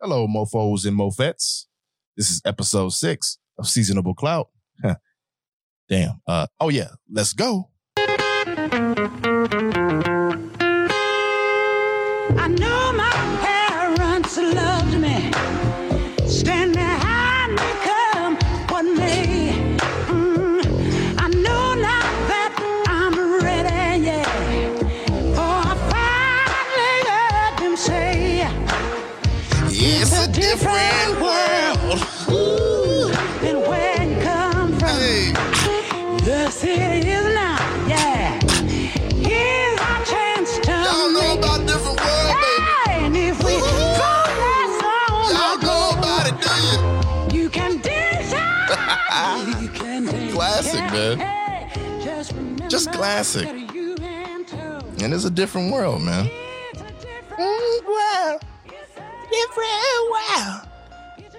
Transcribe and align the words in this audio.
Hello, 0.00 0.28
mofos 0.28 0.86
and 0.86 0.96
mofettes. 0.96 1.66
This 2.16 2.30
is 2.30 2.40
episode 2.44 2.90
six 2.90 3.38
of 3.58 3.66
Seasonable 3.66 4.14
Clout. 4.14 4.48
Huh. 4.80 4.94
Damn. 5.88 6.22
Uh, 6.24 6.46
oh 6.60 6.68
yeah, 6.68 6.90
let's 7.10 7.32
go. 7.32 7.68
Man. 50.98 52.68
Just, 52.68 52.92
classic. 52.92 53.46
and 53.48 55.14
it's 55.14 55.24
a 55.24 55.30
different 55.30 55.72
world, 55.72 56.02
man. 56.02 56.28
It's 56.72 56.82
different 57.04 57.38
Wow. 57.38 58.40
Different 59.30 60.10
world. 60.10 60.68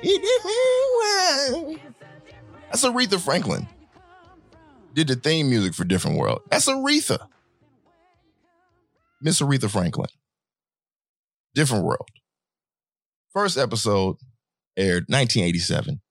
Different 0.02 0.58
world. 0.98 1.80
That's 2.72 2.86
Aretha 2.86 3.20
Franklin. 3.20 3.68
Did 4.94 5.08
the 5.08 5.16
theme 5.16 5.50
music 5.50 5.74
for 5.74 5.84
Different 5.84 6.18
World. 6.18 6.42
That's 6.50 6.68
Aretha. 6.68 7.20
Miss 9.22 9.42
Aretha 9.42 9.70
Franklin. 9.70 10.10
Different 11.54 11.84
World. 11.84 12.08
First 13.34 13.58
episode 13.58 14.18
aired 14.78 15.06
1987. 15.08 16.02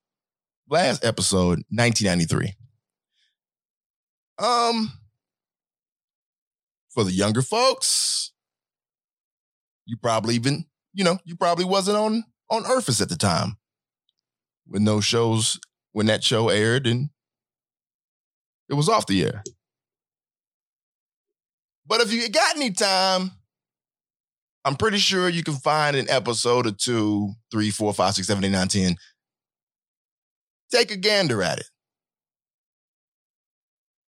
Last 0.69 1.05
episode 1.05 1.65
1993. 1.71 2.55
Um 4.39 4.93
for 6.91 7.05
the 7.05 7.13
younger 7.13 7.43
folks, 7.43 8.33
you 9.87 9.97
probably 9.97 10.35
even, 10.35 10.65
you 10.93 11.05
know, 11.05 11.19
you 11.25 11.37
probably 11.37 11.65
wasn't 11.65 11.97
on 11.97 12.25
on 12.51 12.65
Earthus 12.65 13.01
at 13.01 13.09
the 13.09 13.17
time 13.17 13.57
when 14.67 14.85
those 14.85 15.05
shows 15.05 15.59
when 15.93 16.07
that 16.07 16.23
show 16.23 16.49
aired 16.49 16.87
and 16.87 17.11
it 18.69 18.75
was 18.75 18.89
off 18.89 19.07
the 19.07 19.23
air. 19.25 19.43
But 21.87 22.03
if 22.03 22.13
you 22.13 22.29
got 22.29 22.57
any 22.57 22.71
time, 22.71 23.31
I'm 24.65 24.77
pretty 24.77 24.99
sure 24.99 25.29
you 25.29 25.43
can 25.43 25.55
find 25.55 25.97
an 25.97 26.11
episode 26.11 26.67
or 26.67 26.73
two, 26.73 27.33
three, 27.51 27.71
four, 27.71 27.95
five, 27.95 28.15
six, 28.15 28.27
seven, 28.27 28.45
eight, 28.45 28.51
nine, 28.51 28.69
ten. 28.69 28.97
Take 30.71 30.91
a 30.91 30.97
gander 30.97 31.43
at 31.43 31.61
it. 31.61 31.67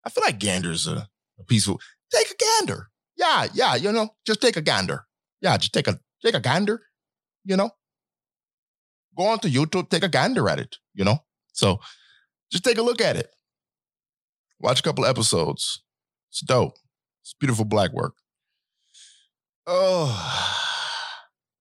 I 0.05 0.09
feel 0.09 0.23
like 0.25 0.39
gander's 0.39 0.87
a, 0.87 1.09
a 1.39 1.43
peaceful. 1.47 1.79
Take 2.13 2.31
a 2.31 2.35
gander. 2.35 2.89
Yeah, 3.17 3.47
yeah, 3.53 3.75
you 3.75 3.91
know, 3.91 4.09
just 4.25 4.41
take 4.41 4.57
a 4.57 4.61
gander. 4.61 5.05
Yeah, 5.41 5.57
just 5.57 5.73
take 5.73 5.87
a 5.87 5.99
take 6.23 6.35
a 6.35 6.39
gander, 6.39 6.81
you 7.43 7.55
know. 7.55 7.71
Go 9.17 9.25
on 9.27 9.39
to 9.39 9.49
YouTube, 9.49 9.89
take 9.89 10.03
a 10.03 10.09
gander 10.09 10.47
at 10.49 10.59
it, 10.59 10.77
you 10.93 11.05
know. 11.05 11.19
So 11.53 11.79
just 12.51 12.63
take 12.63 12.77
a 12.77 12.81
look 12.81 13.01
at 13.01 13.15
it. 13.15 13.33
Watch 14.59 14.79
a 14.79 14.83
couple 14.83 15.05
episodes. 15.05 15.81
It's 16.29 16.41
dope. 16.41 16.77
It's 17.21 17.33
beautiful 17.39 17.65
black 17.65 17.91
work. 17.93 18.13
Oh, 19.65 20.11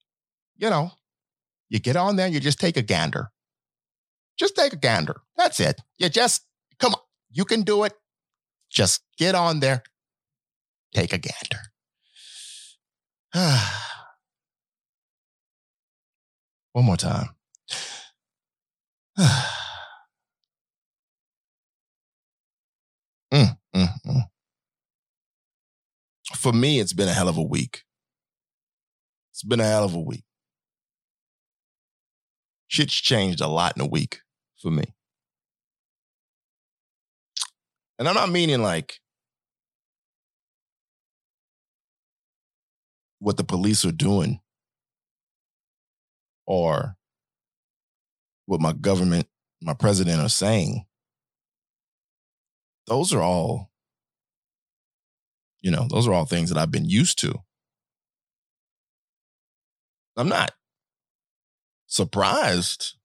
you 0.56 0.68
know, 0.68 0.92
you 1.68 1.78
get 1.78 1.96
on 1.96 2.16
there, 2.16 2.28
you 2.28 2.40
just 2.40 2.60
take 2.60 2.76
a 2.76 2.82
gander. 2.82 3.30
Just 4.36 4.56
take 4.56 4.72
a 4.72 4.76
gander. 4.76 5.22
That's 5.36 5.60
it. 5.60 5.80
You 5.98 6.08
just, 6.08 6.42
come 6.78 6.94
on, 6.94 7.00
you 7.30 7.44
can 7.44 7.62
do 7.62 7.84
it. 7.84 7.94
Just 8.74 9.02
get 9.16 9.34
on 9.36 9.60
there, 9.60 9.84
take 10.92 11.12
a 11.12 11.18
gander. 11.18 11.60
One 16.72 16.84
more 16.84 16.96
time. 16.96 17.28
Mm, 23.32 23.58
mm, 23.74 23.88
mm. 24.06 24.22
For 26.36 26.52
me, 26.52 26.78
it's 26.78 26.92
been 26.92 27.08
a 27.08 27.12
hell 27.12 27.28
of 27.28 27.36
a 27.36 27.42
week. 27.42 27.82
It's 29.32 29.42
been 29.42 29.58
a 29.58 29.64
hell 29.64 29.82
of 29.82 29.94
a 29.94 30.00
week. 30.00 30.22
Shit's 32.68 32.94
changed 32.94 33.40
a 33.40 33.48
lot 33.48 33.76
in 33.76 33.82
a 33.82 33.86
week 33.86 34.20
for 34.62 34.70
me. 34.70 34.93
And 37.98 38.08
I'm 38.08 38.14
not 38.14 38.30
meaning 38.30 38.62
like 38.62 38.98
what 43.18 43.36
the 43.36 43.44
police 43.44 43.84
are 43.84 43.92
doing 43.92 44.40
or 46.46 46.96
what 48.46 48.60
my 48.60 48.72
government, 48.72 49.28
my 49.62 49.74
president 49.74 50.20
are 50.20 50.28
saying. 50.28 50.84
Those 52.86 53.14
are 53.14 53.22
all, 53.22 53.70
you 55.62 55.70
know, 55.70 55.86
those 55.88 56.06
are 56.06 56.12
all 56.12 56.26
things 56.26 56.50
that 56.50 56.58
I've 56.58 56.70
been 56.70 56.88
used 56.88 57.18
to. 57.20 57.34
I'm 60.16 60.28
not 60.28 60.52
surprised 61.86 62.96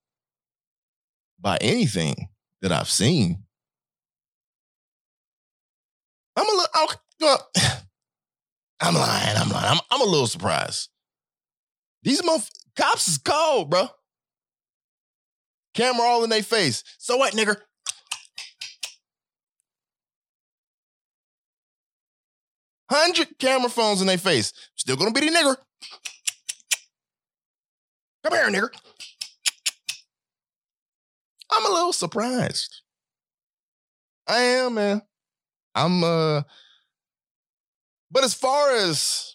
by 1.40 1.58
anything 1.62 2.28
that 2.62 2.72
I've 2.72 2.90
seen. 2.90 3.44
I'm 6.40 6.48
a 6.48 6.58
little, 6.58 6.96
well, 7.20 7.50
I'm 8.80 8.94
lying, 8.96 9.36
I'm 9.36 9.50
lying. 9.50 9.72
I'm, 9.72 9.80
I'm 9.92 10.02
a 10.02 10.06
little 10.10 10.28
surprised. 10.28 10.88
These 12.02 12.24
month 12.24 12.50
cops 12.78 13.10
is 13.10 13.18
cold, 13.18 13.70
bro. 13.70 13.90
Camera 15.74 16.02
all 16.02 16.24
in 16.24 16.30
their 16.30 16.42
face. 16.42 16.84
So 16.98 17.18
what, 17.18 17.34
nigger? 17.34 17.58
Hundred 22.90 23.38
camera 23.38 23.70
phones 23.70 24.00
in 24.00 24.08
their 24.08 24.18
face. 24.18 24.54
Still 24.76 24.96
gonna 24.96 25.12
be 25.12 25.20
the 25.20 25.28
nigger. 25.28 25.58
Come 28.24 28.34
here, 28.34 28.62
nigger. 28.62 28.70
I'm 31.52 31.66
a 31.66 31.74
little 31.74 31.94
surprised. 31.94 32.82
I 34.26 34.40
am, 34.40 34.76
man. 34.76 35.02
I'm 35.80 36.04
uh 36.04 36.42
but 38.12 38.24
as 38.24 38.34
far 38.34 38.76
as 38.76 39.34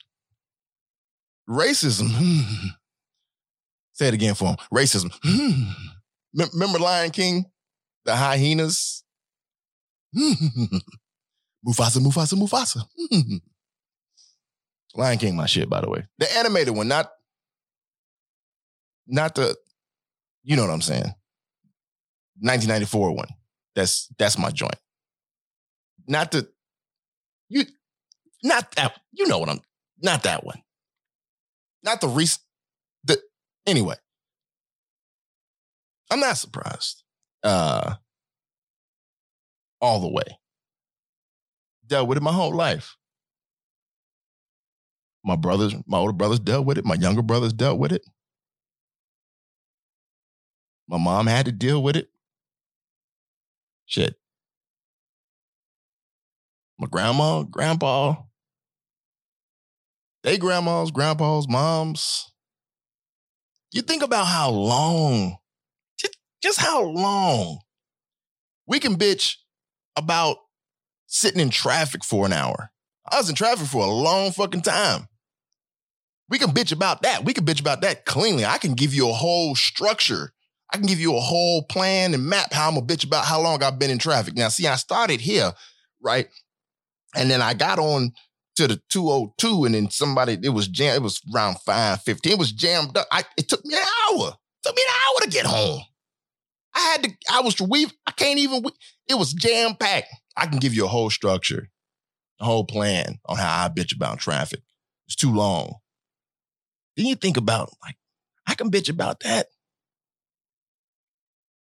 racism, 1.48 2.08
say 3.92 4.08
it 4.08 4.14
again 4.14 4.34
for 4.34 4.48
him. 4.48 4.56
Racism. 4.72 5.12
Mem- 6.34 6.48
Remember 6.52 6.78
Lion 6.78 7.10
King? 7.10 7.44
The 8.04 8.16
hyenas? 8.16 9.04
Mufasa, 10.16 11.98
Mufasa, 11.98 12.34
Mufasa. 12.34 12.82
Lion 14.94 15.18
King, 15.18 15.36
my 15.36 15.46
shit, 15.46 15.70
by 15.70 15.80
the 15.80 15.88
way. 15.88 16.04
The 16.18 16.36
animated 16.36 16.74
one, 16.74 16.88
not, 16.88 17.10
not 19.06 19.34
the, 19.36 19.56
you 20.42 20.56
know 20.56 20.62
what 20.62 20.72
I'm 20.72 20.82
saying. 20.82 21.14
1994 22.40 23.12
one. 23.12 23.28
That's 23.76 24.08
that's 24.18 24.38
my 24.38 24.50
joint. 24.50 24.74
Not 26.06 26.32
the, 26.32 26.48
you, 27.48 27.64
not 28.42 28.72
that. 28.72 29.00
You 29.12 29.26
know 29.26 29.38
what 29.38 29.48
I'm. 29.48 29.60
Not 30.02 30.24
that 30.24 30.44
one. 30.44 30.62
Not 31.82 32.00
the 32.00 32.08
recent. 32.08 32.42
The 33.04 33.20
anyway. 33.66 33.96
I'm 36.10 36.20
not 36.20 36.36
surprised. 36.36 37.02
Uh, 37.42 37.94
all 39.80 40.00
the 40.00 40.08
way. 40.08 40.38
Dealt 41.86 42.08
with 42.08 42.18
it 42.18 42.22
my 42.22 42.32
whole 42.32 42.54
life. 42.54 42.96
My 45.24 45.36
brothers, 45.36 45.74
my 45.86 45.98
older 45.98 46.12
brothers 46.12 46.40
dealt 46.40 46.66
with 46.66 46.78
it. 46.78 46.84
My 46.84 46.94
younger 46.94 47.22
brothers 47.22 47.52
dealt 47.52 47.78
with 47.78 47.92
it. 47.92 48.04
My 50.86 50.98
mom 50.98 51.26
had 51.26 51.46
to 51.46 51.52
deal 51.52 51.82
with 51.82 51.96
it. 51.96 52.10
Shit. 53.86 54.16
My 56.78 56.88
grandma, 56.90 57.44
grandpa, 57.44 58.16
they 60.24 60.38
grandmas, 60.38 60.90
grandpas, 60.90 61.46
moms. 61.48 62.32
You 63.72 63.82
think 63.82 64.02
about 64.02 64.26
how 64.26 64.50
long, 64.50 65.36
just, 66.42 66.60
how 66.60 66.82
long 66.82 67.58
we 68.66 68.80
can 68.80 68.96
bitch 68.96 69.36
about 69.96 70.38
sitting 71.06 71.40
in 71.40 71.50
traffic 71.50 72.04
for 72.04 72.26
an 72.26 72.32
hour. 72.32 72.70
I 73.10 73.18
was 73.18 73.28
in 73.28 73.34
traffic 73.34 73.66
for 73.66 73.84
a 73.84 73.90
long 73.90 74.32
fucking 74.32 74.62
time. 74.62 75.08
We 76.28 76.38
can 76.38 76.50
bitch 76.50 76.72
about 76.72 77.02
that. 77.02 77.24
We 77.24 77.34
can 77.34 77.44
bitch 77.44 77.60
about 77.60 77.82
that 77.82 78.06
cleanly. 78.06 78.44
I 78.44 78.58
can 78.58 78.74
give 78.74 78.94
you 78.94 79.10
a 79.10 79.12
whole 79.12 79.54
structure. 79.54 80.32
I 80.72 80.78
can 80.78 80.86
give 80.86 81.00
you 81.00 81.14
a 81.14 81.20
whole 81.20 81.64
plan 81.64 82.14
and 82.14 82.24
map 82.24 82.52
how 82.52 82.68
I'm 82.68 82.74
gonna 82.74 82.86
bitch 82.86 83.04
about 83.04 83.26
how 83.26 83.40
long 83.40 83.62
I've 83.62 83.78
been 83.78 83.90
in 83.90 83.98
traffic. 83.98 84.34
Now, 84.34 84.48
see, 84.48 84.66
I 84.66 84.76
started 84.76 85.20
here, 85.20 85.52
right? 86.00 86.28
And 87.14 87.30
then 87.30 87.40
I 87.42 87.54
got 87.54 87.78
on 87.78 88.12
to 88.56 88.68
the 88.68 88.80
202, 88.90 89.64
and 89.64 89.74
then 89.74 89.90
somebody, 89.90 90.38
it 90.42 90.50
was 90.50 90.68
jam, 90.68 90.94
it 90.96 91.02
was 91.02 91.20
around 91.34 91.58
515. 91.60 92.32
It 92.32 92.38
was 92.38 92.52
jammed 92.52 92.96
up. 92.96 93.06
I, 93.10 93.24
it 93.36 93.48
took 93.48 93.64
me 93.64 93.74
an 93.74 93.82
hour. 93.82 94.28
It 94.28 94.68
took 94.68 94.76
me 94.76 94.82
an 94.82 94.94
hour 94.94 95.24
to 95.24 95.30
get 95.30 95.46
home. 95.46 95.82
I 96.74 96.80
had 96.80 97.02
to, 97.04 97.10
I 97.30 97.40
was 97.40 97.60
we 97.60 97.86
I 98.06 98.10
can't 98.10 98.38
even 98.38 98.64
it 99.08 99.14
was 99.14 99.32
jam-packed. 99.32 100.08
I 100.36 100.46
can 100.46 100.58
give 100.58 100.74
you 100.74 100.84
a 100.84 100.88
whole 100.88 101.10
structure, 101.10 101.68
a 102.40 102.44
whole 102.44 102.64
plan 102.64 103.20
on 103.26 103.36
how 103.36 103.64
I 103.64 103.68
bitch 103.68 103.94
about 103.94 104.18
traffic. 104.18 104.60
It's 105.06 105.14
too 105.14 105.32
long. 105.32 105.74
Then 106.96 107.06
you 107.06 107.14
think 107.14 107.36
about 107.36 107.70
like, 107.82 107.96
I 108.46 108.54
can 108.54 108.70
bitch 108.70 108.88
about 108.88 109.20
that. 109.20 109.46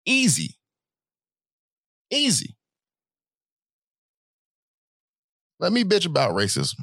Easy. 0.07 0.57
Easy. 2.11 2.57
Let 5.63 5.73
me 5.73 5.85
bitch 5.85 6.07
about 6.07 6.35
racism. 6.35 6.75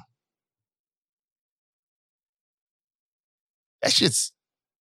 That 3.81 3.91
shit's 3.91 4.31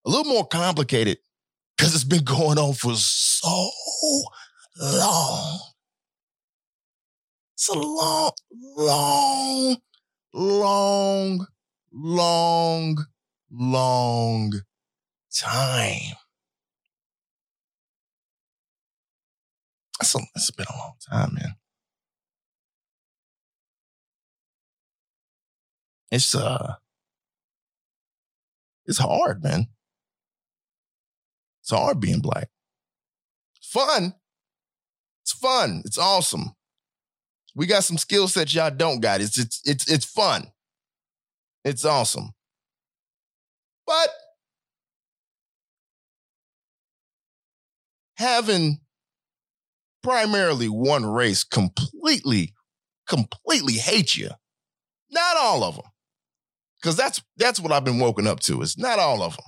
a 0.04 0.10
little 0.10 0.30
more 0.30 0.46
complicated 0.46 1.16
because 1.74 1.94
it's 1.94 2.04
been 2.04 2.22
going 2.22 2.58
on 2.58 2.74
for 2.74 2.94
so 2.94 3.70
long. 4.78 5.60
It's 7.54 7.70
a 7.70 7.78
long, 7.78 8.32
long, 8.76 9.76
long, 10.34 11.46
long, 11.90 13.06
long 13.50 14.52
time. 15.34 16.16
That's 19.98 20.14
a, 20.14 20.18
it's 20.34 20.50
been 20.50 20.66
a 20.68 20.76
long 20.76 20.92
time, 21.10 21.34
man. 21.34 21.54
It's 26.16 26.34
uh 26.34 26.76
it's 28.86 28.96
hard, 28.96 29.42
man. 29.42 29.66
It's 31.60 31.70
hard 31.70 32.00
being 32.00 32.20
black. 32.20 32.48
It's 33.58 33.68
fun. 33.68 34.14
It's 35.22 35.32
fun. 35.32 35.82
It's 35.84 35.98
awesome. 35.98 36.54
We 37.54 37.66
got 37.66 37.84
some 37.84 37.98
skill 37.98 38.28
sets 38.28 38.54
y'all 38.54 38.70
don't 38.70 39.00
got. 39.00 39.20
It's 39.20 39.38
it's 39.38 39.60
it's 39.66 39.92
it's 39.92 40.06
fun. 40.06 40.46
It's 41.66 41.84
awesome. 41.84 42.30
But 43.86 44.08
having 48.14 48.78
primarily 50.02 50.70
one 50.70 51.04
race 51.04 51.44
completely, 51.44 52.54
completely 53.06 53.74
hate 53.74 54.16
you. 54.16 54.30
Not 55.10 55.36
all 55.36 55.62
of 55.62 55.74
them. 55.74 55.84
Because 56.80 56.96
that's 56.96 57.22
that's 57.36 57.60
what 57.60 57.72
I've 57.72 57.84
been 57.84 57.98
woken 57.98 58.26
up 58.26 58.40
to. 58.40 58.62
It's 58.62 58.78
not 58.78 58.98
all 58.98 59.22
of 59.22 59.36
them. 59.36 59.44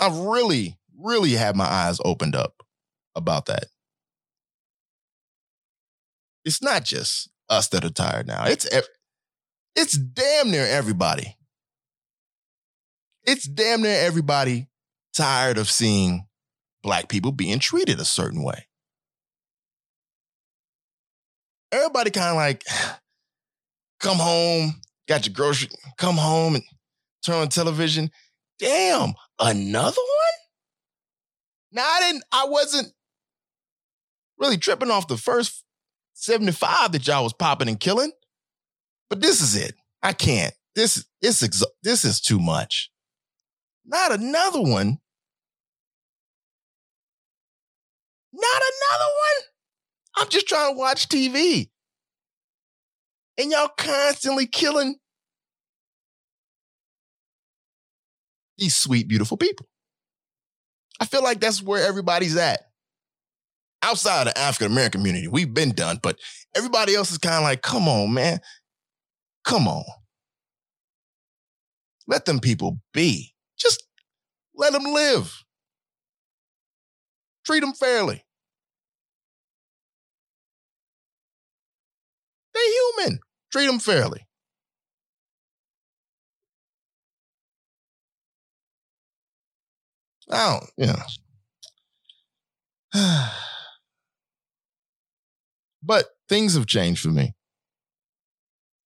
I've 0.00 0.16
really, 0.16 0.78
really 0.98 1.32
had 1.32 1.56
my 1.56 1.66
eyes 1.66 2.00
opened 2.04 2.34
up 2.34 2.62
about 3.14 3.46
that. 3.46 3.66
It's 6.44 6.62
not 6.62 6.84
just 6.84 7.30
us 7.48 7.68
that 7.68 7.84
are 7.84 7.90
tired 7.90 8.26
now. 8.26 8.44
It's 8.46 8.66
it's 9.76 9.96
damn 9.96 10.50
near 10.50 10.66
everybody. 10.66 11.36
It's 13.24 13.46
damn 13.46 13.82
near 13.82 13.98
everybody 13.98 14.68
tired 15.14 15.58
of 15.58 15.70
seeing 15.70 16.26
black 16.82 17.08
people 17.08 17.32
being 17.32 17.58
treated 17.58 17.98
a 17.98 18.04
certain 18.04 18.42
way. 18.42 18.66
Everybody 21.72 22.10
kind 22.10 22.30
of 22.30 22.36
like 22.36 22.64
come 24.00 24.18
home, 24.18 24.80
got 25.08 25.26
your 25.26 25.34
grocery, 25.34 25.68
come 25.96 26.16
home 26.16 26.54
and 26.56 26.64
turn 27.24 27.36
on 27.36 27.48
television. 27.48 28.10
Damn, 28.58 29.14
another 29.38 29.96
one? 29.96 30.40
Now 31.72 31.86
I 31.86 32.00
didn't, 32.00 32.24
I 32.32 32.46
wasn't 32.46 32.92
really 34.38 34.58
tripping 34.58 34.90
off 34.90 35.08
the 35.08 35.16
first 35.16 35.64
75 36.14 36.92
that 36.92 37.06
y'all 37.06 37.24
was 37.24 37.32
popping 37.32 37.68
and 37.68 37.80
killing. 37.80 38.12
But 39.10 39.20
this 39.20 39.40
is 39.40 39.56
it. 39.56 39.74
I 40.02 40.12
can't. 40.12 40.54
This, 40.74 41.04
this, 41.20 41.40
this 41.82 42.04
is 42.04 42.20
too 42.20 42.38
much. 42.38 42.90
Not 43.84 44.12
another 44.12 44.60
one. 44.60 44.98
Not 48.32 48.62
another 48.62 49.10
one. 49.10 49.44
I'm 50.16 50.28
just 50.28 50.48
trying 50.48 50.74
to 50.74 50.78
watch 50.78 51.08
TV. 51.08 51.70
And 53.36 53.50
y'all 53.50 53.68
constantly 53.76 54.46
killing 54.46 54.96
these 58.58 58.76
sweet, 58.76 59.08
beautiful 59.08 59.36
people. 59.36 59.66
I 61.00 61.06
feel 61.06 61.22
like 61.22 61.40
that's 61.40 61.62
where 61.62 61.84
everybody's 61.84 62.36
at. 62.36 62.60
Outside 63.82 64.28
of 64.28 64.34
the 64.34 64.38
African 64.38 64.72
American 64.72 65.00
community, 65.00 65.28
we've 65.28 65.52
been 65.52 65.72
done, 65.72 65.98
but 66.02 66.18
everybody 66.56 66.94
else 66.94 67.10
is 67.10 67.18
kind 67.18 67.36
of 67.36 67.42
like, 67.42 67.60
come 67.60 67.88
on, 67.88 68.14
man. 68.14 68.40
Come 69.44 69.68
on. 69.68 69.84
Let 72.06 72.24
them 72.24 72.40
people 72.40 72.78
be. 72.92 73.34
Just 73.58 73.82
let 74.54 74.72
them 74.72 74.84
live. 74.84 75.42
Treat 77.44 77.60
them 77.60 77.74
fairly. 77.74 78.24
They're 82.54 82.72
human. 82.72 83.20
Treat 83.52 83.66
them 83.66 83.78
fairly. 83.78 84.26
I 90.30 90.58
don't, 90.58 90.70
you 90.78 90.86
know. 92.94 93.28
but 95.82 96.06
things 96.28 96.54
have 96.54 96.66
changed 96.66 97.02
for 97.02 97.08
me. 97.08 97.34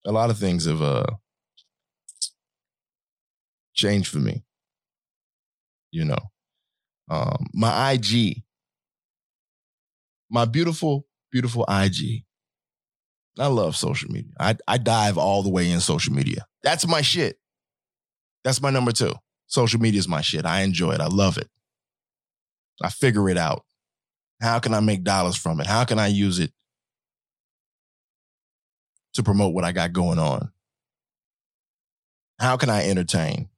A 0.06 0.12
lot 0.12 0.30
of 0.30 0.38
things 0.38 0.64
have 0.64 0.82
uh 0.82 1.04
changed 3.74 4.08
for 4.08 4.18
me. 4.18 4.44
You 5.90 6.04
know. 6.06 6.18
Um, 7.10 7.46
my 7.54 7.92
IG, 7.92 8.42
my 10.30 10.44
beautiful, 10.44 11.06
beautiful 11.32 11.64
IG. 11.68 12.24
I 13.38 13.46
love 13.46 13.76
social 13.76 14.10
media. 14.10 14.32
I, 14.40 14.56
I 14.66 14.78
dive 14.78 15.16
all 15.16 15.42
the 15.42 15.48
way 15.48 15.70
in 15.70 15.80
social 15.80 16.12
media. 16.12 16.46
That's 16.62 16.86
my 16.86 17.02
shit. 17.02 17.38
That's 18.44 18.60
my 18.60 18.70
number 18.70 18.92
two. 18.92 19.14
Social 19.46 19.80
media 19.80 19.98
is 19.98 20.08
my 20.08 20.20
shit. 20.20 20.44
I 20.44 20.62
enjoy 20.62 20.92
it. 20.92 21.00
I 21.00 21.06
love 21.06 21.38
it. 21.38 21.48
I 22.82 22.90
figure 22.90 23.28
it 23.28 23.36
out. 23.36 23.64
How 24.40 24.58
can 24.58 24.74
I 24.74 24.80
make 24.80 25.02
dollars 25.02 25.36
from 25.36 25.60
it? 25.60 25.66
How 25.66 25.84
can 25.84 25.98
I 25.98 26.08
use 26.08 26.38
it 26.38 26.52
to 29.14 29.22
promote 29.22 29.54
what 29.54 29.64
I 29.64 29.72
got 29.72 29.92
going 29.92 30.18
on? 30.18 30.50
How 32.38 32.56
can 32.56 32.70
I 32.70 32.88
entertain? 32.88 33.48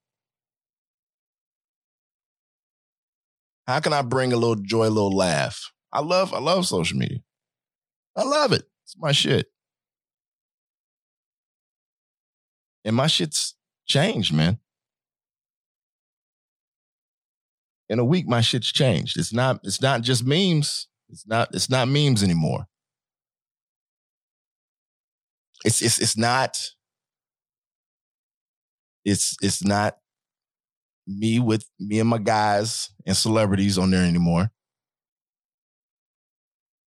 How 3.66 3.80
can 3.80 3.92
I 3.92 4.02
bring 4.02 4.32
a 4.32 4.36
little 4.36 4.56
joy, 4.56 4.86
a 4.86 4.88
little 4.88 5.14
laugh? 5.14 5.70
I 5.92 6.00
love, 6.00 6.32
I 6.32 6.38
love 6.38 6.66
social 6.66 6.98
media. 6.98 7.18
I 8.16 8.24
love 8.24 8.52
it. 8.52 8.62
It's 8.84 8.96
my 8.98 9.12
shit. 9.12 9.46
And 12.84 12.96
my 12.96 13.06
shit's 13.06 13.54
changed, 13.86 14.32
man. 14.32 14.58
in 17.90 17.98
a 17.98 18.04
week, 18.04 18.26
my 18.28 18.40
shit's 18.40 18.70
changed. 18.72 19.18
It's 19.18 19.32
not, 19.32 19.60
it's 19.64 19.82
not 19.82 20.02
just 20.02 20.24
memes. 20.24 20.86
It's 21.10 21.26
not, 21.26 21.48
it's 21.52 21.68
not 21.68 21.88
memes 21.88 22.22
anymore. 22.22 22.68
It's 25.64 25.82
it's 25.82 25.98
it's 25.98 26.16
not, 26.16 26.56
it's 29.04 29.36
it's 29.42 29.62
not 29.62 29.98
me 31.06 31.38
with 31.38 31.64
me 31.78 32.00
and 32.00 32.08
my 32.08 32.16
guys 32.16 32.90
and 33.04 33.14
celebrities 33.14 33.76
on 33.76 33.90
there 33.90 34.04
anymore. 34.04 34.50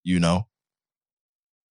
You 0.03 0.19
know. 0.19 0.47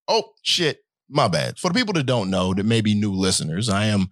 Oh 0.09 0.33
shit, 0.43 0.86
my 1.09 1.29
bad. 1.29 1.59
For 1.59 1.69
the 1.69 1.75
people 1.75 1.95
that 1.95 2.07
don't 2.07 2.31
know, 2.31 2.55
that 2.55 2.67
may 2.67 2.81
be 2.81 2.95
new 2.95 3.13
listeners, 3.13 3.69
I 3.69 3.87
am 3.87 4.09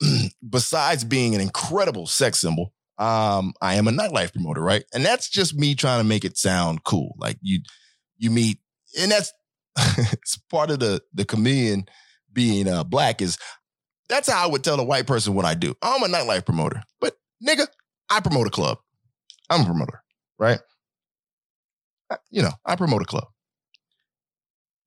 besides 0.48 1.04
being 1.04 1.34
an 1.34 1.40
incredible 1.40 2.06
sex 2.06 2.38
symbol, 2.38 2.72
Um, 2.98 3.52
I 3.60 3.74
am 3.76 3.88
a 3.88 3.92
nightlife 3.92 4.32
promoter, 4.32 4.62
right? 4.62 4.84
And 4.94 5.04
that's 5.04 5.28
just 5.28 5.54
me 5.54 5.74
trying 5.74 6.00
to 6.00 6.04
make 6.08 6.24
it 6.24 6.36
sound 6.38 6.84
cool. 6.84 7.14
Like 7.18 7.38
you, 7.42 7.60
you 8.18 8.30
meet, 8.30 8.58
and 8.98 9.10
that's 9.10 9.32
it's 10.12 10.36
part 10.50 10.70
of 10.70 10.80
the 10.80 11.02
the 11.14 11.24
comedian 11.24 11.86
being 12.32 12.68
uh, 12.68 12.84
black 12.84 13.22
is 13.22 13.38
that's 14.08 14.30
how 14.30 14.44
I 14.44 14.50
would 14.50 14.64
tell 14.64 14.80
a 14.80 14.84
white 14.84 15.06
person 15.06 15.34
what 15.34 15.44
I 15.44 15.54
do. 15.54 15.74
I'm 15.82 16.02
a 16.02 16.06
nightlife 16.08 16.46
promoter, 16.46 16.82
but 17.00 17.14
nigga, 17.46 17.66
I 18.10 18.20
promote 18.20 18.46
a 18.46 18.50
club. 18.50 18.78
I'm 19.50 19.62
a 19.62 19.66
promoter, 19.66 20.02
right? 20.38 20.60
I- 22.10 22.18
you 22.30 22.42
know, 22.42 22.52
I 22.64 22.76
promote 22.76 23.02
a 23.02 23.06
club. 23.06 23.28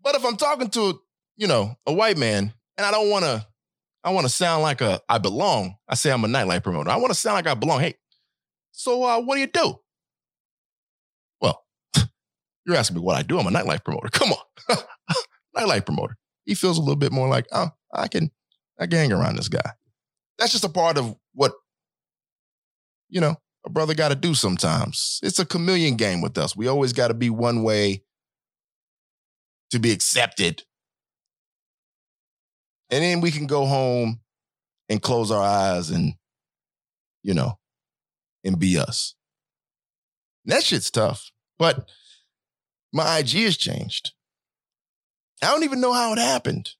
But 0.01 0.15
if 0.15 0.25
I'm 0.25 0.37
talking 0.37 0.69
to, 0.71 1.01
you 1.39 1.47
know, 1.47 1.73
a 1.87 1.93
white 1.93 2.17
man 2.17 2.53
and 2.77 2.85
I 2.85 2.91
don't 2.91 3.09
want 3.09 3.23
to, 3.23 3.47
I 4.03 4.11
want 4.11 4.25
to 4.25 4.29
sound 4.29 4.61
like 4.61 4.81
a 4.81 5.01
I 5.09 5.17
belong. 5.17 5.75
I 5.87 5.95
say 5.95 6.11
I'm 6.11 6.23
a 6.23 6.27
nightlife 6.27 6.63
promoter. 6.63 6.89
I 6.89 6.97
want 6.97 7.09
to 7.09 7.15
sound 7.15 7.35
like 7.35 7.47
I 7.47 7.53
belong. 7.53 7.79
Hey, 7.79 7.95
so 8.71 9.03
uh, 9.03 9.21
what 9.21 9.35
do 9.35 9.41
you 9.41 9.47
do? 9.47 9.75
Well, 11.41 11.63
you're 12.65 12.75
asking 12.75 12.97
me 12.97 13.01
what 13.01 13.15
I 13.15 13.23
do. 13.23 13.39
I'm 13.39 13.47
a 13.47 13.51
nightlife 13.51 13.83
promoter. 13.83 14.09
Come 14.11 14.33
on, 14.33 14.77
nightlife 15.57 15.85
promoter. 15.85 16.17
He 16.45 16.55
feels 16.55 16.77
a 16.77 16.81
little 16.81 16.97
bit 16.97 17.13
more 17.13 17.29
like, 17.29 17.47
oh, 17.53 17.69
I 17.93 18.09
can, 18.09 18.31
I 18.77 18.87
can 18.87 18.97
hang 18.97 19.13
around 19.13 19.37
this 19.37 19.49
guy. 19.49 19.71
That's 20.37 20.51
just 20.51 20.65
a 20.65 20.69
part 20.69 20.97
of 20.97 21.15
what, 21.33 21.53
you 23.07 23.21
know, 23.21 23.37
a 23.65 23.69
brother 23.69 23.93
got 23.93 24.09
to 24.09 24.15
do 24.15 24.33
sometimes. 24.33 25.19
It's 25.23 25.39
a 25.39 25.45
chameleon 25.45 25.95
game 25.95 26.21
with 26.21 26.37
us. 26.37 26.55
We 26.55 26.67
always 26.67 26.91
got 26.91 27.09
to 27.09 27.13
be 27.13 27.29
one 27.29 27.63
way 27.63 28.03
to 29.71 29.79
be 29.79 29.91
accepted. 29.91 30.63
And 32.89 33.03
then 33.03 33.21
we 33.21 33.31
can 33.31 33.47
go 33.47 33.65
home 33.65 34.19
and 34.87 35.01
close 35.01 35.31
our 35.31 35.43
eyes 35.43 35.89
and, 35.89 36.13
you 37.23 37.33
know, 37.33 37.59
and 38.43 38.57
be 38.57 38.77
us. 38.77 39.15
And 40.45 40.53
that 40.53 40.63
shit's 40.63 40.89
tough. 40.89 41.31
But 41.57 41.89
my 42.91 43.19
IG 43.19 43.29
has 43.43 43.57
changed. 43.57 44.13
I 45.43 45.47
don't 45.47 45.63
even 45.63 45.81
know 45.81 45.93
how 45.93 46.13
it 46.13 46.19
happened. 46.19 46.71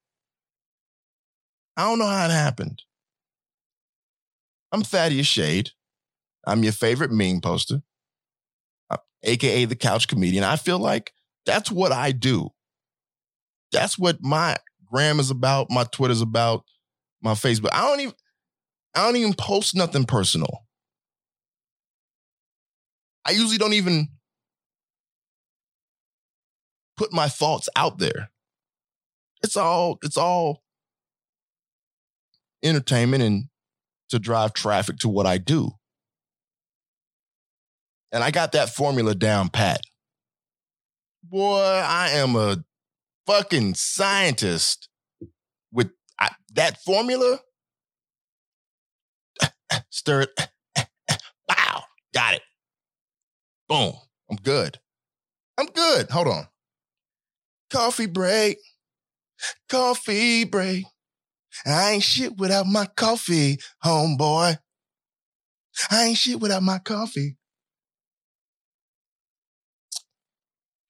I 1.78 1.84
don't 1.84 2.00
know 2.00 2.08
how 2.08 2.26
it 2.26 2.32
happened. 2.32 2.82
I'm 4.72 4.82
Thaddeus 4.82 5.28
Shade. 5.28 5.72
I'm 6.46 6.64
your 6.64 6.74
favorite 6.74 7.12
meme 7.12 7.42
poster, 7.42 7.82
uh, 8.90 8.98
aka 9.24 9.66
the 9.66 9.76
couch 9.76 10.08
comedian. 10.08 10.44
I 10.44 10.56
feel 10.56 10.80
like 10.80 11.14
that's 11.46 11.72
what 11.72 11.92
I 11.92 12.12
do. 12.12 12.50
That's 13.72 14.00
what 14.00 14.22
my 14.22 14.58
gram 14.92 15.20
is 15.20 15.32
about, 15.32 15.70
my 15.70 15.84
Twitter's 15.86 16.22
about, 16.22 16.64
my 17.22 17.34
Facebook. 17.34 17.70
I 17.74 17.88
don't 17.88 18.00
even 18.00 18.14
I 18.96 19.06
don't 19.06 19.18
even 19.18 19.34
post 19.34 19.76
nothing 19.76 20.06
personal. 20.06 20.66
I 23.26 23.32
usually 23.32 23.58
don't 23.58 23.74
even 23.74 24.10
put 26.98 27.14
my 27.14 27.28
thoughts 27.28 27.70
out 27.76 28.00
there. 28.00 28.32
It's 29.44 29.56
all 29.56 30.00
it's 30.04 30.18
all 30.18 30.64
entertainment 32.64 33.24
and 33.24 33.46
to 34.10 34.20
drive 34.20 34.54
traffic 34.54 34.98
to 34.98 35.10
what 35.10 35.26
I 35.26 35.38
do. 35.38 35.72
And 38.12 38.24
I 38.24 38.32
got 38.32 38.54
that 38.54 38.70
formula 38.70 39.14
down 39.14 39.50
pat. 39.50 39.82
Boy, 41.24 41.62
I 41.62 42.10
am 42.14 42.36
a 42.36 42.64
fucking 43.30 43.76
scientist 43.76 44.90
with 45.72 45.92
I, 46.20 46.30
that 46.56 46.82
formula. 46.82 47.40
Stir 49.90 50.22
it. 50.22 50.30
Wow, 51.48 51.84
got 52.14 52.36
it. 52.36 52.42
Boom. 53.68 53.94
I'm 54.30 54.38
good. 54.38 54.78
I'm 55.58 55.66
good. 55.66 56.08
Hold 56.12 56.28
on. 56.28 56.48
Coffee 57.72 58.06
break. 58.06 58.60
Coffee 59.68 60.44
break. 60.44 60.86
I 61.66 61.94
ain't 61.94 62.04
shit 62.04 62.38
without 62.38 62.68
my 62.68 62.86
coffee, 62.96 63.58
homeboy. 63.84 64.60
I 65.90 66.04
ain't 66.04 66.18
shit 66.18 66.40
without 66.40 66.62
my 66.62 66.78
coffee. 66.78 67.39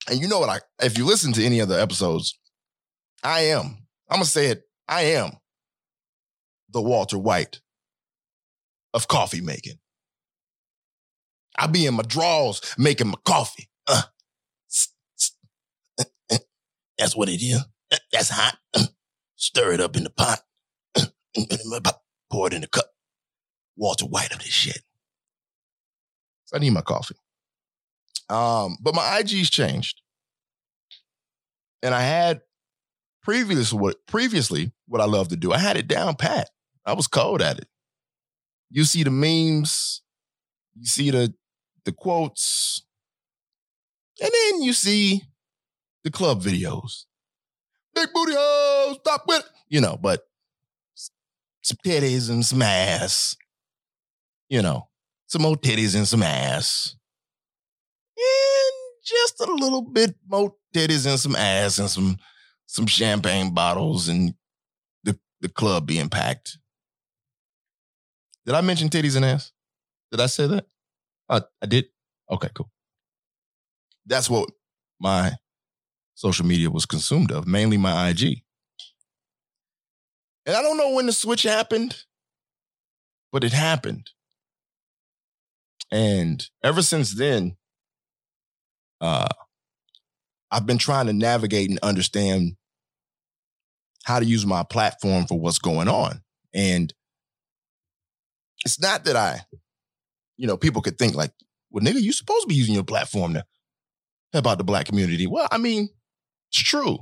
And 0.08 0.20
you 0.20 0.28
know 0.28 0.38
what 0.38 0.48
I 0.48 0.60
if 0.84 0.96
you 0.96 1.04
listen 1.04 1.32
to 1.34 1.44
any 1.44 1.60
other 1.60 1.78
episodes, 1.78 2.38
I 3.22 3.40
am. 3.40 3.86
I'm 4.08 4.16
gonna 4.16 4.24
say 4.24 4.46
it. 4.46 4.62
I 4.88 5.02
am 5.02 5.32
the 6.70 6.80
Walter 6.82 7.18
White 7.18 7.60
of 8.94 9.08
coffee 9.08 9.40
making. 9.40 9.78
I 11.56 11.66
be 11.66 11.86
in 11.86 11.94
my 11.94 12.02
drawers 12.02 12.60
making 12.78 13.08
my 13.08 13.18
coffee. 13.24 13.68
Uh, 13.86 14.02
uh, 15.98 16.04
uh 16.32 16.38
that's 16.98 17.16
what 17.16 17.28
it 17.28 17.42
is. 17.42 17.64
Uh, 17.92 17.96
that's 18.12 18.30
hot. 18.30 18.58
Stir 19.36 19.72
it 19.72 19.80
up 19.80 19.96
in 19.96 20.04
the 20.04 20.10
pot. 20.10 20.40
Pour 22.30 22.46
it 22.46 22.54
in 22.54 22.60
the 22.60 22.68
cup. 22.68 22.90
Walter 23.76 24.06
White 24.06 24.32
of 24.32 24.38
this 24.38 24.48
shit. 24.48 24.82
So 26.44 26.56
I 26.56 26.60
need 26.60 26.70
my 26.70 26.82
coffee. 26.82 27.16
Um, 28.30 28.76
but 28.80 28.94
my 28.94 29.18
IG's 29.18 29.50
changed. 29.50 30.00
And 31.82 31.94
I 31.94 32.02
had 32.02 32.42
previous 33.22 33.72
what 33.72 33.96
previously 34.06 34.72
what 34.86 35.00
I 35.00 35.04
love 35.06 35.28
to 35.28 35.36
do. 35.36 35.52
I 35.52 35.58
had 35.58 35.76
it 35.76 35.88
down 35.88 36.14
pat. 36.14 36.48
I 36.86 36.92
was 36.92 37.06
cold 37.06 37.42
at 37.42 37.58
it. 37.58 37.68
You 38.70 38.84
see 38.84 39.02
the 39.02 39.10
memes, 39.10 40.02
you 40.78 40.86
see 40.86 41.10
the 41.10 41.34
the 41.84 41.92
quotes, 41.92 42.84
and 44.20 44.30
then 44.32 44.62
you 44.62 44.72
see 44.72 45.22
the 46.04 46.10
club 46.10 46.42
videos. 46.42 47.06
Big 47.94 48.08
booty 48.14 48.34
hoes, 48.36 48.98
stop 49.00 49.24
with 49.26 49.40
it. 49.40 49.46
You 49.68 49.80
know, 49.80 49.98
but 50.00 50.22
some 51.62 51.78
titties 51.84 52.30
and 52.30 52.44
some 52.44 52.62
ass. 52.62 53.36
You 54.48 54.62
know, 54.62 54.88
some 55.26 55.42
more 55.42 55.56
titties 55.56 55.96
and 55.96 56.06
some 56.06 56.22
ass. 56.22 56.96
And 58.20 59.04
just 59.04 59.40
a 59.40 59.52
little 59.52 59.82
bit 59.82 60.14
more 60.26 60.54
titties 60.74 61.06
and 61.06 61.18
some 61.18 61.36
ass 61.36 61.78
and 61.78 61.88
some 61.88 62.18
some 62.66 62.86
champagne 62.86 63.52
bottles 63.52 64.08
and 64.08 64.34
the, 65.02 65.18
the 65.40 65.48
club 65.48 65.86
being 65.86 66.08
packed. 66.08 66.58
Did 68.46 68.54
I 68.54 68.60
mention 68.60 68.88
titties 68.88 69.16
and 69.16 69.24
ass? 69.24 69.50
Did 70.12 70.20
I 70.20 70.26
say 70.26 70.46
that? 70.46 70.66
Uh, 71.28 71.40
I 71.60 71.66
did? 71.66 71.86
Okay, 72.30 72.48
cool. 72.54 72.70
That's 74.06 74.30
what 74.30 74.50
my 75.00 75.32
social 76.14 76.46
media 76.46 76.70
was 76.70 76.86
consumed 76.86 77.32
of, 77.32 77.46
mainly 77.46 77.76
my 77.76 78.08
IG. 78.10 78.42
And 80.46 80.56
I 80.56 80.62
don't 80.62 80.76
know 80.76 80.90
when 80.90 81.06
the 81.06 81.12
switch 81.12 81.42
happened, 81.42 82.04
but 83.32 83.44
it 83.44 83.52
happened. 83.52 84.10
And 85.90 86.46
ever 86.62 86.82
since 86.82 87.14
then, 87.14 87.56
uh, 89.00 89.28
I've 90.50 90.66
been 90.66 90.78
trying 90.78 91.06
to 91.06 91.12
navigate 91.12 91.70
and 91.70 91.78
understand 91.80 92.56
how 94.04 94.18
to 94.18 94.24
use 94.24 94.46
my 94.46 94.62
platform 94.62 95.26
for 95.26 95.38
what's 95.38 95.58
going 95.58 95.88
on. 95.88 96.22
And 96.54 96.92
it's 98.64 98.80
not 98.80 99.04
that 99.04 99.16
I, 99.16 99.40
you 100.36 100.46
know, 100.46 100.56
people 100.56 100.82
could 100.82 100.98
think 100.98 101.14
like, 101.14 101.32
well, 101.70 101.84
nigga, 101.84 102.00
you 102.00 102.12
supposed 102.12 102.42
to 102.42 102.48
be 102.48 102.54
using 102.54 102.74
your 102.74 102.84
platform 102.84 103.34
to 103.34 103.44
help 104.32 104.46
out 104.46 104.58
the 104.58 104.64
black 104.64 104.86
community. 104.86 105.26
Well, 105.26 105.46
I 105.50 105.58
mean, 105.58 105.88
it's 106.50 106.62
true. 106.62 106.98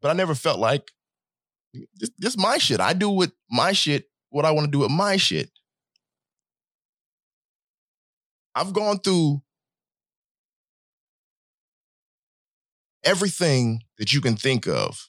But 0.00 0.10
I 0.10 0.14
never 0.14 0.34
felt 0.34 0.58
like 0.58 0.90
this, 1.96 2.10
this 2.18 2.30
is 2.34 2.38
my 2.38 2.58
shit. 2.58 2.80
I 2.80 2.92
do 2.92 3.10
with 3.10 3.32
my 3.50 3.72
shit 3.72 4.06
what 4.30 4.44
I 4.44 4.50
want 4.50 4.66
to 4.66 4.70
do 4.70 4.80
with 4.80 4.90
my 4.90 5.16
shit. 5.16 5.50
I've 8.54 8.72
gone 8.72 8.98
through 8.98 9.42
everything 13.04 13.82
that 13.98 14.12
you 14.12 14.20
can 14.20 14.36
think 14.36 14.66
of 14.66 15.08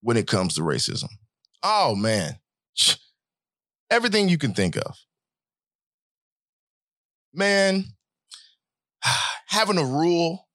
when 0.00 0.16
it 0.16 0.26
comes 0.26 0.54
to 0.54 0.60
racism. 0.60 1.08
Oh 1.62 1.94
man. 1.94 2.38
Everything 3.90 4.28
you 4.28 4.38
can 4.38 4.54
think 4.54 4.76
of. 4.76 4.96
Man, 7.32 7.84
having 9.46 9.78
a 9.78 9.84
rule 9.84 10.48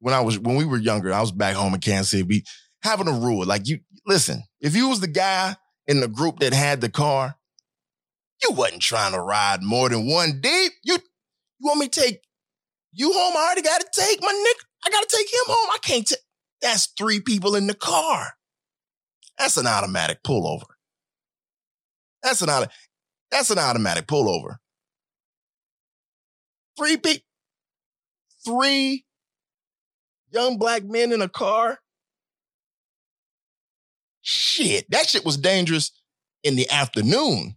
when 0.00 0.14
I 0.14 0.20
was 0.20 0.38
when 0.38 0.56
we 0.56 0.64
were 0.64 0.78
younger, 0.78 1.12
I 1.12 1.20
was 1.20 1.32
back 1.32 1.54
home 1.54 1.74
in 1.74 1.80
Kansas 1.80 2.10
City. 2.10 2.22
We 2.22 2.44
having 2.82 3.08
a 3.08 3.12
rule. 3.12 3.46
Like 3.46 3.68
you 3.68 3.80
listen, 4.06 4.42
if 4.60 4.74
you 4.74 4.88
was 4.88 5.00
the 5.00 5.06
guy 5.06 5.56
in 5.86 6.00
the 6.00 6.08
group 6.08 6.40
that 6.40 6.52
had 6.52 6.80
the 6.80 6.88
car, 6.88 7.36
you 8.42 8.52
wasn't 8.52 8.82
trying 8.82 9.12
to 9.12 9.20
ride 9.20 9.62
more 9.62 9.88
than 9.88 10.06
one 10.06 10.40
deep. 10.40 10.72
You 10.82 10.94
you 10.94 11.68
want 11.68 11.80
me 11.80 11.88
to 11.88 12.00
take 12.00 12.22
you 12.92 13.12
home? 13.12 13.34
I 13.36 13.44
already 13.44 13.62
got 13.62 13.80
to 13.80 13.86
take 13.92 14.20
my 14.20 14.32
nick. 14.32 14.56
I 14.84 14.90
got 14.90 15.08
to 15.08 15.16
take 15.16 15.26
him 15.26 15.40
home. 15.46 15.70
I 15.72 15.78
can't. 15.82 16.12
That's 16.62 16.86
three 16.98 17.20
people 17.20 17.54
in 17.54 17.66
the 17.66 17.74
car. 17.74 18.34
That's 19.38 19.56
an 19.56 19.66
automatic 19.66 20.22
pullover. 20.22 20.66
That's 22.22 22.42
an 22.42 22.50
auto, 22.50 22.66
that's 23.30 23.50
an 23.50 23.58
automatic 23.58 24.06
pullover. 24.06 24.56
Three 26.76 26.96
people, 26.96 27.22
three 28.44 29.04
young 30.30 30.58
black 30.58 30.84
men 30.84 31.12
in 31.12 31.22
a 31.22 31.28
car. 31.28 31.78
Shit, 34.20 34.90
that 34.90 35.08
shit 35.08 35.24
was 35.24 35.38
dangerous 35.38 35.92
in 36.42 36.56
the 36.56 36.68
afternoon. 36.70 37.54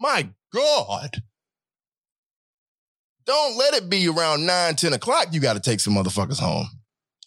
My 0.00 0.30
God. 0.54 1.22
Don't 3.26 3.58
let 3.58 3.74
it 3.74 3.90
be 3.90 4.08
around 4.08 4.46
9, 4.46 4.76
10 4.76 4.92
o'clock. 4.92 5.28
You 5.32 5.40
got 5.40 5.54
to 5.54 5.60
take 5.60 5.80
some 5.80 5.94
motherfuckers 5.94 6.38
home. 6.38 6.68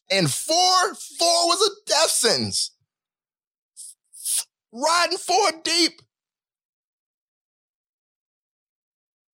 And 0.09 0.31
four, 0.31 0.95
four 1.17 1.47
was 1.47 1.69
a 1.69 1.89
death 1.89 2.09
sentence. 2.09 2.71
Riding 4.71 5.17
four 5.17 5.51
deep. 5.63 6.01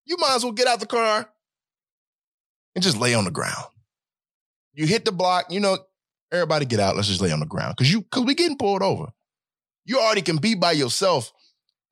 You 0.06 0.18
might 0.18 0.36
as 0.36 0.44
well 0.44 0.54
get 0.54 0.68
out 0.68 0.80
the 0.80 0.86
car 0.86 1.30
and 2.74 2.84
just 2.84 2.98
lay 2.98 3.14
on 3.14 3.26
the 3.26 3.32
ground. 3.32 3.66
You 4.74 4.86
hit 4.86 5.06
the 5.06 5.12
block, 5.12 5.52
you 5.52 5.60
know, 5.60 5.78
everybody 6.32 6.66
get 6.66 6.80
out, 6.80 6.96
let's 6.96 7.08
just 7.08 7.22
lay 7.22 7.32
on 7.32 7.40
the 7.40 7.46
ground. 7.46 7.78
Cause 7.78 7.90
you 7.90 8.04
cause 8.12 8.26
we 8.26 8.36
getting 8.36 8.58
pulled 8.58 8.82
over. 8.82 9.08
You 9.86 10.00
already 10.00 10.22
can 10.22 10.38
be 10.38 10.56
by 10.56 10.74
yourself 10.74 11.32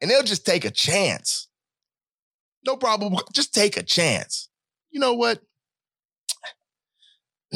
and 0.02 0.10
they'll 0.10 0.24
just 0.24 0.46
take 0.46 0.66
a 0.66 0.72
chance. 0.72 1.48
No 2.66 2.76
problem. 2.76 3.16
Just 3.34 3.54
take 3.54 3.78
a 3.78 3.84
chance. 3.84 4.50
You 4.94 5.00
know 5.00 5.16
what? 5.16 5.42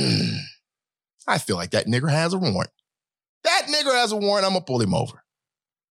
I 1.28 1.38
feel 1.38 1.56
like 1.56 1.72
that 1.72 1.86
nigger 1.88 2.10
has 2.10 2.34
a 2.34 2.38
warrant. 2.38 2.72
That 3.44 3.68
nigger 3.70 3.94
has 3.94 4.12
a 4.12 4.18
warrant. 4.18 4.46
I'm 4.46 4.54
gonna 4.54 4.66
pull 4.66 4.82
him 4.82 4.94
over. 4.94 5.24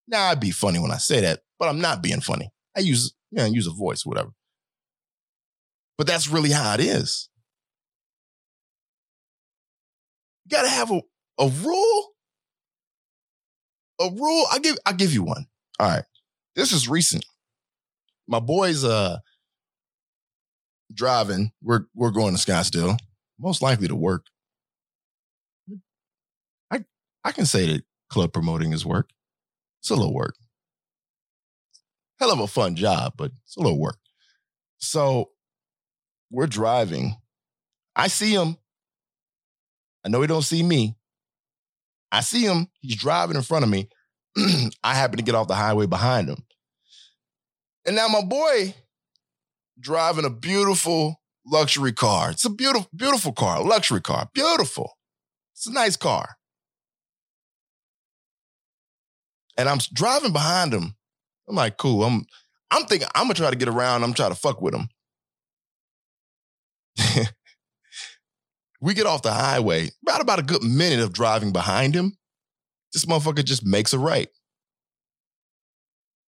Now 0.07 0.25
I'd 0.25 0.39
be 0.39 0.51
funny 0.51 0.79
when 0.79 0.91
I 0.91 0.97
say 0.97 1.21
that, 1.21 1.39
but 1.57 1.69
I'm 1.69 1.79
not 1.79 2.03
being 2.03 2.21
funny. 2.21 2.51
I 2.75 2.81
use, 2.81 3.13
you 3.31 3.37
know, 3.37 3.45
use 3.45 3.65
a 3.65 3.71
voice, 3.71 4.05
whatever. 4.05 4.31
But 5.97 6.05
that's 6.05 6.29
really 6.29 6.51
how 6.51 6.73
it 6.73 6.81
is. 6.81 7.29
You 10.45 10.55
gotta 10.55 10.69
have 10.69 10.91
a, 10.91 11.01
a 11.39 11.47
rule. 11.47 12.07
A 13.99 14.09
rule. 14.11 14.45
I 14.51 14.59
give 14.59 14.77
I 14.85 14.91
give 14.91 15.13
you 15.13 15.23
one. 15.23 15.47
All 15.79 15.89
right. 15.89 16.03
This 16.55 16.71
is 16.73 16.89
recent. 16.89 17.25
My 18.27 18.39
boys 18.39 18.83
uh 18.83 19.19
driving. 20.93 21.51
We're 21.61 21.85
we're 21.93 22.11
going 22.11 22.35
to 22.35 22.41
Scottsdale, 22.41 22.97
most 23.39 23.61
likely 23.61 23.87
to 23.87 23.95
work. 23.95 24.25
I 26.71 26.85
I 27.23 27.31
can 27.31 27.45
say 27.45 27.73
that 27.73 27.83
club 28.09 28.33
promoting 28.33 28.73
is 28.73 28.85
work. 28.85 29.09
It's 29.79 29.89
a 29.89 29.95
little 29.95 30.13
work. 30.13 30.35
Hell 32.19 32.31
of 32.31 32.39
a 32.39 32.47
fun 32.47 32.75
job, 32.75 33.13
but 33.17 33.31
it's 33.45 33.57
a 33.57 33.61
little 33.61 33.79
work. 33.79 33.99
So 34.79 35.31
we're 36.31 36.47
driving. 36.47 37.15
I 37.95 38.07
see 38.07 38.33
him. 38.33 38.57
I 40.03 40.09
know 40.09 40.21
he 40.21 40.27
don't 40.27 40.41
see 40.41 40.63
me. 40.63 40.95
I 42.11 42.21
see 42.21 42.43
him. 42.43 42.67
He's 42.79 42.95
driving 42.95 43.35
in 43.35 43.41
front 43.41 43.65
of 43.65 43.69
me. 43.69 43.89
I 44.83 44.93
happen 44.93 45.17
to 45.17 45.23
get 45.23 45.35
off 45.35 45.47
the 45.47 45.55
highway 45.55 45.85
behind 45.85 46.29
him. 46.29 46.43
And 47.85 47.95
now 47.95 48.07
my 48.07 48.21
boy 48.21 48.73
driving 49.79 50.25
a 50.25 50.29
beautiful 50.29 51.21
luxury 51.45 51.93
car. 51.93 52.31
It's 52.31 52.45
a 52.45 52.49
beautiful, 52.49 52.89
beautiful 52.95 53.31
car, 53.31 53.63
luxury 53.63 54.01
car, 54.01 54.29
beautiful. 54.33 54.97
It's 55.53 55.67
a 55.67 55.73
nice 55.73 55.95
car. 55.95 56.37
And 59.57 59.67
I'm 59.67 59.79
driving 59.93 60.33
behind 60.33 60.73
him. 60.73 60.95
I'm 61.49 61.55
like, 61.55 61.77
cool. 61.77 62.03
I'm 62.03 62.25
I'm 62.69 62.85
thinking 62.85 63.07
I'm 63.15 63.23
gonna 63.23 63.33
try 63.33 63.49
to 63.49 63.55
get 63.55 63.69
around. 63.69 64.03
I'm 64.03 64.13
trying 64.13 64.31
to 64.31 64.35
fuck 64.35 64.61
with 64.61 64.75
him. 64.75 64.89
we 68.81 68.93
get 68.93 69.05
off 69.07 69.21
the 69.21 69.31
highway, 69.31 69.89
about 70.03 70.21
about 70.21 70.39
a 70.39 70.43
good 70.43 70.63
minute 70.63 70.99
of 70.99 71.13
driving 71.13 71.51
behind 71.51 71.95
him. 71.95 72.17
This 72.93 73.05
motherfucker 73.05 73.43
just 73.43 73.65
makes 73.65 73.93
a 73.93 73.99
right. 73.99 74.29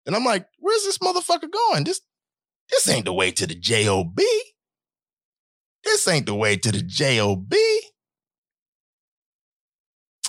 And 0.05 0.15
I'm 0.15 0.25
like, 0.25 0.47
where's 0.57 0.83
this 0.83 0.97
motherfucker 0.97 1.51
going? 1.51 1.83
This 1.83 2.01
this 2.69 2.89
ain't 2.89 3.05
the 3.05 3.13
way 3.13 3.31
to 3.31 3.47
the 3.47 3.55
J-O-B. 3.55 4.43
This 5.83 6.07
ain't 6.07 6.25
the 6.25 6.35
way 6.35 6.57
to 6.57 6.71
the 6.71 6.81
J-O-B. 6.81 7.81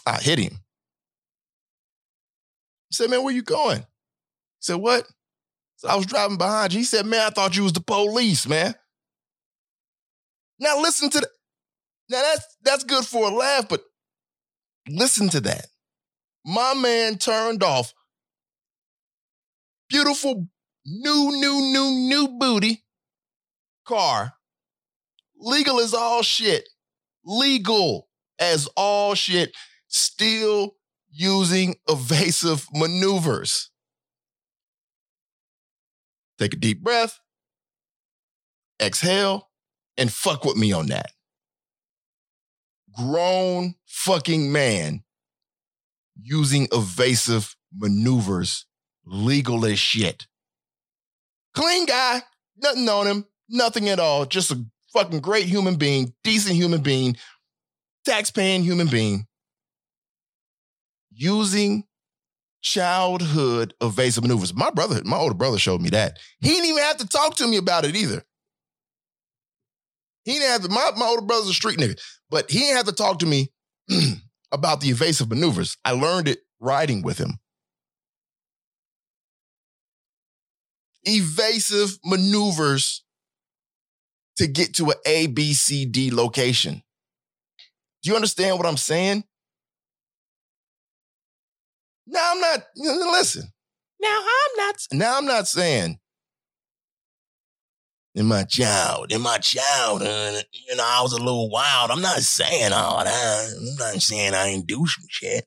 I 0.07 0.21
hit 0.21 0.39
him. 0.39 0.53
I 0.55 0.59
said, 2.93 3.11
man, 3.11 3.23
where 3.23 3.35
you 3.35 3.43
going? 3.43 3.79
He 3.79 3.85
said, 4.61 4.77
what? 4.77 5.07
So 5.77 5.89
I 5.89 5.97
was 5.97 6.07
driving 6.07 6.39
behind 6.39 6.73
you. 6.73 6.81
He 6.81 6.85
said, 6.85 7.07
man, 7.07 7.27
I 7.27 7.31
thought 7.31 7.57
you 7.57 7.63
was 7.63 7.73
the 7.73 7.81
police, 7.81 8.47
man. 8.47 8.75
Now 10.59 10.81
listen 10.81 11.09
to 11.11 11.21
that. 11.21 11.29
Now 12.11 12.21
that's 12.21 12.45
that's 12.63 12.85
good 12.85 13.05
for 13.05 13.31
a 13.31 13.35
laugh, 13.35 13.69
but 13.69 13.83
listen 14.89 15.29
to 15.31 15.41
that. 15.41 15.67
My 16.45 16.75
man 16.75 17.17
turned 17.17 17.63
off. 17.63 17.95
Beautiful 19.89 20.49
new, 20.85 21.31
new, 21.33 21.61
new, 21.73 21.91
new 21.91 22.29
booty 22.39 22.85
car. 23.85 24.35
Legal 25.37 25.81
as 25.81 25.95
all 25.95 26.23
shit. 26.23 26.69
Legal 27.25 28.09
as 28.39 28.69
all 28.77 29.15
shit. 29.15 29.53
Still 29.89 30.77
using 31.11 31.77
evasive 31.89 32.67
maneuvers. 32.73 33.71
Take 36.39 36.55
a 36.55 36.57
deep 36.57 36.83
breath, 36.83 37.21
exhale, 38.81 39.51
and 39.99 40.11
fuck 40.11 40.45
with 40.45 40.57
me 40.57 40.73
on 40.73 40.87
that. 40.87 41.11
Grown 42.97 43.75
fucking 43.87 44.51
man 44.51 45.03
using 46.17 46.67
evasive 46.73 47.55
maneuvers, 47.75 48.65
legal 49.05 49.67
as 49.67 49.79
shit. 49.79 50.27
Clean 51.55 51.87
guy, 51.87 52.23
nothing 52.57 52.89
on 52.89 53.07
him, 53.07 53.27
nothing 53.49 53.89
at 53.89 53.99
all. 53.99 54.25
Just 54.25 54.51
a 54.51 54.65
fucking 54.93 55.21
great 55.21 55.47
human 55.47 55.77
being, 55.77 56.15
decent 56.25 56.57
human 56.57 56.83
being, 56.83 57.17
tax-paying 58.05 58.63
human 58.63 58.87
being, 58.87 59.27
using 61.11 61.85
childhood 62.63 63.75
evasive 63.81 64.23
maneuvers. 64.23 64.55
My 64.55 64.71
brother, 64.71 65.01
my 65.05 65.17
older 65.17 65.35
brother 65.35 65.59
showed 65.59 65.81
me 65.81 65.91
that. 65.91 66.19
He 66.41 66.51
didn't 66.51 66.67
even 66.67 66.83
have 66.83 66.99
to 66.99 67.09
talk 67.09 67.37
to 67.37 67.47
me 67.47 67.57
about 67.57 67.85
it 67.85 67.97
either. 67.97 68.23
He 70.25 70.33
didn't 70.33 70.51
have 70.51 70.63
to, 70.63 70.69
my, 70.69 70.91
my 70.97 71.07
older 71.07 71.23
brother's 71.23 71.49
a 71.49 71.55
street 71.55 71.79
nigga, 71.79 71.99
but 72.29 72.51
he 72.51 72.61
didn't 72.61 72.77
have 72.77 72.87
to 72.87 72.93
talk 72.93 73.21
to 73.21 73.27
me 73.27 73.51
about 74.53 74.81
the 74.81 74.91
evasive 74.91 75.31
maneuvers. 75.31 75.77
I 75.85 75.93
learned 75.93 76.29
it 76.29 76.41
riding 76.61 77.03
with 77.03 77.19
him. 77.19 77.39
Evasive 81.05 81.99
maneuvers 82.05 83.05
to 84.37 84.47
get 84.47 84.75
to 84.75 84.91
an 84.91 84.97
A, 85.07 85.27
B, 85.27 85.53
C, 85.53 85.85
D 85.85 86.11
location. 86.11 86.83
Do 88.03 88.11
you 88.11 88.17
understand 88.17 88.57
what 88.57 88.67
I'm 88.67 88.77
saying? 88.77 89.25
Now 92.07 92.33
I'm 92.33 92.41
not, 92.41 92.61
listen. 92.77 93.45
Now 94.01 94.19
I'm 94.19 94.67
not, 94.67 94.75
now 94.93 95.19
I'm 95.19 95.27
not 95.27 95.47
saying 95.47 95.99
in 98.15 98.27
my 98.27 98.45
child, 98.45 99.13
in 99.13 99.21
my 99.21 99.39
childhood, 99.39 100.45
you 100.53 100.75
know, 100.75 100.85
I 100.85 101.03
was 101.03 101.13
a 101.13 101.19
little 101.19 101.49
wild. 101.51 101.91
I'm 101.91 102.01
not 102.01 102.19
saying 102.19 102.73
all 102.73 103.05
that. 103.05 103.55
I'm 103.57 103.77
not 103.77 104.03
saying 104.03 104.35
I 104.35 104.49
ain't 104.49 104.67
do 104.67 104.85
some 104.87 105.07
shit. 105.09 105.45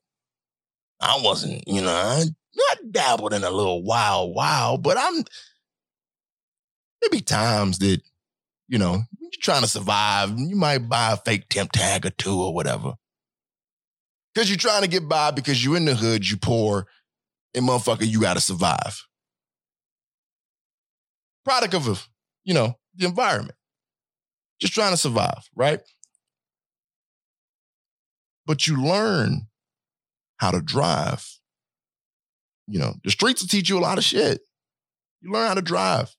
I 1.02 1.20
wasn't, 1.22 1.68
you 1.68 1.82
know, 1.82 1.92
I, 1.92 2.24
I 2.60 2.76
dabbled 2.92 3.34
in 3.34 3.44
a 3.44 3.50
little 3.50 3.84
wild, 3.84 4.36
wild, 4.36 4.84
but 4.84 4.98
I'm, 4.98 5.24
there 7.02 7.10
be 7.12 7.22
times 7.22 7.80
that, 7.80 8.02
you 8.68 8.78
know, 8.78 9.02
you're 9.20 9.32
trying 9.42 9.62
to 9.64 9.68
survive. 9.68 10.38
You 10.38 10.56
might 10.56 10.90
buy 10.90 11.14
a 11.14 11.18
fake 11.18 11.50
temp 11.50 11.72
tag 11.72 12.06
or 12.06 12.12
two 12.12 12.40
or 12.40 12.54
whatever. 12.54 12.94
Because 14.34 14.50
you're 14.50 14.58
trying 14.58 14.82
to 14.82 14.88
get 14.88 15.08
by 15.08 15.32
because 15.32 15.64
you're 15.64 15.78
in 15.78 15.86
the 15.86 15.96
hood, 15.96 16.28
you 16.30 16.38
poor, 16.38 16.88
and 17.54 17.68
motherfucker, 17.68 18.08
you 18.08 18.22
gotta 18.22 18.42
survive. 18.42 19.06
Product 21.46 21.74
of, 21.74 21.88
a, 21.88 21.96
you 22.44 22.54
know, 22.54 22.78
the 22.96 23.06
environment. 23.06 23.56
Just 24.60 24.74
trying 24.74 24.92
to 24.92 24.98
survive, 24.98 25.50
right? 25.56 25.82
But 28.46 28.66
you 28.66 28.82
learn 28.82 29.48
how 30.38 30.52
to 30.52 30.62
drive. 30.62 31.28
You 32.68 32.80
know, 32.80 32.96
the 33.04 33.12
streets 33.12 33.42
will 33.42 33.50
teach 33.50 33.70
you 33.70 33.78
a 33.78 33.82
lot 33.82 33.98
of 33.98 34.04
shit. 34.04 34.42
You 35.22 35.32
learn 35.32 35.48
how 35.48 35.54
to 35.54 35.62
drive. 35.62 36.14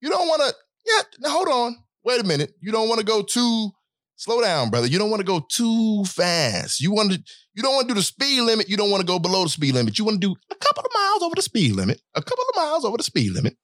You 0.00 0.10
don't 0.10 0.28
want 0.28 0.42
to, 0.42 0.54
yeah, 0.86 1.02
now 1.20 1.30
hold 1.30 1.48
on. 1.48 1.76
Wait 2.04 2.20
a 2.20 2.24
minute. 2.24 2.52
You 2.60 2.72
don't 2.72 2.88
want 2.88 3.00
to 3.00 3.06
go 3.06 3.22
too 3.22 3.70
Slow 4.18 4.42
down, 4.42 4.70
brother. 4.70 4.88
You 4.88 4.98
don't 4.98 5.10
want 5.10 5.20
to 5.20 5.26
go 5.26 5.46
too 5.48 6.04
fast. 6.04 6.80
You 6.80 6.90
want 6.90 7.12
to 7.12 7.22
you 7.54 7.62
don't 7.62 7.76
want 7.76 7.86
to 7.88 7.94
do 7.94 8.00
the 8.00 8.04
speed 8.04 8.40
limit. 8.42 8.68
You 8.68 8.76
don't 8.76 8.90
want 8.90 9.00
to 9.00 9.06
go 9.06 9.20
below 9.20 9.44
the 9.44 9.48
speed 9.48 9.74
limit. 9.74 9.96
You 9.96 10.04
want 10.04 10.20
to 10.20 10.26
do 10.26 10.34
a 10.50 10.54
couple 10.56 10.82
of 10.84 10.90
miles 10.92 11.22
over 11.22 11.36
the 11.36 11.42
speed 11.42 11.76
limit. 11.76 12.02
A 12.16 12.20
couple 12.20 12.44
of 12.50 12.56
miles 12.56 12.84
over 12.84 12.96
the 12.96 13.04
speed 13.04 13.30
limit. 13.32 13.56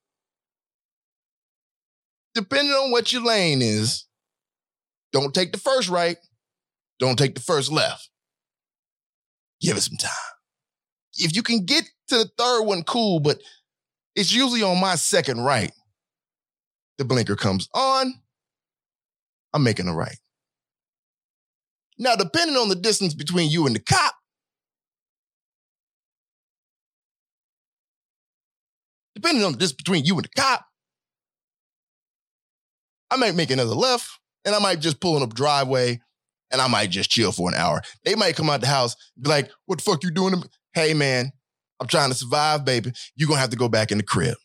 Depending 2.36 2.72
on 2.72 2.92
what 2.92 3.12
your 3.12 3.24
lane 3.24 3.62
is, 3.62 4.06
don't 5.12 5.34
take 5.34 5.50
the 5.50 5.58
first 5.58 5.88
right. 5.88 6.18
Don't 7.00 7.18
take 7.18 7.34
the 7.34 7.40
first 7.40 7.72
left. 7.72 8.08
Give 9.60 9.76
it 9.76 9.82
some 9.82 9.98
time. 9.98 10.33
If 11.16 11.34
you 11.34 11.42
can 11.42 11.64
get 11.64 11.84
to 12.08 12.18
the 12.18 12.30
third 12.36 12.62
one, 12.62 12.82
cool, 12.82 13.20
but 13.20 13.40
it's 14.14 14.32
usually 14.32 14.62
on 14.62 14.80
my 14.80 14.94
second 14.96 15.40
right. 15.40 15.72
The 16.98 17.04
blinker 17.04 17.36
comes 17.36 17.68
on. 17.74 18.14
I'm 19.52 19.62
making 19.62 19.88
a 19.88 19.94
right. 19.94 20.16
Now, 21.98 22.16
depending 22.16 22.56
on 22.56 22.68
the 22.68 22.74
distance 22.74 23.14
between 23.14 23.50
you 23.50 23.66
and 23.66 23.74
the 23.74 23.80
cop, 23.80 24.14
depending 29.14 29.44
on 29.44 29.52
the 29.52 29.58
distance 29.58 29.76
between 29.76 30.04
you 30.04 30.16
and 30.16 30.24
the 30.24 30.40
cop, 30.40 30.66
I 33.10 33.16
might 33.16 33.36
make 33.36 33.50
another 33.50 33.74
left 33.74 34.08
and 34.44 34.54
I 34.54 34.58
might 34.58 34.80
just 34.80 35.00
pull 35.00 35.16
in 35.16 35.22
a 35.22 35.26
driveway 35.26 36.00
and 36.50 36.60
I 36.60 36.66
might 36.66 36.90
just 36.90 37.10
chill 37.10 37.32
for 37.32 37.48
an 37.48 37.54
hour. 37.54 37.80
They 38.04 38.16
might 38.16 38.36
come 38.36 38.50
out 38.50 38.60
the 38.60 38.66
house, 38.66 38.96
be 39.20 39.28
like, 39.28 39.50
what 39.66 39.78
the 39.78 39.84
fuck 39.84 40.02
you 40.02 40.10
doing? 40.10 40.42
To 40.74 40.80
me?" 40.80 40.86
Hey 40.86 40.94
man, 40.94 41.32
I'm 41.80 41.86
trying 41.86 42.10
to 42.10 42.16
survive, 42.16 42.64
baby. 42.64 42.92
You're 43.16 43.28
gonna 43.28 43.40
have 43.40 43.50
to 43.50 43.56
go 43.56 43.68
back 43.68 43.90
in 43.92 43.98
the 43.98 44.04
crib. 44.04 44.36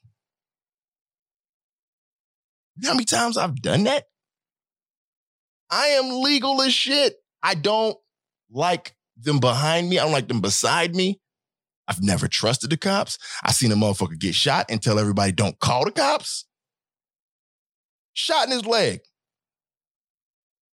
You 2.76 2.84
know 2.84 2.90
how 2.90 2.96
many 2.96 3.06
times 3.06 3.38
I've 3.38 3.62
done 3.62 3.84
that? 3.86 4.06
I 5.70 5.88
am 5.88 6.22
legal 6.22 6.62
as 6.62 6.74
shit. 6.74 7.16
I 7.44 7.56
don't 7.56 7.98
like 8.50 8.96
them 9.18 9.40
behind 9.40 9.90
me. 9.90 10.00
I 10.00 10.04
don't 10.04 10.12
like 10.12 10.28
them 10.28 10.42
beside 10.42 10.96
me. 10.96 11.20
I've 11.88 12.04
never 12.04 12.28
trusted 12.28 12.70
the 12.70 12.78
cops. 12.78 13.18
I 13.44 13.52
seen 13.52 13.72
a 13.72 13.76
motherfucker 13.76 14.18
get 14.18 14.36
shot 14.36 14.68
and 14.70 14.82
tell 14.82 15.00
everybody 15.00 15.32
don't 15.32 15.60
call 15.60 15.86
the 15.86 15.92
cops. 15.92 16.46
Shot 18.14 18.46
in 18.46 18.52
his 18.52 18.66
leg. 18.66 19.00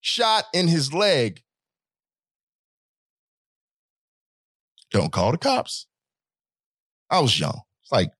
Shot 0.02 0.46
in 0.54 0.68
his 0.68 0.94
leg. 0.94 1.43
Don't 4.94 5.12
call 5.12 5.32
the 5.32 5.38
cops. 5.38 5.88
I 7.10 7.20
was 7.20 7.38
young. 7.38 7.60
It's 7.82 7.92
like, 7.92 8.12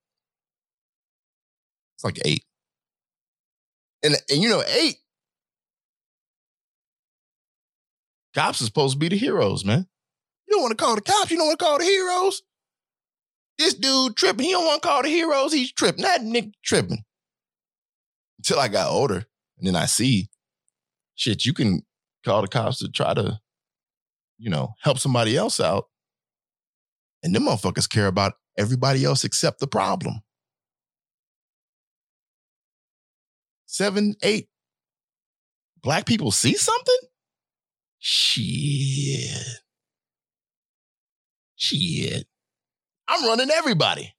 it's 1.96 2.04
like 2.04 2.18
eight. 2.24 2.44
And, 4.02 4.16
and 4.28 4.42
you 4.42 4.48
know, 4.50 4.62
eight, 4.66 4.96
cops 8.34 8.60
are 8.60 8.64
supposed 8.64 8.94
to 8.94 8.98
be 8.98 9.08
the 9.08 9.16
heroes, 9.16 9.64
man. 9.64 9.86
You 10.46 10.56
don't 10.56 10.62
want 10.62 10.76
to 10.76 10.84
call 10.84 10.96
the 10.96 11.00
cops. 11.00 11.30
You 11.30 11.38
don't 11.38 11.46
want 11.46 11.58
to 11.58 11.64
call 11.64 11.78
the 11.78 11.84
heroes. 11.84 12.42
This 13.56 13.74
dude 13.74 14.16
tripping. 14.16 14.44
He 14.44 14.50
don't 14.50 14.66
want 14.66 14.82
to 14.82 14.88
call 14.88 15.02
the 15.02 15.08
heroes. 15.08 15.52
He's 15.52 15.72
tripping. 15.72 16.02
That 16.02 16.22
nigga 16.22 16.52
tripping. 16.64 17.04
Until 18.38 18.58
I 18.58 18.68
got 18.68 18.90
older. 18.90 19.24
And 19.58 19.66
then 19.66 19.76
I 19.76 19.86
see, 19.86 20.28
shit, 21.14 21.46
you 21.46 21.54
can 21.54 21.82
call 22.24 22.42
the 22.42 22.48
cops 22.48 22.78
to 22.78 22.90
try 22.90 23.14
to, 23.14 23.38
you 24.38 24.50
know, 24.50 24.74
help 24.82 24.98
somebody 24.98 25.36
else 25.36 25.60
out. 25.60 25.86
And 27.24 27.34
them 27.34 27.46
motherfuckers 27.46 27.88
care 27.88 28.06
about 28.06 28.34
everybody 28.58 29.04
else 29.04 29.24
except 29.24 29.58
the 29.58 29.66
problem. 29.66 30.20
Seven, 33.64 34.14
eight. 34.22 34.48
Black 35.82 36.04
people 36.06 36.30
see 36.30 36.54
something? 36.54 36.98
Shit. 37.98 39.30
Shit. 41.56 42.26
I'm 43.08 43.26
running 43.26 43.50
everybody. 43.50 44.14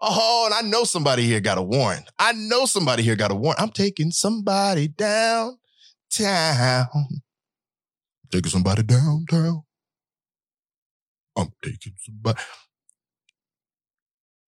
Oh, 0.00 0.44
and 0.46 0.54
I 0.54 0.68
know 0.68 0.84
somebody 0.84 1.22
here 1.22 1.40
got 1.40 1.58
a 1.58 1.62
warrant. 1.62 2.10
I 2.18 2.32
know 2.32 2.66
somebody 2.66 3.04
here 3.04 3.16
got 3.16 3.30
a 3.30 3.36
warrant. 3.36 3.60
I'm 3.60 3.70
taking 3.70 4.10
somebody 4.10 4.88
downtown. 4.88 5.58
Taking 8.30 8.50
somebody 8.50 8.82
downtown. 8.82 9.62
I'm 11.36 11.52
taking 11.62 11.94
somebody. 11.98 12.22
But 12.22 12.38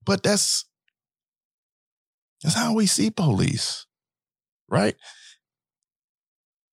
but 0.04 0.22
that's 0.22 0.64
that's 2.42 2.54
how 2.54 2.74
we 2.74 2.86
see 2.86 3.10
police, 3.10 3.86
right? 4.68 4.94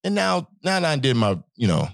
And 0.04 0.14
now, 0.14 0.48
now 0.62 0.78
that 0.78 0.84
I 0.84 0.96
did 0.96 1.16
my, 1.16 1.38
you 1.56 1.66
know, 1.66 1.88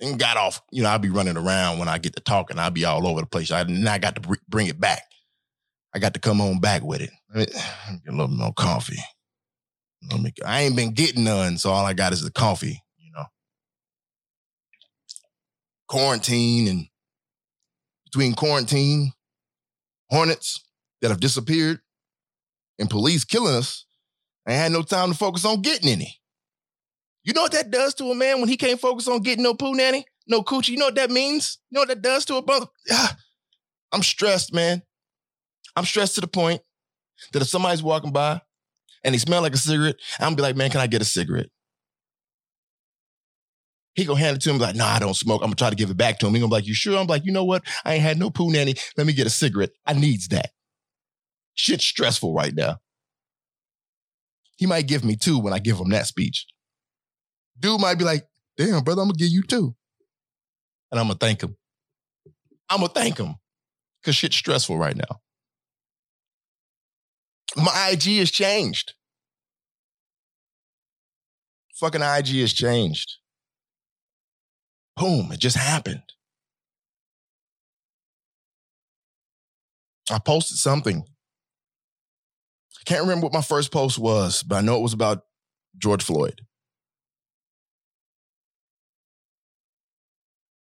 and 0.00 0.18
got 0.18 0.36
off, 0.36 0.60
you 0.72 0.82
know, 0.82 0.88
I'll 0.88 0.98
be 0.98 1.08
running 1.08 1.36
around 1.36 1.78
when 1.78 1.88
I 1.88 1.98
get 1.98 2.16
to 2.16 2.20
talking. 2.20 2.58
I'll 2.58 2.70
be 2.70 2.84
all 2.84 3.06
over 3.06 3.20
the 3.20 3.26
place. 3.26 3.50
I, 3.50 3.62
now 3.62 3.96
got 3.98 4.16
to 4.16 4.38
bring 4.48 4.66
it 4.66 4.80
back. 4.80 5.02
I 5.94 6.00
got 6.00 6.14
to 6.14 6.20
come 6.20 6.38
home 6.38 6.58
back 6.58 6.82
with 6.82 7.00
it. 7.00 7.10
I 7.32 7.38
mean, 7.38 7.46
get 8.04 8.08
a 8.08 8.10
little 8.10 8.28
more 8.28 8.52
coffee. 8.52 9.02
Me, 10.02 10.32
I 10.44 10.62
ain't 10.62 10.76
been 10.76 10.94
getting 10.94 11.24
none, 11.24 11.58
so 11.58 11.70
all 11.70 11.84
I 11.84 11.92
got 11.92 12.12
is 12.12 12.22
the 12.22 12.30
coffee, 12.30 12.82
you 12.98 13.12
know. 13.12 13.24
Quarantine 15.88 16.68
and 16.68 16.86
between 18.10 18.34
quarantine, 18.34 19.12
hornets 20.10 20.64
that 21.02 21.10
have 21.10 21.20
disappeared, 21.20 21.80
and 22.78 22.88
police 22.88 23.24
killing 23.24 23.54
us, 23.54 23.86
I 24.46 24.52
had 24.52 24.72
no 24.72 24.82
time 24.82 25.10
to 25.10 25.16
focus 25.16 25.44
on 25.44 25.62
getting 25.62 25.90
any. 25.90 26.18
You 27.24 27.34
know 27.34 27.42
what 27.42 27.52
that 27.52 27.70
does 27.70 27.94
to 27.94 28.10
a 28.10 28.14
man 28.14 28.40
when 28.40 28.48
he 28.48 28.56
can't 28.56 28.80
focus 28.80 29.08
on 29.08 29.20
getting 29.20 29.42
no 29.42 29.54
poo 29.54 29.74
nanny, 29.74 30.06
no 30.26 30.42
coochie? 30.42 30.70
You 30.70 30.78
know 30.78 30.86
what 30.86 30.94
that 30.94 31.10
means? 31.10 31.58
You 31.70 31.76
know 31.76 31.80
what 31.82 31.88
that 31.88 32.02
does 32.02 32.24
to 32.26 32.36
a 32.36 32.42
brother? 32.42 32.66
Ah, 32.90 33.16
I'm 33.92 34.02
stressed, 34.02 34.54
man. 34.54 34.82
I'm 35.76 35.84
stressed 35.84 36.14
to 36.14 36.20
the 36.20 36.28
point 36.28 36.62
that 37.32 37.42
if 37.42 37.48
somebody's 37.48 37.82
walking 37.82 38.12
by 38.12 38.40
and 39.04 39.14
he 39.14 39.18
smell 39.18 39.42
like 39.42 39.54
a 39.54 39.58
cigarette, 39.58 39.96
I'm 40.18 40.28
gonna 40.28 40.36
be 40.36 40.42
like, 40.42 40.56
man, 40.56 40.70
can 40.70 40.80
I 40.80 40.86
get 40.86 41.02
a 41.02 41.06
cigarette? 41.06 41.50
He 43.98 44.04
gonna 44.04 44.20
hand 44.20 44.36
it 44.36 44.42
to 44.42 44.50
him 44.50 44.58
like, 44.58 44.76
nah, 44.76 44.94
I 44.94 45.00
don't 45.00 45.16
smoke. 45.16 45.42
I'm 45.42 45.48
gonna 45.48 45.56
try 45.56 45.70
to 45.70 45.76
give 45.76 45.90
it 45.90 45.96
back 45.96 46.20
to 46.20 46.26
him. 46.28 46.32
He 46.32 46.38
gonna 46.38 46.50
be 46.50 46.54
like, 46.54 46.68
you 46.68 46.72
sure? 46.74 46.96
I'm 46.96 47.08
like, 47.08 47.24
you 47.24 47.32
know 47.32 47.42
what? 47.42 47.64
I 47.84 47.94
ain't 47.94 48.02
had 48.04 48.16
no 48.16 48.30
poo 48.30 48.48
nanny. 48.48 48.76
Let 48.96 49.08
me 49.08 49.12
get 49.12 49.26
a 49.26 49.30
cigarette. 49.30 49.70
I 49.84 49.94
needs 49.94 50.28
that. 50.28 50.50
Shit's 51.54 51.84
stressful 51.84 52.32
right 52.32 52.54
now. 52.54 52.76
He 54.56 54.66
might 54.66 54.86
give 54.86 55.04
me 55.04 55.16
two 55.16 55.40
when 55.40 55.52
I 55.52 55.58
give 55.58 55.78
him 55.78 55.88
that 55.88 56.06
speech. 56.06 56.46
Dude 57.58 57.80
might 57.80 57.98
be 57.98 58.04
like, 58.04 58.28
damn, 58.56 58.84
brother, 58.84 59.02
I'm 59.02 59.08
gonna 59.08 59.18
give 59.18 59.30
you 59.30 59.42
two. 59.42 59.74
And 60.92 61.00
I'm 61.00 61.08
gonna 61.08 61.18
thank 61.18 61.42
him. 61.42 61.56
I'm 62.70 62.78
gonna 62.78 62.92
thank 62.94 63.18
him. 63.18 63.34
Cause 64.04 64.14
shit's 64.14 64.36
stressful 64.36 64.78
right 64.78 64.96
now. 64.96 65.20
My 67.56 67.90
IG 67.90 68.18
has 68.18 68.30
changed. 68.30 68.92
Fucking 71.80 72.00
IG 72.00 72.28
has 72.42 72.52
changed. 72.52 73.16
Boom, 74.98 75.30
it 75.30 75.38
just 75.38 75.56
happened. 75.56 76.02
I 80.10 80.18
posted 80.18 80.56
something. 80.56 81.04
I 82.80 82.82
can't 82.84 83.02
remember 83.02 83.26
what 83.26 83.32
my 83.32 83.42
first 83.42 83.70
post 83.70 83.98
was, 83.98 84.42
but 84.42 84.56
I 84.56 84.60
know 84.60 84.76
it 84.76 84.82
was 84.82 84.94
about 84.94 85.22
George 85.76 86.02
Floyd. 86.02 86.40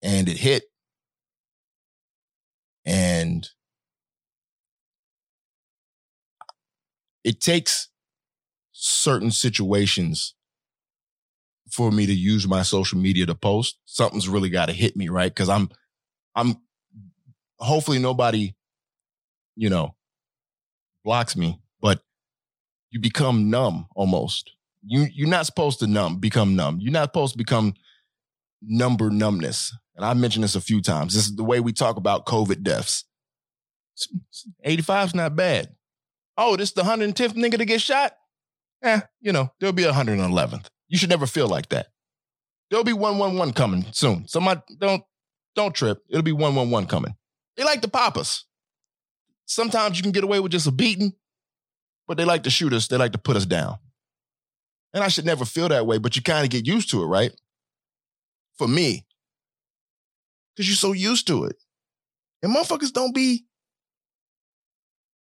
And 0.02 0.30
it 0.30 0.38
hit. 0.38 0.64
And 2.86 3.48
it 7.24 7.42
takes 7.42 7.90
certain 8.72 9.32
situations 9.32 10.36
for 11.70 11.92
me 11.92 12.06
to 12.06 12.14
use 12.14 12.48
my 12.48 12.64
social 12.64 13.00
media 13.00 13.26
to 13.26 13.36
post. 13.36 13.80
Something's 13.86 14.28
really 14.28 14.50
got 14.50 14.68
to 14.68 14.74
hit 14.74 14.96
me, 14.96 15.10
right? 15.10 15.34
Because 15.34 15.50
I'm, 15.50 15.70
I'm. 16.36 16.56
Hopefully, 17.60 18.00
nobody, 18.00 18.56
you 19.56 19.70
know, 19.70 19.96
blocks 21.04 21.36
me. 21.36 21.60
But 21.80 22.02
you 22.90 23.00
become 23.00 23.50
numb 23.50 23.88
almost. 23.96 24.52
You 24.84 25.06
you're 25.14 25.30
not 25.30 25.46
supposed 25.46 25.80
to 25.80 25.88
numb 25.88 26.18
become 26.18 26.56
numb. 26.56 26.80
You're 26.82 26.92
not 26.92 27.10
supposed 27.10 27.34
to 27.34 27.38
become 27.38 27.76
number 28.62 29.10
numbness. 29.10 29.76
And 29.96 30.06
I 30.06 30.14
mentioned 30.14 30.44
this 30.44 30.56
a 30.56 30.62
few 30.62 30.82
times. 30.82 31.14
This 31.14 31.26
is 31.26 31.36
the 31.36 31.44
way 31.44 31.60
we 31.60 31.74
talk 31.74 31.98
about 31.98 32.26
COVID 32.26 32.64
deaths. 32.64 33.06
85 34.64 35.08
is 35.08 35.16
not 35.16 35.36
bad. 35.36 35.76
Oh, 36.38 36.56
this 36.56 36.72
the 36.72 36.82
110th 36.84 37.34
nigga 37.34 37.58
to 37.58 37.66
get 37.66 37.82
shot? 37.82 38.14
Eh, 38.84 39.02
you 39.20 39.32
know, 39.32 39.52
there'll 39.60 39.74
be 39.74 39.84
a 39.84 39.92
111th. 39.92 40.68
You 40.92 41.00
should 41.00 41.10
never 41.10 41.26
feel 41.26 41.48
like 41.48 41.70
that. 41.70 41.88
There'll 42.70 42.84
be 42.84 42.94
111 42.94 43.54
coming 43.54 43.86
soon. 43.92 44.28
Somebody 44.28 44.62
don't 44.78 45.04
don't 45.56 45.74
trip. 45.74 46.04
It'll 46.08 46.22
be 46.22 46.32
111 46.32 46.88
coming. 46.88 47.16
They 47.58 47.64
like 47.64 47.82
to 47.82 47.90
pop 47.90 48.16
us. 48.16 48.46
Sometimes 49.46 49.98
you 49.98 50.04
can 50.04 50.12
get 50.12 50.24
away 50.24 50.40
with 50.40 50.52
just 50.52 50.68
a 50.68 50.72
beating, 50.72 51.14
but 52.08 52.18
they 52.18 52.26
like 52.26 52.44
to 52.44 52.52
shoot 52.52 52.74
us. 52.74 52.88
They 52.88 52.98
like 52.98 53.14
to 53.14 53.18
put 53.18 53.36
us 53.36 53.48
down. 53.48 53.80
And 54.94 55.04
I 55.04 55.08
should 55.08 55.26
never 55.26 55.46
feel 55.46 55.70
that 55.70 55.88
way, 55.88 55.98
but 55.98 56.16
you 56.16 56.22
kind 56.22 56.44
of 56.44 56.52
get 56.52 56.68
used 56.68 56.92
to 56.92 57.02
it, 57.02 57.08
right? 57.08 57.34
for 58.62 58.68
me. 58.68 59.08
Because 60.56 60.70
you're 60.70 60.76
so 60.76 60.92
used 60.92 61.26
to 61.26 61.46
it. 61.46 61.56
And 62.44 62.56
motherfuckers 62.56 62.94
don't 62.94 63.16
be, 63.16 63.46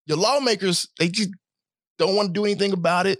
your 0.06 0.16
lawmakers, 0.16 0.88
they 0.96 1.08
just 1.08 1.30
don't 1.98 2.14
want 2.14 2.28
to 2.28 2.32
do 2.32 2.44
anything 2.44 2.72
about 2.72 3.08
it. 3.08 3.18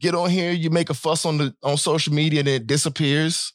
Get 0.00 0.14
on 0.14 0.30
here, 0.30 0.52
you 0.52 0.70
make 0.70 0.90
a 0.90 0.94
fuss 0.94 1.24
on 1.24 1.38
the 1.38 1.54
on 1.62 1.76
social 1.76 2.12
media, 2.12 2.40
and 2.40 2.48
it 2.48 2.66
disappears. 2.66 3.52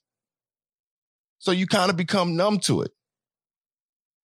So 1.39 1.51
you 1.51 1.67
kind 1.67 1.89
of 1.89 1.97
become 1.97 2.35
numb 2.35 2.59
to 2.61 2.81
it. 2.81 2.91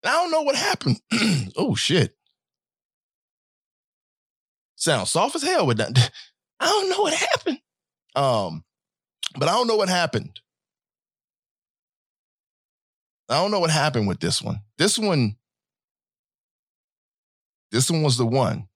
I 0.03 0.11
don't 0.11 0.31
know 0.31 0.41
what 0.41 0.55
happened. 0.55 0.99
oh 1.57 1.75
shit. 1.75 2.15
Sounds 4.75 5.11
soft 5.11 5.35
as 5.35 5.43
hell 5.43 5.67
with 5.67 5.77
that. 5.77 5.95
I 6.59 6.65
don't 6.65 6.89
know 6.89 7.01
what 7.01 7.13
happened. 7.13 7.59
Um, 8.15 8.63
but 9.37 9.47
I 9.47 9.53
don't 9.53 9.67
know 9.67 9.75
what 9.75 9.89
happened. 9.89 10.39
I 13.29 13.35
don't 13.35 13.51
know 13.51 13.59
what 13.59 13.69
happened 13.69 14.07
with 14.07 14.19
this 14.19 14.41
one. 14.41 14.59
This 14.77 14.99
one, 14.99 15.37
this 17.71 17.89
one 17.89 18.03
was 18.03 18.17
the 18.17 18.25
one. 18.25 18.67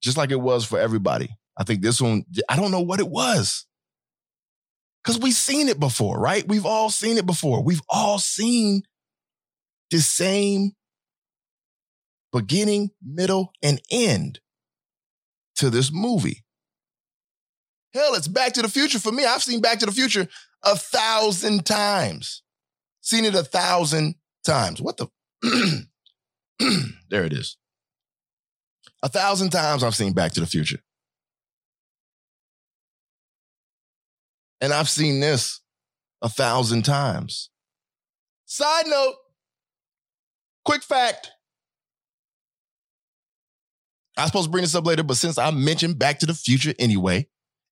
Just 0.00 0.16
like 0.16 0.30
it 0.30 0.40
was 0.40 0.64
for 0.64 0.78
everybody. 0.78 1.36
I 1.56 1.64
think 1.64 1.82
this 1.82 2.00
one, 2.00 2.24
I 2.48 2.56
don't 2.56 2.70
know 2.70 2.80
what 2.80 3.00
it 3.00 3.08
was. 3.08 3.66
Because 5.02 5.20
we've 5.20 5.34
seen 5.34 5.68
it 5.68 5.78
before, 5.78 6.18
right? 6.18 6.46
We've 6.46 6.66
all 6.66 6.90
seen 6.90 7.16
it 7.16 7.26
before. 7.26 7.62
We've 7.62 7.82
all 7.88 8.18
seen 8.18 8.82
the 9.90 10.00
same 10.00 10.72
beginning, 12.32 12.90
middle, 13.00 13.52
and 13.62 13.80
end 13.90 14.40
to 15.56 15.70
this 15.70 15.92
movie. 15.92 16.44
Hell, 17.94 18.14
it's 18.14 18.28
Back 18.28 18.52
to 18.54 18.62
the 18.62 18.68
Future 18.68 18.98
for 18.98 19.12
me. 19.12 19.24
I've 19.24 19.42
seen 19.42 19.60
Back 19.60 19.78
to 19.78 19.86
the 19.86 19.92
Future 19.92 20.28
a 20.62 20.76
thousand 20.76 21.64
times. 21.64 22.42
Seen 23.00 23.24
it 23.24 23.34
a 23.34 23.44
thousand 23.44 24.16
times. 24.44 24.82
What 24.82 24.96
the? 24.98 25.06
there 27.08 27.24
it 27.24 27.32
is. 27.32 27.56
A 29.02 29.08
thousand 29.08 29.50
times 29.50 29.82
I've 29.82 29.94
seen 29.94 30.12
Back 30.12 30.32
to 30.32 30.40
the 30.40 30.46
Future. 30.46 30.80
And 34.60 34.72
I've 34.72 34.88
seen 34.88 35.20
this 35.20 35.60
a 36.22 36.28
thousand 36.28 36.84
times. 36.84 37.50
Side 38.46 38.86
note, 38.86 39.14
quick 40.64 40.82
fact. 40.82 41.30
I 44.16 44.22
was 44.22 44.28
supposed 44.28 44.46
to 44.46 44.50
bring 44.50 44.62
this 44.62 44.74
up 44.74 44.86
later, 44.86 45.02
but 45.02 45.16
since 45.16 45.36
I 45.36 45.50
mentioned 45.50 45.98
Back 45.98 46.20
to 46.20 46.26
the 46.26 46.34
Future 46.34 46.72
anyway, 46.78 47.28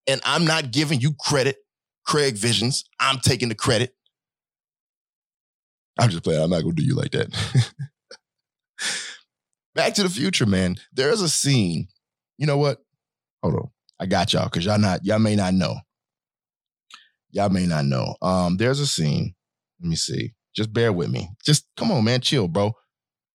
and 0.06 0.20
I'm 0.24 0.44
not 0.44 0.72
giving 0.72 1.00
you 1.00 1.14
credit, 1.18 1.56
Craig 2.04 2.36
Visions, 2.36 2.84
I'm 3.00 3.18
taking 3.18 3.48
the 3.48 3.54
credit. 3.54 3.94
I'm 5.98 6.10
just 6.10 6.24
playing. 6.24 6.42
I'm 6.42 6.50
not 6.50 6.62
gonna 6.62 6.74
do 6.74 6.84
you 6.84 6.94
like 6.94 7.12
that. 7.12 7.32
Back 9.74 9.94
to 9.94 10.02
the 10.02 10.10
Future, 10.10 10.44
man. 10.44 10.76
There 10.92 11.10
is 11.10 11.22
a 11.22 11.28
scene. 11.28 11.88
You 12.36 12.46
know 12.46 12.58
what? 12.58 12.84
Hold 13.42 13.54
on. 13.54 13.70
I 13.98 14.06
got 14.06 14.32
y'all 14.32 14.44
because 14.44 14.66
y'all 14.66 14.78
not 14.78 15.04
y'all 15.04 15.18
may 15.18 15.36
not 15.36 15.54
know. 15.54 15.76
Y'all 17.34 17.50
may 17.50 17.66
not 17.66 17.84
know. 17.84 18.14
Um, 18.22 18.56
there's 18.56 18.78
a 18.78 18.86
scene. 18.86 19.34
Let 19.80 19.88
me 19.88 19.96
see. 19.96 20.34
Just 20.54 20.72
bear 20.72 20.92
with 20.92 21.10
me. 21.10 21.28
Just 21.44 21.66
come 21.76 21.90
on, 21.90 22.04
man. 22.04 22.20
Chill, 22.20 22.46
bro. 22.46 22.72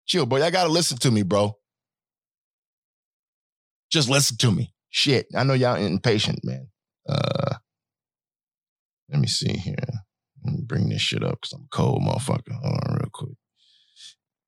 Chill, 0.08 0.26
bro. 0.26 0.40
Y'all 0.40 0.52
gotta 0.52 0.72
listen 0.72 0.98
to 1.00 1.12
me, 1.12 1.22
bro. 1.22 1.54
Just 3.92 4.10
listen 4.10 4.38
to 4.38 4.52
me. 4.52 4.74
Shit. 4.90 5.28
I 5.36 5.44
know 5.44 5.54
y'all 5.54 5.76
impatient, 5.76 6.40
man. 6.44 6.70
Uh 7.08 7.56
let 9.10 9.20
me 9.20 9.28
see 9.28 9.54
here. 9.54 9.76
Let 10.46 10.54
me 10.54 10.62
bring 10.66 10.88
this 10.88 11.02
shit 11.02 11.24
up 11.24 11.42
because 11.42 11.54
I'm 11.54 11.68
cold 11.72 12.02
motherfucker. 12.02 12.54
Hold 12.54 12.80
on 12.88 12.96
real 12.96 13.10
quick. 13.12 13.38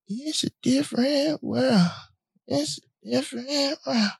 It's 0.08 0.44
a 0.44 0.50
different 0.62 1.44
world. 1.44 1.90
It's 2.48 2.80
a 2.80 3.10
different 3.10 3.78
world. 3.86 4.12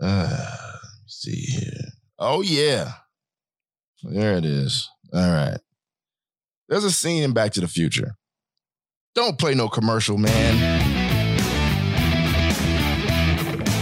Uh, 0.00 0.26
let 0.28 1.02
me 1.02 1.06
see 1.06 1.36
here. 1.36 1.92
Oh, 2.18 2.42
yeah. 2.42 2.92
There 4.02 4.36
it 4.36 4.44
is. 4.44 4.88
All 5.12 5.30
right. 5.30 5.58
There's 6.68 6.84
a 6.84 6.90
scene 6.90 7.22
in 7.22 7.32
Back 7.32 7.52
to 7.52 7.60
the 7.60 7.68
Future. 7.68 8.16
Don't 9.14 9.38
play 9.38 9.54
no 9.54 9.68
commercial, 9.68 10.16
man. 10.16 10.58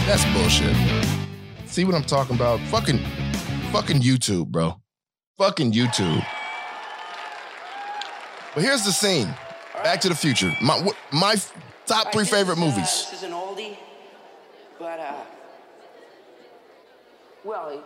That's 0.05 0.25
bullshit. 0.33 0.75
See 1.65 1.85
what 1.85 1.95
I'm 1.95 2.03
talking 2.03 2.35
about? 2.35 2.59
Fucking, 2.67 2.99
fucking 3.71 4.01
YouTube, 4.01 4.47
bro. 4.47 4.75
Fucking 5.37 5.71
YouTube. 5.71 6.25
But 8.53 8.63
here's 8.63 8.83
the 8.83 8.91
scene. 8.91 9.33
Back 9.75 10.01
to 10.01 10.09
the 10.09 10.15
Future. 10.15 10.53
My 10.61 10.85
my 11.11 11.35
top 11.85 12.11
three 12.11 12.25
favorite 12.25 12.57
movies. 12.57 13.07
this 13.09 13.13
is 13.13 13.23
an 13.23 13.31
oldie, 13.31 13.77
but 14.77 14.99
uh, 14.99 15.13
well, 17.43 17.81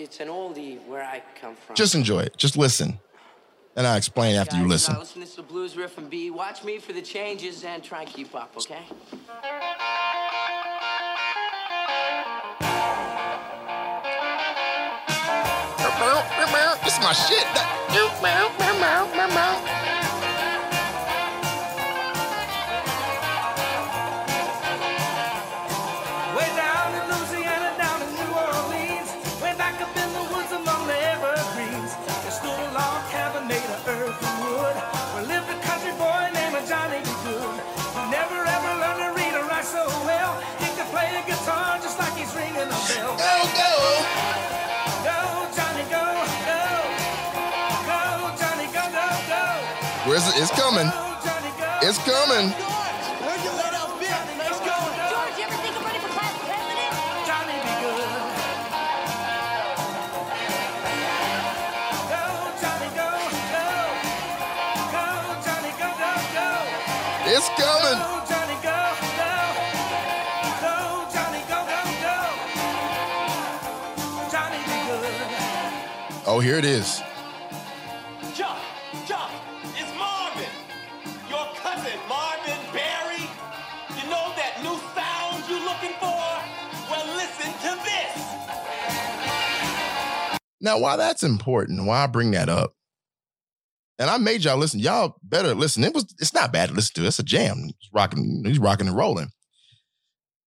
it's 0.00 0.18
an 0.20 0.28
oldie 0.28 0.84
where 0.86 1.04
I 1.04 1.22
come 1.40 1.54
from. 1.54 1.76
Just 1.76 1.94
enjoy 1.94 2.20
it. 2.20 2.36
Just 2.36 2.56
listen. 2.56 2.98
And 3.76 3.86
I'll 3.86 3.96
explain 3.96 4.34
after 4.36 4.56
you 4.56 4.66
listen. 4.66 4.96
Uh, 4.96 5.00
listen 5.00 5.24
to 5.24 5.36
the 5.36 5.42
blues 5.42 5.76
riff 5.76 5.96
and 5.98 6.10
B. 6.10 6.30
Watch 6.30 6.64
me 6.64 6.78
for 6.78 6.92
the 6.92 7.02
changes 7.02 7.62
and 7.64 7.84
try 7.84 8.02
and 8.02 8.10
keep 8.10 8.34
up, 8.34 8.52
okay? 8.56 8.82
This 16.82 16.98
is 16.98 17.04
my 17.04 17.12
shit. 17.12 17.46
Way 18.20 19.89
Johnny, 71.10 71.42
go, 71.48 71.58
go, 71.66 71.82
go. 72.02 72.18
Johnny 74.30 74.58
B. 74.66 74.70
Goode. 74.86 76.26
Oh, 76.26 76.40
here 76.40 76.56
it 76.56 76.64
is. 76.64 77.02
Now, 90.60 90.78
why 90.78 90.96
that's 90.96 91.22
important, 91.22 91.86
why 91.86 92.04
I 92.04 92.06
bring 92.06 92.32
that 92.32 92.48
up, 92.48 92.74
and 93.98 94.08
I 94.10 94.18
made 94.18 94.44
y'all 94.44 94.56
listen. 94.56 94.80
Y'all 94.80 95.16
better 95.22 95.54
listen. 95.54 95.84
It 95.84 95.94
was 95.94 96.06
it's 96.18 96.34
not 96.34 96.52
bad 96.52 96.70
to 96.70 96.74
listen 96.74 96.94
to. 96.94 97.06
It's 97.06 97.18
a 97.18 97.22
jam. 97.22 97.64
He's 97.64 97.90
rocking, 97.92 98.42
he's 98.44 98.58
rocking 98.58 98.88
and 98.88 98.96
rolling. 98.96 99.30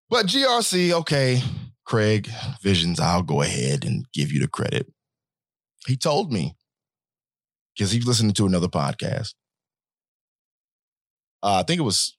But 0.10 0.28
GRC, 0.28 0.91
okay, 0.91 1.41
Craig 1.86 2.30
Visions, 2.62 2.99
I'll 2.99 3.23
go 3.23 3.41
ahead 3.41 3.86
and 3.86 4.06
give 4.13 4.32
you 4.32 4.39
the 4.39 4.47
credit. 4.47 4.91
He 5.88 5.97
told 5.97 6.32
me, 6.32 6.56
because 7.76 7.91
he's 7.91 8.06
listening 8.06 8.34
to 8.34 8.45
another 8.45 8.67
podcast. 8.67 9.34
Uh, 11.41 11.60
I 11.60 11.63
think 11.63 11.80
it 11.80 11.84
was 11.84 12.15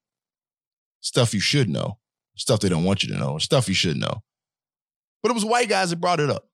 stuff 1.01 1.33
you 1.33 1.41
should 1.41 1.69
know, 1.69 1.99
stuff 2.37 2.61
they 2.61 2.69
don't 2.69 2.85
want 2.85 3.03
you 3.03 3.13
to 3.13 3.19
know, 3.19 3.39
stuff 3.39 3.69
you 3.69 3.75
should 3.75 3.97
know. 3.97 4.23
But 5.23 5.31
it 5.31 5.35
was 5.35 5.45
white 5.45 5.69
guys 5.69 5.91
that 5.91 6.01
brought 6.01 6.21
it 6.21 6.31
up. 6.31 6.45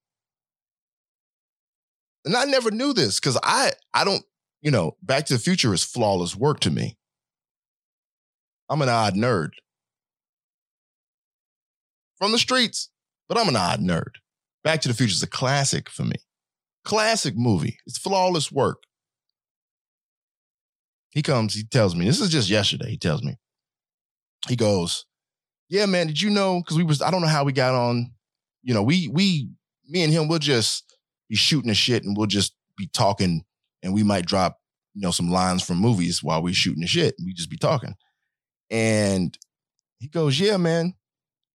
And 2.25 2.37
I 2.37 2.45
never 2.45 2.71
knew 2.71 2.93
this 2.93 3.19
because 3.19 3.39
I 3.43 3.73
I 3.95 4.05
don't, 4.05 4.25
you 4.63 4.71
know, 4.71 4.97
Back 5.03 5.27
to 5.27 5.35
the 5.35 5.39
Future 5.39 5.73
is 5.75 5.85
flawless 5.85 6.37
work 6.37 6.61
to 6.61 6.71
me. 6.71 6.97
I'm 8.69 8.83
an 8.83 8.89
odd 8.89 9.15
nerd. 9.15 9.51
From 12.19 12.33
the 12.33 12.39
streets, 12.39 12.91
but 13.29 13.39
I'm 13.39 13.49
an 13.49 13.57
odd 13.57 13.81
nerd. 13.81 14.17
Back 14.63 14.83
to 14.83 14.89
the 14.89 14.95
Future 14.95 15.13
is 15.15 15.23
a 15.23 15.27
classic 15.27 15.89
for 15.89 16.05
me. 16.05 16.17
classic 16.85 17.35
movie. 17.37 17.79
It's 17.87 17.99
flawless 17.99 18.53
work. 18.53 18.83
He 21.11 21.23
comes, 21.23 21.55
he 21.55 21.65
tells 21.65 21.97
me, 21.97 22.07
this 22.07 22.21
is 22.21 22.29
just 22.31 22.49
yesterday. 22.51 22.91
He 22.91 22.97
tells 22.99 23.23
me, 23.23 23.37
he 24.49 24.57
goes, 24.57 25.07
Yeah, 25.69 25.87
man, 25.87 26.07
did 26.09 26.21
you 26.23 26.31
know? 26.31 26.61
Because 26.61 26.77
we 26.77 26.85
was, 26.85 27.03
I 27.03 27.11
don't 27.11 27.21
know 27.23 27.29
how 27.29 27.45
we 27.45 27.53
got 27.53 27.75
on. 27.75 28.13
You 28.63 28.75
know, 28.75 28.83
we, 28.83 29.09
we, 29.09 29.51
me 29.89 30.03
and 30.05 30.13
him, 30.13 30.29
we'll 30.29 30.39
just 30.39 30.90
be 31.31 31.37
shooting 31.37 31.69
the 31.69 31.75
shit 31.75 32.05
and 32.05 32.17
we'll 32.17 32.27
just 32.27 32.55
be 32.77 32.89
talking 32.89 33.45
and 33.83 33.95
we 33.95 34.03
might 34.03 34.27
drop, 34.27 34.59
you 34.93 35.01
know, 35.01 35.13
some 35.13 35.31
lines 35.31 35.63
from 35.63 35.79
movies 35.79 36.23
while 36.23 36.43
we're 36.43 36.53
shooting 36.53 36.83
the 36.83 36.87
shit. 36.87 37.15
We 37.25 37.33
just 37.33 37.49
be 37.49 37.57
talking. 37.57 37.95
And 38.69 39.39
he 39.99 40.09
goes, 40.09 40.39
Yeah, 40.39 40.59
man, 40.59 40.95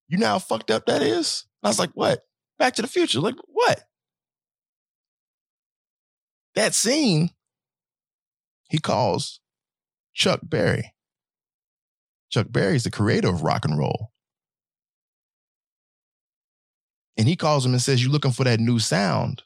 you 0.08 0.18
know 0.18 0.28
how 0.28 0.40
fucked 0.40 0.72
up 0.72 0.86
that 0.88 1.04
is? 1.04 1.46
And 1.62 1.68
I 1.68 1.70
was 1.70 1.78
like, 1.78 1.92
What? 1.94 2.22
Back 2.58 2.76
to 2.76 2.82
the 2.82 2.88
future. 2.88 3.20
Like, 3.20 3.36
what? 3.48 3.84
That 6.56 6.74
scene, 6.74 7.32
he 8.70 8.78
calls 8.78 9.42
Chuck 10.14 10.40
Berry. 10.42 10.94
Chuck 12.30 12.48
Berry 12.50 12.78
is 12.78 12.86
the 12.86 12.92
creator 12.92 13.28
of 13.28 13.44
rock 13.44 13.66
and 13.66 13.78
roll. 13.78 14.12
And 17.18 17.28
he 17.28 17.36
calls 17.36 17.66
him 17.66 17.74
and 17.74 17.82
says, 17.82 18.02
You 18.02 18.10
looking 18.10 18.32
for 18.32 18.46
that 18.46 18.62
new 18.62 18.80
sound? 18.80 19.44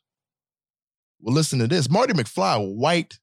Well, 1.21 1.35
listen 1.35 1.59
to 1.59 1.67
this. 1.67 1.89
Marty 1.89 2.13
McFly, 2.13 2.75
white 2.75 3.19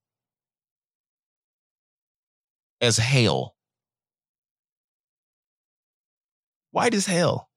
as 2.80 2.96
hell. 2.98 3.54
White 6.72 6.94
as 6.94 7.06
hell. 7.06 7.48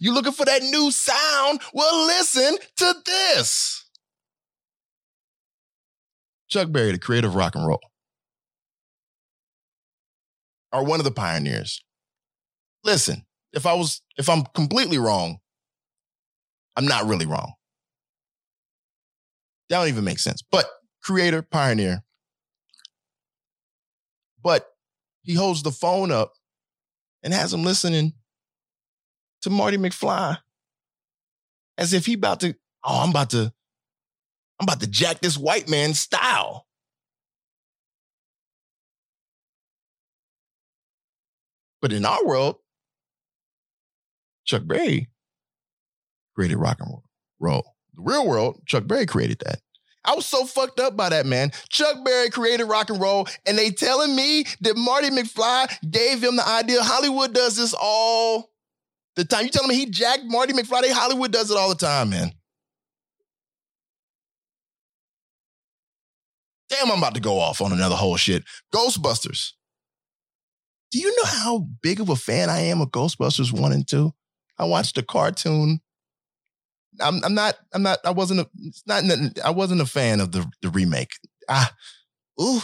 You 0.00 0.12
looking 0.12 0.32
for 0.32 0.44
that 0.46 0.62
new 0.62 0.90
sound? 0.90 1.60
Well, 1.72 2.06
listen 2.06 2.56
to 2.78 2.94
this. 3.06 3.88
Chuck 6.48 6.72
Berry, 6.72 6.92
the 6.92 6.98
creator 6.98 7.28
of 7.28 7.36
rock 7.36 7.54
and 7.54 7.66
roll, 7.66 7.80
are 10.72 10.82
one 10.84 10.98
of 10.98 11.04
the 11.04 11.12
pioneers. 11.12 11.80
Listen, 12.82 13.24
if 13.52 13.64
I 13.64 13.74
was, 13.74 14.02
if 14.16 14.28
I'm 14.28 14.44
completely 14.54 14.98
wrong, 14.98 15.38
I'm 16.76 16.86
not 16.86 17.06
really 17.06 17.26
wrong. 17.26 17.52
That 19.68 19.78
don't 19.78 19.88
even 19.88 20.04
make 20.04 20.18
sense. 20.18 20.42
But 20.42 20.66
creator, 21.02 21.42
pioneer. 21.42 22.02
But 24.42 24.66
he 25.22 25.34
holds 25.34 25.62
the 25.62 25.70
phone 25.70 26.10
up 26.10 26.34
and 27.22 27.32
has 27.32 27.54
him 27.54 27.62
listening 27.62 28.14
to 29.42 29.50
Marty 29.50 29.76
McFly 29.76 30.38
as 31.78 31.92
if 31.92 32.06
he 32.06 32.14
about 32.14 32.40
to, 32.40 32.54
oh, 32.84 33.02
I'm 33.02 33.10
about 33.10 33.30
to, 33.30 33.52
I'm 34.60 34.64
about 34.64 34.80
to 34.80 34.86
jack 34.86 35.20
this 35.20 35.38
white 35.38 35.68
man's 35.68 35.98
style. 35.98 36.66
But 41.80 41.92
in 41.92 42.04
our 42.04 42.24
world, 42.24 42.56
Chuck 44.44 44.62
Berry 44.64 45.08
created 46.34 46.56
rock 46.56 46.78
and 46.80 46.90
roll. 47.40 47.64
The 47.94 48.02
real 48.02 48.26
world, 48.26 48.62
Chuck 48.66 48.86
Berry 48.86 49.06
created 49.06 49.40
that. 49.44 49.60
I 50.04 50.14
was 50.14 50.26
so 50.26 50.44
fucked 50.44 50.80
up 50.80 50.96
by 50.96 51.10
that, 51.10 51.26
man. 51.26 51.52
Chuck 51.68 52.04
Berry 52.04 52.30
created 52.30 52.64
rock 52.64 52.90
and 52.90 53.00
roll, 53.00 53.28
and 53.46 53.56
they 53.56 53.70
telling 53.70 54.16
me 54.16 54.44
that 54.60 54.76
Marty 54.76 55.10
McFly 55.10 55.90
gave 55.90 56.22
him 56.22 56.36
the 56.36 56.48
idea. 56.48 56.82
Hollywood 56.82 57.32
does 57.32 57.56
this 57.56 57.74
all 57.80 58.50
the 59.14 59.24
time. 59.24 59.44
You 59.44 59.50
telling 59.50 59.68
me 59.68 59.76
he 59.76 59.86
jacked 59.86 60.24
Marty 60.24 60.52
McFly? 60.52 60.90
Hollywood 60.90 61.32
does 61.32 61.50
it 61.50 61.56
all 61.56 61.68
the 61.68 61.76
time, 61.76 62.10
man. 62.10 62.32
Damn, 66.68 66.90
I'm 66.90 66.98
about 66.98 67.14
to 67.14 67.20
go 67.20 67.38
off 67.38 67.60
on 67.60 67.70
another 67.72 67.96
whole 67.96 68.16
shit. 68.16 68.44
Ghostbusters. 68.74 69.52
Do 70.90 70.98
you 70.98 71.14
know 71.16 71.28
how 71.28 71.66
big 71.82 72.00
of 72.00 72.08
a 72.08 72.16
fan 72.16 72.50
I 72.50 72.60
am 72.60 72.80
of 72.80 72.88
Ghostbusters 72.90 73.52
1 73.52 73.72
and 73.72 73.86
2? 73.86 74.12
I 74.58 74.64
watched 74.64 74.96
the 74.96 75.02
cartoon. 75.02 75.80
I'm, 77.00 77.24
I'm 77.24 77.34
not, 77.34 77.56
I'm 77.72 77.82
not, 77.82 77.98
I 78.04 78.10
wasn't, 78.10 78.40
a, 78.40 78.48
it's 78.58 78.82
not, 78.86 79.04
I 79.44 79.50
wasn't 79.50 79.80
a 79.80 79.86
fan 79.86 80.20
of 80.20 80.32
the, 80.32 80.46
the 80.60 80.68
remake. 80.70 81.12
Ah, 81.48 81.72
ooh, 82.40 82.60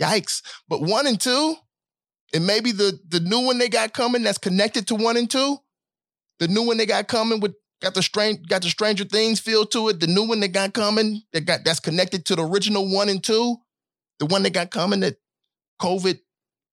yikes. 0.00 0.42
But 0.68 0.80
one 0.80 1.06
and 1.06 1.20
two, 1.20 1.54
and 2.32 2.46
maybe 2.46 2.72
the, 2.72 2.98
the 3.08 3.20
new 3.20 3.40
one 3.40 3.58
they 3.58 3.68
got 3.68 3.92
coming 3.92 4.22
that's 4.22 4.38
connected 4.38 4.86
to 4.88 4.94
one 4.94 5.16
and 5.16 5.30
two, 5.30 5.58
the 6.38 6.48
new 6.48 6.62
one 6.62 6.78
they 6.78 6.86
got 6.86 7.08
coming 7.08 7.40
with, 7.40 7.54
got 7.82 7.94
the 7.94 8.02
strange, 8.02 8.46
got 8.48 8.62
the 8.62 8.68
Stranger 8.68 9.04
Things 9.04 9.40
feel 9.40 9.66
to 9.66 9.88
it. 9.88 10.00
The 10.00 10.06
new 10.06 10.26
one 10.26 10.40
they 10.40 10.48
got 10.48 10.72
coming 10.72 11.22
that 11.32 11.42
got, 11.42 11.64
that's 11.64 11.80
connected 11.80 12.24
to 12.26 12.36
the 12.36 12.46
original 12.46 12.90
one 12.90 13.08
and 13.08 13.22
two, 13.22 13.56
the 14.18 14.26
one 14.26 14.42
they 14.42 14.50
got 14.50 14.70
coming 14.70 15.00
that 15.00 15.16
COVID 15.80 16.18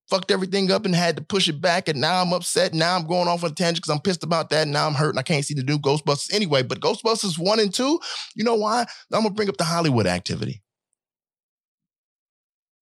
fucked 0.09 0.31
everything 0.31 0.71
up 0.71 0.85
and 0.85 0.95
had 0.95 1.17
to 1.17 1.23
push 1.23 1.47
it 1.47 1.61
back. 1.61 1.87
And 1.87 1.99
now 1.99 2.21
I'm 2.21 2.33
upset. 2.33 2.73
Now 2.73 2.95
I'm 2.95 3.07
going 3.07 3.27
off 3.27 3.43
on 3.43 3.51
a 3.51 3.53
tangent 3.53 3.77
because 3.77 3.93
I'm 3.93 4.01
pissed 4.01 4.23
about 4.23 4.49
that. 4.49 4.63
And 4.63 4.71
now 4.71 4.87
I'm 4.87 4.93
hurt 4.93 5.09
and 5.09 5.19
I 5.19 5.23
can't 5.23 5.45
see 5.45 5.53
the 5.53 5.63
new 5.63 5.77
Ghostbusters 5.77 6.33
anyway. 6.33 6.63
But 6.63 6.79
Ghostbusters 6.79 7.37
one 7.37 7.59
and 7.59 7.73
two, 7.73 7.99
you 8.35 8.43
know 8.43 8.55
why? 8.55 8.85
I'm 9.11 9.23
gonna 9.23 9.33
bring 9.33 9.49
up 9.49 9.57
the 9.57 9.63
Hollywood 9.63 10.07
activity. 10.07 10.63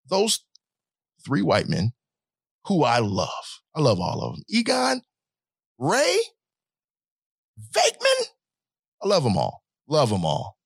Those 0.08 0.46
three 1.26 1.42
white 1.42 1.68
men 1.68 1.94
who 2.66 2.84
I 2.84 3.00
love. 3.00 3.30
I 3.76 3.82
love 3.82 4.00
all 4.00 4.22
of 4.22 4.36
them. 4.36 4.44
Egon, 4.48 5.02
Ray, 5.78 6.18
Venkman. 7.72 8.26
I 9.04 9.08
love 9.08 9.24
them 9.24 9.38
all. 9.38 9.64
Love 9.88 10.10
them 10.10 10.26
all. 10.26 10.58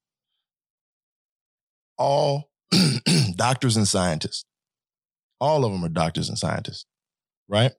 All 1.98 2.50
doctors 3.36 3.76
and 3.76 3.88
scientists. 3.88 4.46
All 5.40 5.64
of 5.64 5.72
them 5.72 5.84
are 5.86 5.90
doctors 5.90 6.30
and 6.30 6.38
scientists, 6.38 6.86
right? 7.48 7.72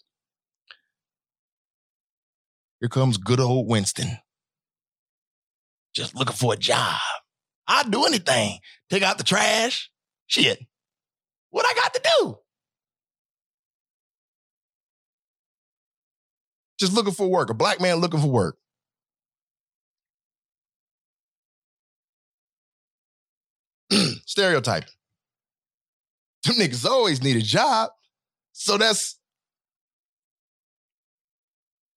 Here 2.81 2.88
comes 2.88 3.18
good 3.18 3.40
old 3.40 3.68
Winston. 3.68 4.18
Just 5.94 6.14
looking 6.14 6.37
for 6.37 6.55
a 6.55 6.57
job. 6.57 6.99
I'd 7.66 7.90
do 7.90 8.05
anything. 8.05 8.59
Take 8.88 9.03
out 9.03 9.18
the 9.18 9.25
trash. 9.25 9.90
Shit. 10.27 10.61
What 11.51 11.66
I 11.66 11.75
got 11.75 11.94
to 11.94 12.01
do? 12.18 12.38
Just 16.79 16.94
looking 16.94 17.12
for 17.12 17.29
work. 17.29 17.51
A 17.51 17.55
black 17.55 17.81
man 17.81 17.96
looking 17.96 18.20
for 18.20 18.31
work. 18.31 18.57
Stereotyping. 24.25 24.88
Them 26.44 26.57
niggas 26.57 26.87
always 26.87 27.22
need 27.22 27.37
a 27.37 27.42
job. 27.42 27.90
So 28.53 28.79
that's 28.79 29.18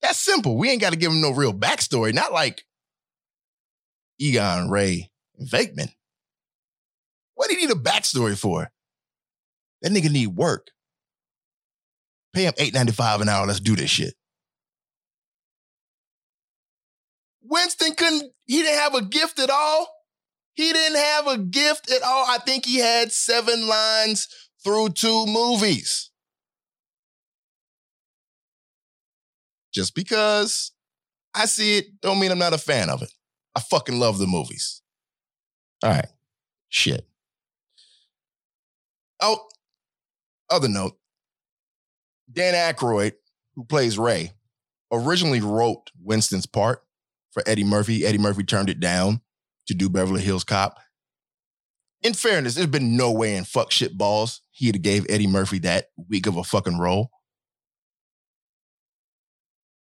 that's 0.02 0.18
simple. 0.18 0.58
We 0.58 0.70
ain't 0.70 0.82
got 0.82 0.92
to 0.92 0.98
give 0.98 1.10
them 1.10 1.22
no 1.22 1.30
real 1.30 1.54
backstory. 1.54 2.12
Not 2.12 2.32
like 2.32 2.64
Egon, 4.18 4.68
Ray, 4.68 5.10
and 5.38 5.48
Venkman. 5.48 5.92
What 7.34 7.48
do 7.48 7.54
you 7.54 7.66
need 7.66 7.74
a 7.74 7.78
backstory 7.78 8.38
for? 8.38 8.70
That 9.82 9.92
nigga 9.92 10.10
need 10.10 10.28
work. 10.28 10.68
Pay 12.34 12.44
him 12.44 12.54
$8.95 12.54 13.22
an 13.22 13.28
hour. 13.28 13.46
Let's 13.46 13.60
do 13.60 13.76
this 13.76 13.90
shit. 13.90 14.14
Winston 17.42 17.94
couldn't, 17.94 18.32
he 18.46 18.62
didn't 18.62 18.78
have 18.78 18.94
a 18.94 19.02
gift 19.02 19.38
at 19.38 19.50
all. 19.50 19.93
He 20.54 20.72
didn't 20.72 20.98
have 20.98 21.26
a 21.26 21.38
gift 21.38 21.90
at 21.90 22.02
all. 22.02 22.24
I 22.28 22.38
think 22.38 22.64
he 22.64 22.78
had 22.78 23.10
seven 23.12 23.66
lines 23.66 24.28
through 24.62 24.90
two 24.90 25.26
movies. 25.26 26.10
Just 29.72 29.96
because 29.96 30.70
I 31.34 31.46
see 31.46 31.78
it 31.78 32.00
don't 32.00 32.20
mean 32.20 32.30
I'm 32.30 32.38
not 32.38 32.52
a 32.52 32.58
fan 32.58 32.88
of 32.88 33.02
it. 33.02 33.12
I 33.56 33.60
fucking 33.60 33.98
love 33.98 34.18
the 34.18 34.28
movies. 34.28 34.80
All 35.82 35.90
right. 35.90 36.06
Shit. 36.68 37.06
Oh, 39.20 39.38
other 40.50 40.68
note. 40.68 40.96
Dan 42.32 42.54
Aykroyd, 42.54 43.12
who 43.54 43.64
plays 43.64 43.98
Ray, 43.98 44.32
originally 44.92 45.40
wrote 45.40 45.90
Winston's 46.00 46.46
part 46.46 46.84
for 47.32 47.42
Eddie 47.46 47.64
Murphy. 47.64 48.06
Eddie 48.06 48.18
Murphy 48.18 48.44
turned 48.44 48.70
it 48.70 48.80
down 48.80 49.20
to 49.66 49.74
do 49.74 49.88
Beverly 49.88 50.22
Hills 50.22 50.44
Cop. 50.44 50.78
In 52.02 52.12
fairness, 52.12 52.54
there's 52.54 52.66
been 52.66 52.96
no 52.96 53.12
way 53.12 53.36
in 53.36 53.44
fuck 53.44 53.70
shit 53.70 53.96
balls 53.96 54.42
he'd 54.50 54.74
have 54.74 54.82
gave 54.82 55.06
Eddie 55.08 55.26
Murphy 55.26 55.58
that 55.60 55.86
weak 56.08 56.26
of 56.26 56.36
a 56.36 56.44
fucking 56.44 56.78
role. 56.78 57.10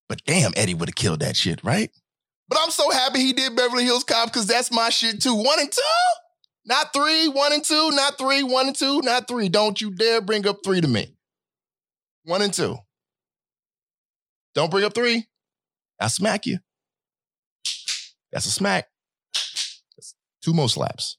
But 0.10 0.24
damn, 0.26 0.52
Eddie 0.56 0.74
would 0.74 0.90
have 0.90 0.96
killed 0.96 1.22
that 1.22 1.36
shit, 1.36 1.64
right? 1.64 1.92
But 2.50 2.60
I'm 2.62 2.72
so 2.72 2.90
happy 2.90 3.20
he 3.20 3.32
did 3.32 3.56
Beverly 3.56 3.84
Hills 3.86 4.04
Cop 4.04 4.28
because 4.28 4.48
that's 4.48 4.72
my 4.72 4.90
shit 4.90 5.22
too. 5.22 5.36
One 5.36 5.60
and 5.60 5.72
two? 5.72 5.82
Not 6.66 6.94
three, 6.94 7.28
one 7.28 7.54
and 7.54 7.64
two, 7.64 7.92
not 7.92 8.18
three, 8.18 8.44
one 8.44 8.68
and 8.68 8.76
two, 8.76 9.02
not 9.02 9.28
three. 9.28 9.50
Don't 9.50 9.80
you 9.80 9.92
dare 9.92 10.20
bring 10.20 10.48
up 10.48 10.58
three 10.64 10.82
to 10.82 10.88
me. 10.88 11.16
One 12.26 12.42
and 12.42 12.54
two. 12.54 12.78
Don't 14.56 14.72
bring 14.72 14.84
up 14.84 14.94
three. 14.94 15.28
I'll 16.00 16.10
smack 16.10 16.46
you. 16.46 16.60
That's 18.32 18.46
a 18.46 18.52
smack. 18.52 18.88
Two 20.44 20.54
more 20.54 20.70
slaps. 20.70 21.18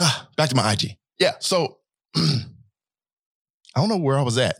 Ah, 0.00 0.28
Back 0.36 0.48
to 0.50 0.56
my 0.56 0.72
IG. 0.72 0.96
Yeah, 1.18 1.32
so 1.38 1.78
I 2.16 2.20
don't 3.76 3.88
know 3.88 3.96
where 3.98 4.18
I 4.18 4.22
was 4.22 4.38
at. 4.38 4.56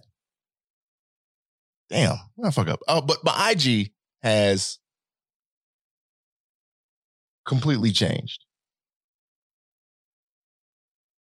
Damn, 1.91 2.17
where 2.35 2.49
I 2.49 2.51
fuck 2.51 2.69
up? 2.69 2.81
Oh, 2.89 3.01
but 3.01 3.19
my 3.25 3.51
IG 3.51 3.93
has 4.23 4.79
completely 7.47 7.93
changed. 7.93 8.45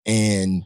And 0.07 0.65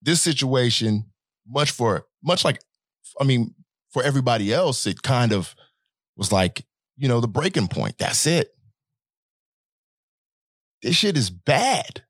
this 0.00 0.22
situation, 0.22 1.04
much 1.46 1.70
for 1.70 2.06
much 2.22 2.44
like, 2.44 2.60
I 3.20 3.24
mean, 3.24 3.54
for 3.90 4.02
everybody 4.02 4.52
else, 4.52 4.86
it 4.86 5.02
kind 5.02 5.32
of 5.32 5.54
was 6.16 6.32
like, 6.32 6.64
you 6.98 7.08
know, 7.08 7.20
the 7.20 7.28
breaking 7.28 7.68
point. 7.68 7.96
That's 7.98 8.26
it. 8.26 8.50
This 10.82 10.96
shit 10.96 11.16
is 11.16 11.30
bad. 11.30 12.04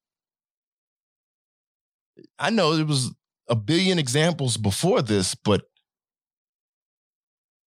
I 2.38 2.50
know 2.50 2.74
there 2.74 2.84
was 2.84 3.12
a 3.48 3.54
billion 3.54 3.98
examples 3.98 4.56
before 4.56 5.02
this, 5.02 5.34
but 5.34 5.62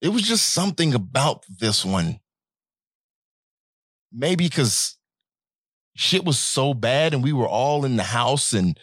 it 0.02 0.10
was 0.10 0.24
just 0.24 0.54
something 0.54 0.94
about 0.94 1.46
this 1.48 1.86
one. 1.86 2.20
Maybe 4.12 4.46
because 4.46 4.98
shit 5.96 6.26
was 6.26 6.40
so 6.40 6.74
bad 6.74 7.14
and 7.14 7.24
we 7.24 7.34
were 7.34 7.48
all 7.48 7.86
in 7.86 7.96
the 7.96 8.04
house 8.04 8.54
and 8.54 8.78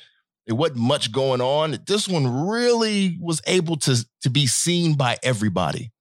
it 0.47 0.53
wasn't 0.53 0.79
much 0.79 1.13
going 1.13 1.41
on. 1.41 1.79
This 1.87 2.09
one 2.09 2.49
really 2.49 3.19
was 3.21 3.43
able 3.47 3.77
to, 3.79 4.05
to 4.23 4.31
be 4.31 4.47
seen 4.47 4.95
by 4.95 5.19
everybody. 5.23 5.93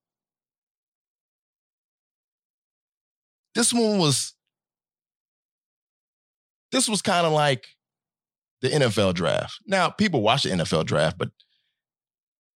This 3.57 3.73
one 3.73 3.97
was, 3.97 4.35
this 6.71 6.87
was 6.87 7.01
kind 7.01 7.25
of 7.25 7.33
like 7.33 7.65
the 8.61 8.69
NFL 8.69 9.15
draft. 9.15 9.55
Now, 9.65 9.89
people 9.89 10.21
watch 10.21 10.43
the 10.43 10.49
NFL 10.49 10.85
draft, 10.85 11.17
but 11.17 11.29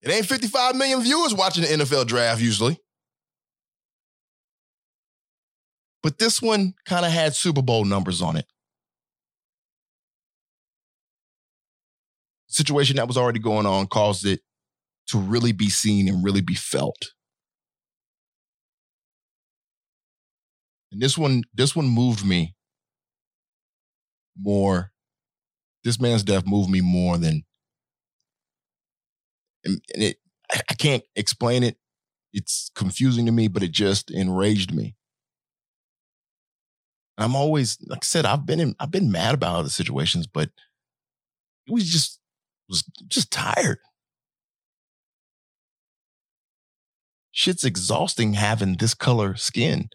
it 0.03 0.11
ain't 0.11 0.27
55 0.27 0.75
million 0.75 1.01
viewers 1.01 1.33
watching 1.33 1.63
the 1.63 1.69
NFL 1.69 2.05
draft 2.05 2.39
usually. 2.39 2.77
But 6.03 6.19
this 6.19 6.39
one 6.39 6.75
kind 6.85 7.03
of 7.03 7.11
had 7.11 7.35
Super 7.35 7.63
Bowl 7.63 7.83
numbers 7.83 8.21
on 8.21 8.37
it. 8.37 8.45
Situation 12.45 12.97
that 12.97 13.07
was 13.07 13.17
already 13.17 13.39
going 13.39 13.65
on 13.65 13.87
caused 13.87 14.23
it 14.23 14.41
to 15.07 15.17
really 15.17 15.51
be 15.51 15.71
seen 15.71 16.07
and 16.07 16.23
really 16.23 16.41
be 16.41 16.53
felt. 16.53 17.13
And 20.91 21.01
this 21.01 21.17
one, 21.17 21.43
this 21.53 21.75
one 21.75 21.87
moved 21.87 22.25
me 22.25 22.55
more. 24.39 24.91
This 25.83 25.99
man's 25.99 26.23
death 26.23 26.45
moved 26.45 26.69
me 26.69 26.81
more 26.81 27.17
than 27.17 27.43
and 29.63 29.81
it 29.89 30.17
I 30.69 30.73
can't 30.73 31.03
explain 31.15 31.63
it. 31.63 31.77
It's 32.33 32.71
confusing 32.75 33.25
to 33.25 33.31
me, 33.31 33.47
but 33.47 33.63
it 33.63 33.71
just 33.71 34.11
enraged 34.11 34.73
me. 34.73 34.95
and 37.17 37.25
I'm 37.25 37.35
always, 37.35 37.77
like 37.87 38.03
I 38.03 38.05
said, 38.05 38.25
I've 38.25 38.45
been 38.45 38.59
in, 38.59 38.75
I've 38.79 38.91
been 38.91 39.11
mad 39.11 39.35
about 39.35 39.57
other 39.57 39.69
situations, 39.69 40.27
but 40.27 40.49
it 41.67 41.73
was 41.73 41.89
just 41.89 42.19
was 42.67 42.83
just 43.07 43.31
tired. 43.31 43.79
Shit's 47.31 47.63
exhausting 47.63 48.33
having 48.33 48.77
this 48.77 48.93
color 48.93 49.35
skin. 49.35 49.89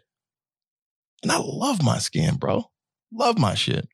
And 1.27 1.33
I 1.33 1.39
love 1.39 1.83
my 1.83 1.99
skin, 1.99 2.37
bro. 2.37 2.71
Love 3.13 3.37
my 3.37 3.55
shit. 3.55 3.89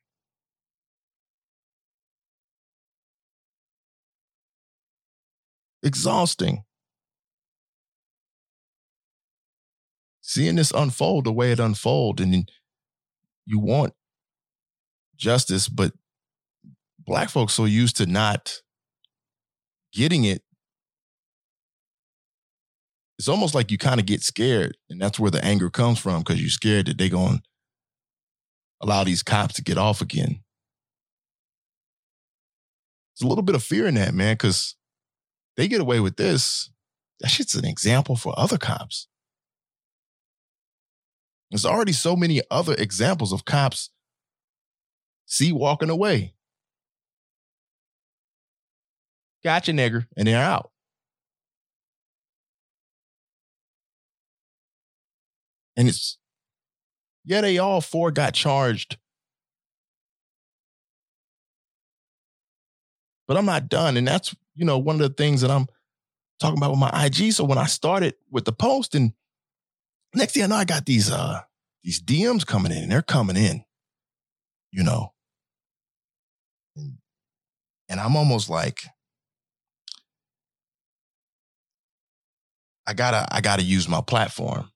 Exhausting. 5.81 6.63
Seeing 10.21 10.57
this 10.57 10.69
unfold 10.75 11.25
the 11.25 11.31
way 11.31 11.51
it 11.51 11.59
unfolded, 11.59 12.27
and 12.27 12.51
you 13.47 13.57
want 13.57 13.95
justice, 15.17 15.67
but 15.67 15.93
black 16.99 17.29
folks 17.29 17.53
so 17.53 17.65
used 17.65 17.97
to 17.97 18.05
not 18.05 18.61
getting 19.91 20.23
it. 20.23 20.43
It's 23.23 23.29
almost 23.29 23.55
like 23.55 23.71
you 23.71 23.77
kind 23.77 24.01
of 24.01 24.05
get 24.05 24.21
scared, 24.21 24.75
and 24.89 24.99
that's 24.99 25.17
where 25.17 25.31
the 25.31 25.41
anger 25.45 25.69
comes 25.69 25.97
from 25.97 26.19
because 26.19 26.41
you're 26.41 26.49
scared 26.49 26.87
that 26.87 26.97
they're 26.97 27.07
going 27.07 27.37
to 27.37 27.43
allow 28.81 29.05
these 29.05 29.23
cops 29.23 29.53
to 29.53 29.63
get 29.63 29.77
off 29.77 30.01
again. 30.01 30.41
There's 33.15 33.25
a 33.25 33.27
little 33.29 33.45
bit 33.45 33.55
of 33.55 33.63
fear 33.63 33.87
in 33.87 33.93
that, 33.93 34.13
man, 34.13 34.33
because 34.33 34.75
they 35.55 35.69
get 35.69 35.79
away 35.79 36.01
with 36.01 36.17
this. 36.17 36.69
That 37.21 37.29
shit's 37.29 37.55
an 37.55 37.63
example 37.63 38.17
for 38.17 38.37
other 38.37 38.57
cops. 38.57 39.07
There's 41.49 41.65
already 41.65 41.93
so 41.93 42.17
many 42.17 42.41
other 42.51 42.75
examples 42.77 43.31
of 43.31 43.45
cops 43.45 43.89
see 45.25 45.53
walking 45.53 45.89
away. 45.89 46.33
Gotcha, 49.45 49.71
nigger, 49.71 50.07
and 50.17 50.27
they're 50.27 50.43
out. 50.43 50.72
And 55.75 55.87
it's, 55.87 56.17
yeah, 57.25 57.41
they 57.41 57.57
all 57.57 57.81
four 57.81 58.11
got 58.11 58.33
charged. 58.33 58.97
But 63.27 63.37
I'm 63.37 63.45
not 63.45 63.69
done. 63.69 63.97
And 63.97 64.07
that's, 64.07 64.35
you 64.53 64.65
know, 64.65 64.77
one 64.77 64.95
of 64.95 65.01
the 65.01 65.13
things 65.13 65.41
that 65.41 65.51
I'm 65.51 65.67
talking 66.39 66.57
about 66.57 66.71
with 66.71 66.79
my 66.79 67.05
IG. 67.05 67.31
So 67.31 67.43
when 67.43 67.57
I 67.57 67.65
started 67.65 68.15
with 68.29 68.45
the 68.45 68.51
post 68.51 68.95
and 68.95 69.13
next 70.13 70.33
thing 70.33 70.43
I 70.43 70.47
know, 70.47 70.55
I 70.55 70.65
got 70.65 70.85
these 70.85 71.11
uh 71.11 71.41
these 71.83 72.01
DMs 72.01 72.45
coming 72.45 72.71
in, 72.71 72.83
and 72.83 72.91
they're 72.91 73.01
coming 73.01 73.35
in, 73.35 73.63
you 74.71 74.83
know. 74.83 75.13
And, 76.75 76.97
and 77.89 77.99
I'm 77.99 78.15
almost 78.15 78.49
like, 78.49 78.83
I 82.87 82.93
gotta, 82.93 83.25
I 83.29 83.41
gotta 83.41 83.63
use 83.63 83.87
my 83.87 84.01
platform. 84.01 84.69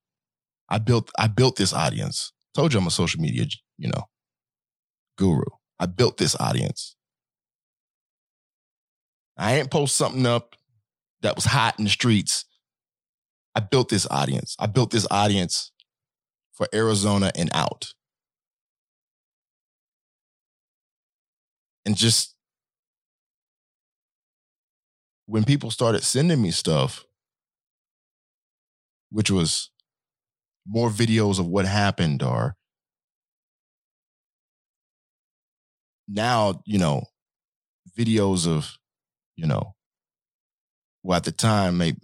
I 0.69 0.79
built, 0.79 1.11
I 1.17 1.27
built 1.27 1.55
this 1.55 1.73
audience. 1.73 2.31
Told 2.53 2.73
you 2.73 2.79
I'm 2.79 2.87
a 2.87 2.91
social 2.91 3.21
media, 3.21 3.45
you 3.77 3.89
know, 3.89 4.03
guru. 5.17 5.43
I 5.79 5.85
built 5.85 6.17
this 6.17 6.35
audience. 6.39 6.95
I 9.37 9.55
ain't 9.55 9.71
post 9.71 9.95
something 9.95 10.25
up 10.25 10.55
that 11.21 11.35
was 11.35 11.45
hot 11.45 11.75
in 11.77 11.83
the 11.85 11.89
streets. 11.89 12.45
I 13.55 13.59
built 13.59 13.89
this 13.89 14.07
audience. 14.09 14.55
I 14.59 14.67
built 14.67 14.91
this 14.91 15.07
audience 15.11 15.71
for 16.53 16.67
Arizona 16.73 17.31
and 17.35 17.49
out. 17.53 17.93
And 21.85 21.95
just 21.95 22.35
when 25.27 25.43
people 25.43 25.71
started 25.71 26.03
sending 26.03 26.41
me 26.41 26.51
stuff, 26.51 27.05
which 29.09 29.29
was 29.29 29.69
more 30.67 30.89
videos 30.89 31.39
of 31.39 31.47
what 31.47 31.65
happened 31.65 32.21
or 32.21 32.55
now, 36.07 36.61
you 36.65 36.77
know, 36.79 37.03
videos 37.97 38.47
of, 38.47 38.77
you 39.35 39.45
know, 39.45 39.75
well, 41.03 41.17
at 41.17 41.23
the 41.23 41.31
time, 41.31 41.77
maybe 41.77 41.97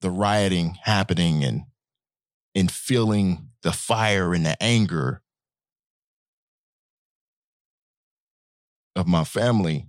the 0.00 0.10
rioting 0.10 0.76
happening 0.82 1.44
and 1.44 1.62
and 2.54 2.70
feeling 2.70 3.50
the 3.62 3.72
fire 3.72 4.34
and 4.34 4.46
the 4.46 4.60
anger 4.62 5.22
of 8.96 9.06
my 9.06 9.22
family 9.24 9.86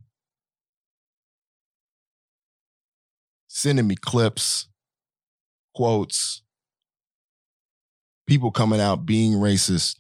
sending 3.48 3.88
me 3.88 3.96
clips, 3.96 4.68
quotes, 5.74 6.44
people 8.30 8.52
coming 8.52 8.80
out 8.80 9.08
being 9.08 9.34
racist, 9.34 9.96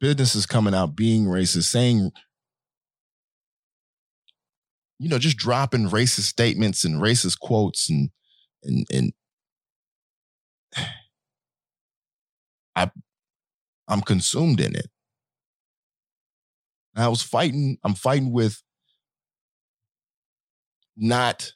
businesses 0.00 0.46
coming 0.46 0.72
out 0.72 0.94
being 0.94 1.24
racist, 1.24 1.64
saying, 1.64 2.12
you 5.00 5.08
know, 5.08 5.18
just 5.18 5.36
dropping 5.36 5.88
racist 5.88 6.22
statements 6.22 6.84
and 6.84 7.02
racist 7.02 7.40
quotes 7.40 7.90
and 7.90 8.10
and 8.62 8.86
and 8.92 9.12
I 12.76 12.88
I'm 13.88 14.00
consumed 14.00 14.60
in 14.60 14.76
it. 14.76 14.88
I 16.94 17.08
was 17.08 17.22
fighting, 17.22 17.78
I'm 17.82 17.94
fighting 17.94 18.32
with 18.32 18.62
not 20.96 21.52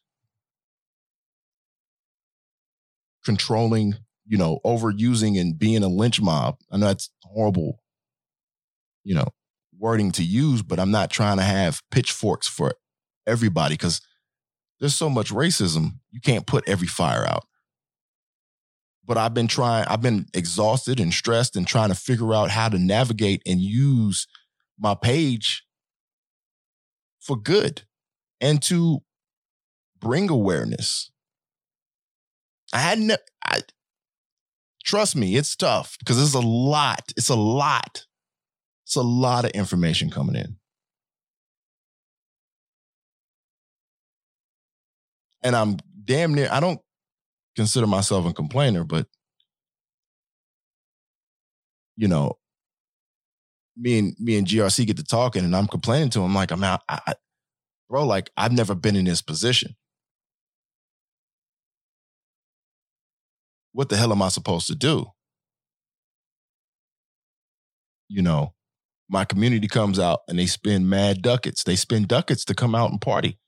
controlling 3.24 3.95
you 4.27 4.37
know, 4.37 4.61
overusing 4.64 5.41
and 5.41 5.59
being 5.59 5.83
a 5.83 5.89
lynch 5.89 6.20
mob. 6.20 6.59
I 6.70 6.77
know 6.77 6.87
that's 6.87 7.11
horrible, 7.22 7.81
you 9.05 9.14
know, 9.14 9.29
wording 9.79 10.12
to 10.12 10.24
use, 10.24 10.62
but 10.62 10.81
I'm 10.81 10.91
not 10.91 11.11
trying 11.11 11.37
to 11.37 11.43
have 11.43 11.83
pitchforks 11.91 12.49
for 12.49 12.74
everybody 13.27 13.74
because 13.74 14.01
there's 14.81 14.95
so 14.95 15.09
much 15.09 15.31
racism. 15.31 15.99
You 16.11 16.20
can't 16.20 16.47
put 16.47 16.68
every 16.68 16.89
fire 16.89 17.27
out. 17.27 17.45
But 19.05 19.16
I've 19.16 19.35
been 19.35 19.47
trying, 19.47 19.87
I've 19.87 20.03
been 20.03 20.27
exhausted 20.35 20.99
and 20.99 21.14
stressed 21.14 21.55
and 21.55 21.66
trying 21.66 21.91
to 21.91 21.95
figure 21.95 22.35
out 22.35 22.51
how 22.51 22.68
to 22.68 22.79
navigate 22.79 23.43
and 23.47 23.61
use 23.61 24.27
my 24.79 24.97
page 24.97 25.64
for 27.20 27.37
good 27.37 27.83
and 28.41 28.61
to 28.62 29.01
bring 30.01 30.29
awareness. 30.29 31.12
I 32.72 32.79
hadn't, 32.79 33.12
I, 33.45 33.61
trust 34.87 35.16
me, 35.16 35.37
it's 35.37 35.55
tough 35.57 35.99
because 35.99 36.22
it's 36.22 36.34
a 36.34 36.41
lot. 36.41 37.12
It's 37.16 37.28
a 37.28 37.34
lot. 37.34 38.07
It's 38.84 38.97
a 38.97 39.03
lot 39.03 39.45
of 39.45 39.51
information 39.51 40.11
coming 40.11 40.37
in. 40.37 40.57
And 45.43 45.55
I'm 45.55 45.76
damn 46.05 46.34
near, 46.34 46.49
I 46.51 46.61
don't 46.61 46.80
consider 47.57 47.87
myself 47.87 48.26
a 48.26 48.32
complainer, 48.32 48.84
but 48.84 49.07
you 51.97 52.09
know, 52.09 52.39
me 53.76 53.99
and 53.99 54.16
me 54.18 54.39
and 54.39 54.47
GRC 54.47 54.87
get 54.87 54.97
to 54.99 55.05
talking 55.05 55.45
and 55.45 55.55
I'm 55.55 55.66
complaining 55.66 56.11
to 56.11 56.22
him 56.22 56.34
like, 56.34 56.51
I'm 56.51 56.64
out, 56.64 56.82
I, 56.89 57.14
bro, 57.89 58.07
like 58.07 58.30
I've 58.37 58.53
never 58.53 58.74
been 58.74 58.97
in 58.97 59.05
this 59.05 59.22
position. 59.22 59.74
What 63.77 63.91
the 63.91 63.99
hell 63.99 64.11
am 64.11 64.22
I 64.22 64.31
supposed 64.31 64.68
to 64.68 64.74
do? 64.74 65.05
You 68.09 68.22
know, 68.22 68.55
my 69.07 69.27
community 69.27 69.68
comes 69.68 69.99
out 69.99 70.20
and 70.29 70.39
they 70.39 70.47
spend 70.47 70.89
mad 70.89 71.20
ducats. 71.20 71.62
They 71.62 71.77
spend 71.77 72.09
ducats 72.09 72.47
to 72.47 72.55
come 72.55 72.74
out 72.74 72.91
and 72.91 72.99
party. 72.99 73.39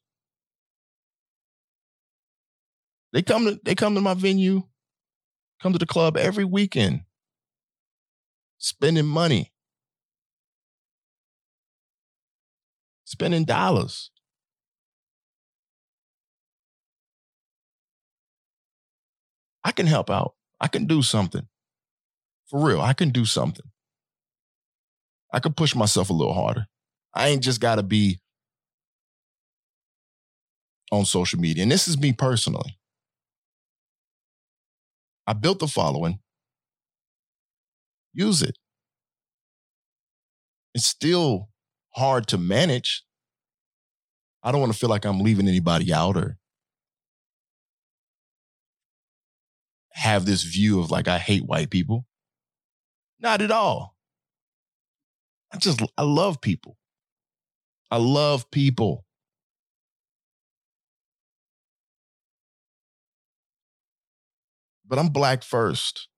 They 3.14 3.22
come 3.22 3.46
to 3.46 3.58
they 3.64 3.74
come 3.74 3.94
to 3.94 4.02
my 4.02 4.12
venue, 4.12 4.64
come 5.62 5.72
to 5.72 5.78
the 5.78 5.86
club 5.86 6.18
every 6.18 6.44
weekend, 6.44 7.04
spending 8.58 9.06
money, 9.06 9.54
spending 13.06 13.46
dollars. 13.46 14.10
I 19.68 19.72
can 19.72 19.86
help 19.86 20.08
out. 20.08 20.32
I 20.58 20.66
can 20.66 20.86
do 20.86 21.02
something. 21.02 21.46
For 22.46 22.66
real, 22.68 22.80
I 22.80 22.94
can 22.94 23.10
do 23.10 23.26
something. 23.26 23.66
I 25.30 25.40
can 25.40 25.52
push 25.52 25.74
myself 25.74 26.08
a 26.08 26.14
little 26.14 26.32
harder. 26.32 26.68
I 27.12 27.28
ain't 27.28 27.42
just 27.42 27.60
got 27.60 27.74
to 27.74 27.82
be 27.82 28.18
on 30.90 31.04
social 31.04 31.38
media. 31.38 31.64
And 31.64 31.70
this 31.70 31.86
is 31.86 31.98
me 31.98 32.14
personally. 32.14 32.78
I 35.26 35.34
built 35.34 35.58
the 35.58 35.68
following. 35.68 36.20
Use 38.14 38.40
it. 38.40 38.56
It's 40.74 40.86
still 40.86 41.50
hard 41.90 42.26
to 42.28 42.38
manage. 42.38 43.04
I 44.42 44.50
don't 44.50 44.62
want 44.62 44.72
to 44.72 44.78
feel 44.78 44.88
like 44.88 45.04
I'm 45.04 45.20
leaving 45.20 45.46
anybody 45.46 45.92
out 45.92 46.16
or 46.16 46.38
have 49.98 50.24
this 50.24 50.44
view 50.44 50.80
of 50.80 50.90
like 50.90 51.08
I 51.08 51.18
hate 51.18 51.44
white 51.44 51.70
people. 51.70 52.06
Not 53.20 53.42
at 53.42 53.50
all. 53.50 53.96
I 55.52 55.58
just 55.58 55.82
I 55.96 56.02
love 56.02 56.40
people. 56.40 56.76
I 57.90 57.96
love 57.96 58.50
people. 58.50 59.04
But 64.86 64.98
I'm 64.98 65.08
black 65.08 65.42
first. 65.42 66.08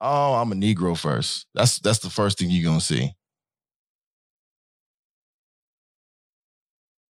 Oh, 0.00 0.34
I'm 0.34 0.52
a 0.52 0.54
Negro 0.54 0.96
first. 0.96 1.46
That's 1.54 1.78
that's 1.80 1.98
the 1.98 2.08
first 2.08 2.38
thing 2.38 2.50
you're 2.50 2.64
gonna 2.64 2.80
see. 2.80 3.14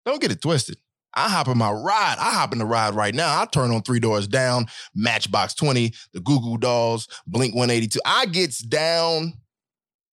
Don't 0.07 0.21
get 0.21 0.33
it 0.33 0.41
twisted. 0.41 0.79
I 1.15 1.29
hop 1.29 1.49
in 1.49 1.59
my 1.59 1.71
ride. 1.71 2.17
I 2.19 2.33
hop 2.33 2.53
in 2.53 2.59
the 2.59 2.65
ride 2.65 2.95
right 2.95 3.15
now. 3.15 3.41
I 3.41 3.45
turn 3.47 3.71
on 3.71 3.83
Three 3.83 4.01
Doors 4.01 4.29
Down, 4.29 4.67
Matchbox 4.95 5.55
20, 5.55 5.93
the 6.13 6.21
Goo 6.21 6.41
Goo 6.41 6.59
Dolls, 6.59 7.09
Blink 7.27 7.55
182. 7.55 8.01
I 8.05 8.27
gets 8.27 8.61
down 8.61 9.35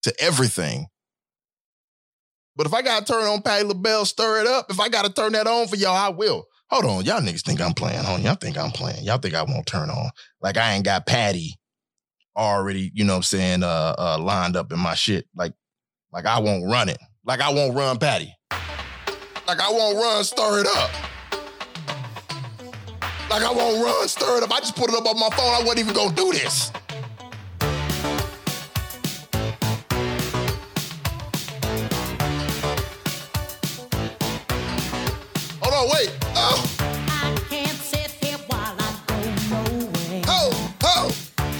to 0.02 0.14
everything. 0.20 0.86
But 2.56 2.66
if 2.66 2.74
I 2.74 2.82
gotta 2.82 3.04
turn 3.04 3.24
on 3.24 3.42
Patti 3.42 3.64
LaBelle, 3.64 4.04
stir 4.04 4.40
it 4.40 4.46
up, 4.48 4.66
if 4.70 4.80
I 4.80 4.88
gotta 4.88 5.12
turn 5.12 5.32
that 5.32 5.46
on 5.46 5.68
for 5.68 5.76
y'all, 5.76 5.94
I 5.94 6.08
will. 6.08 6.46
Hold 6.70 6.84
on, 6.84 7.04
y'all 7.04 7.20
niggas 7.20 7.42
think 7.42 7.60
I'm 7.60 7.72
playing, 7.72 8.04
on. 8.04 8.20
Y'all 8.22 8.34
think 8.34 8.58
I'm 8.58 8.72
playing. 8.72 9.04
Y'all 9.04 9.18
think 9.18 9.34
I 9.34 9.42
won't 9.42 9.66
turn 9.66 9.90
on. 9.90 10.10
Like 10.42 10.56
I 10.56 10.74
ain't 10.74 10.84
got 10.84 11.06
Patti 11.06 11.54
already, 12.36 12.90
you 12.94 13.04
know 13.04 13.14
what 13.14 13.18
I'm 13.18 13.22
saying, 13.22 13.62
uh, 13.62 13.94
uh 13.96 14.18
lined 14.18 14.56
up 14.56 14.72
in 14.72 14.78
my 14.78 14.94
shit. 14.94 15.26
Like, 15.34 15.52
like 16.12 16.26
I 16.26 16.40
won't 16.40 16.68
run 16.68 16.88
it. 16.88 16.98
Like 17.24 17.40
I 17.40 17.52
won't 17.52 17.76
run 17.76 17.98
Patti. 17.98 18.34
Like 19.48 19.62
I 19.62 19.70
won't 19.70 19.96
run, 19.96 20.22
stir 20.24 20.60
it 20.60 20.66
up. 20.66 20.90
Like 23.30 23.42
I 23.42 23.50
won't 23.50 23.82
run, 23.82 24.06
stir 24.06 24.36
it 24.36 24.42
up. 24.42 24.52
I 24.52 24.60
just 24.60 24.76
put 24.76 24.90
it 24.90 24.94
up 24.94 25.06
on 25.06 25.18
my 25.18 25.30
phone. 25.30 25.46
I 25.46 25.60
wasn't 25.60 25.78
even 25.78 25.94
gonna 25.94 26.14
do 26.14 26.32
this. 26.32 26.70
Hold 35.62 35.74
on, 35.74 35.96
wait. 35.96 36.14
Oh, 36.36 36.76
I 37.08 37.34
can't 37.48 37.68
sit 37.70 38.10
here 38.20 38.36
while 38.48 38.76
I 38.78 39.00
go 39.06 39.16
nowhere. 39.48 40.24
oh, 40.26 40.74
oh. 40.82 41.10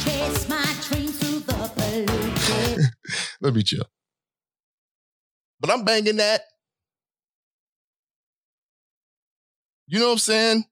Chase 0.04 0.46
my 0.46 0.62
dreams 0.86 1.18
through 1.18 1.40
the 1.40 1.54
polluted. 1.74 2.90
Let 3.40 3.54
me 3.54 3.62
chill. 3.62 3.86
But 5.58 5.70
I'm 5.70 5.84
banging 5.86 6.16
that. 6.16 6.42
You 9.90 9.98
know 9.98 10.06
what 10.08 10.12
I'm 10.12 10.18
saying? 10.18 10.64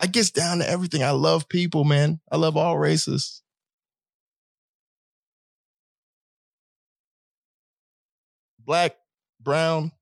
I 0.00 0.08
gets 0.08 0.30
down 0.30 0.58
to 0.58 0.68
everything. 0.68 1.04
I 1.04 1.10
love 1.10 1.48
people, 1.48 1.84
man. 1.84 2.20
I 2.30 2.36
love 2.36 2.56
all 2.56 2.76
races. 2.76 3.40
Black, 8.58 8.96
brown, 9.40 9.92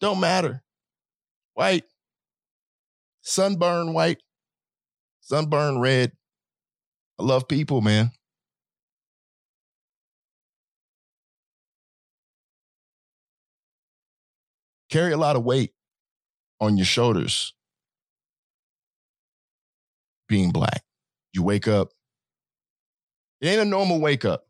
don't 0.00 0.18
matter. 0.20 0.62
White, 1.52 1.84
sunburn 3.20 3.92
white, 3.92 4.22
sunburn 5.20 5.78
red. 5.78 6.12
I 7.18 7.24
love 7.24 7.48
people, 7.48 7.82
man. 7.82 8.12
Carry 14.90 15.12
a 15.12 15.16
lot 15.16 15.36
of 15.36 15.44
weight 15.44 15.72
on 16.60 16.76
your 16.76 16.86
shoulders 16.86 17.54
being 20.28 20.50
black. 20.50 20.82
You 21.32 21.42
wake 21.42 21.68
up, 21.68 21.90
it 23.40 23.48
ain't 23.48 23.60
a 23.60 23.64
normal 23.64 24.00
wake 24.00 24.24
up. 24.24 24.46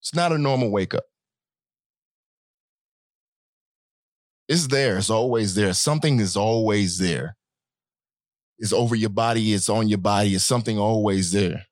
It's 0.00 0.14
not 0.14 0.32
a 0.32 0.38
normal 0.38 0.70
wake 0.70 0.94
up. 0.94 1.04
It's 4.48 4.68
there. 4.68 4.98
It's 4.98 5.10
always 5.10 5.54
there. 5.54 5.72
Something 5.72 6.20
is 6.20 6.36
always 6.36 6.98
there. 6.98 7.36
It's 8.58 8.72
over 8.72 8.94
your 8.94 9.10
body. 9.10 9.52
It's 9.52 9.68
on 9.68 9.88
your 9.88 9.98
body. 9.98 10.34
It's 10.34 10.44
something 10.44 10.78
always 10.78 11.32
there. 11.32 11.66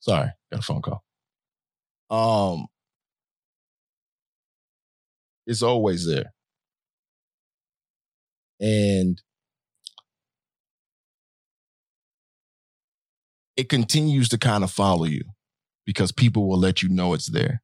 Sorry, 0.00 0.30
got 0.50 0.60
a 0.60 0.62
phone 0.62 0.82
call. 0.82 1.04
Um, 2.12 2.68
it's 5.46 5.62
always 5.62 6.06
there. 6.06 6.32
And 8.60 9.20
it 13.56 13.68
continues 13.68 14.28
to 14.30 14.38
kind 14.38 14.64
of 14.64 14.70
follow 14.70 15.04
you 15.04 15.22
because 15.86 16.12
people 16.12 16.48
will 16.48 16.58
let 16.58 16.82
you 16.82 16.88
know 16.88 17.14
it's 17.14 17.30
there. 17.30 17.62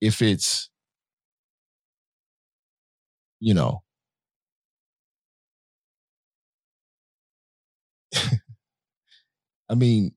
If 0.00 0.22
it's, 0.22 0.70
you 3.40 3.54
know, 3.54 3.82
I 9.68 9.74
mean, 9.74 10.14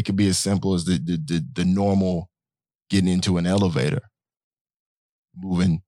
It 0.00 0.06
could 0.06 0.16
be 0.16 0.28
as 0.28 0.38
simple 0.38 0.72
as 0.72 0.86
the 0.86 0.92
the 0.94 1.18
the, 1.22 1.46
the 1.52 1.64
normal 1.66 2.30
getting 2.88 3.12
into 3.12 3.36
an 3.36 3.46
elevator, 3.46 4.00
moving, 5.36 5.82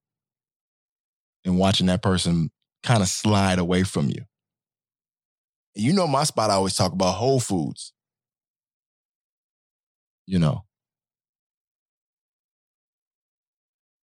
and 1.46 1.56
watching 1.56 1.86
that 1.86 2.02
person 2.02 2.50
kind 2.82 3.00
of 3.00 3.08
slide 3.08 3.58
away 3.58 3.84
from 3.84 4.10
you. 4.10 4.26
You 5.74 5.94
know 5.94 6.06
my 6.06 6.24
spot. 6.24 6.50
I 6.50 6.56
always 6.56 6.76
talk 6.76 6.92
about 6.92 7.12
Whole 7.14 7.40
Foods. 7.40 7.94
You 10.26 10.38
know, 10.40 10.66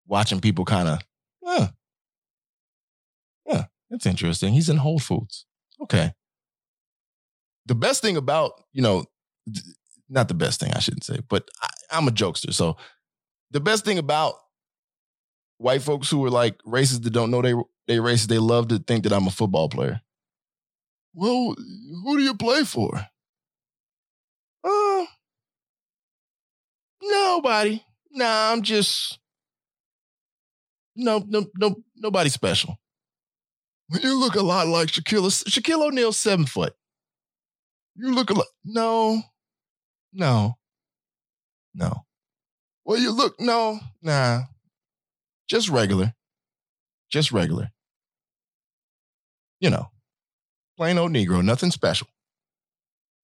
watching 0.06 0.40
people 0.40 0.64
kind 0.64 0.88
of, 0.88 1.00
yeah, 1.42 1.68
yeah, 3.44 3.64
that's 3.90 4.06
interesting. 4.06 4.54
He's 4.54 4.70
in 4.70 4.78
Whole 4.78 5.00
Foods. 5.00 5.44
Okay. 5.82 6.14
The 7.66 7.74
best 7.74 8.00
thing 8.00 8.16
about, 8.16 8.52
you 8.72 8.80
know, 8.80 9.04
not 10.09 10.28
the 10.28 10.34
best 10.34 10.61
thing, 10.61 10.72
I 10.74 10.78
shouldn't 10.80 11.04
say, 11.04 11.20
but 11.28 11.48
I, 11.62 11.68
I'm 11.92 12.09
a 12.09 12.12
jokester. 12.12 12.52
So 12.52 12.76
the 13.50 13.61
best 13.61 13.84
thing 13.84 13.98
about 13.98 14.34
white 15.59 15.82
folks 15.82 16.11
who 16.11 16.24
are 16.24 16.30
like 16.30 16.59
racist 16.66 17.02
that 17.02 17.11
don't 17.12 17.30
know 17.30 17.42
they 17.42 17.54
they 17.86 17.96
racist, 17.96 18.28
they 18.28 18.38
love 18.38 18.68
to 18.68 18.78
think 18.78 19.04
that 19.04 19.12
I'm 19.12 19.26
a 19.26 19.30
football 19.30 19.68
player. 19.68 20.00
Well, 21.14 21.54
who 22.04 22.16
do 22.16 22.22
you 22.22 22.34
play 22.34 22.64
for? 22.64 23.00
Uh, 24.62 25.04
nobody. 27.02 27.82
Nah, 28.12 28.52
I'm 28.52 28.62
just 28.62 29.18
no, 30.96 31.24
no, 31.28 31.46
no, 31.56 31.76
nobody 31.96 32.28
special. 32.28 32.78
You 34.02 34.18
look 34.18 34.34
a 34.34 34.42
lot 34.42 34.66
like 34.66 34.88
Shaquille. 34.88 35.30
Shaquille 35.48 35.86
O'Neal, 35.86 36.12
seven 36.12 36.44
foot. 36.44 36.74
You 37.96 38.12
look 38.12 38.30
a 38.30 38.34
lot. 38.34 38.46
No, 38.64 39.22
no, 40.18 40.58
no. 41.74 42.04
Well, 42.84 42.98
you 42.98 43.12
look, 43.12 43.40
no, 43.40 43.78
nah. 44.02 44.42
Just 45.48 45.68
regular. 45.68 46.14
Just 47.10 47.32
regular. 47.32 47.70
You 49.60 49.70
know, 49.70 49.90
plain 50.76 50.98
old 50.98 51.12
Negro, 51.12 51.42
nothing 51.42 51.70
special. 51.70 52.08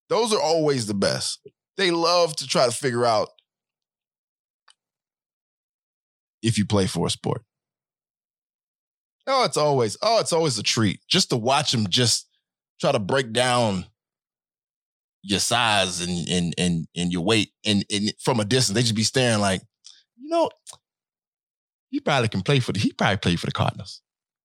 Those 0.09 0.33
are 0.33 0.41
always 0.41 0.87
the 0.87 0.93
best. 0.93 1.47
They 1.77 1.91
love 1.91 2.35
to 2.37 2.47
try 2.47 2.65
to 2.65 2.71
figure 2.71 3.05
out 3.05 3.29
if 6.41 6.57
you 6.57 6.65
play 6.65 6.87
for 6.87 7.07
a 7.07 7.09
sport. 7.09 7.43
Oh, 9.27 9.43
it's 9.43 9.57
always, 9.57 9.97
oh, 10.01 10.19
it's 10.19 10.33
always 10.33 10.57
a 10.59 10.63
treat 10.63 10.99
just 11.07 11.29
to 11.31 11.37
watch 11.37 11.71
them 11.71 11.87
just 11.89 12.29
try 12.79 12.91
to 12.91 12.99
break 12.99 13.33
down 13.33 13.85
your 15.25 15.39
size 15.39 16.01
and 16.01 16.27
and 16.29 16.53
and 16.57 16.87
and 16.95 17.11
your 17.11 17.23
weight 17.23 17.51
and, 17.65 17.83
and 17.91 18.13
from 18.19 18.39
a 18.39 18.45
distance. 18.45 18.75
They 18.75 18.81
just 18.81 18.95
be 18.95 19.03
staring 19.03 19.39
like, 19.39 19.61
you 20.17 20.29
know, 20.29 20.49
he 21.89 21.99
probably 21.99 22.29
can 22.29 22.41
play 22.41 22.59
for 22.59 22.71
the 22.71 22.79
he 22.79 22.91
probably 22.91 23.17
play 23.17 23.35
for 23.35 23.45
the 23.45 23.51
Cardinals. 23.51 24.01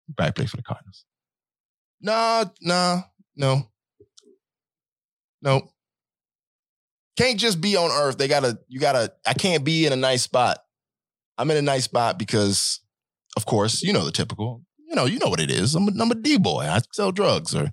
He 0.07 0.14
probably 0.14 0.33
play 0.33 0.47
for 0.47 0.57
the 0.57 0.62
Cardinals. 0.62 1.05
Nah, 2.01 2.47
nah, 2.61 3.03
no. 3.37 3.68
Nope. 5.43 5.64
Can't 7.16 7.39
just 7.39 7.61
be 7.61 7.76
on 7.76 7.91
earth. 7.91 8.18
They 8.18 8.28
gotta, 8.28 8.59
you 8.68 8.81
gotta, 8.81 9.12
I 9.26 9.35
can't 9.35 9.64
be 9.64 9.87
in 9.87 9.93
a 9.93 9.97
nice 9.97 10.22
spot. 10.22 10.59
I'm 11.37 11.51
in 11.51 11.57
a 11.57 11.62
nice 11.62 11.85
spot 11.85 12.18
because, 12.18 12.81
of 13.37 13.47
course, 13.47 13.83
you 13.83 13.93
know 13.93 14.05
the 14.05 14.12
typical 14.12 14.62
you 14.91 14.97
know, 14.97 15.05
you 15.05 15.20
know 15.20 15.28
what 15.28 15.41
it 15.41 15.51
is. 15.51 15.76
I'm 15.76 15.89
a, 15.89 15.93
I'm 16.03 16.11
a 16.11 16.16
D 16.16 16.37
boy. 16.37 16.64
I 16.64 16.81
sell 16.93 17.12
drugs 17.12 17.55
or 17.55 17.70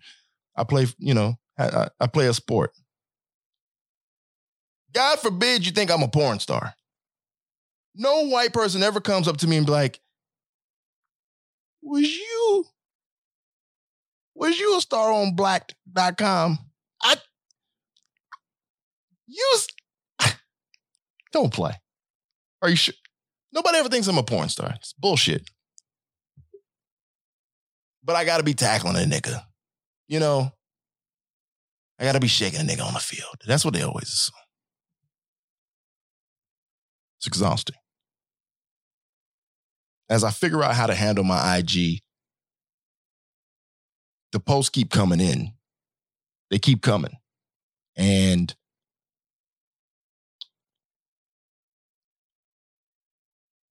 I 0.55 0.63
play, 0.63 0.85
you 0.99 1.15
know, 1.15 1.35
I, 1.57 1.89
I 1.99 2.07
play 2.07 2.27
a 2.27 2.33
sport. 2.33 2.71
God 4.93 5.19
forbid 5.19 5.65
you 5.65 5.71
think 5.71 5.91
I'm 5.91 6.03
a 6.03 6.07
porn 6.07 6.39
star. 6.39 6.73
No 7.95 8.27
white 8.27 8.53
person 8.53 8.83
ever 8.83 9.01
comes 9.01 9.27
up 9.27 9.37
to 9.37 9.47
me 9.47 9.57
and 9.57 9.65
be 9.65 9.71
like, 9.71 9.99
was 11.81 12.07
you, 12.07 12.65
was 14.35 14.59
you 14.59 14.77
a 14.77 14.81
star 14.81 15.11
on 15.11 15.35
black.com? 15.35 16.59
I, 17.01 17.15
you, 19.27 19.57
don't 21.31 21.53
play. 21.53 21.73
Are 22.61 22.69
you 22.69 22.75
sure? 22.75 22.93
Nobody 23.53 23.77
ever 23.77 23.89
thinks 23.89 24.07
I'm 24.07 24.17
a 24.17 24.23
porn 24.23 24.49
star. 24.49 24.73
It's 24.75 24.93
bullshit 24.93 25.49
but 28.07 28.15
I 28.15 28.23
gotta 28.23 28.41
be 28.43 28.53
tackling 28.55 28.95
a 28.95 28.99
nigga. 28.99 29.43
You 30.07 30.21
know, 30.21 30.49
I 31.99 32.05
gotta 32.05 32.21
be 32.21 32.27
shaking 32.29 32.61
a 32.61 32.63
nigga 32.63 32.83
on 32.83 32.93
the 32.93 32.99
field. 32.99 33.35
That's 33.45 33.65
what 33.65 33.73
they 33.73 33.83
always 33.83 34.07
assume. 34.07 34.36
It's 37.17 37.27
exhausting. 37.27 37.75
As 40.09 40.23
I 40.23 40.31
figure 40.31 40.63
out 40.63 40.75
how 40.75 40.87
to 40.87 40.95
handle 40.95 41.23
my 41.23 41.57
IG, 41.57 42.01
the 44.31 44.39
posts 44.39 44.69
keep 44.69 44.89
coming 44.89 45.19
in. 45.19 45.53
They 46.49 46.59
keep 46.59 46.81
coming. 46.81 47.17
And 47.97 48.55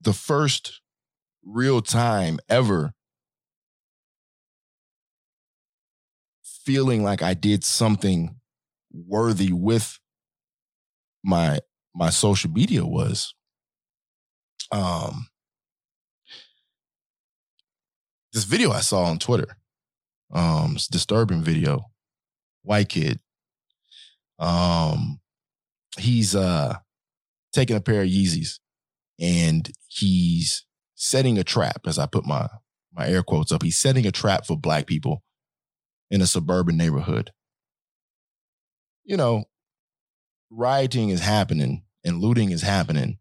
the 0.00 0.12
first 0.12 0.80
real 1.44 1.80
time 1.80 2.38
ever 2.48 2.92
feeling 6.42 7.04
like 7.04 7.22
I 7.22 7.34
did 7.34 7.62
something 7.64 8.36
worthy 8.92 9.52
with 9.52 10.00
my 11.24 11.60
my 11.94 12.10
social 12.10 12.50
media 12.50 12.84
was 12.84 13.35
um 14.72 15.28
this 18.32 18.44
video 18.44 18.70
I 18.70 18.80
saw 18.80 19.04
on 19.04 19.18
Twitter. 19.18 19.56
Um 20.32 20.72
it's 20.74 20.88
disturbing 20.88 21.42
video. 21.42 21.90
White 22.62 22.88
kid. 22.88 23.20
Um 24.38 25.20
he's 25.98 26.34
uh 26.34 26.78
taking 27.52 27.76
a 27.76 27.80
pair 27.80 28.02
of 28.02 28.08
Yeezys 28.08 28.58
and 29.18 29.70
he's 29.88 30.66
setting 30.94 31.38
a 31.38 31.44
trap 31.44 31.82
as 31.86 31.98
I 31.98 32.06
put 32.06 32.26
my 32.26 32.48
my 32.92 33.08
air 33.08 33.22
quotes 33.22 33.52
up. 33.52 33.62
He's 33.62 33.78
setting 33.78 34.06
a 34.06 34.12
trap 34.12 34.46
for 34.46 34.56
black 34.56 34.86
people 34.86 35.22
in 36.10 36.20
a 36.20 36.26
suburban 36.26 36.76
neighborhood. 36.76 37.30
You 39.04 39.16
know, 39.16 39.44
rioting 40.50 41.10
is 41.10 41.20
happening 41.20 41.84
and 42.04 42.20
looting 42.20 42.50
is 42.50 42.62
happening. 42.62 43.18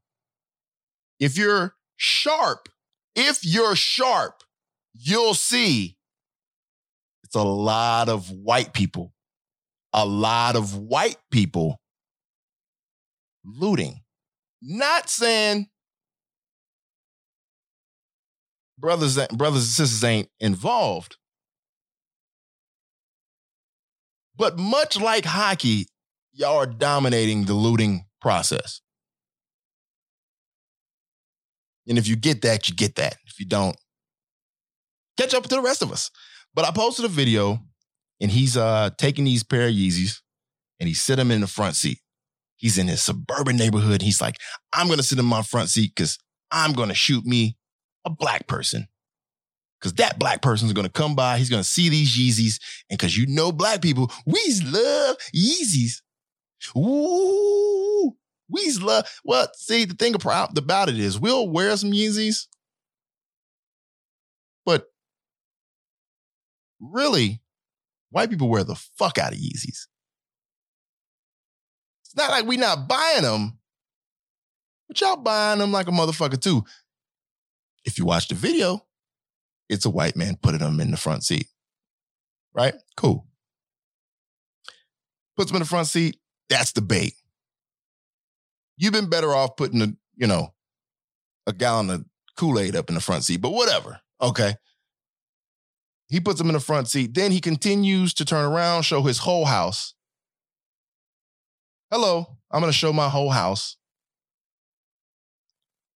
If 1.20 1.38
you're 1.38 1.76
sharp, 1.96 2.70
if 3.16 3.44
you're 3.44 3.76
sharp, 3.76 4.44
you'll 4.94 5.34
see 5.34 5.98
it's 7.24 7.36
a 7.36 7.44
lot 7.44 8.10
of 8.10 8.30
white 8.32 8.74
people, 8.74 9.14
a 9.94 10.06
lot 10.06 10.56
of 10.56 10.76
white 10.76 11.18
people 11.32 11.80
looting. 13.44 14.02
Not 14.62 15.10
saying 15.10 15.68
brothers, 18.78 19.18
brothers 19.28 19.64
and 19.64 19.90
sisters 19.90 20.04
ain't 20.04 20.30
involved, 20.40 21.18
But 24.38 24.58
much 24.58 25.00
like 25.00 25.26
hockey, 25.26 25.88
y'all 26.34 26.58
are 26.58 26.66
dominating 26.66 27.46
the 27.46 27.54
looting 27.54 28.06
process. 28.22 28.82
And 31.88 31.98
if 31.98 32.08
you 32.08 32.16
get 32.16 32.42
that, 32.42 32.68
you 32.68 32.76
get 32.76 32.96
that. 32.96 33.18
If 33.28 33.40
you 33.40 33.46
don't, 33.46 33.76
catch 35.18 35.34
up 35.34 35.44
to 35.44 35.56
the 35.56 35.62
rest 35.62 35.82
of 35.82 35.92
us. 35.92 36.10
But 36.54 36.66
I 36.66 36.72
posted 36.72 37.06
a 37.06 37.10
video 37.10 37.60
and 38.22 38.32
he's 38.32 38.58
uh 38.58 38.92
taking 38.98 39.26
these 39.26 39.44
pair 39.44 39.68
of 39.68 39.74
Yeezys 39.74 40.22
and 40.80 40.88
he 40.88 40.94
sit 40.94 41.18
them 41.18 41.32
in 41.32 41.42
the 41.42 41.48
front 41.48 41.76
seat. 41.76 42.00
He's 42.58 42.78
in 42.78 42.88
his 42.88 43.02
suburban 43.02 43.58
neighborhood. 43.58 44.02
He's 44.02 44.22
like, 44.22 44.38
I'm 44.74 44.88
gonna 44.88 45.04
sit 45.04 45.20
in 45.20 45.26
my 45.26 45.42
front 45.42 45.70
seat 45.70 45.92
because 45.96 46.18
I'm 46.52 46.74
gonna 46.74 46.94
shoot 46.94 47.26
me 47.26 47.58
a 48.06 48.10
black 48.10 48.48
person. 48.48 48.88
Cause 49.82 49.94
that 49.96 50.18
black 50.18 50.42
person's 50.42 50.74
gonna 50.74 50.90
come 50.90 51.16
by, 51.16 51.38
he's 51.38 51.50
gonna 51.50 51.64
see 51.64 51.90
these 51.90 52.18
Yeezys, 52.18 52.60
and 52.90 52.98
cause 52.98 53.16
you 53.16 53.28
know 53.28 53.52
black 53.52 53.82
people, 53.82 54.12
we 54.26 54.42
love 54.64 55.18
Yeezys. 55.36 56.02
Ooh, 56.76 58.16
we 58.50 58.72
love. 58.74 59.08
Well, 59.24 59.48
see, 59.56 59.86
the 59.86 59.96
thing 59.96 60.16
about 60.16 60.90
it 60.90 61.00
is, 61.00 61.20
we'll 61.20 61.50
wear 61.50 61.76
some 61.78 61.92
Yeezys, 61.92 62.48
but 64.66 64.86
really, 66.80 67.42
white 68.10 68.30
people 68.30 68.50
wear 68.50 68.64
the 68.64 68.76
fuck 68.76 69.18
out 69.18 69.34
of 69.34 69.40
Yeezys. 69.40 69.88
It's 72.04 72.16
not 72.16 72.30
like 72.30 72.46
we 72.46 72.58
not 72.58 72.88
buying 72.88 73.24
them, 73.24 73.58
but 74.88 75.02
y'all 75.02 75.18
buying 75.18 75.60
them 75.60 75.72
like 75.72 75.88
a 75.88 75.92
motherfucker 75.92 76.40
too. 76.40 76.64
If 77.84 77.98
you 77.98 78.06
watch 78.06 78.28
the 78.28 78.36
video, 78.36 78.86
it's 79.70 79.86
a 79.86 79.90
white 79.90 80.16
man 80.16 80.38
putting 80.42 80.60
them 80.60 80.80
in 80.80 80.92
the 80.92 80.98
front 80.98 81.24
seat. 81.24 81.48
Right? 82.54 82.76
Cool. 82.96 83.28
Puts 85.36 85.52
them 85.52 85.58
in 85.58 85.64
the 85.64 85.68
front 85.68 85.88
seat. 85.88 86.18
That's 86.48 86.72
the 86.72 86.82
bait. 86.82 87.14
You've 88.78 88.94
been 88.94 89.10
better 89.10 89.34
off 89.34 89.56
putting 89.56 89.82
a, 89.82 89.94
you 90.16 90.28
know, 90.28 90.54
a 91.48 91.54
gallon 91.54 91.90
of 91.90 92.06
Kool-Aid 92.38 92.76
up 92.76 92.90
in 92.90 92.96
the 92.96 93.02
front 93.02 93.24
seat, 93.24 93.38
but 93.38 93.52
whatever. 93.52 94.02
Okay. 94.22 94.56
He 96.08 96.20
puts 96.20 96.40
him 96.40 96.48
in 96.48 96.54
the 96.54 96.60
front 96.60 96.88
seat. 96.88 97.14
Then 97.14 97.32
he 97.32 97.40
continues 97.40 98.14
to 98.16 98.26
turn 98.26 98.52
around, 98.52 98.84
show 98.84 99.02
his 99.04 99.20
whole 99.20 99.46
house. 99.46 99.94
Hello, 101.92 102.38
I'm 102.52 102.62
going 102.62 102.72
to 102.72 102.78
show 102.78 102.92
my 102.92 103.10
whole 103.10 103.32
house. 103.32 103.78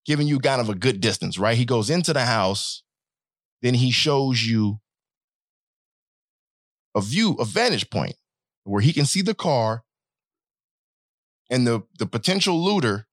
Giving 0.06 0.28
you 0.28 0.40
kind 0.40 0.62
of 0.62 0.70
a 0.70 0.76
good 0.76 1.02
distance, 1.02 1.38
right? 1.38 1.58
He 1.58 1.66
goes 1.66 1.90
into 1.90 2.14
the 2.14 2.26
house, 2.26 2.84
then 3.62 3.76
he 3.76 3.92
shows 3.92 4.44
you 4.44 4.80
a 6.96 7.02
view, 7.02 7.34
a 7.34 7.46
vantage 7.46 7.90
point 7.90 8.16
where 8.64 8.82
he 8.82 8.94
can 8.94 9.06
see 9.06 9.22
the 9.22 9.36
car 9.36 9.84
and 11.50 11.66
the, 11.66 11.82
the 11.98 12.06
potential 12.06 12.62
looter 12.64 13.08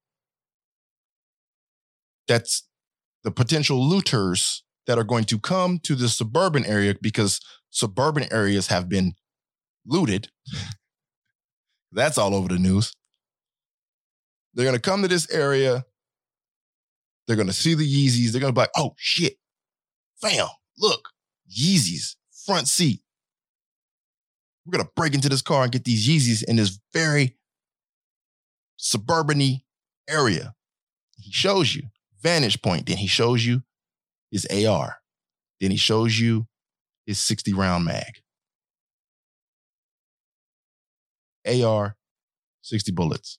that's 2.28 2.68
the 3.24 3.30
potential 3.30 3.88
looters 3.88 4.62
that 4.86 4.98
are 4.98 5.04
going 5.04 5.24
to 5.24 5.38
come 5.38 5.78
to 5.80 5.94
the 5.94 6.08
suburban 6.08 6.64
area 6.64 6.94
because 7.00 7.40
suburban 7.70 8.32
areas 8.32 8.68
have 8.68 8.88
been 8.88 9.14
looted. 9.84 10.28
That's 11.92 12.18
all 12.18 12.34
over 12.34 12.48
the 12.48 12.58
news. 12.58 12.92
They're 14.54 14.64
going 14.64 14.76
to 14.76 14.80
come 14.80 15.02
to 15.02 15.08
this 15.08 15.30
area. 15.30 15.84
They're 17.26 17.36
going 17.36 17.48
to 17.48 17.52
see 17.52 17.74
the 17.74 17.84
Yeezys. 17.84 18.32
They're 18.32 18.40
going 18.40 18.52
to 18.52 18.58
be 18.58 18.62
like, 18.62 18.70
oh 18.76 18.94
shit, 18.96 19.34
fam, 20.20 20.46
look, 20.78 21.10
Yeezys, 21.50 22.16
front 22.46 22.68
seat. 22.68 23.02
We're 24.64 24.78
going 24.78 24.84
to 24.84 24.92
break 24.96 25.14
into 25.14 25.28
this 25.28 25.42
car 25.42 25.62
and 25.62 25.72
get 25.72 25.84
these 25.84 26.08
Yeezys 26.08 26.44
in 26.44 26.56
this 26.56 26.78
very 26.92 27.36
suburban 28.76 29.60
area. 30.08 30.54
He 31.18 31.30
shows 31.32 31.74
you 31.74 31.84
vantage 32.20 32.60
point. 32.62 32.86
Then 32.86 32.98
he 32.98 33.06
shows 33.06 33.44
you 33.44 33.62
his 34.30 34.46
AR. 34.46 34.98
Then 35.60 35.70
he 35.70 35.76
shows 35.76 36.18
you 36.18 36.46
his 37.06 37.18
60 37.18 37.52
round 37.52 37.84
mag. 37.84 38.20
AR, 41.46 41.96
60 42.62 42.92
bullets. 42.92 43.38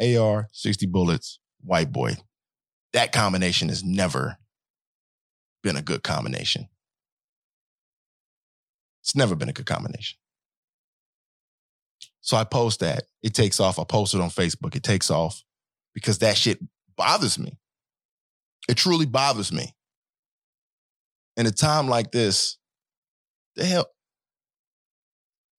AR, 0.00 0.48
60 0.52 0.86
bullets, 0.86 1.40
white 1.62 1.92
boy. 1.92 2.16
That 2.92 3.12
combination 3.12 3.68
has 3.68 3.84
never 3.84 4.38
been 5.62 5.76
a 5.76 5.82
good 5.82 6.02
combination. 6.02 6.68
It's 9.02 9.14
never 9.14 9.34
been 9.34 9.48
a 9.48 9.52
good 9.52 9.66
combination. 9.66 10.19
So 12.20 12.36
I 12.36 12.44
post 12.44 12.80
that. 12.80 13.04
It 13.22 13.34
takes 13.34 13.60
off. 13.60 13.78
I 13.78 13.84
post 13.84 14.14
it 14.14 14.20
on 14.20 14.30
Facebook. 14.30 14.76
It 14.76 14.82
takes 14.82 15.10
off 15.10 15.42
because 15.94 16.18
that 16.18 16.36
shit 16.36 16.58
bothers 16.96 17.38
me. 17.38 17.58
It 18.68 18.76
truly 18.76 19.06
bothers 19.06 19.52
me. 19.52 19.74
In 21.36 21.46
a 21.46 21.50
time 21.50 21.88
like 21.88 22.10
this, 22.10 22.58
the 23.56 23.64
hell, 23.64 23.86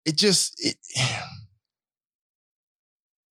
it 0.05 0.15
just 0.15 0.53
it 0.59 0.75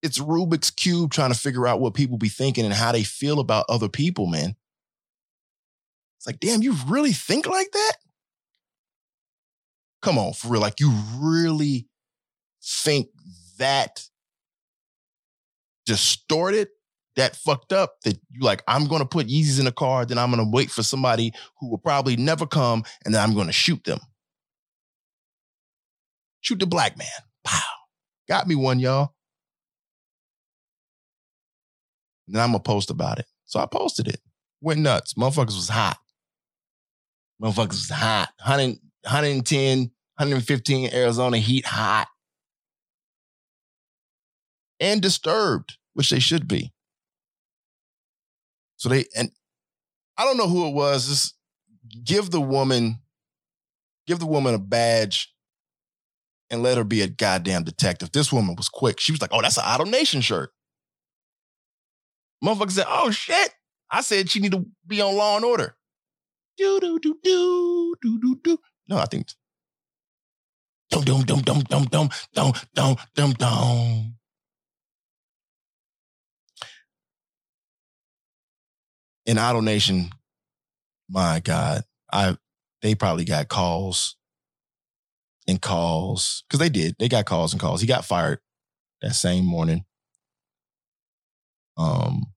it's 0.01 0.19
Rubik's 0.19 0.71
cube 0.71 1.11
trying 1.11 1.31
to 1.31 1.39
figure 1.39 1.67
out 1.67 1.79
what 1.79 1.93
people 1.93 2.17
be 2.17 2.29
thinking 2.29 2.65
and 2.65 2.73
how 2.73 2.91
they 2.91 3.03
feel 3.03 3.39
about 3.39 3.65
other 3.69 3.87
people, 3.87 4.25
man. 4.25 4.55
It's 6.17 6.27
like, 6.27 6.39
damn, 6.39 6.61
you 6.61 6.75
really 6.87 7.13
think 7.13 7.47
like 7.47 7.71
that? 7.71 7.93
Come 10.01 10.17
on, 10.17 10.33
for 10.33 10.49
real. 10.49 10.61
Like, 10.61 10.79
you 10.79 10.91
really 11.17 11.87
think 12.63 13.07
that 13.57 14.03
distorted, 15.85 16.69
that 17.15 17.35
fucked 17.35 17.73
up, 17.73 17.95
that 18.05 18.17
you 18.29 18.41
like, 18.41 18.63
I'm 18.67 18.85
gonna 18.85 19.05
put 19.05 19.27
Yeezys 19.27 19.59
in 19.59 19.67
a 19.67 19.71
car, 19.71 20.05
then 20.05 20.17
I'm 20.17 20.29
gonna 20.29 20.49
wait 20.49 20.71
for 20.71 20.83
somebody 20.83 21.33
who 21.59 21.69
will 21.69 21.77
probably 21.77 22.15
never 22.15 22.45
come, 22.45 22.83
and 23.03 23.13
then 23.13 23.21
I'm 23.21 23.35
gonna 23.35 23.51
shoot 23.51 23.83
them. 23.83 23.99
Shoot 26.41 26.59
the 26.59 26.65
black 26.65 26.97
man. 26.97 27.07
Wow. 27.45 27.59
Got 28.27 28.47
me 28.47 28.55
one, 28.55 28.79
y'all. 28.79 29.13
And 32.27 32.35
then 32.35 32.43
I'm 32.43 32.51
gonna 32.51 32.63
post 32.63 32.89
about 32.89 33.19
it. 33.19 33.25
So 33.45 33.59
I 33.59 33.65
posted 33.65 34.07
it. 34.07 34.21
Went 34.61 34.79
nuts. 34.79 35.15
Motherfuckers 35.15 35.55
was 35.55 35.69
hot. 35.69 35.97
Motherfuckers 37.41 37.69
was 37.69 37.89
hot. 37.89 38.29
100, 38.39 38.79
110, 39.03 39.79
115 39.79 40.93
Arizona 40.93 41.37
heat 41.37 41.65
hot. 41.65 42.07
And 44.81 45.01
disturbed, 45.01 45.77
which 45.93 46.09
they 46.09 46.19
should 46.19 46.47
be. 46.47 46.73
So 48.75 48.89
they, 48.89 49.05
and 49.15 49.31
I 50.17 50.25
don't 50.25 50.37
know 50.37 50.47
who 50.47 50.67
it 50.67 50.73
was. 50.73 51.07
Just 51.07 51.35
give 52.03 52.31
the 52.31 52.41
woman, 52.41 52.99
give 54.07 54.19
the 54.19 54.25
woman 54.25 54.55
a 54.55 54.59
badge 54.59 55.33
and 56.49 56.63
let 56.63 56.77
her 56.77 56.83
be 56.83 57.01
a 57.01 57.07
goddamn 57.07 57.63
detective. 57.63 58.11
This 58.11 58.33
woman 58.33 58.55
was 58.55 58.69
quick. 58.69 58.99
She 58.99 59.11
was 59.11 59.21
like, 59.21 59.29
oh, 59.33 59.41
that's 59.41 59.57
an 59.57 59.63
AutoNation 59.63 60.23
shirt. 60.23 60.51
Motherfucker 62.43 62.71
said, 62.71 62.87
oh 62.89 63.11
shit. 63.11 63.53
I 63.91 64.01
said 64.01 64.29
she 64.29 64.39
need 64.39 64.53
to 64.53 64.65
be 64.87 64.99
on 65.01 65.15
Law 65.15 65.35
and 65.35 65.45
Order. 65.45 65.75
Do 66.57 66.79
do 66.79 66.99
do 66.99 67.17
do 67.23 67.95
do 68.01 68.19
do 68.19 68.39
do. 68.43 68.57
No, 68.87 68.97
I 68.97 69.05
think. 69.05 69.27
Dum 70.89 71.03
dum 71.03 71.21
dum 71.23 71.41
dum 71.41 71.61
dum 71.61 71.85
dum 71.85 72.09
dum 72.33 72.53
dum 72.73 72.95
dum 73.15 73.33
dum. 73.33 74.15
In 79.25 79.37
AutoNation, 79.37 80.11
my 81.09 81.39
God, 81.39 81.83
I 82.11 82.37
they 82.81 82.95
probably 82.95 83.25
got 83.25 83.47
calls 83.47 84.15
and 85.47 85.61
calls 85.61 86.43
because 86.47 86.59
they 86.59 86.69
did. 86.69 86.95
They 86.99 87.07
got 87.09 87.25
calls 87.25 87.53
and 87.53 87.61
calls. 87.61 87.81
He 87.81 87.87
got 87.87 88.05
fired 88.05 88.39
that 89.01 89.13
same 89.13 89.45
morning. 89.45 89.85
Um, 91.77 92.33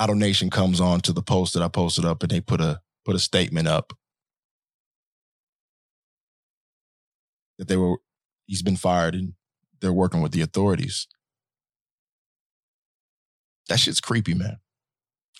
AutoNation 0.00 0.50
comes 0.50 0.80
on 0.80 1.00
to 1.02 1.12
the 1.12 1.22
post 1.22 1.54
that 1.54 1.62
I 1.62 1.68
posted 1.68 2.04
up, 2.04 2.22
and 2.22 2.30
they 2.30 2.40
put 2.40 2.60
a 2.60 2.80
put 3.04 3.16
a 3.16 3.18
statement 3.18 3.68
up 3.68 3.92
that 7.58 7.68
they 7.68 7.76
were 7.76 7.98
he's 8.46 8.62
been 8.62 8.76
fired 8.76 9.14
and 9.14 9.34
they're 9.80 9.92
working 9.92 10.22
with 10.22 10.32
the 10.32 10.40
authorities. 10.40 11.06
That 13.68 13.78
shit's 13.78 14.00
creepy, 14.00 14.34
man. 14.34 14.58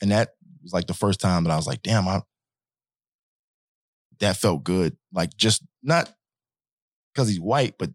And 0.01 0.11
that 0.11 0.35
was 0.63 0.73
like 0.73 0.87
the 0.87 0.95
first 0.95 1.21
time 1.21 1.45
that 1.45 1.51
I 1.51 1.57
was 1.57 1.67
like, 1.67 1.83
damn, 1.83 2.07
I 2.07 2.23
that 4.21 4.37
felt 4.37 4.65
good. 4.65 4.97
Like 5.13 5.37
just 5.37 5.63
not 5.83 6.13
because 7.13 7.29
he's 7.29 7.41
white, 7.41 7.75
but 7.79 7.91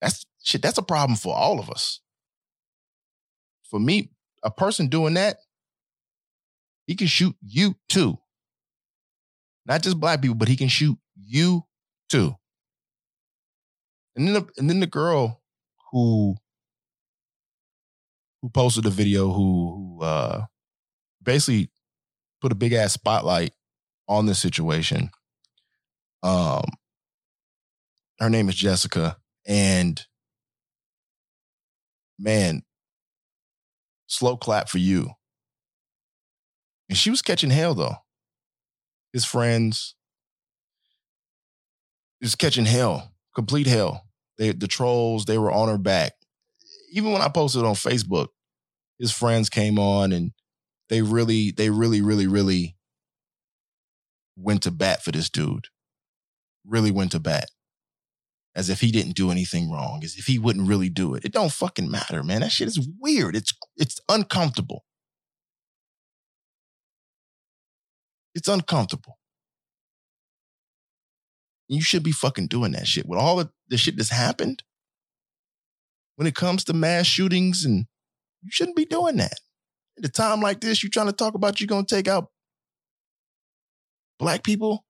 that's 0.00 0.26
shit, 0.42 0.62
that's 0.62 0.78
a 0.78 0.82
problem 0.82 1.16
for 1.16 1.34
all 1.34 1.58
of 1.58 1.70
us. 1.70 2.00
For 3.70 3.78
me, 3.78 4.10
a 4.42 4.50
person 4.50 4.88
doing 4.88 5.14
that, 5.14 5.38
he 6.86 6.94
can 6.94 7.06
shoot 7.06 7.36
you 7.46 7.76
too. 7.88 8.18
Not 9.66 9.82
just 9.82 10.00
black 10.00 10.22
people, 10.22 10.36
but 10.36 10.48
he 10.48 10.56
can 10.56 10.68
shoot 10.68 10.98
you 11.14 11.64
too. 12.08 12.34
And 14.16 14.26
then 14.26 14.34
the, 14.34 14.48
and 14.56 14.70
then 14.70 14.80
the 14.80 14.86
girl 14.86 15.42
who 15.92 16.36
who 18.42 18.48
posted 18.50 18.84
the 18.84 18.90
video 18.90 19.32
who 19.32 19.96
who 19.98 20.04
uh 20.04 20.44
basically 21.22 21.70
put 22.40 22.52
a 22.52 22.56
big 22.56 22.72
ass 22.72 22.92
spotlight 22.92 23.52
on 24.08 24.26
this 24.26 24.38
situation. 24.38 25.10
Um 26.22 26.64
her 28.20 28.30
name 28.30 28.48
is 28.48 28.54
Jessica 28.54 29.16
and 29.46 30.04
man 32.18 32.62
slow 34.08 34.36
clap 34.36 34.68
for 34.68 34.78
you. 34.78 35.10
And 36.88 36.98
she 36.98 37.10
was 37.10 37.22
catching 37.22 37.50
hell 37.50 37.74
though. 37.74 37.96
His 39.12 39.24
friends 39.24 39.94
is 42.20 42.34
catching 42.34 42.66
hell, 42.66 43.12
complete 43.34 43.66
hell. 43.66 44.04
They, 44.38 44.52
the 44.52 44.68
trolls, 44.68 45.24
they 45.24 45.38
were 45.38 45.50
on 45.52 45.68
her 45.68 45.78
back. 45.78 46.12
Even 46.90 47.12
when 47.12 47.22
I 47.22 47.28
posted 47.28 47.64
on 47.64 47.74
Facebook, 47.74 48.28
his 48.98 49.12
friends 49.12 49.48
came 49.48 49.78
on 49.78 50.12
and 50.12 50.32
they 50.88 51.02
really, 51.02 51.50
they 51.50 51.70
really, 51.70 52.00
really, 52.00 52.26
really 52.26 52.76
went 54.36 54.62
to 54.62 54.70
bat 54.70 55.02
for 55.02 55.12
this 55.12 55.28
dude. 55.28 55.68
Really 56.66 56.90
went 56.90 57.12
to 57.12 57.20
bat. 57.20 57.50
As 58.54 58.70
if 58.70 58.80
he 58.80 58.90
didn't 58.90 59.14
do 59.14 59.30
anything 59.30 59.70
wrong, 59.70 60.00
as 60.02 60.16
if 60.16 60.26
he 60.26 60.38
wouldn't 60.38 60.68
really 60.68 60.88
do 60.88 61.14
it. 61.14 61.24
It 61.24 61.32
don't 61.32 61.52
fucking 61.52 61.90
matter, 61.90 62.22
man. 62.24 62.40
That 62.40 62.50
shit 62.50 62.66
is 62.68 62.88
weird. 62.98 63.36
It's 63.36 63.52
it's 63.76 64.00
uncomfortable. 64.08 64.84
It's 68.34 68.48
uncomfortable. 68.48 69.18
You 71.68 71.82
should 71.82 72.02
be 72.02 72.12
fucking 72.12 72.48
doing 72.48 72.72
that 72.72 72.86
shit. 72.86 73.06
With 73.06 73.18
all 73.18 73.36
the, 73.36 73.50
the 73.68 73.76
shit 73.76 73.96
that's 73.96 74.10
happened, 74.10 74.62
when 76.18 76.26
it 76.26 76.34
comes 76.34 76.64
to 76.64 76.72
mass 76.72 77.06
shootings, 77.06 77.64
and 77.64 77.86
you 78.42 78.50
shouldn't 78.50 78.76
be 78.76 78.84
doing 78.84 79.18
that. 79.18 79.38
At 79.96 80.04
a 80.04 80.08
time 80.08 80.40
like 80.40 80.60
this, 80.60 80.82
you're 80.82 80.90
trying 80.90 81.06
to 81.06 81.12
talk 81.12 81.34
about 81.34 81.60
you're 81.60 81.68
gonna 81.68 81.86
take 81.86 82.08
out 82.08 82.32
black 84.18 84.42
people? 84.42 84.84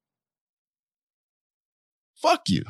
Fuck 2.16 2.48
you. 2.48 2.64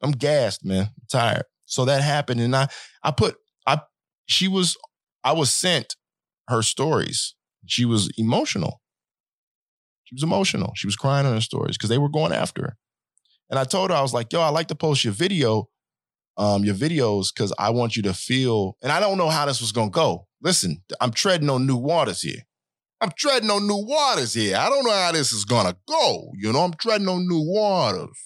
I'm 0.00 0.12
gassed, 0.12 0.64
man. 0.64 0.90
I'm 0.96 1.06
tired. 1.10 1.42
So 1.64 1.84
that 1.86 2.02
happened, 2.02 2.40
and 2.40 2.54
I 2.54 2.68
I 3.02 3.10
put 3.10 3.34
I 3.66 3.80
she 4.26 4.46
was 4.46 4.76
I 5.24 5.32
was 5.32 5.50
sent 5.50 5.96
her 6.46 6.62
stories. 6.62 7.34
She 7.66 7.84
was 7.84 8.12
emotional. 8.16 8.80
She 10.04 10.14
was 10.14 10.22
emotional. 10.22 10.72
She 10.76 10.86
was 10.86 10.94
crying 10.94 11.26
on 11.26 11.34
her 11.34 11.40
stories 11.40 11.76
because 11.76 11.88
they 11.88 11.98
were 11.98 12.08
going 12.08 12.32
after 12.32 12.62
her. 12.62 12.76
And 13.50 13.58
I 13.58 13.64
told 13.64 13.90
her, 13.90 13.96
I 13.96 14.02
was 14.02 14.14
like, 14.14 14.32
yo, 14.32 14.40
I 14.40 14.50
like 14.50 14.68
to 14.68 14.76
post 14.76 15.02
your 15.02 15.12
video, 15.12 15.68
um, 16.36 16.64
your 16.64 16.74
videos, 16.74 17.32
because 17.32 17.52
I 17.58 17.70
want 17.70 17.96
you 17.96 18.02
to 18.04 18.14
feel, 18.14 18.76
and 18.82 18.92
I 18.92 19.00
don't 19.00 19.18
know 19.18 19.28
how 19.28 19.46
this 19.46 19.60
was 19.60 19.72
gonna 19.72 19.90
go. 19.90 20.26
Listen, 20.42 20.82
I'm 21.00 21.12
treading 21.12 21.50
on 21.50 21.66
new 21.66 21.76
waters 21.76 22.22
here. 22.22 22.42
I'm 23.00 23.10
treading 23.16 23.50
on 23.50 23.66
new 23.66 23.84
waters 23.84 24.34
here. 24.34 24.56
I 24.56 24.68
don't 24.68 24.84
know 24.84 24.92
how 24.92 25.12
this 25.12 25.32
is 25.32 25.44
gonna 25.44 25.76
go. 25.86 26.32
You 26.36 26.52
know, 26.52 26.60
I'm 26.60 26.74
treading 26.74 27.08
on 27.08 27.28
new 27.28 27.40
waters. 27.40 28.16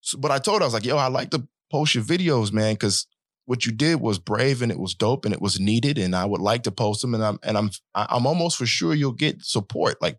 So, 0.00 0.18
but 0.18 0.30
I 0.30 0.38
told 0.38 0.60
her, 0.60 0.64
I 0.64 0.66
was 0.66 0.74
like, 0.74 0.84
yo, 0.84 0.96
I 0.96 1.08
like 1.08 1.30
to 1.30 1.46
post 1.70 1.94
your 1.94 2.04
videos, 2.04 2.52
man, 2.52 2.74
because 2.74 3.06
what 3.44 3.66
you 3.66 3.72
did 3.72 4.00
was 4.00 4.18
brave 4.18 4.62
and 4.62 4.70
it 4.70 4.78
was 4.78 4.94
dope 4.94 5.24
and 5.24 5.34
it 5.34 5.40
was 5.40 5.58
needed, 5.58 5.98
and 5.98 6.14
I 6.14 6.24
would 6.24 6.40
like 6.40 6.62
to 6.64 6.70
post 6.70 7.02
them, 7.02 7.14
and 7.14 7.24
I'm 7.24 7.38
and 7.42 7.56
I'm 7.56 7.70
I'm 7.94 8.26
almost 8.26 8.56
for 8.56 8.66
sure 8.66 8.94
you'll 8.94 9.12
get 9.12 9.42
support. 9.42 10.00
Like, 10.00 10.18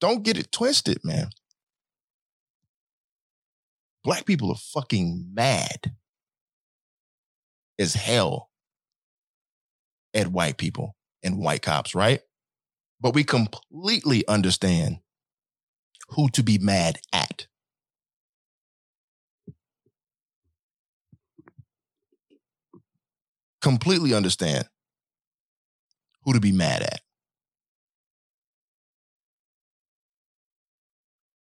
don't 0.00 0.22
get 0.22 0.38
it 0.38 0.52
twisted, 0.52 0.98
man. 1.04 1.28
Black 4.06 4.24
people 4.24 4.52
are 4.52 4.56
fucking 4.56 5.32
mad 5.34 5.96
as 7.76 7.94
hell 7.94 8.50
at 10.14 10.28
white 10.28 10.58
people 10.58 10.94
and 11.24 11.40
white 11.40 11.62
cops, 11.62 11.92
right? 11.92 12.20
But 13.00 13.14
we 13.14 13.24
completely 13.24 14.24
understand 14.28 14.98
who 16.10 16.28
to 16.30 16.44
be 16.44 16.56
mad 16.56 17.00
at. 17.12 17.48
Completely 23.60 24.14
understand 24.14 24.68
who 26.22 26.32
to 26.32 26.38
be 26.38 26.52
mad 26.52 26.82
at. 26.82 27.00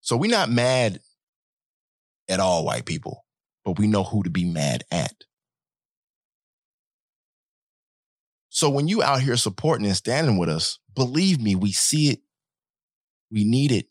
So 0.03 0.19
we're 0.19 0.31
not 0.31 0.51
mad 0.51 1.01
at 2.33 2.41
all 2.41 2.65
white 2.65 2.87
people, 2.87 3.25
but 3.65 3.79
we 3.79 3.87
know 3.87 4.03
who 4.03 4.23
to 4.23 4.31
be 4.31 4.45
mad 4.45 4.85
at. 4.91 5.13
So 8.49 8.71
when 8.71 8.89
you 8.89 9.03
out 9.03 9.21
here 9.21 9.37
supporting 9.37 9.87
and 9.87 9.97
standing 9.97 10.39
with 10.39 10.49
us, 10.49 10.79
believe 10.95 11.41
me, 11.41 11.55
we 11.55 11.73
see 11.73 12.09
it. 12.09 12.21
We 13.31 13.45
need 13.45 13.71
it. 13.71 13.87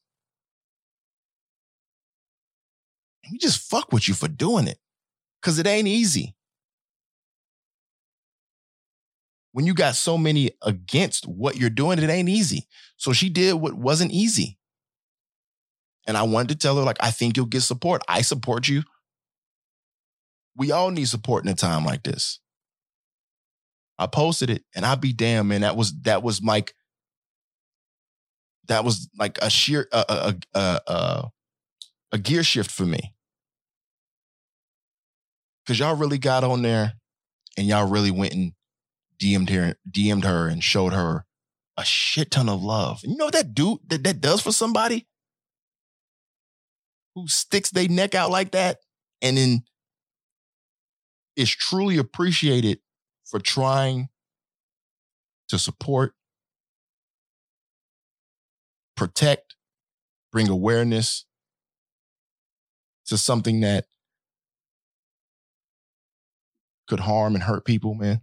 We 3.32 3.38
just 3.38 3.70
fuck 3.70 3.92
with 3.92 4.08
you 4.08 4.14
for 4.14 4.28
doing 4.28 4.68
it. 4.68 4.80
Cause 5.42 5.58
it 5.58 5.68
ain't 5.68 5.88
easy. 5.88 6.36
When 9.54 9.66
you 9.66 9.74
got 9.74 9.96
so 9.96 10.18
many 10.18 10.52
against 10.64 11.28
what 11.28 11.58
you're 11.58 11.70
doing, 11.70 12.00
it 12.00 12.10
ain't 12.10 12.30
easy. 12.30 12.68
So 12.98 13.14
she 13.14 13.30
did 13.30 13.54
what 13.56 13.74
wasn't 13.74 14.12
easy. 14.12 14.58
And 16.08 16.18
I 16.18 16.24
wanted 16.24 16.50
to 16.50 16.56
tell 16.56 16.78
her, 16.78 16.84
like, 16.84 16.98
I 17.00 17.12
think 17.12 17.38
you'll 17.38 17.46
get 17.46 17.62
support. 17.62 18.02
I 18.08 18.22
support 18.22 18.68
you. 18.68 18.84
We 20.56 20.72
all 20.72 20.92
need 20.92 21.08
support 21.08 21.46
in 21.46 21.52
a 21.52 21.56
time 21.56 21.86
like 21.86 22.04
this. 22.04 22.40
I 23.98 24.08
posted 24.08 24.50
it 24.50 24.64
and 24.76 24.84
I'd 24.84 25.00
be 25.00 25.14
damn, 25.14 25.48
man. 25.48 25.62
That 25.62 25.78
was 25.78 25.94
that 26.02 26.24
was 26.24 26.42
like 26.42 26.74
that 28.68 28.84
was 28.84 29.08
like 29.18 29.38
a 29.42 29.50
sheer 29.50 29.88
a 29.92 30.06
a 30.10 30.36
a, 30.56 30.80
a, 30.88 31.30
a 32.14 32.18
gear 32.18 32.44
shift 32.44 32.72
for 32.72 32.86
me. 32.86 33.14
Cause 35.68 35.78
y'all 35.78 35.96
really 35.96 36.18
got 36.18 36.44
on 36.44 36.64
there 36.64 36.94
and 37.58 37.68
y'all 37.68 37.88
really 37.88 38.10
went 38.10 38.34
and 38.34 38.54
DM'd 39.22 39.52
her, 39.52 39.76
DM'd 39.90 40.26
her 40.26 40.48
and 40.48 40.64
showed 40.64 40.94
her 40.94 41.26
a 41.78 41.86
shit 41.86 42.32
ton 42.32 42.50
of 42.50 42.64
love. 42.64 43.02
And 43.04 43.14
you 43.14 43.18
know 43.20 43.26
what 43.26 43.36
that 43.36 43.54
dude 43.54 43.80
that, 43.88 44.04
that 44.04 44.20
does 44.20 44.42
for 44.42 44.52
somebody? 44.52 45.08
Who 47.16 47.28
sticks 47.28 47.70
their 47.70 47.88
neck 47.88 48.16
out 48.16 48.32
like 48.32 48.52
that 48.52 48.80
and 49.22 49.38
then 49.38 49.64
is 51.36 51.50
truly 51.50 51.98
appreciated 51.98 52.80
for 53.26 53.40
trying 53.40 54.10
to 55.50 55.60
support, 55.60 56.14
protect, 58.96 59.56
bring 60.32 60.48
awareness 60.50 61.26
to 63.08 63.18
something 63.18 63.62
that 63.62 63.86
could 66.88 67.02
harm 67.02 67.36
and 67.36 67.44
hurt 67.44 67.66
people, 67.66 67.94
man. 67.94 68.22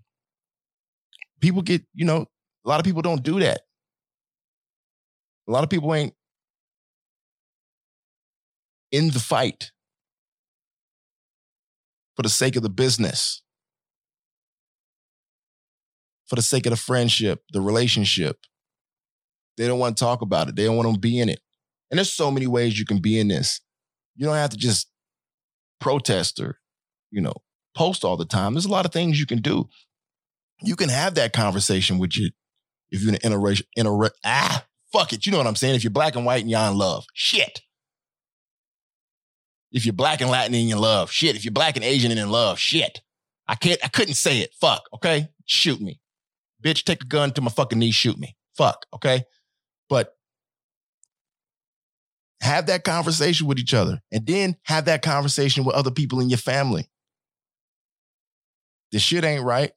People 1.41 1.63
get, 1.63 1.83
you 1.95 2.05
know, 2.05 2.27
a 2.65 2.69
lot 2.69 2.81
of 2.81 2.85
people 2.85 3.03
don't 3.03 3.23
do 3.23 3.41
that. 3.41 3.61
A 5.47 5.51
lot 5.51 5.65
of 5.65 5.71
people 5.71 5.95
ain't 5.95 6.15
in 8.91 9.11
the 9.11 9.21
fight 9.21 9.71
for 12.17 12.23
the 12.23 12.29
sake 12.29 12.57
of 12.57 12.63
the 12.63 12.71
business 12.71 13.43
for 16.29 16.37
the 16.37 16.43
sake 16.43 16.67
of 16.67 16.71
the 16.71 16.77
friendship, 16.77 17.43
the 17.53 17.61
relationship. 17.61 18.39
They 19.57 19.67
don't 19.67 19.79
want 19.79 19.97
to 19.97 20.05
talk 20.05 20.23
about 20.23 20.49
it. 20.49 20.57
They 20.57 20.65
don't 20.65 20.77
want 20.77 20.93
to 20.93 21.01
be 21.01 21.19
in 21.19 21.29
it. 21.29 21.41
And 21.91 21.99
there's 21.99 22.13
so 22.13 22.31
many 22.31 22.47
ways 22.47 22.79
you 22.79 22.85
can 22.85 23.01
be 23.01 23.19
in 23.19 23.29
this. 23.29 23.61
You 24.15 24.27
don't 24.27 24.37
have 24.37 24.51
to 24.51 24.57
just 24.57 24.89
protest 25.81 26.39
or, 26.39 26.59
you 27.11 27.21
know, 27.21 27.35
post 27.75 28.05
all 28.05 28.17
the 28.17 28.27
time. 28.27 28.55
There's 28.55 28.67
a 28.67 28.71
lot 28.71 28.85
of 28.85 28.93
things 28.93 29.19
you 29.19 29.27
can 29.27 29.41
do. 29.41 29.69
You 30.63 30.77
can 30.77 30.91
have 30.91 31.15
that 31.15 31.33
conversation 31.33 31.99
with 31.99 32.17
you 32.17 32.31
if 32.91 33.03
you're 33.03 33.15
in 33.15 33.19
an 33.23 33.33
interracial, 33.33 33.65
inter, 33.75 34.11
ah, 34.25 34.65
fuck 34.93 35.13
it. 35.13 35.25
You 35.25 35.33
know 35.33 35.39
what 35.39 35.47
I'm 35.47 35.57
saying? 35.57 35.77
If 35.77 35.85
you're 35.85 35.91
black 35.91 36.15
and 36.15 36.27
white 36.27 36.43
and 36.43 36.51
you're 36.51 36.61
in 36.61 36.77
love, 36.77 37.07
shit. 37.15 37.63
If 39.71 39.85
you're 39.85 39.93
black 39.93 40.21
and 40.21 40.31
Latin 40.31 40.55
and 40.55 40.71
in 40.71 40.79
love, 40.79 41.11
shit. 41.11 41.37
If 41.37 41.45
you're 41.45 41.53
black 41.53 41.77
and 41.77 41.85
Asian 41.85 42.11
and 42.11 42.21
in 42.21 42.31
love, 42.31 42.59
shit. 42.59 43.03
I 43.47 43.55
can't, 43.55 43.79
I 43.85 43.89
couldn't 43.89 44.15
say 44.15 44.39
it. 44.39 44.55
Fuck, 44.61 44.89
okay? 44.95 45.29
Shoot 45.47 45.81
me 45.81 46.01
bitch, 46.63 46.85
take 46.85 47.03
a 47.03 47.07
gun 47.07 47.33
to 47.33 47.41
my 47.41 47.51
fucking 47.51 47.79
knee, 47.79 47.91
shoot 47.91 48.19
me. 48.19 48.37
Fuck, 48.57 48.87
okay? 48.95 49.25
But 49.89 50.15
have 52.41 52.67
that 52.67 52.85
conversation 52.85 53.47
with 53.47 53.59
each 53.59 53.75
other 53.75 54.01
and 54.13 54.27
then 54.27 54.57
have 54.65 54.85
that 54.87 55.03
conversation 55.03 55.65
with 55.65 55.75
other 55.75 55.91
people 55.91 56.21
in 56.21 56.29
your 56.29 56.39
family. 56.39 56.89
This 58.93 59.03
shit 59.03 59.25
ain't 59.25 59.45
right. 59.45 59.73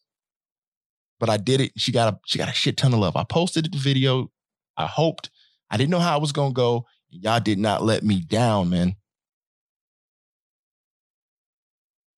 But 1.20 1.30
I 1.30 1.38
did 1.38 1.62
it. 1.62 1.74
She 1.78 1.92
got 1.92 2.14
a 2.14 2.20
she 2.26 2.40
got 2.40 2.50
a 2.50 2.54
shit 2.54 2.78
ton 2.78 2.94
of 2.94 3.00
love. 3.00 3.16
I 3.16 3.24
posted 3.24 3.72
the 3.72 3.78
video. 3.78 4.32
I 4.76 4.88
hoped. 4.88 5.30
I 5.70 5.78
didn't 5.78 5.92
know 5.92 6.00
how 6.00 6.18
it 6.18 6.22
was 6.22 6.32
gonna 6.32 6.54
go. 6.54 6.88
Y'all 7.10 7.40
did 7.40 7.60
not 7.60 7.84
let 7.84 8.04
me 8.04 8.22
down, 8.22 8.72
man. 8.72 8.96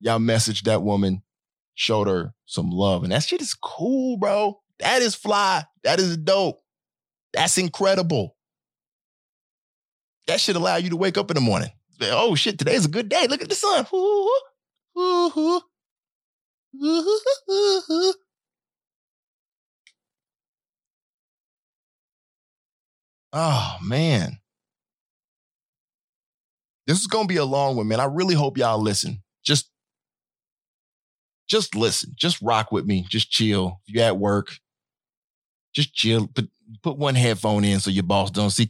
Y'all 0.03 0.19
messaged 0.19 0.63
that 0.63 0.83
woman 0.83 1.23
showed 1.75 2.07
her 2.09 2.33
some 2.45 2.69
love. 2.69 3.03
And 3.03 3.13
that 3.13 3.23
shit 3.23 3.41
is 3.41 3.53
cool, 3.53 4.17
bro. 4.17 4.59
That 4.79 5.01
is 5.01 5.15
fly. 5.15 5.63
That 5.85 5.97
is 5.97 6.17
dope. 6.17 6.61
That's 7.31 7.57
incredible. 7.57 8.35
That 10.27 10.41
should 10.41 10.57
allow 10.57 10.75
you 10.75 10.89
to 10.89 10.97
wake 10.97 11.17
up 11.17 11.31
in 11.31 11.35
the 11.35 11.41
morning. 11.41 11.69
Oh 12.01 12.35
shit, 12.35 12.59
today's 12.59 12.83
a 12.83 12.89
good 12.89 13.07
day. 13.07 13.27
Look 13.29 13.41
at 13.41 13.47
the 13.47 13.55
sun. 13.55 13.87
Ooh, 13.93 14.29
ooh, 14.99 15.31
ooh. 15.37 15.61
Oh 23.31 23.77
man. 23.81 24.39
This 26.87 26.99
is 26.99 27.07
gonna 27.07 27.27
be 27.27 27.37
a 27.37 27.45
long 27.45 27.77
one, 27.77 27.87
man. 27.87 28.01
I 28.01 28.05
really 28.05 28.35
hope 28.35 28.57
y'all 28.57 28.81
listen. 28.81 29.23
Just 31.47 31.75
listen, 31.75 32.13
just 32.15 32.41
rock 32.41 32.71
with 32.71 32.85
me, 32.85 33.05
just 33.09 33.29
chill. 33.29 33.81
If 33.85 33.93
you're 33.93 34.03
at 34.03 34.17
work, 34.17 34.57
just 35.73 35.93
chill. 35.93 36.27
Put 36.27 36.49
put 36.81 36.97
one 36.97 37.15
headphone 37.15 37.63
in 37.63 37.79
so 37.79 37.91
your 37.91 38.03
boss 38.03 38.31
don't 38.31 38.49
see. 38.49 38.69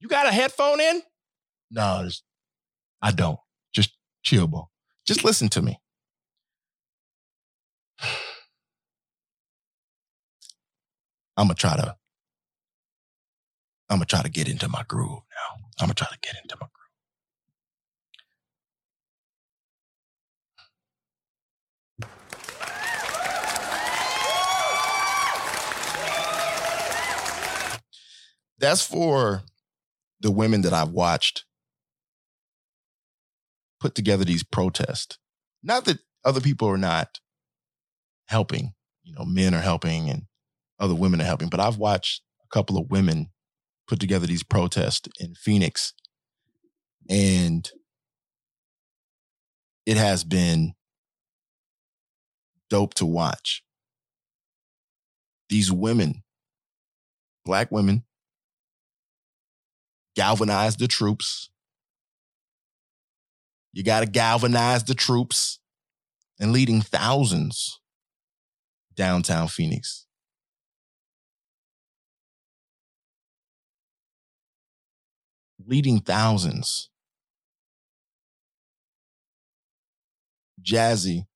You 0.00 0.08
got 0.08 0.26
a 0.26 0.32
headphone 0.32 0.80
in? 0.80 1.02
No, 1.70 2.08
I 3.02 3.10
don't. 3.10 3.38
Just 3.72 3.96
chill, 4.22 4.46
bro. 4.46 4.68
Just 5.06 5.24
listen 5.24 5.48
to 5.50 5.62
me. 5.62 5.80
I'm 11.36 11.46
gonna 11.48 11.54
try 11.54 11.76
to 11.76 11.96
I'm 13.88 13.98
gonna 13.98 14.06
try 14.06 14.22
to 14.22 14.30
get 14.30 14.48
into 14.48 14.68
my 14.68 14.82
groove 14.88 15.10
now. 15.10 15.64
I'm 15.80 15.86
gonna 15.86 15.94
try 15.94 16.08
to 16.08 16.18
get 16.22 16.36
into 16.42 16.56
my 16.60 16.66
groove. 16.72 16.83
That's 28.64 28.86
for 28.86 29.42
the 30.20 30.30
women 30.30 30.62
that 30.62 30.72
I've 30.72 30.88
watched 30.88 31.44
put 33.78 33.94
together 33.94 34.24
these 34.24 34.42
protests. 34.42 35.18
Not 35.62 35.84
that 35.84 35.98
other 36.24 36.40
people 36.40 36.68
are 36.68 36.78
not 36.78 37.20
helping, 38.26 38.72
you 39.02 39.14
know, 39.14 39.26
men 39.26 39.54
are 39.54 39.60
helping 39.60 40.08
and 40.08 40.22
other 40.80 40.94
women 40.94 41.20
are 41.20 41.26
helping, 41.26 41.50
but 41.50 41.60
I've 41.60 41.76
watched 41.76 42.22
a 42.42 42.48
couple 42.48 42.78
of 42.78 42.90
women 42.90 43.28
put 43.86 44.00
together 44.00 44.26
these 44.26 44.42
protests 44.42 45.10
in 45.20 45.34
Phoenix 45.34 45.92
and 47.06 47.70
it 49.84 49.98
has 49.98 50.24
been 50.24 50.72
dope 52.70 52.94
to 52.94 53.04
watch. 53.04 53.62
These 55.50 55.70
women, 55.70 56.22
black 57.44 57.70
women, 57.70 58.04
galvanize 60.14 60.76
the 60.76 60.88
troops. 60.88 61.50
You 63.72 63.82
got 63.82 64.00
to 64.00 64.06
galvanize 64.06 64.84
the 64.84 64.94
troops 64.94 65.58
and 66.38 66.52
leading 66.52 66.80
thousands 66.80 67.80
downtown 68.94 69.48
Phoenix. 69.48 70.06
Leading 75.66 76.00
thousands. 76.00 76.90
Jazzy, 80.62 81.26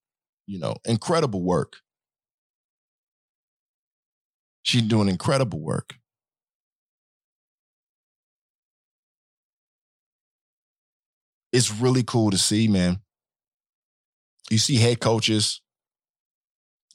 you 0.47 0.59
know, 0.59 0.77
incredible 0.85 1.43
work. 1.43 1.79
She's 4.63 4.83
doing 4.83 5.09
incredible 5.09 5.61
work. 5.61 5.98
It's 11.59 11.73
really 11.73 12.05
cool 12.05 12.31
to 12.31 12.39
see, 12.39 12.69
man. 12.69 13.01
You 14.49 14.59
see 14.59 14.77
head 14.77 15.01
coaches, 15.01 15.61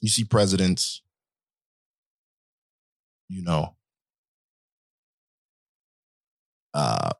you 0.00 0.08
see 0.08 0.24
presidents, 0.24 1.02
you 3.28 3.42
know, 3.44 3.76
uh, 6.72 7.10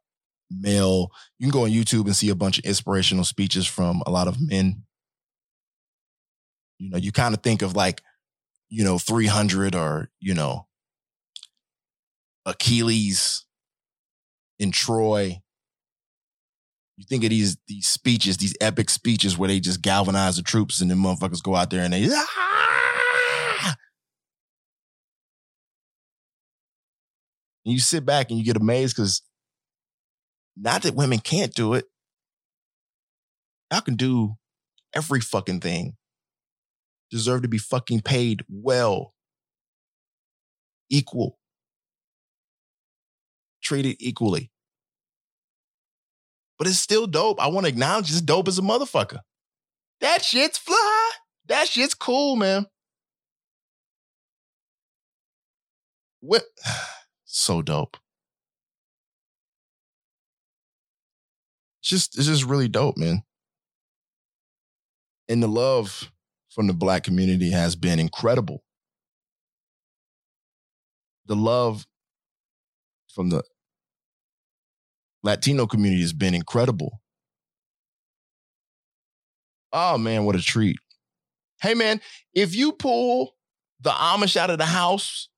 male. 0.50 1.10
You 1.38 1.44
can 1.44 1.52
go 1.52 1.64
on 1.64 1.70
YouTube 1.70 2.06
and 2.06 2.16
see 2.16 2.30
a 2.30 2.34
bunch 2.34 2.58
of 2.58 2.64
inspirational 2.64 3.24
speeches 3.24 3.66
from 3.66 4.02
a 4.06 4.10
lot 4.10 4.26
of 4.26 4.40
men. 4.40 4.84
You 6.78 6.90
know, 6.90 6.96
you 6.96 7.12
kind 7.12 7.34
of 7.34 7.42
think 7.42 7.60
of 7.60 7.76
like, 7.76 8.00
you 8.70 8.84
know, 8.84 8.96
300 8.96 9.74
or, 9.74 10.08
you 10.18 10.32
know, 10.32 10.66
Achilles 12.46 13.44
in 14.58 14.72
Troy 14.72 15.42
you 16.96 17.04
think 17.04 17.24
of 17.24 17.30
these 17.30 17.56
these 17.66 17.88
speeches, 17.88 18.36
these 18.36 18.54
epic 18.60 18.88
speeches 18.88 19.36
where 19.36 19.48
they 19.48 19.60
just 19.60 19.82
galvanize 19.82 20.36
the 20.36 20.42
troops 20.42 20.80
and 20.80 20.90
the 20.90 20.94
motherfuckers 20.94 21.42
go 21.42 21.54
out 21.54 21.70
there 21.70 21.82
and 21.82 21.92
they 21.92 22.08
ah! 22.10 23.74
And 27.64 27.72
you 27.72 27.80
sit 27.80 28.04
back 28.04 28.30
and 28.30 28.38
you 28.38 28.44
get 28.44 28.56
amazed 28.56 28.96
because 28.96 29.22
not 30.56 30.82
that 30.82 30.94
women 30.94 31.18
can't 31.18 31.52
do 31.52 31.74
it. 31.74 31.86
Y'all 33.72 33.80
can 33.80 33.96
do 33.96 34.34
every 34.94 35.20
fucking 35.20 35.60
thing. 35.60 35.96
Deserve 37.10 37.42
to 37.42 37.48
be 37.48 37.58
fucking 37.58 38.02
paid 38.02 38.44
well. 38.48 39.14
Equal. 40.90 41.38
Treated 43.62 43.96
equally 43.98 44.52
but 46.64 46.70
it's 46.70 46.80
still 46.80 47.06
dope. 47.06 47.38
I 47.42 47.48
want 47.48 47.66
to 47.66 47.68
acknowledge 47.68 48.10
it's 48.10 48.22
dope 48.22 48.48
as 48.48 48.58
a 48.58 48.62
motherfucker. 48.62 49.18
That 50.00 50.24
shit's 50.24 50.56
fly. 50.56 51.10
That 51.46 51.68
shit's 51.68 51.92
cool, 51.92 52.36
man. 52.36 52.66
What? 56.20 56.44
So 57.26 57.62
dope. 57.62 57.96
Just, 61.82 62.16
it's 62.16 62.28
just 62.28 62.44
really 62.44 62.68
dope, 62.68 62.96
man. 62.96 63.24
And 65.28 65.42
the 65.42 65.48
love 65.48 66.12
from 66.48 66.68
the 66.68 66.72
black 66.72 67.02
community 67.02 67.50
has 67.50 67.74
been 67.74 67.98
incredible. 67.98 68.62
The 71.26 71.34
love 71.34 71.88
from 73.12 73.30
the 73.30 73.42
Latino 75.24 75.66
community 75.66 76.02
has 76.02 76.12
been 76.12 76.34
incredible. 76.34 77.00
Oh 79.72 79.98
man, 79.98 80.24
what 80.24 80.36
a 80.36 80.42
treat. 80.42 80.76
Hey 81.60 81.74
man, 81.74 82.00
if 82.34 82.54
you 82.54 82.72
pull 82.72 83.34
the 83.80 83.90
Amish 83.90 84.36
out 84.36 84.50
of 84.50 84.58
the 84.58 84.66
house, 84.66 85.28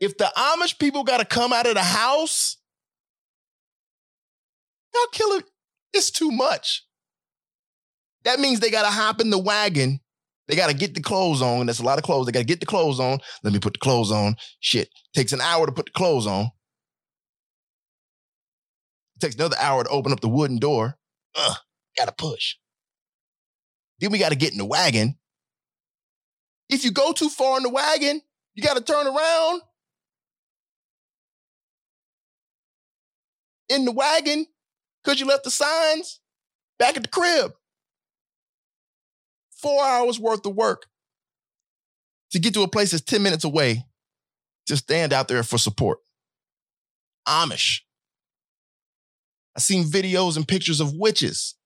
if 0.00 0.18
the 0.18 0.30
Amish 0.36 0.78
people 0.78 1.04
got 1.04 1.18
to 1.18 1.24
come 1.24 1.52
out 1.52 1.66
of 1.66 1.74
the 1.74 1.82
house, 1.82 2.58
y'all 4.92 5.06
kill 5.12 5.38
it. 5.38 5.44
It's 5.94 6.10
too 6.10 6.30
much. 6.30 6.84
That 8.24 8.40
means 8.40 8.60
they 8.60 8.70
got 8.70 8.82
to 8.82 8.90
hop 8.90 9.20
in 9.20 9.30
the 9.30 9.38
wagon. 9.38 10.00
They 10.48 10.56
got 10.56 10.70
to 10.70 10.74
get 10.74 10.94
the 10.94 11.00
clothes 11.00 11.40
on. 11.40 11.66
That's 11.66 11.78
a 11.78 11.84
lot 11.84 11.98
of 11.98 12.04
clothes. 12.04 12.26
They 12.26 12.32
got 12.32 12.40
to 12.40 12.44
get 12.44 12.60
the 12.60 12.66
clothes 12.66 12.98
on. 13.00 13.20
Let 13.44 13.52
me 13.52 13.60
put 13.60 13.74
the 13.74 13.78
clothes 13.78 14.10
on. 14.10 14.34
Shit. 14.60 14.88
Takes 15.14 15.32
an 15.32 15.40
hour 15.40 15.66
to 15.66 15.72
put 15.72 15.86
the 15.86 15.92
clothes 15.92 16.26
on. 16.26 16.50
Takes 19.20 19.34
another 19.34 19.56
hour 19.58 19.84
to 19.84 19.90
open 19.90 20.12
up 20.12 20.20
the 20.20 20.28
wooden 20.28 20.58
door. 20.58 20.96
Ugh, 21.36 21.56
gotta 21.96 22.12
push. 22.12 22.56
Then 23.98 24.12
we 24.12 24.18
gotta 24.18 24.36
get 24.36 24.52
in 24.52 24.58
the 24.58 24.64
wagon. 24.64 25.18
If 26.68 26.84
you 26.84 26.92
go 26.92 27.12
too 27.12 27.28
far 27.28 27.56
in 27.56 27.62
the 27.62 27.70
wagon, 27.70 28.20
you 28.54 28.62
gotta 28.62 28.80
turn 28.80 29.06
around. 29.06 29.62
In 33.68 33.84
the 33.84 33.92
wagon, 33.92 34.46
because 35.02 35.20
you 35.20 35.26
left 35.26 35.44
the 35.44 35.50
signs 35.50 36.20
back 36.78 36.96
at 36.96 37.02
the 37.02 37.08
crib. 37.08 37.52
Four 39.50 39.82
hours 39.82 40.20
worth 40.20 40.46
of 40.46 40.54
work 40.54 40.86
to 42.30 42.38
get 42.38 42.54
to 42.54 42.62
a 42.62 42.68
place 42.68 42.92
that's 42.92 43.02
10 43.02 43.22
minutes 43.22 43.44
away 43.44 43.84
to 44.66 44.76
stand 44.76 45.12
out 45.12 45.28
there 45.28 45.42
for 45.42 45.58
support. 45.58 45.98
Amish. 47.26 47.80
I 49.58 49.60
seen 49.60 49.82
videos 49.82 50.36
and 50.36 50.46
pictures 50.46 50.78
of 50.78 50.92
witches. 50.94 51.56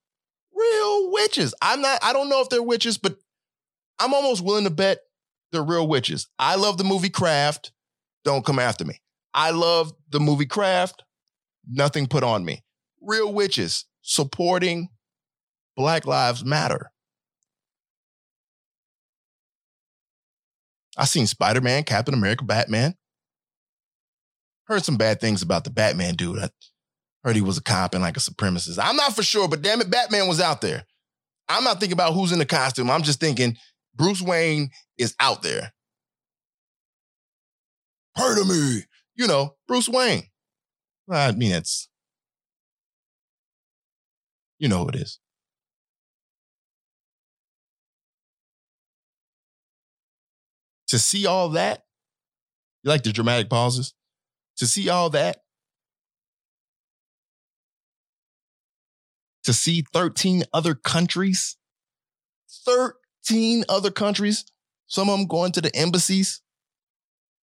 Real 0.57 1.13
witches. 1.13 1.55
I'm 1.61 1.83
not, 1.83 2.03
I 2.03 2.15
don't 2.15 2.31
know 2.31 2.41
if 2.41 2.49
they're 2.49 2.63
witches, 2.63 2.97
but 2.97 3.17
I'm 3.99 4.15
almost 4.15 4.43
willing 4.43 4.65
to 4.65 4.71
bet 4.71 5.01
they're 5.51 5.63
real 5.63 5.87
witches. 5.87 6.27
I 6.39 6.55
love 6.55 6.79
the 6.79 6.85
movie 6.85 7.11
Craft. 7.11 7.71
Don't 8.25 8.47
come 8.47 8.59
after 8.59 8.87
me. 8.87 9.03
I 9.35 9.51
love 9.51 9.93
the 10.09 10.21
movie 10.21 10.47
Craft. 10.47 11.03
Nothing 11.71 12.07
put 12.07 12.25
on 12.25 12.47
me. 12.47 12.65
Real 13.03 13.31
witches 13.31 13.85
supporting 14.01 14.89
Black 15.77 16.07
Lives 16.07 16.43
Matter. 16.47 16.93
I 20.97 21.05
seen 21.05 21.27
Spider 21.27 21.61
Man, 21.61 21.85
Captain 21.85 22.15
America, 22.15 22.43
Batman. 22.43 22.95
Heard 24.65 24.83
some 24.83 24.97
bad 24.97 25.21
things 25.21 25.43
about 25.43 25.65
the 25.65 25.71
Batman 25.71 26.15
dude. 26.15 26.39
I, 26.39 26.49
Heard 27.25 27.37
he 27.37 27.43
was 27.43 27.59
a 27.59 27.63
cop 27.63 27.95
and 27.95 28.03
like 28.03 28.17
a 28.17 28.21
supremacist. 28.21 28.79
I'm 28.83 28.97
not 28.97 29.15
for 29.15 29.23
sure, 29.23 29.49
but 29.49 29.63
damn 29.63 29.81
it, 29.81 29.91
Batman 29.91 30.27
was 30.27 30.41
out 30.41 30.61
there. 30.61 30.85
I'm 31.49 31.65
not 31.65 31.79
thinking 31.79 31.93
about 31.93 32.15
who's 32.15 32.33
in 32.33 32.39
the 32.39 32.47
costume. 32.47 32.91
I'm 32.91 33.03
just 33.03 33.21
thinking 33.21 33.57
Bruce 33.95 34.23
Wayne 34.23 34.71
is 34.99 35.15
out 35.21 35.43
there. 35.43 35.73
Heard 38.17 38.41
of 38.41 38.49
me. 38.49 38.83
You 39.15 39.27
know, 39.27 39.55
Bruce 39.69 39.89
Wayne. 39.89 40.25
I 41.11 41.33
mean, 41.33 41.53
it's, 41.53 41.89
you 44.59 44.69
know 44.69 44.79
who 44.79 44.89
it 44.89 44.97
is. 44.97 45.19
To 50.89 50.99
see 50.99 51.27
all 51.27 51.51
that, 51.51 51.85
you 52.83 52.91
like 52.91 53.03
the 53.03 53.13
dramatic 53.13 53.49
pauses? 53.49 53.95
To 54.59 54.67
see 54.67 54.89
all 54.89 55.11
that 55.11 55.42
to 59.45 59.53
see 59.53 59.85
13 59.93 60.45
other 60.53 60.75
countries, 60.75 61.57
13 62.65 63.65
other 63.69 63.91
countries, 63.91 64.45
some 64.87 65.09
of 65.09 65.19
them 65.19 65.27
going 65.27 65.53
to 65.53 65.61
the 65.61 65.75
embassies, 65.75 66.43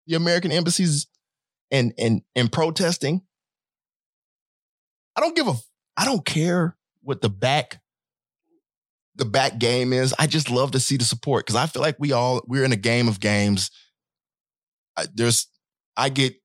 the 0.08 0.16
American 0.16 0.52
embassies 0.52 1.08
and 1.72 1.94
and 1.98 2.22
and 2.36 2.52
protesting. 2.52 3.22
I 5.16 5.22
don't 5.22 5.36
give 5.36 5.48
a 5.48 5.54
I 5.98 6.06
don't 6.06 6.26
care 6.26 6.78
what 7.02 7.22
the 7.22 7.30
back 7.30 7.82
the 9.16 9.26
back 9.26 9.58
game 9.58 9.94
is. 9.94 10.14
I 10.20 10.28
just 10.28 10.50
love 10.50 10.72
to 10.72 10.80
see 10.80 10.98
the 10.98 11.06
support 11.06 11.46
because 11.46 11.56
I 11.56 11.68
feel 11.68 11.82
like 11.82 11.96
we 12.00 12.12
all 12.12 12.42
we're 12.48 12.66
in 12.66 12.74
a 12.74 12.78
game 12.78 13.08
of 13.08 13.20
games. 13.20 13.72
I, 14.98 15.06
there's 15.14 15.48
I 15.96 16.10
get 16.10 16.36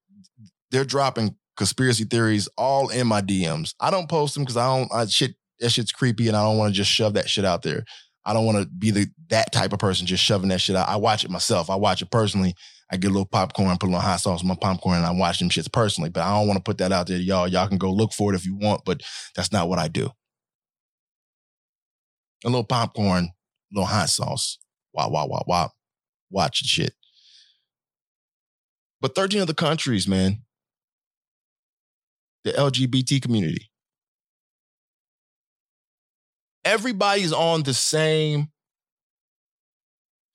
they're 0.70 0.84
dropping 0.84 1.36
conspiracy 1.56 2.04
theories 2.04 2.48
all 2.56 2.88
in 2.88 3.06
my 3.06 3.20
DMs. 3.20 3.74
I 3.80 3.90
don't 3.90 4.08
post 4.08 4.34
them 4.34 4.44
because 4.44 4.56
I 4.56 4.66
don't 4.66 4.92
I 4.92 5.06
shit 5.06 5.34
that 5.60 5.70
shit's 5.70 5.92
creepy 5.92 6.28
and 6.28 6.36
I 6.36 6.42
don't 6.42 6.58
want 6.58 6.72
to 6.72 6.76
just 6.76 6.90
shove 6.90 7.14
that 7.14 7.28
shit 7.28 7.44
out 7.44 7.62
there. 7.62 7.84
I 8.24 8.32
don't 8.32 8.44
want 8.44 8.58
to 8.58 8.66
be 8.66 8.90
the 8.90 9.06
that 9.30 9.52
type 9.52 9.72
of 9.72 9.78
person 9.78 10.06
just 10.06 10.22
shoving 10.22 10.48
that 10.50 10.60
shit 10.60 10.76
out. 10.76 10.88
I 10.88 10.96
watch 10.96 11.24
it 11.24 11.30
myself. 11.30 11.70
I 11.70 11.76
watch 11.76 12.02
it 12.02 12.10
personally. 12.10 12.54
I 12.92 12.96
get 12.96 13.08
a 13.08 13.12
little 13.12 13.26
popcorn, 13.26 13.78
put 13.78 13.86
a 13.86 13.92
little 13.92 14.00
hot 14.00 14.20
sauce 14.20 14.42
on 14.42 14.48
my 14.48 14.56
popcorn, 14.56 14.98
and 14.98 15.06
I 15.06 15.12
watch 15.12 15.38
them 15.38 15.48
shits 15.48 15.72
personally. 15.72 16.10
But 16.10 16.24
I 16.24 16.36
don't 16.36 16.48
want 16.48 16.58
to 16.58 16.62
put 16.62 16.78
that 16.78 16.92
out 16.92 17.06
there, 17.06 17.18
y'all. 17.18 17.46
Y'all 17.46 17.68
can 17.68 17.78
go 17.78 17.90
look 17.90 18.12
for 18.12 18.32
it 18.32 18.36
if 18.36 18.44
you 18.44 18.56
want, 18.56 18.82
but 18.84 19.00
that's 19.36 19.52
not 19.52 19.68
what 19.68 19.78
I 19.78 19.88
do. 19.88 20.10
A 22.44 22.48
little 22.48 22.64
popcorn, 22.64 23.24
a 23.24 23.74
little 23.74 23.86
hot 23.86 24.08
sauce. 24.08 24.58
Wow, 24.92 25.10
wow, 25.10 25.26
wow, 25.26 25.44
wow. 25.46 25.70
Watch 26.30 26.62
the 26.62 26.68
shit. 26.68 26.94
But 29.00 29.14
13 29.14 29.40
other 29.40 29.54
countries, 29.54 30.06
man, 30.08 30.42
the 32.44 32.52
LGBT 32.52 33.22
community. 33.22 33.69
Everybody's 36.70 37.32
on 37.32 37.64
the 37.64 37.74
same 37.74 38.46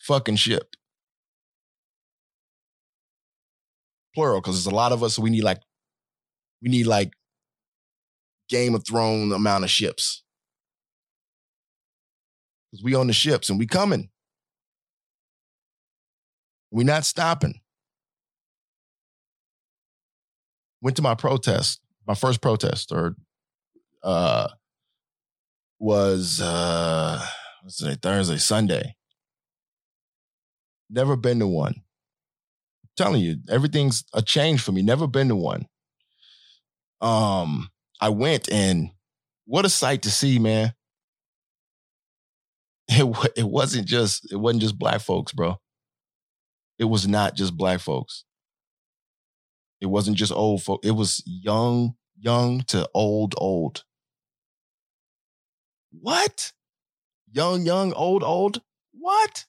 fucking 0.01 0.36
ship. 0.36 0.75
Plural, 4.13 4.41
because 4.41 4.55
there's 4.55 4.73
a 4.73 4.75
lot 4.75 4.91
of 4.91 5.01
us, 5.01 5.15
so 5.15 5.21
we 5.21 5.29
need 5.29 5.45
like, 5.45 5.61
we 6.61 6.67
need 6.67 6.88
like 6.88 7.13
Game 8.49 8.75
of 8.75 8.83
Thrones 8.86 9.31
amount 9.31 9.63
of 9.63 9.69
ships. 9.69 10.23
Because 12.69 12.83
we 12.83 12.95
on 12.95 13.07
the 13.07 13.13
ships 13.13 13.49
and 13.49 13.57
we 13.57 13.65
coming. 13.65 14.09
we 16.69 16.83
not 16.83 17.05
stopping. 17.05 17.61
Went 20.81 20.97
to 20.97 21.01
my 21.01 21.15
protest, 21.15 21.79
my 22.05 22.13
first 22.13 22.41
protest, 22.41 22.91
or 22.91 23.15
uh 24.03 24.49
was 25.80 26.41
uh 26.41 27.23
what's 27.63 27.82
it, 27.82 28.01
Thursday, 28.01 28.38
Sunday. 28.38 28.95
Never 30.89 31.15
been 31.15 31.39
to 31.39 31.47
one. 31.47 31.73
I'm 32.84 32.89
telling 32.95 33.21
you, 33.21 33.38
everything's 33.49 34.03
a 34.13 34.21
change 34.21 34.61
for 34.61 34.71
me. 34.71 34.82
Never 34.82 35.07
been 35.07 35.30
to 35.30 35.36
one. 35.36 35.67
Um, 37.01 37.69
I 37.99 38.09
went 38.09 38.51
and 38.51 38.91
what 39.45 39.65
a 39.65 39.69
sight 39.69 40.03
to 40.03 40.11
see, 40.11 40.39
man. 40.39 40.73
It 42.88 43.32
it 43.36 43.47
wasn't 43.47 43.88
just 43.88 44.32
it 44.32 44.36
wasn't 44.36 44.61
just 44.61 44.78
black 44.78 45.01
folks, 45.01 45.32
bro. 45.32 45.55
It 46.78 46.86
was 46.86 47.07
not 47.07 47.36
just 47.36 47.57
black 47.57 47.80
folks. 47.80 48.26
It 49.82 49.88
wasn't 49.88 50.17
just 50.17 50.32
old 50.32 50.61
folk. 50.63 50.86
It 50.86 50.91
was 50.91 51.23
young, 51.26 51.95
young 52.17 52.61
to 52.67 52.88
old, 52.93 53.34
old. 53.38 53.84
What? 56.01 56.51
Young, 57.31 57.65
young, 57.65 57.93
old, 57.93 58.23
old? 58.23 58.61
What? 58.93 59.45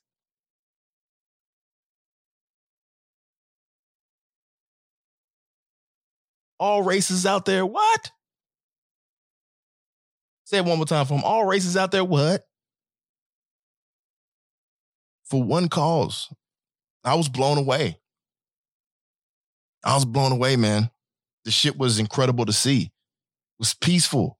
All 6.59 6.81
races 6.81 7.25
out 7.25 7.45
there, 7.45 7.65
what? 7.65 8.11
Say 10.45 10.57
it 10.57 10.65
one 10.65 10.77
more 10.77 10.85
time 10.85 11.05
for. 11.05 11.19
All 11.23 11.45
races 11.45 11.77
out 11.77 11.91
there, 11.91 12.03
what? 12.03 12.45
For 15.25 15.43
one 15.43 15.67
cause. 15.69 16.33
I 17.03 17.15
was 17.15 17.29
blown 17.29 17.57
away. 17.57 17.99
I 19.83 19.95
was 19.95 20.05
blown 20.05 20.31
away, 20.31 20.55
man. 20.55 20.89
The 21.45 21.51
shit 21.51 21.77
was 21.77 21.99
incredible 21.99 22.45
to 22.45 22.53
see. 22.53 22.83
It 22.83 22.91
was 23.59 23.73
peaceful 23.73 24.36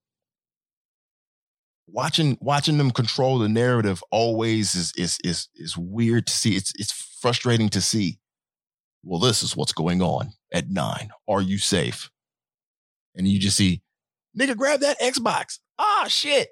watching 1.88 2.38
watching 2.42 2.78
them 2.78 2.92
control 2.92 3.40
the 3.40 3.50
narrative 3.50 4.04
always 4.12 4.76
is 4.76 4.94
is 4.98 5.18
is 5.24 5.48
is 5.56 5.78
weird 5.78 6.28
to 6.28 6.34
see. 6.34 6.56
It's 6.56 6.72
it's 6.76 6.92
frustrating 7.22 7.70
to 7.70 7.82
see. 7.82 8.20
Well, 9.04 9.20
this 9.20 9.42
is 9.42 9.56
what's 9.56 9.74
going 9.74 10.02
on 10.02 10.34
at 10.54 10.70
nine. 10.70 11.12
Are 11.28 11.42
you 11.42 11.58
safe? 11.58 12.10
And 13.16 13.28
you 13.28 13.40
just 13.40 13.58
see, 13.58 13.82
nigga, 14.38 14.56
grab 14.56 14.82
that 14.82 15.00
Xbox. 15.00 15.60
Ah, 15.80 16.06
shit. 16.08 16.50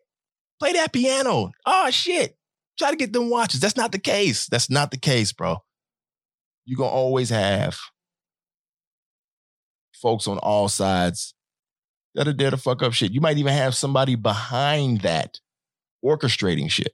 Play 0.60 0.74
that 0.74 0.94
piano. 0.94 1.52
Ah, 1.66 1.90
shit. 1.90 2.38
Try 2.80 2.92
to 2.92 2.96
get 2.96 3.14
them 3.14 3.30
watches. 3.30 3.60
That's 3.60 3.76
not 3.76 3.92
the 3.92 4.00
case. 4.00 4.48
That's 4.48 4.70
not 4.70 4.92
the 4.92 4.98
case, 4.98 5.32
bro. 5.32 5.58
You're 6.66 6.78
gonna 6.78 6.90
always 6.90 7.30
have 7.30 7.78
folks 9.94 10.28
on 10.28 10.38
all 10.40 10.70
sides 10.70 11.35
that 12.16 12.28
are 12.28 12.34
there 12.34 12.50
to 12.50 12.58
fuck 12.58 12.82
up 12.82 12.94
shit. 12.94 13.12
You 13.12 13.22
might 13.22 13.38
even 13.38 13.54
have 13.54 13.76
somebody 13.76 14.16
behind 14.16 15.02
that 15.02 15.40
orchestrating 16.04 16.72
shit. 16.72 16.94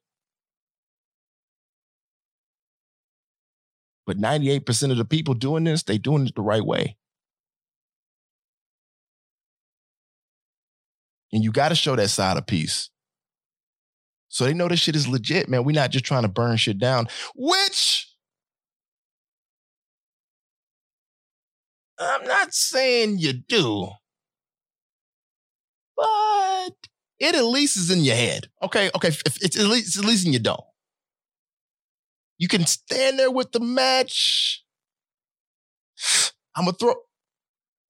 But 4.05 4.17
98% 4.17 4.91
of 4.91 4.97
the 4.97 5.05
people 5.05 5.36
doing 5.36 5.63
this, 5.63 5.84
they 5.84 5.97
doing 5.97 6.26
it 6.26 6.36
the 6.36 6.41
right 6.41 6.65
way. 6.65 6.97
And 11.32 11.43
you 11.43 11.51
got 11.51 11.69
to 11.69 11.76
show 11.76 11.95
that 11.95 12.09
side 12.09 12.36
of 12.36 12.47
peace. 12.47 12.89
So 14.28 14.45
they 14.45 14.53
know 14.53 14.67
this 14.67 14.80
shit 14.80 14.95
is 14.95 15.07
legit, 15.07 15.47
man. 15.47 15.63
We're 15.63 15.74
not 15.74 15.91
just 15.91 16.03
trying 16.03 16.24
to 16.24 16.28
burn 16.28 16.57
shit 16.57 16.80
down, 16.80 17.07
which 17.36 18.07
I'm 21.99 22.26
not 22.26 22.53
saying 22.53 23.19
you 23.19 23.34
do 23.34 23.91
but 26.02 26.74
it 27.20 27.36
at 27.36 27.45
least 27.45 27.78
is 27.78 27.91
in 27.91 28.04
your 28.04 28.16
head. 28.16 28.47
Okay, 28.64 28.89
okay, 28.95 29.10
it's 29.10 29.58
at 29.58 29.68
least, 29.68 29.88
it's 29.88 29.99
at 29.99 30.06
least 30.06 30.26
in 30.26 30.34
your 30.34 30.41
dome. 30.41 30.58
You 32.38 32.47
can 32.47 32.66
stand 32.66 33.20
there 33.20 33.30
with 33.30 33.52
the 33.52 33.60
match. 33.60 34.64
I'm 36.56 36.66
gonna 36.66 36.78
throw. 36.78 36.95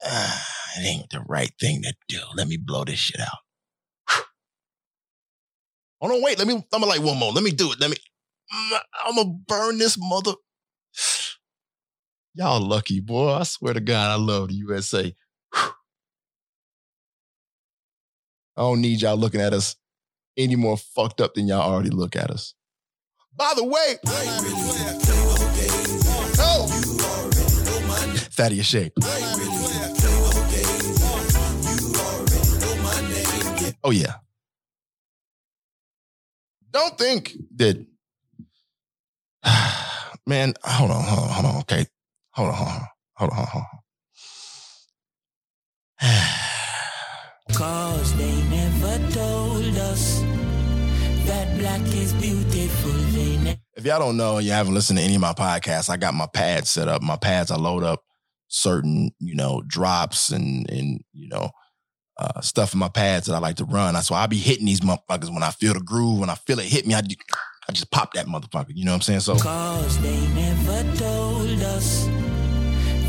Ah, 0.03 0.47
it 0.77 0.85
ain't 0.85 1.09
the 1.09 1.21
right 1.21 1.51
thing 1.59 1.83
to 1.83 1.93
do. 2.09 2.19
Let 2.35 2.47
me 2.47 2.57
blow 2.57 2.83
this 2.83 2.99
shit 2.99 3.21
out. 3.21 4.23
Oh 6.03 6.07
no, 6.07 6.19
wait. 6.19 6.39
Let 6.39 6.47
me. 6.47 6.55
I'm 6.55 6.63
gonna 6.71 6.87
like 6.87 7.03
one 7.03 7.19
more. 7.19 7.31
Let 7.31 7.43
me 7.43 7.51
do 7.51 7.71
it. 7.71 7.79
Let 7.79 7.91
me. 7.91 7.95
I'm 9.05 9.15
gonna 9.15 9.35
burn 9.47 9.77
this 9.77 9.99
mother. 9.99 10.31
Y'all 12.33 12.59
lucky, 12.59 13.01
boy. 13.01 13.33
I 13.33 13.43
swear 13.43 13.75
to 13.75 13.79
God, 13.79 14.09
I 14.09 14.15
love 14.15 14.47
the 14.47 14.55
USA. 14.55 15.13
I 18.61 18.63
don't 18.63 18.79
need 18.79 19.01
y'all 19.01 19.17
looking 19.17 19.41
at 19.41 19.53
us 19.53 19.75
any 20.37 20.55
more 20.55 20.77
fucked 20.77 21.19
up 21.19 21.33
than 21.33 21.47
y'all 21.47 21.61
already 21.61 21.89
look 21.89 22.15
at 22.15 22.29
us. 22.29 22.53
By 23.35 23.53
the 23.55 23.63
way, 23.63 23.97
Thaddeus 28.37 28.67
Shape. 28.67 28.93
Oh 33.83 33.89
yeah. 33.89 34.13
Don't 36.69 36.95
think 36.99 37.35
that, 37.55 37.83
man. 40.27 40.53
Hold 40.63 40.91
on, 40.91 41.03
hold 41.03 41.23
on, 41.23 41.29
hold 41.29 41.45
on. 41.47 41.61
Okay, 41.61 41.87
hold 42.29 42.49
on, 42.49 42.53
hold 42.53 42.69
on, 42.69 42.87
hold 43.15 43.31
on, 43.31 43.47
hold 43.47 43.63
on. 43.73 43.79
Cause 47.53 48.15
they 48.17 48.40
told 49.13 49.77
us 49.77 50.21
that 51.25 51.57
black 51.59 51.81
is 51.93 52.13
beautiful. 52.13 52.91
If 53.75 53.85
y'all 53.85 53.99
don't 53.99 54.17
know 54.17 54.37
and 54.37 54.45
you 54.45 54.51
haven't 54.51 54.73
listened 54.73 54.99
to 54.99 55.03
any 55.03 55.15
of 55.15 55.21
my 55.21 55.33
podcasts, 55.33 55.89
I 55.89 55.97
got 55.97 56.13
my 56.13 56.27
pads 56.27 56.69
set 56.69 56.87
up. 56.87 57.01
My 57.01 57.17
pads, 57.17 57.49
I 57.49 57.55
load 57.55 57.83
up 57.83 58.03
certain, 58.47 59.11
you 59.19 59.33
know, 59.33 59.63
drops 59.65 60.29
and 60.29 60.69
and 60.69 61.01
you 61.13 61.29
know, 61.29 61.49
uh, 62.19 62.41
stuff 62.41 62.73
in 62.73 62.79
my 62.79 62.89
pads 62.89 63.27
that 63.27 63.33
I 63.33 63.39
like 63.39 63.55
to 63.55 63.65
run. 63.65 63.93
That's 63.93 64.11
why 64.11 64.21
I 64.21 64.27
be 64.27 64.37
hitting 64.37 64.65
these 64.65 64.81
motherfuckers 64.81 65.33
when 65.33 65.43
I 65.43 65.51
feel 65.51 65.73
the 65.73 65.79
groove. 65.79 66.19
When 66.19 66.29
I 66.29 66.35
feel 66.35 66.59
it 66.59 66.65
hit 66.65 66.85
me, 66.85 66.93
I, 66.93 66.99
I 66.99 67.71
just 67.71 67.91
pop 67.91 68.13
that 68.13 68.27
motherfucker. 68.27 68.71
You 68.75 68.85
know 68.85 68.91
what 68.91 68.97
I'm 68.97 69.01
saying? 69.01 69.21
So 69.21 69.37
Cause 69.37 70.01
they 70.01 70.27
never 70.27 70.83
told 70.97 71.61
us 71.61 72.05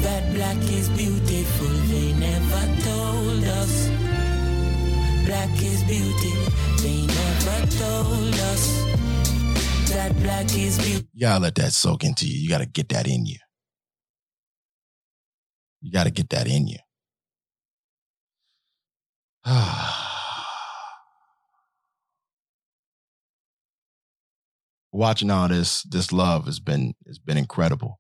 that 0.02 0.34
black 0.34 0.56
is 0.70 0.88
beautiful. 0.90 1.68
They 1.68 2.12
never 2.14 2.82
told 2.82 3.44
us 3.44 4.01
black 5.32 5.62
is 5.62 5.82
beauty. 5.84 6.34
They 6.82 7.06
never 7.06 7.66
told 7.78 8.34
us 8.52 8.84
that 9.88 10.14
black 10.22 10.54
is 10.54 10.76
beauty. 10.76 11.08
you 11.14 11.20
gotta 11.22 11.40
let 11.40 11.54
that 11.54 11.72
soak 11.72 12.04
into 12.04 12.26
you. 12.26 12.38
You 12.38 12.50
gotta 12.50 12.66
get 12.66 12.90
that 12.90 13.06
in 13.06 13.24
you. 13.24 13.38
You 15.80 15.90
got 15.90 16.04
to 16.04 16.10
get 16.10 16.28
that 16.30 16.46
in 16.46 16.68
you. 16.68 16.76
Watching 24.92 25.30
all 25.30 25.48
this, 25.48 25.82
this 25.84 26.12
love 26.12 26.44
has 26.44 26.60
been 26.60 26.94
has 27.06 27.18
been 27.18 27.38
incredible. 27.38 27.98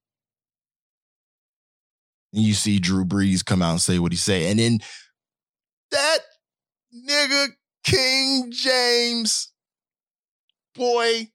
And 2.34 2.42
you 2.44 2.52
see 2.52 2.78
Drew 2.78 3.04
Brees 3.04 3.44
come 3.44 3.62
out 3.62 3.72
and 3.72 3.80
say 3.80 3.98
what 3.98 4.12
he 4.12 4.18
say, 4.18 4.48
and 4.50 4.60
then 4.60 4.78
that 5.90 6.18
nigga 6.94 7.48
King 7.84 8.50
James, 8.50 9.52
boy, 10.74 11.28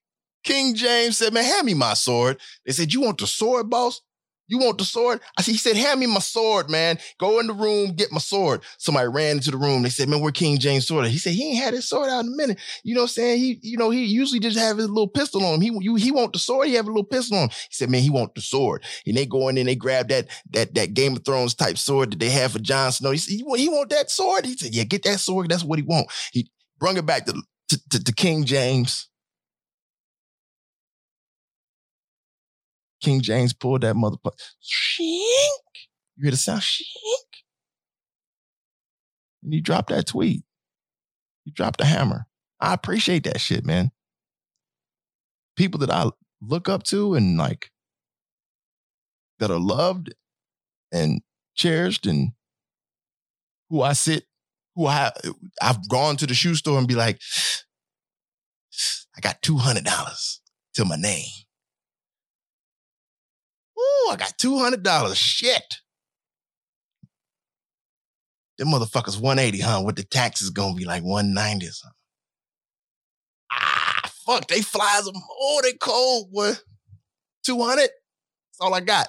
King 0.43 0.75
James 0.75 1.17
said, 1.17 1.33
"Man, 1.33 1.43
hand 1.43 1.65
me 1.65 1.73
my 1.73 1.93
sword." 1.93 2.39
They 2.65 2.71
said, 2.71 2.93
"You 2.93 3.01
want 3.01 3.19
the 3.19 3.27
sword, 3.27 3.69
boss? 3.69 4.01
You 4.47 4.59
want 4.59 4.77
the 4.77 4.85
sword?" 4.85 5.19
I 5.37 5.41
said, 5.41 5.51
"He 5.51 5.57
said, 5.57 5.75
hand 5.75 5.99
me 5.99 6.05
my 6.07 6.19
sword, 6.19 6.69
man. 6.69 6.99
Go 7.19 7.39
in 7.39 7.47
the 7.47 7.53
room, 7.53 7.93
get 7.93 8.11
my 8.11 8.19
sword." 8.19 8.61
Somebody 8.77 9.07
ran 9.07 9.37
into 9.37 9.51
the 9.51 9.57
room. 9.57 9.83
They 9.83 9.89
said, 9.89 10.09
"Man, 10.09 10.21
we're 10.21 10.31
King 10.31 10.57
James' 10.57 10.87
sword?" 10.87 11.07
He 11.07 11.17
said, 11.17 11.33
"He 11.33 11.51
ain't 11.51 11.63
had 11.63 11.73
his 11.73 11.87
sword 11.87 12.09
out 12.09 12.25
in 12.25 12.33
a 12.33 12.35
minute." 12.35 12.59
You 12.83 12.95
know 12.95 13.01
what 13.01 13.05
I'm 13.05 13.09
saying? 13.09 13.39
He, 13.39 13.59
you 13.61 13.77
know, 13.77 13.89
he 13.89 14.05
usually 14.05 14.39
just 14.39 14.57
have 14.57 14.77
his 14.77 14.89
little 14.89 15.07
pistol 15.07 15.45
on 15.45 15.55
him. 15.55 15.61
He, 15.61 15.77
you, 15.81 15.95
he 15.95 16.11
want 16.11 16.33
the 16.33 16.39
sword. 16.39 16.67
He 16.67 16.75
have 16.75 16.85
a 16.85 16.89
little 16.89 17.03
pistol 17.03 17.37
on 17.37 17.43
him. 17.45 17.49
He 17.49 17.73
said, 17.73 17.89
"Man, 17.89 18.01
he 18.01 18.09
want 18.09 18.35
the 18.35 18.41
sword." 18.41 18.83
And 19.05 19.15
they 19.15 19.25
go 19.25 19.49
in 19.49 19.57
and 19.57 19.67
they 19.67 19.75
grab 19.75 20.09
that 20.09 20.27
that 20.51 20.75
that 20.75 20.93
Game 20.93 21.15
of 21.15 21.25
Thrones 21.25 21.53
type 21.53 21.77
sword 21.77 22.11
that 22.11 22.19
they 22.19 22.29
have 22.29 22.53
for 22.53 22.59
Jon 22.59 22.91
Snow. 22.91 23.11
He 23.11 23.17
said, 23.17 23.33
"He 23.35 23.43
want, 23.43 23.59
he 23.59 23.69
want 23.69 23.89
that 23.89 24.09
sword." 24.09 24.45
He 24.45 24.55
said, 24.57 24.73
"Yeah, 24.73 24.83
get 24.83 25.03
that 25.03 25.19
sword. 25.19 25.49
That's 25.49 25.63
what 25.63 25.79
he 25.79 25.83
want." 25.83 26.09
He 26.31 26.49
brung 26.79 26.97
it 26.97 27.05
back 27.05 27.25
to 27.25 27.33
to, 27.69 27.89
to, 27.89 28.03
to 28.03 28.13
King 28.13 28.45
James. 28.45 29.09
King 33.01 33.21
James 33.21 33.53
pulled 33.53 33.81
that 33.81 33.95
motherfucker. 33.95 34.39
Shink. 34.63 34.99
You 36.15 36.23
hear 36.23 36.31
the 36.31 36.37
sound? 36.37 36.61
Shink. 36.61 37.43
And 39.43 39.53
he 39.53 39.61
dropped 39.61 39.89
that 39.89 40.07
tweet. 40.07 40.43
He 41.45 41.51
dropped 41.51 41.77
the 41.77 41.85
hammer. 41.85 42.25
I 42.59 42.73
appreciate 42.73 43.23
that 43.25 43.39
shit, 43.39 43.65
man. 43.65 43.91
People 45.55 45.79
that 45.79 45.91
I 45.91 46.09
look 46.41 46.67
up 46.69 46.83
to 46.83 47.13
and 47.13 47.37
like 47.37 47.71
that 49.39 49.51
are 49.51 49.59
loved 49.59 50.13
and 50.91 51.21
cherished 51.55 52.05
and 52.05 52.31
who 53.69 53.81
I 53.81 53.93
sit, 53.93 54.25
who 54.75 54.87
I 54.87 55.11
I've 55.61 55.87
gone 55.89 56.17
to 56.17 56.27
the 56.27 56.33
shoe 56.33 56.55
store 56.55 56.77
and 56.77 56.87
be 56.87 56.95
like, 56.95 57.19
I 59.15 59.21
got 59.21 59.41
two 59.41 59.57
hundred 59.57 59.85
dollars 59.85 60.41
to 60.75 60.85
my 60.85 60.95
name. 60.95 61.25
I 64.09 64.15
got 64.15 64.37
two 64.37 64.57
hundred 64.57 64.83
dollars. 64.83 65.17
Shit. 65.17 65.77
Them 68.57 68.69
motherfuckers 68.69 69.19
180, 69.19 69.59
huh? 69.61 69.83
With 69.85 69.97
the 69.97 70.03
taxes 70.03 70.49
gonna 70.49 70.73
be 70.73 70.85
like 70.85 71.03
190 71.03 71.67
or 71.67 71.71
something. 71.71 71.95
Ah, 73.51 74.11
fuck, 74.25 74.47
they 74.47 74.61
flies 74.61 75.05
them. 75.05 75.13
Oh, 75.15 75.61
they 75.63 75.73
cold, 75.73 76.31
boy. 76.31 76.53
200? 77.45 77.77
That's 77.77 77.91
all 78.59 78.73
I 78.73 78.79
got. 78.79 79.07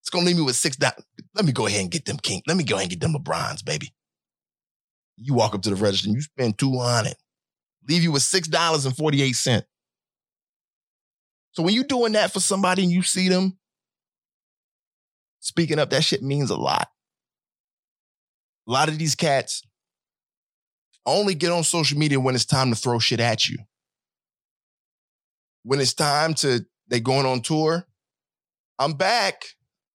It's 0.00 0.10
gonna 0.10 0.26
leave 0.26 0.36
me 0.36 0.42
with 0.42 0.56
six 0.56 0.76
dollars. 0.76 1.04
Let 1.34 1.44
me 1.44 1.52
go 1.52 1.66
ahead 1.66 1.80
and 1.80 1.90
get 1.90 2.04
them 2.04 2.16
king. 2.16 2.42
Let 2.46 2.56
me 2.56 2.64
go 2.64 2.76
ahead 2.76 2.84
and 2.84 2.90
get 2.90 3.00
them 3.00 3.14
LeBrons, 3.14 3.64
baby. 3.64 3.92
You 5.16 5.34
walk 5.34 5.54
up 5.54 5.62
to 5.62 5.70
the 5.70 5.76
register 5.76 6.08
and 6.08 6.16
you 6.16 6.22
spend 6.22 6.58
200. 6.58 7.14
Leave 7.88 8.02
you 8.02 8.12
with 8.12 8.22
$6.48. 8.22 9.62
So 11.56 11.62
when 11.62 11.72
you're 11.72 11.84
doing 11.84 12.12
that 12.12 12.34
for 12.34 12.40
somebody 12.40 12.82
and 12.82 12.92
you 12.92 13.02
see 13.02 13.30
them 13.30 13.56
speaking 15.40 15.78
up, 15.78 15.88
that 15.88 16.04
shit 16.04 16.22
means 16.22 16.50
a 16.50 16.56
lot. 16.56 16.88
A 18.68 18.72
lot 18.72 18.90
of 18.90 18.98
these 18.98 19.14
cats 19.14 19.62
only 21.06 21.34
get 21.34 21.52
on 21.52 21.64
social 21.64 21.98
media 21.98 22.20
when 22.20 22.34
it's 22.34 22.44
time 22.44 22.68
to 22.68 22.76
throw 22.76 22.98
shit 22.98 23.20
at 23.20 23.48
you. 23.48 23.56
When 25.62 25.80
it's 25.80 25.94
time 25.94 26.34
to, 26.34 26.66
they 26.88 27.00
going 27.00 27.24
on 27.24 27.40
tour. 27.40 27.86
I'm 28.78 28.92
back. 28.92 29.42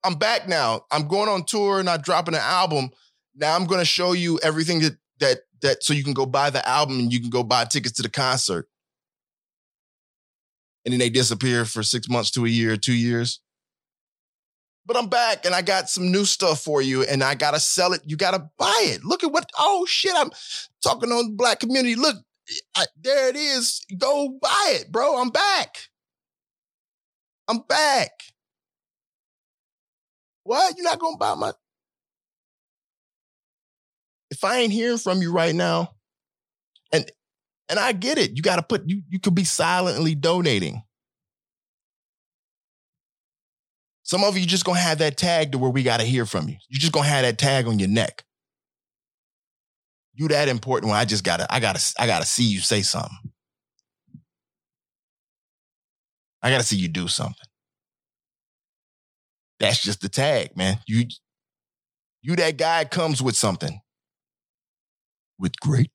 I'm 0.03 0.15
back 0.15 0.47
now. 0.47 0.85
I'm 0.89 1.07
going 1.07 1.29
on 1.29 1.43
tour 1.45 1.79
I'm 1.87 2.01
dropping 2.01 2.33
an 2.33 2.41
album. 2.41 2.89
Now 3.35 3.55
I'm 3.55 3.65
going 3.65 3.81
to 3.81 3.85
show 3.85 4.13
you 4.13 4.39
everything 4.41 4.79
that, 4.79 4.97
that, 5.19 5.37
that, 5.61 5.83
so 5.83 5.93
you 5.93 6.03
can 6.03 6.13
go 6.13 6.25
buy 6.25 6.49
the 6.49 6.67
album 6.67 6.97
and 6.97 7.13
you 7.13 7.19
can 7.19 7.29
go 7.29 7.43
buy 7.43 7.65
tickets 7.65 7.97
to 7.97 8.01
the 8.01 8.09
concert 8.09 8.67
and 10.85 10.91
then 10.91 10.99
they 10.99 11.09
disappear 11.09 11.65
for 11.65 11.83
six 11.83 12.09
months 12.09 12.31
to 12.31 12.45
a 12.45 12.49
year, 12.49 12.77
two 12.77 12.93
years. 12.93 13.39
But 14.85 14.97
I'm 14.97 15.07
back 15.07 15.45
and 15.45 15.53
I 15.53 15.61
got 15.61 15.89
some 15.89 16.11
new 16.11 16.25
stuff 16.25 16.63
for 16.63 16.81
you 16.81 17.03
and 17.03 17.23
I 17.23 17.35
gotta 17.35 17.59
sell 17.59 17.93
it. 17.93 18.01
You 18.05 18.17
gotta 18.17 18.49
buy 18.57 18.83
it. 18.87 19.03
Look 19.03 19.23
at 19.23 19.31
what, 19.31 19.49
oh 19.57 19.85
shit, 19.87 20.13
I'm 20.15 20.31
talking 20.81 21.11
on 21.11 21.27
the 21.27 21.33
black 21.33 21.59
community. 21.59 21.95
Look, 21.95 22.17
I, 22.75 22.85
there 22.99 23.29
it 23.29 23.35
is. 23.35 23.85
Go 23.97 24.37
buy 24.41 24.77
it, 24.79 24.91
bro. 24.91 25.21
I'm 25.21 25.29
back. 25.29 25.77
I'm 27.47 27.59
back. 27.59 28.11
What? 30.43 30.75
You're 30.77 30.85
not 30.85 30.99
gonna 30.99 31.17
buy 31.17 31.35
my. 31.35 31.53
If 34.31 34.43
I 34.43 34.57
ain't 34.57 34.73
hearing 34.73 34.97
from 34.97 35.21
you 35.21 35.31
right 35.31 35.53
now, 35.53 35.93
and 37.71 37.79
I 37.79 37.93
get 37.93 38.17
it. 38.19 38.35
You 38.35 38.43
got 38.43 38.57
to 38.57 38.61
put 38.61 38.83
you 38.85 39.01
you 39.09 39.19
could 39.19 39.33
be 39.33 39.45
silently 39.45 40.13
donating. 40.13 40.83
Some 44.03 44.25
of 44.25 44.37
you 44.37 44.45
just 44.45 44.65
gonna 44.65 44.79
have 44.79 44.97
that 44.97 45.15
tag 45.15 45.53
to 45.53 45.57
where 45.57 45.69
we 45.71 45.83
gotta 45.83 46.03
hear 46.03 46.25
from 46.25 46.49
you. 46.49 46.57
You 46.67 46.79
just 46.79 46.91
gonna 46.91 47.07
have 47.07 47.23
that 47.23 47.37
tag 47.37 47.65
on 47.65 47.79
your 47.79 47.87
neck. 47.87 48.25
You 50.13 50.27
that 50.27 50.49
important 50.49 50.89
when 50.89 50.99
I 50.99 51.05
just 51.05 51.23
gotta, 51.23 51.47
I 51.49 51.61
gotta, 51.61 51.81
I 51.97 52.07
gotta 52.07 52.25
see 52.25 52.43
you 52.43 52.59
say 52.59 52.81
something. 52.81 53.17
I 56.41 56.49
gotta 56.49 56.65
see 56.65 56.75
you 56.75 56.89
do 56.89 57.07
something. 57.07 57.47
That's 59.61 59.81
just 59.81 60.01
the 60.01 60.09
tag, 60.09 60.57
man. 60.57 60.79
You 60.87 61.05
you 62.21 62.35
that 62.35 62.57
guy 62.57 62.83
comes 62.83 63.21
with 63.21 63.37
something. 63.37 63.79
With 65.39 65.57
great 65.61 65.91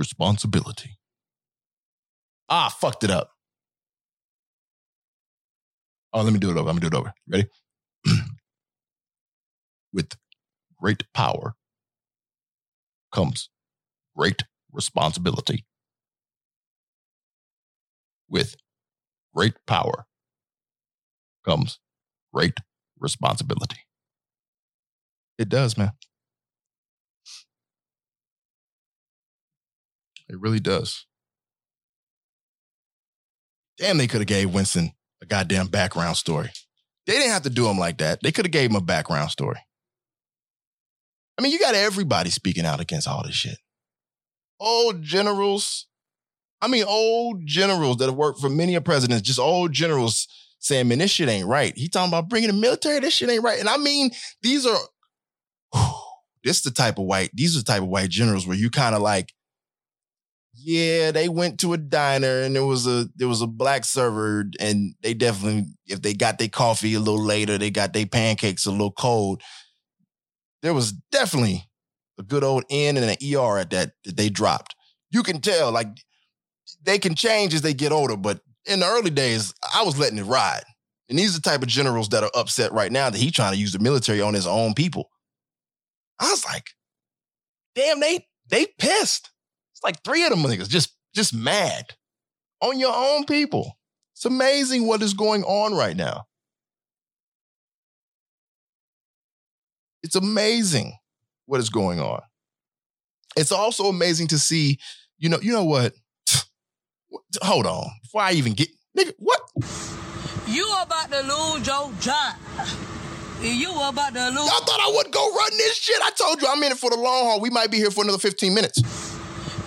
responsibility. 0.00 0.96
Ah, 2.48 2.74
fucked 2.80 3.04
it 3.04 3.10
up. 3.10 3.30
Oh, 6.14 6.22
let 6.22 6.32
me 6.32 6.40
do 6.40 6.50
it 6.50 6.56
over. 6.56 6.66
Let 6.66 6.74
me 6.74 6.80
do 6.80 6.86
it 6.88 6.94
over. 6.94 7.12
Ready? 7.28 7.46
With 9.92 10.16
great 10.80 11.04
power 11.12 11.54
comes 13.12 13.50
great 14.16 14.42
responsibility. 14.72 15.66
With 18.28 18.56
great 19.34 19.54
power 19.66 20.06
comes 21.44 21.78
great 22.32 22.54
responsibility. 22.98 23.80
It 25.38 25.48
does, 25.50 25.76
man. 25.76 25.92
It 30.30 30.40
really 30.40 30.60
does. 30.60 31.06
Damn, 33.78 33.98
they 33.98 34.06
could 34.06 34.20
have 34.20 34.28
gave 34.28 34.54
Winston 34.54 34.92
a 35.22 35.26
goddamn 35.26 35.66
background 35.66 36.16
story. 36.16 36.50
They 37.06 37.14
didn't 37.14 37.32
have 37.32 37.42
to 37.42 37.50
do 37.50 37.66
him 37.66 37.78
like 37.78 37.98
that. 37.98 38.20
They 38.22 38.30
could 38.30 38.44
have 38.44 38.52
gave 38.52 38.70
him 38.70 38.76
a 38.76 38.80
background 38.80 39.30
story. 39.30 39.58
I 41.36 41.42
mean, 41.42 41.50
you 41.50 41.58
got 41.58 41.74
everybody 41.74 42.30
speaking 42.30 42.64
out 42.64 42.80
against 42.80 43.08
all 43.08 43.24
this 43.24 43.34
shit. 43.34 43.58
Old 44.60 45.02
generals. 45.02 45.86
I 46.60 46.68
mean, 46.68 46.84
old 46.86 47.46
generals 47.46 47.96
that 47.96 48.06
have 48.06 48.14
worked 48.14 48.40
for 48.40 48.50
many 48.50 48.74
a 48.74 48.80
presidents, 48.80 49.22
just 49.22 49.38
old 49.40 49.72
generals 49.72 50.28
saying, 50.58 50.86
man, 50.86 50.98
this 50.98 51.10
shit 51.10 51.28
ain't 51.28 51.48
right. 51.48 51.76
He 51.76 51.88
talking 51.88 52.10
about 52.10 52.28
bringing 52.28 52.50
the 52.50 52.56
military, 52.56 53.00
this 53.00 53.14
shit 53.14 53.30
ain't 53.30 53.42
right. 53.42 53.58
And 53.58 53.68
I 53.68 53.78
mean, 53.78 54.10
these 54.42 54.66
are, 54.66 54.78
whew, 55.74 55.94
this 56.44 56.60
the 56.60 56.70
type 56.70 56.98
of 56.98 57.06
white, 57.06 57.30
these 57.32 57.56
are 57.56 57.60
the 57.60 57.64
type 57.64 57.82
of 57.82 57.88
white 57.88 58.10
generals 58.10 58.46
where 58.46 58.56
you 58.56 58.70
kind 58.70 58.94
of 58.94 59.00
like, 59.00 59.32
yeah, 60.62 61.10
they 61.10 61.28
went 61.28 61.60
to 61.60 61.72
a 61.72 61.78
diner 61.78 62.42
and 62.42 62.54
there 62.54 62.66
was 62.66 62.86
a 62.86 63.08
there 63.16 63.28
was 63.28 63.42
a 63.42 63.46
black 63.46 63.84
server 63.84 64.44
and 64.58 64.94
they 65.02 65.14
definitely 65.14 65.66
if 65.86 66.02
they 66.02 66.12
got 66.12 66.38
their 66.38 66.48
coffee 66.48 66.94
a 66.94 67.00
little 67.00 67.24
later, 67.24 67.56
they 67.56 67.70
got 67.70 67.92
their 67.92 68.06
pancakes 68.06 68.66
a 68.66 68.70
little 68.70 68.92
cold. 68.92 69.42
There 70.62 70.74
was 70.74 70.92
definitely 70.92 71.68
a 72.18 72.22
good 72.22 72.44
old 72.44 72.64
N 72.70 72.96
and 72.96 73.06
an 73.06 73.16
ER 73.34 73.58
at 73.58 73.70
that 73.70 73.92
that 74.04 74.16
they 74.16 74.28
dropped. 74.28 74.74
You 75.10 75.22
can 75.22 75.40
tell 75.40 75.72
like 75.72 75.88
they 76.82 76.98
can 76.98 77.14
change 77.14 77.54
as 77.54 77.62
they 77.62 77.74
get 77.74 77.92
older, 77.92 78.16
but 78.16 78.40
in 78.66 78.80
the 78.80 78.86
early 78.86 79.10
days, 79.10 79.54
I 79.74 79.82
was 79.82 79.98
letting 79.98 80.18
it 80.18 80.24
ride. 80.24 80.64
And 81.08 81.18
these 81.18 81.34
are 81.34 81.40
the 81.40 81.48
type 81.48 81.62
of 81.62 81.68
generals 81.68 82.10
that 82.10 82.22
are 82.22 82.30
upset 82.34 82.72
right 82.72 82.92
now 82.92 83.10
that 83.10 83.18
he 83.18 83.30
trying 83.30 83.52
to 83.52 83.58
use 83.58 83.72
the 83.72 83.78
military 83.78 84.20
on 84.20 84.34
his 84.34 84.46
own 84.46 84.74
people. 84.74 85.10
I 86.20 86.30
was 86.30 86.44
like, 86.44 86.68
damn, 87.74 87.98
they 88.00 88.26
they 88.48 88.66
pissed. 88.78 89.30
It's 89.80 89.84
like 89.84 90.04
three 90.04 90.24
of 90.24 90.30
them 90.30 90.40
niggas 90.42 90.68
just 90.68 90.94
just 91.14 91.32
mad 91.34 91.94
on 92.60 92.78
your 92.78 92.92
own 92.94 93.24
people. 93.24 93.78
It's 94.14 94.26
amazing 94.26 94.86
what 94.86 95.00
is 95.00 95.14
going 95.14 95.42
on 95.44 95.72
right 95.72 95.96
now. 95.96 96.26
It's 100.02 100.16
amazing 100.16 100.98
what 101.46 101.60
is 101.60 101.70
going 101.70 101.98
on. 101.98 102.20
It's 103.38 103.52
also 103.52 103.84
amazing 103.86 104.26
to 104.28 104.38
see, 104.38 104.78
you 105.16 105.30
know, 105.30 105.38
you 105.40 105.52
know 105.52 105.64
what? 105.64 105.94
Hold 107.42 107.64
on. 107.64 107.88
Before 108.02 108.20
I 108.20 108.32
even 108.32 108.52
get 108.52 108.68
nigga, 108.98 109.14
what? 109.18 109.40
You 110.46 110.70
about 110.82 111.10
to 111.10 111.20
lose 111.22 111.66
your 111.66 111.90
job. 112.00 112.36
You 113.40 113.70
about 113.70 114.12
to 114.12 114.28
lose. 114.28 114.36
Y'all 114.36 114.60
thought 114.60 114.80
I 114.80 114.92
would 114.96 115.10
go 115.10 115.34
run 115.34 115.50
this 115.52 115.76
shit. 115.76 115.96
I 116.02 116.10
told 116.10 116.42
you 116.42 116.48
I'm 116.50 116.62
in 116.62 116.72
it 116.72 116.78
for 116.78 116.90
the 116.90 116.96
long 116.96 117.24
haul. 117.24 117.40
We 117.40 117.48
might 117.48 117.70
be 117.70 117.78
here 117.78 117.90
for 117.90 118.04
another 118.04 118.18
15 118.18 118.52
minutes. 118.52 118.82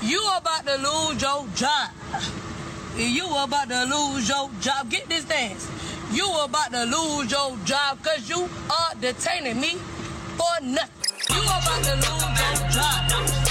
You 0.04 0.22
about 0.36 0.66
to 0.66 0.76
lose 0.76 1.22
your 1.22 1.48
job. 1.56 1.90
You 2.98 3.26
about 3.26 3.70
to 3.70 3.86
lose 3.86 4.28
your 4.28 4.50
job. 4.60 4.90
Get 4.90 5.08
this 5.08 5.24
dance. 5.24 5.70
You 6.12 6.30
about 6.44 6.72
to 6.72 6.84
lose 6.84 7.32
your 7.32 7.58
job 7.64 8.00
because 8.00 8.28
you 8.28 8.50
are 8.70 8.96
detaining 9.00 9.62
me 9.62 9.76
for 10.36 10.62
nothing. 10.62 11.36
You 11.36 11.42
about 11.42 11.84
to 11.86 11.96
lose 11.96 12.40
your 12.40 12.70
job. 12.70 13.43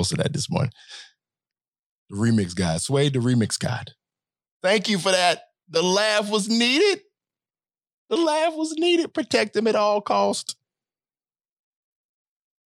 Posted 0.00 0.18
that 0.18 0.32
this 0.32 0.50
morning. 0.50 0.72
The 2.08 2.16
remix 2.16 2.56
guide, 2.56 2.80
Sway, 2.80 3.10
the 3.10 3.18
remix 3.18 3.58
guide. 3.58 3.90
Thank 4.62 4.88
you 4.88 4.98
for 4.98 5.12
that. 5.12 5.42
The 5.68 5.82
laugh 5.82 6.30
was 6.30 6.48
needed. 6.48 7.02
The 8.08 8.16
laugh 8.16 8.54
was 8.56 8.72
needed. 8.78 9.12
Protect 9.12 9.54
him 9.54 9.66
at 9.66 9.76
all 9.76 10.00
cost. 10.00 10.56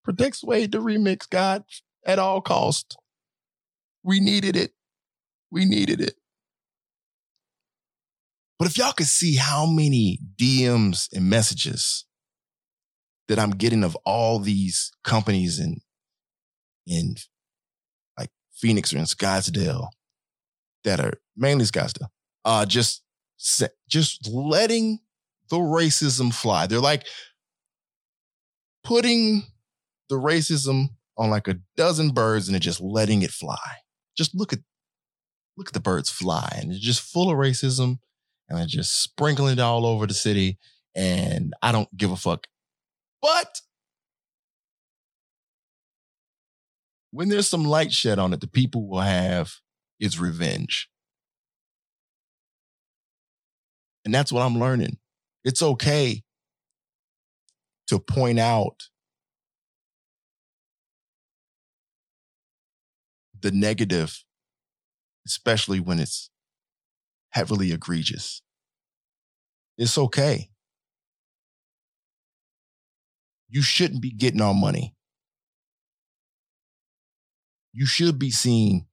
Protect 0.04 0.36
Sway, 0.36 0.66
the 0.66 0.78
remix 0.78 1.28
guide, 1.28 1.64
at 2.06 2.20
all 2.20 2.40
cost. 2.40 2.96
We 4.04 4.20
needed 4.20 4.54
it. 4.54 4.72
We 5.50 5.64
needed 5.64 6.00
it. 6.00 6.14
But 8.60 8.68
if 8.68 8.78
y'all 8.78 8.92
could 8.92 9.06
see 9.06 9.34
how 9.34 9.66
many 9.66 10.20
DMs 10.40 11.08
and 11.12 11.28
messages 11.28 12.04
that 13.26 13.40
I'm 13.40 13.50
getting 13.50 13.82
of 13.82 13.96
all 14.06 14.38
these 14.38 14.92
companies 15.02 15.58
and 15.58 15.80
in 16.86 17.16
like 18.18 18.30
Phoenix 18.52 18.92
or 18.92 18.98
in 18.98 19.04
Scottsdale 19.04 19.88
that 20.84 21.00
are 21.00 21.14
mainly 21.36 21.64
Scottsdale, 21.64 22.08
uh, 22.44 22.66
just 22.66 23.02
just 23.88 24.28
letting 24.28 25.00
the 25.50 25.56
racism 25.56 26.32
fly. 26.32 26.66
They're 26.66 26.80
like 26.80 27.06
putting 28.82 29.42
the 30.08 30.16
racism 30.16 30.90
on 31.16 31.30
like 31.30 31.48
a 31.48 31.58
dozen 31.76 32.10
birds 32.10 32.48
and 32.48 32.60
just 32.60 32.80
letting 32.80 33.22
it 33.22 33.30
fly. 33.30 33.58
Just 34.16 34.34
look 34.34 34.52
at 34.52 34.60
look 35.56 35.68
at 35.68 35.74
the 35.74 35.80
birds 35.80 36.10
fly, 36.10 36.56
and 36.60 36.70
they're 36.70 36.78
just 36.78 37.00
full 37.00 37.30
of 37.30 37.36
racism, 37.36 37.98
and 38.48 38.58
they're 38.58 38.66
just 38.66 39.02
sprinkling 39.02 39.54
it 39.54 39.60
all 39.60 39.86
over 39.86 40.06
the 40.06 40.14
city. 40.14 40.58
And 40.94 41.52
I 41.62 41.72
don't 41.72 41.94
give 41.96 42.12
a 42.12 42.16
fuck. 42.16 42.46
But 43.20 43.60
when 47.14 47.28
there's 47.28 47.46
some 47.46 47.64
light 47.64 47.92
shed 47.92 48.18
on 48.18 48.32
it, 48.32 48.40
the 48.40 48.48
people 48.48 48.88
will 48.88 49.00
have 49.00 49.52
is 50.00 50.18
revenge. 50.18 50.88
And 54.04 54.12
that's 54.12 54.32
what 54.32 54.42
I'm 54.42 54.58
learning. 54.58 54.98
It's 55.44 55.62
okay 55.62 56.24
to 57.86 58.00
point 58.00 58.40
out 58.40 58.88
the 63.40 63.52
negative, 63.52 64.24
especially 65.24 65.78
when 65.78 66.00
it's 66.00 66.30
heavily 67.30 67.70
egregious. 67.70 68.42
It's 69.78 69.96
okay. 69.96 70.50
You 73.48 73.62
shouldn't 73.62 74.02
be 74.02 74.10
getting 74.10 74.40
our 74.40 74.54
money. 74.54 74.96
You 77.76 77.86
should 77.86 78.20
be 78.20 78.30
seen 78.30 78.86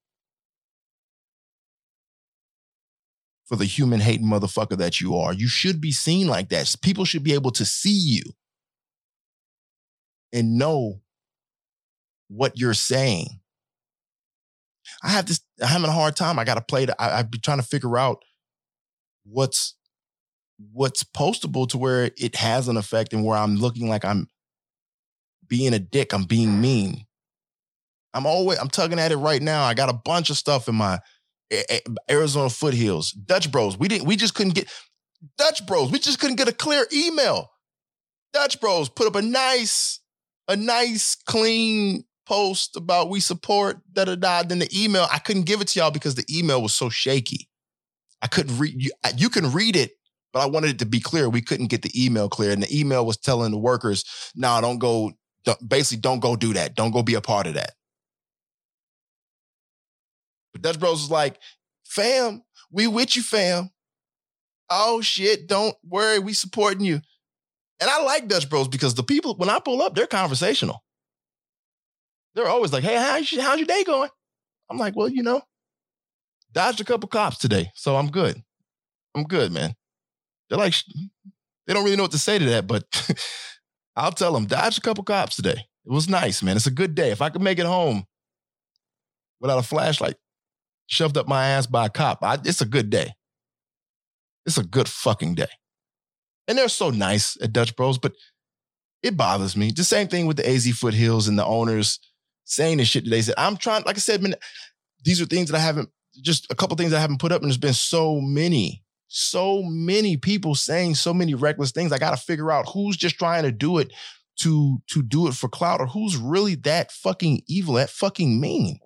for 3.45 3.55
the 3.55 3.65
human 3.65 3.99
hating 3.99 4.25
motherfucker 4.25 4.75
that 4.77 4.99
you 4.99 5.15
are. 5.15 5.33
You 5.33 5.47
should 5.47 5.79
be 5.79 5.91
seen 5.91 6.27
like 6.27 6.49
that. 6.49 6.73
People 6.81 7.05
should 7.05 7.23
be 7.23 7.33
able 7.33 7.51
to 7.51 7.63
see 7.63 7.91
you 7.91 8.23
and 10.33 10.57
know 10.57 11.01
what 12.27 12.57
you're 12.57 12.73
saying. 12.73 13.27
I 15.03 15.09
have 15.09 15.27
this, 15.27 15.41
I'm 15.61 15.67
having 15.67 15.89
a 15.89 15.93
hard 15.93 16.15
time. 16.15 16.39
I 16.39 16.43
got 16.43 16.55
to 16.55 16.61
play 16.61 16.85
the, 16.85 16.99
I, 16.99 17.19
I've 17.19 17.29
been 17.29 17.41
trying 17.41 17.59
to 17.59 17.67
figure 17.67 17.99
out 17.99 18.23
what's, 19.25 19.75
what's 20.71 21.03
postable 21.03 21.67
to 21.69 21.77
where 21.77 22.09
it 22.17 22.37
has 22.37 22.67
an 22.67 22.77
effect 22.77 23.13
and 23.13 23.23
where 23.23 23.37
I'm 23.37 23.57
looking 23.57 23.89
like 23.89 24.03
I'm 24.03 24.27
being 25.47 25.73
a 25.73 25.79
dick. 25.79 26.13
I'm 26.13 26.23
being 26.23 26.59
mean. 26.61 27.05
I'm 28.13 28.25
always, 28.25 28.59
I'm 28.59 28.69
tugging 28.69 28.99
at 28.99 29.11
it 29.11 29.17
right 29.17 29.41
now. 29.41 29.63
I 29.63 29.73
got 29.73 29.89
a 29.89 29.93
bunch 29.93 30.29
of 30.29 30.37
stuff 30.37 30.67
in 30.67 30.75
my 30.75 30.99
Arizona 32.09 32.49
foothills. 32.49 33.11
Dutch 33.11 33.51
Bros. 33.51 33.77
We 33.77 33.87
didn't, 33.87 34.07
we 34.07 34.15
just 34.15 34.35
couldn't 34.35 34.55
get, 34.55 34.69
Dutch 35.37 35.65
Bros. 35.65 35.91
We 35.91 35.99
just 35.99 36.19
couldn't 36.19 36.37
get 36.37 36.47
a 36.47 36.53
clear 36.53 36.85
email. 36.93 37.49
Dutch 38.33 38.59
Bros 38.59 38.89
put 38.89 39.07
up 39.07 39.15
a 39.15 39.21
nice, 39.21 39.99
a 40.47 40.55
nice, 40.55 41.15
clean 41.15 42.05
post 42.25 42.77
about 42.77 43.09
we 43.09 43.19
support 43.19 43.79
da 43.91 44.05
da 44.05 44.15
da. 44.15 44.43
Then 44.43 44.59
the 44.59 44.69
email, 44.73 45.07
I 45.11 45.19
couldn't 45.19 45.43
give 45.45 45.61
it 45.61 45.67
to 45.69 45.79
y'all 45.79 45.91
because 45.91 46.15
the 46.15 46.25
email 46.31 46.61
was 46.61 46.73
so 46.73 46.89
shaky. 46.89 47.49
I 48.21 48.27
couldn't 48.27 48.57
read. 48.57 48.75
You, 48.77 48.91
you 49.17 49.29
can 49.29 49.51
read 49.51 49.75
it, 49.75 49.91
but 50.31 50.39
I 50.39 50.45
wanted 50.45 50.71
it 50.71 50.79
to 50.79 50.85
be 50.85 50.99
clear. 50.99 51.29
We 51.29 51.41
couldn't 51.41 51.67
get 51.67 51.81
the 51.81 51.91
email 52.05 52.29
clear, 52.29 52.51
and 52.51 52.63
the 52.63 52.79
email 52.79 53.05
was 53.05 53.17
telling 53.17 53.51
the 53.51 53.57
workers, 53.57 54.05
"No, 54.35 54.59
don't 54.61 54.77
go. 54.77 55.11
Don't, 55.43 55.67
basically, 55.67 56.01
don't 56.01 56.19
go 56.19 56.35
do 56.35 56.53
that. 56.53 56.75
Don't 56.75 56.91
go 56.91 57.03
be 57.03 57.15
a 57.15 57.21
part 57.21 57.47
of 57.47 57.55
that." 57.55 57.71
But 60.53 60.61
Dutch 60.61 60.79
Bros 60.79 61.01
was 61.01 61.11
like, 61.11 61.39
"Fam, 61.85 62.43
we 62.71 62.87
with 62.87 63.15
you, 63.15 63.23
fam. 63.23 63.71
Oh 64.69 65.01
shit, 65.01 65.47
don't 65.47 65.75
worry, 65.83 66.19
we 66.19 66.33
supporting 66.33 66.85
you." 66.85 67.01
And 67.79 67.89
I 67.89 68.03
like 68.03 68.27
Dutch 68.27 68.49
Bros 68.49 68.67
because 68.67 68.93
the 68.93 69.03
people 69.03 69.35
when 69.35 69.49
I 69.49 69.59
pull 69.59 69.81
up, 69.81 69.95
they're 69.95 70.07
conversational. 70.07 70.83
They're 72.35 72.47
always 72.47 72.71
like, 72.73 72.83
"Hey, 72.83 72.95
how's 72.95 73.31
your, 73.31 73.41
how's 73.41 73.59
your 73.59 73.67
day 73.67 73.83
going?" 73.83 74.09
I'm 74.69 74.77
like, 74.77 74.95
"Well, 74.95 75.09
you 75.09 75.23
know, 75.23 75.41
dodged 76.51 76.81
a 76.81 76.85
couple 76.85 77.09
cops 77.09 77.37
today, 77.37 77.71
so 77.75 77.95
I'm 77.97 78.09
good. 78.09 78.41
I'm 79.15 79.23
good, 79.23 79.51
man." 79.51 79.75
They're 80.51 80.59
like, 80.59 80.73
they 81.65 81.73
don't 81.73 81.85
really 81.85 81.95
know 81.95 82.03
what 82.03 82.11
to 82.11 82.17
say 82.17 82.37
to 82.37 82.45
that, 82.45 82.67
but 82.67 82.83
I'll 83.95 84.11
tell 84.11 84.33
them, 84.33 84.47
dodged 84.47 84.79
a 84.79 84.81
couple 84.81 85.05
cops 85.05 85.37
today. 85.37 85.65
It 85.85 85.91
was 85.91 86.09
nice, 86.09 86.43
man. 86.43 86.57
It's 86.57 86.67
a 86.67 86.71
good 86.71 86.93
day. 86.93 87.11
If 87.11 87.21
I 87.21 87.29
could 87.29 87.41
make 87.41 87.57
it 87.57 87.65
home 87.65 88.05
without 89.39 89.59
a 89.59 89.63
flashlight 89.63 90.15
shoved 90.91 91.17
up 91.17 91.27
my 91.27 91.47
ass 91.47 91.67
by 91.67 91.85
a 91.85 91.89
cop, 91.89 92.21
I, 92.21 92.37
it's 92.43 92.61
a 92.61 92.65
good 92.65 92.89
day. 92.89 93.13
It's 94.45 94.57
a 94.57 94.63
good 94.63 94.89
fucking 94.89 95.35
day. 95.35 95.47
And 96.47 96.57
they're 96.57 96.67
so 96.67 96.89
nice 96.89 97.37
at 97.41 97.53
Dutch 97.53 97.75
Bros, 97.77 97.97
but 97.97 98.13
it 99.01 99.15
bothers 99.15 99.55
me. 99.55 99.71
The 99.71 99.85
same 99.85 100.09
thing 100.09 100.25
with 100.25 100.37
the 100.37 100.47
AZ 100.47 100.67
Foothills 100.77 101.29
and 101.29 101.39
the 101.39 101.45
owners 101.45 101.99
saying 102.43 102.77
this 102.77 102.89
shit 102.89 103.09
they 103.09 103.21
said. 103.21 103.35
I'm 103.37 103.55
trying, 103.55 103.83
like 103.85 103.95
I 103.95 103.99
said, 103.99 104.21
man, 104.21 104.35
these 105.05 105.21
are 105.21 105.25
things 105.25 105.49
that 105.49 105.57
I 105.57 105.61
haven't, 105.61 105.89
just 106.21 106.51
a 106.51 106.55
couple 106.55 106.75
things 106.75 106.91
I 106.91 106.99
haven't 106.99 107.21
put 107.21 107.31
up, 107.31 107.41
and 107.41 107.49
there's 107.49 107.57
been 107.57 107.73
so 107.73 108.19
many, 108.19 108.83
so 109.07 109.63
many 109.63 110.17
people 110.17 110.55
saying 110.55 110.95
so 110.95 111.13
many 111.13 111.35
reckless 111.35 111.71
things. 111.71 111.93
I 111.93 111.99
got 111.99 112.11
to 112.11 112.17
figure 112.17 112.51
out 112.51 112.67
who's 112.73 112.97
just 112.97 113.17
trying 113.17 113.43
to 113.43 113.51
do 113.51 113.77
it 113.77 113.93
to 114.39 114.81
to 114.87 115.01
do 115.01 115.27
it 115.27 115.35
for 115.35 115.47
clout, 115.47 115.79
or 115.79 115.87
who's 115.87 116.17
really 116.17 116.55
that 116.55 116.91
fucking 116.91 117.43
evil, 117.47 117.75
that 117.75 117.89
fucking 117.89 118.41
mean. 118.41 118.79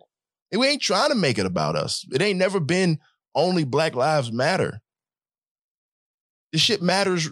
We 0.58 0.68
ain't 0.68 0.82
trying 0.82 1.10
to 1.10 1.16
make 1.16 1.38
it 1.38 1.46
about 1.46 1.76
us. 1.76 2.06
It 2.12 2.22
ain't 2.22 2.40
never 2.40 2.60
been 2.60 3.00
only 3.34 3.64
Black 3.64 3.96
Lives 3.96 4.32
Matter. 4.32 4.82
This 6.52 6.62
shit 6.62 6.82
matters 6.82 7.30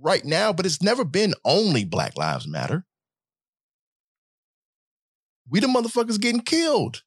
right 0.00 0.24
now, 0.24 0.52
but 0.52 0.66
it's 0.66 0.82
never 0.82 1.04
been 1.04 1.34
only 1.44 1.84
Black 1.84 2.16
Lives 2.16 2.48
Matter. 2.48 2.84
We 5.48 5.60
the 5.60 5.66
motherfuckers 5.66 6.20
getting 6.20 6.40
killed. 6.40 7.02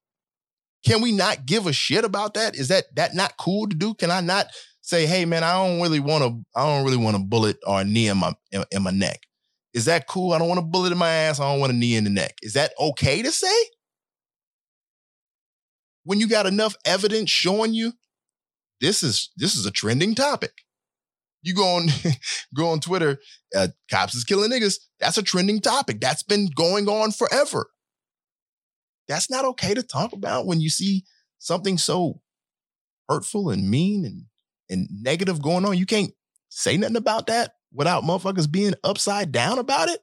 Can 0.85 1.01
we 1.01 1.11
not 1.11 1.45
give 1.45 1.65
a 1.65 1.73
shit 1.73 2.05
about 2.05 2.35
that? 2.35 2.55
Is 2.55 2.67
that 2.67 2.85
that 2.95 3.15
not 3.15 3.37
cool 3.37 3.67
to 3.67 3.75
do? 3.75 3.93
Can 3.95 4.11
I 4.11 4.21
not 4.21 4.47
say, 4.81 5.05
hey 5.05 5.25
man, 5.25 5.43
I 5.43 5.53
don't 5.53 5.81
really 5.81 5.99
want 5.99 6.23
to, 6.23 6.45
I 6.55 6.65
don't 6.65 6.85
really 6.85 6.97
want 6.97 7.17
a 7.17 7.19
bullet 7.19 7.57
or 7.65 7.81
a 7.81 7.83
knee 7.83 8.07
in 8.07 8.17
my 8.17 8.33
in, 8.51 8.63
in 8.71 8.83
my 8.83 8.91
neck. 8.91 9.21
Is 9.73 9.85
that 9.85 10.07
cool? 10.07 10.33
I 10.33 10.39
don't 10.39 10.47
want 10.47 10.59
a 10.59 10.63
bullet 10.63 10.91
in 10.91 10.97
my 10.97 11.09
ass. 11.09 11.39
I 11.39 11.51
don't 11.51 11.59
want 11.59 11.73
a 11.73 11.75
knee 11.75 11.95
in 11.95 12.03
the 12.03 12.09
neck. 12.09 12.35
Is 12.41 12.53
that 12.53 12.71
okay 12.79 13.21
to 13.21 13.31
say? 13.31 13.63
When 16.07 16.21
you 16.21 16.29
got 16.29 16.45
enough 16.45 16.77
evidence 16.85 17.29
showing 17.29 17.73
you 17.73 17.91
this 18.79 19.03
is 19.03 19.29
this 19.35 19.57
is 19.57 19.65
a 19.65 19.71
trending 19.71 20.15
topic. 20.15 20.53
You 21.41 21.53
go 21.53 21.65
on, 21.65 21.89
go 22.55 22.69
on 22.69 22.79
Twitter, 22.79 23.19
uh, 23.53 23.67
cops 23.91 24.15
is 24.15 24.23
killing 24.23 24.49
niggas. 24.49 24.77
That's 25.01 25.17
a 25.17 25.21
trending 25.21 25.59
topic. 25.59 25.99
That's 25.99 26.23
been 26.23 26.47
going 26.55 26.87
on 26.87 27.11
forever. 27.11 27.71
That's 29.09 29.29
not 29.29 29.43
okay 29.43 29.73
to 29.73 29.83
talk 29.83 30.13
about 30.13 30.45
when 30.45 30.61
you 30.61 30.69
see 30.69 31.03
something 31.39 31.77
so 31.77 32.21
hurtful 33.09 33.49
and 33.49 33.69
mean 33.69 34.05
and, 34.05 34.23
and 34.69 34.87
negative 35.03 35.41
going 35.41 35.65
on. 35.65 35.77
You 35.77 35.85
can't 35.85 36.13
say 36.47 36.77
nothing 36.77 36.95
about 36.95 37.27
that 37.27 37.55
without 37.73 38.05
motherfuckers 38.05 38.49
being 38.49 38.75
upside 38.81 39.33
down 39.33 39.59
about 39.59 39.89
it. 39.89 39.99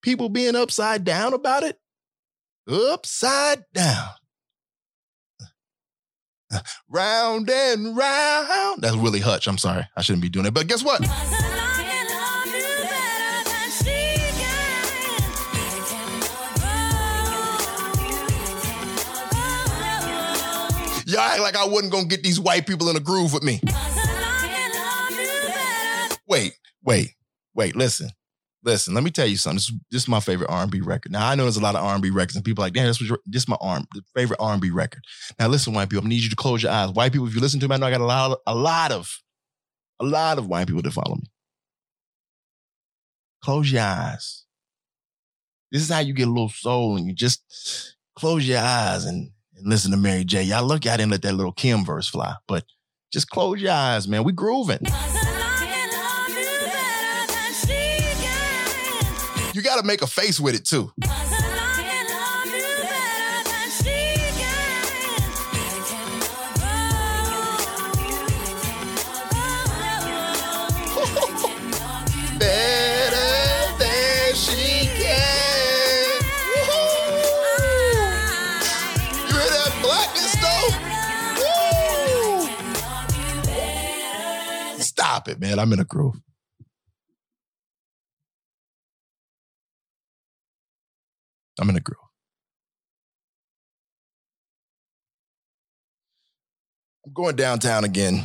People 0.00 0.30
being 0.30 0.56
upside 0.56 1.04
down 1.04 1.34
about 1.34 1.62
it. 1.62 1.78
Upside 2.66 3.62
down. 3.74 4.08
Round 6.88 7.50
and 7.50 7.96
round. 7.96 8.82
That's 8.82 8.96
Willie 8.96 9.20
Hutch. 9.20 9.46
I'm 9.46 9.58
sorry. 9.58 9.84
I 9.96 10.02
shouldn't 10.02 10.22
be 10.22 10.28
doing 10.28 10.46
it. 10.46 10.54
But 10.54 10.66
guess 10.66 10.82
what? 10.82 11.00
Y'all 21.08 21.20
act 21.20 21.40
like 21.40 21.56
I 21.56 21.64
wasn't 21.64 21.92
gonna 21.92 22.06
get 22.06 22.24
these 22.24 22.40
white 22.40 22.66
people 22.66 22.88
in 22.88 22.96
a 22.96 23.00
groove 23.00 23.32
with 23.32 23.44
me. 23.44 23.60
Wait, 26.28 26.52
wait, 26.82 27.14
wait. 27.54 27.76
Listen, 27.76 28.10
listen. 28.66 28.92
Let 28.92 29.04
me 29.04 29.10
tell 29.10 29.26
you 29.26 29.36
something. 29.36 29.56
This, 29.56 29.72
this 29.90 30.02
is 30.02 30.08
my 30.08 30.20
favorite 30.20 30.50
R&B 30.50 30.80
record. 30.82 31.12
Now 31.12 31.28
I 31.28 31.34
know 31.34 31.44
there's 31.44 31.56
a 31.56 31.62
lot 31.62 31.76
of 31.76 31.84
R&B 31.84 32.10
records, 32.10 32.36
and 32.36 32.44
people 32.44 32.62
are 32.62 32.66
like, 32.66 32.74
damn, 32.74 32.86
this 32.86 32.98
was 32.98 33.08
your, 33.08 33.20
this 33.24 33.44
is 33.44 33.48
my 33.48 33.56
R 33.60 33.80
favorite 34.14 34.40
R&B 34.40 34.70
record. 34.70 35.02
Now 35.38 35.48
listen, 35.48 35.72
white 35.72 35.88
people, 35.88 36.04
I 36.04 36.08
need 36.08 36.22
you 36.22 36.28
to 36.28 36.36
close 36.36 36.62
your 36.62 36.72
eyes. 36.72 36.90
White 36.90 37.12
people, 37.12 37.26
if 37.28 37.34
you 37.34 37.40
listen 37.40 37.60
to 37.60 37.68
me, 37.68 37.74
I 37.74 37.78
know 37.78 37.86
I 37.86 37.90
got 37.90 38.00
a 38.00 38.04
lot, 38.04 38.32
of, 38.32 38.38
a 38.46 38.54
lot 38.54 38.92
of, 38.92 39.18
a 40.00 40.04
lot 40.04 40.38
of 40.38 40.48
white 40.48 40.66
people 40.66 40.82
that 40.82 40.92
follow 40.92 41.14
me. 41.14 41.30
Close 43.42 43.70
your 43.70 43.82
eyes. 43.82 44.44
This 45.70 45.82
is 45.82 45.88
how 45.88 46.00
you 46.00 46.12
get 46.12 46.28
a 46.28 46.30
little 46.30 46.48
soul, 46.48 46.96
and 46.96 47.06
you 47.06 47.14
just 47.14 47.96
close 48.16 48.46
your 48.46 48.58
eyes 48.58 49.04
and, 49.04 49.30
and 49.56 49.66
listen 49.66 49.90
to 49.92 49.96
Mary 49.96 50.24
J. 50.24 50.42
Y'all 50.42 50.66
look, 50.66 50.86
I 50.86 50.96
didn't 50.96 51.12
let 51.12 51.22
that 51.22 51.34
little 51.34 51.52
Kim 51.52 51.84
verse 51.84 52.08
fly, 52.08 52.34
but 52.48 52.64
just 53.12 53.30
close 53.30 53.60
your 53.60 53.72
eyes, 53.72 54.08
man. 54.08 54.24
We 54.24 54.32
grooving. 54.32 54.80
You 59.56 59.62
got 59.62 59.80
to 59.80 59.86
make 59.86 60.02
a 60.02 60.06
face 60.06 60.38
with 60.38 60.54
it 60.54 60.66
too. 60.66 60.92
It, 85.28 85.40
man. 85.40 85.58
I'm 85.58 85.72
in 85.72 85.80
a 85.80 85.84
groove. 85.84 86.25
I'm 91.60 91.70
in 91.70 91.76
a 91.76 91.80
groove. 91.80 91.98
I'm 97.06 97.12
going 97.12 97.36
downtown 97.36 97.84
again. 97.84 98.24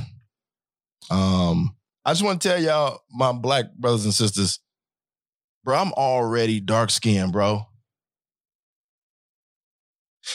Um, 1.09 1.75
I 2.03 2.11
just 2.11 2.23
want 2.23 2.41
to 2.41 2.49
tell 2.49 2.61
y'all, 2.61 3.01
my 3.11 3.31
black 3.31 3.73
brothers 3.75 4.05
and 4.05 4.13
sisters, 4.13 4.59
bro, 5.63 5.77
I'm 5.77 5.93
already 5.93 6.59
dark 6.59 6.89
skinned, 6.89 7.31
bro. 7.31 7.65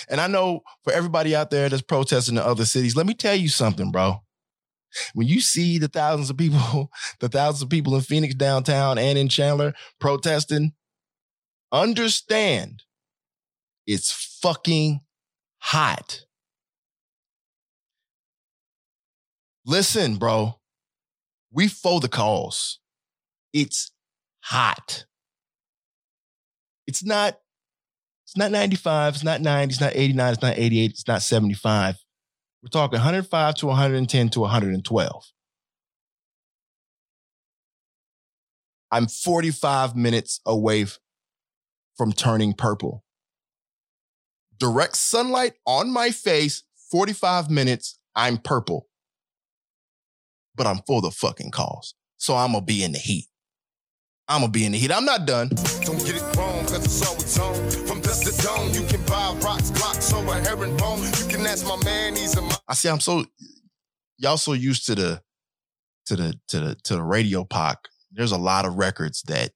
And 0.09 0.21
I 0.21 0.27
know 0.27 0.63
for 0.85 0.93
everybody 0.93 1.35
out 1.35 1.51
there 1.51 1.69
that's 1.69 1.83
protesting 1.83 2.37
in 2.37 2.43
other 2.43 2.65
cities, 2.65 2.97
let 2.97 3.07
me 3.07 3.15
tell 3.15 3.35
you 3.35 3.49
something, 3.49 3.91
bro. 3.91 4.23
When 5.15 5.27
you 5.27 5.41
see 5.41 5.79
the 5.79 5.89
thousands 5.89 6.31
of 6.31 6.37
people, 6.37 6.91
the 7.21 7.29
thousands 7.29 7.63
of 7.63 7.71
people 7.71 7.95
in 7.95 8.01
Phoenix 8.01 8.35
downtown 8.35 8.99
and 8.99 9.19
in 9.19 9.29
Chandler 9.29 9.75
protesting, 10.01 10.73
understand 11.73 12.83
it's 13.87 14.39
fucking 14.43 15.01
hot. 15.59 16.25
Listen, 19.65 20.17
bro. 20.17 20.59
We 21.53 21.69
for 21.69 22.01
the 22.01 22.09
cause. 22.09 22.79
It's 23.53 23.91
hot. 24.41 25.07
It's 26.87 27.05
not, 27.05 27.39
it's 28.25 28.37
not 28.37 28.53
95, 28.53 29.15
it's 29.15 29.25
not 29.25 29.41
90, 29.41 29.73
it's 29.73 29.81
not 29.81 29.97
89, 29.97 30.33
it's 30.33 30.43
not 30.43 30.59
88, 30.59 30.91
it's 30.91 31.09
not 31.09 31.23
75. 31.23 31.97
We're 32.63 32.69
talking 32.69 32.99
105 32.99 33.55
to 33.57 33.67
110 33.67 34.29
to 34.31 34.41
112. 34.41 35.25
I'm 38.91 39.07
45 39.09 39.97
minutes 39.97 40.41
away 40.47 40.87
from 41.97 42.13
turning 42.13 42.53
purple. 42.53 43.05
Direct 44.59 44.97
sunlight 44.97 45.55
on 45.67 45.91
my 45.93 46.11
face, 46.11 46.63
45 46.91 47.51
minutes, 47.51 47.99
I'm 48.15 48.39
purple. 48.39 48.89
But 50.55 50.67
I'm 50.67 50.81
for 50.87 51.03
the 51.03 51.11
fucking 51.11 51.51
cause. 51.51 51.95
So 52.17 52.35
I'm 52.35 52.53
gonna 52.53 52.65
be 52.65 52.83
in 52.83 52.93
the 52.93 52.99
heat. 52.99 53.27
I'm 54.29 54.41
gonna 54.41 54.53
be 54.53 54.65
in 54.65 54.73
the 54.73 54.79
heat. 54.79 54.91
I'm 54.91 55.05
not 55.05 55.27
done. 55.27 55.49
Don't 55.83 55.99
get 56.05 56.17
it 56.17 56.37
wrong, 56.37 56.61
cause 56.65 56.85
it's 56.85 57.07
always 57.07 57.39
on. 57.39 57.87
From 57.87 58.01
dust 58.01 58.25
to 58.25 58.43
dawn, 58.43 58.73
you 58.73 58.83
can 58.87 59.05
buy 59.05 59.37
rocks, 59.41 59.71
blocks, 59.71 60.13
or 60.13 60.25
a 60.25 60.41
herringbone. 60.41 61.01
You 61.01 61.29
can 61.29 61.47
ask 61.47 61.67
my 61.67 61.77
man, 61.85 62.17
he's 62.17 62.37
a 62.37 62.43
mo- 62.43 62.51
I 62.67 62.75
see 62.75 62.89
I'm 62.89 63.01
so 63.01 63.27
y'all 64.19 64.39
so 64.39 64.55
used 64.55 64.87
to 64.87 64.95
the 64.95 65.23
to 66.07 66.17
the 66.17 66.41
to 66.49 66.61
the 66.61 66.75
to 66.85 66.95
the 66.97 67.03
radio 67.03 67.45
Pac. 67.45 67.79
There's 68.11 68.33
a 68.33 68.39
lot 68.39 68.65
of 68.65 68.77
records 68.77 69.23
that 69.25 69.53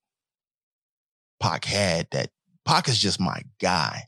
Pac 1.41 1.65
had 1.65 2.09
that 2.13 2.31
Pac 2.67 2.89
is 2.89 2.99
just 2.99 3.19
my 3.19 3.41
guy. 3.61 4.05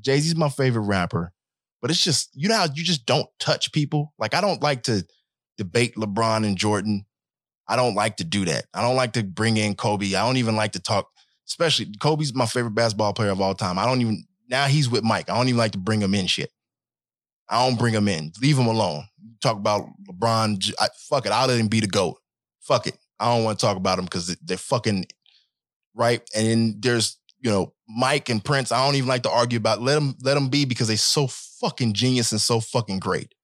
Jay-Z's 0.00 0.36
my 0.36 0.48
favorite 0.48 0.82
rapper, 0.82 1.32
but 1.80 1.90
it's 1.90 2.02
just, 2.02 2.30
you 2.34 2.48
know 2.48 2.56
how 2.56 2.66
you 2.74 2.84
just 2.84 3.06
don't 3.06 3.28
touch 3.38 3.72
people? 3.72 4.12
Like 4.18 4.34
I 4.34 4.40
don't 4.40 4.62
like 4.62 4.84
to 4.84 5.06
debate 5.58 5.94
LeBron 5.96 6.46
and 6.46 6.56
Jordan. 6.56 7.06
I 7.68 7.76
don't 7.76 7.94
like 7.94 8.16
to 8.16 8.24
do 8.24 8.44
that. 8.46 8.64
I 8.74 8.82
don't 8.82 8.96
like 8.96 9.12
to 9.12 9.22
bring 9.22 9.56
in 9.56 9.74
Kobe. 9.74 10.14
I 10.14 10.26
don't 10.26 10.38
even 10.38 10.56
like 10.56 10.72
to 10.72 10.80
talk, 10.80 11.08
especially 11.46 11.92
Kobe's 12.00 12.34
my 12.34 12.46
favorite 12.46 12.74
basketball 12.74 13.12
player 13.12 13.30
of 13.30 13.40
all 13.40 13.54
time. 13.54 13.78
I 13.78 13.86
don't 13.86 14.00
even, 14.00 14.24
now 14.48 14.66
he's 14.66 14.90
with 14.90 15.04
Mike. 15.04 15.30
I 15.30 15.36
don't 15.36 15.48
even 15.48 15.58
like 15.58 15.72
to 15.72 15.78
bring 15.78 16.00
him 16.00 16.14
in 16.14 16.26
shit. 16.26 16.50
I 17.48 17.64
don't 17.64 17.78
bring 17.78 17.94
him 17.94 18.08
in. 18.08 18.32
Leave 18.40 18.58
him 18.58 18.66
alone. 18.66 19.04
Talk 19.40 19.56
about 19.56 19.86
LeBron. 20.08 20.72
I, 20.80 20.88
fuck 21.08 21.26
it. 21.26 21.32
I'll 21.32 21.46
let 21.46 21.60
him 21.60 21.68
be 21.68 21.80
the 21.80 21.86
GOAT. 21.86 22.16
Fuck 22.60 22.86
it. 22.86 22.98
I 23.18 23.34
don't 23.34 23.44
want 23.44 23.58
to 23.58 23.66
talk 23.66 23.76
about 23.76 23.98
him 23.98 24.06
because 24.06 24.34
they're 24.42 24.56
fucking 24.56 25.06
right. 25.94 26.22
And 26.34 26.46
then 26.46 26.76
there's, 26.80 27.18
you 27.40 27.50
know, 27.50 27.72
Mike 27.88 28.28
and 28.28 28.44
Prince. 28.44 28.72
I 28.72 28.84
don't 28.84 28.96
even 28.96 29.08
like 29.08 29.22
to 29.22 29.30
argue 29.30 29.58
about. 29.58 29.80
Let 29.80 29.94
them 29.94 30.16
let 30.22 30.34
them 30.34 30.48
be 30.48 30.64
because 30.64 30.88
they're 30.88 30.96
so 30.96 31.26
fucking 31.26 31.94
genius 31.94 32.32
and 32.32 32.40
so 32.40 32.60
fucking 32.60 32.98
great. 32.98 33.34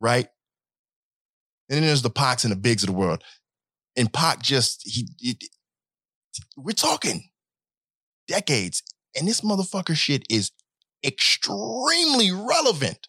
Right? 0.00 0.28
And 1.68 1.76
then 1.76 1.82
there's 1.82 2.02
the 2.02 2.10
Pacs 2.10 2.44
and 2.44 2.52
the 2.52 2.56
Bigs 2.56 2.82
of 2.82 2.88
the 2.88 2.92
world. 2.92 3.22
And 3.96 4.12
Pac 4.12 4.42
just 4.42 4.82
he, 4.84 5.08
it, 5.20 5.44
we're 6.56 6.72
talking 6.72 7.30
decades, 8.26 8.82
and 9.16 9.28
this 9.28 9.42
motherfucker 9.42 9.96
shit 9.96 10.24
is 10.30 10.50
extremely 11.04 12.32
relevant 12.32 13.08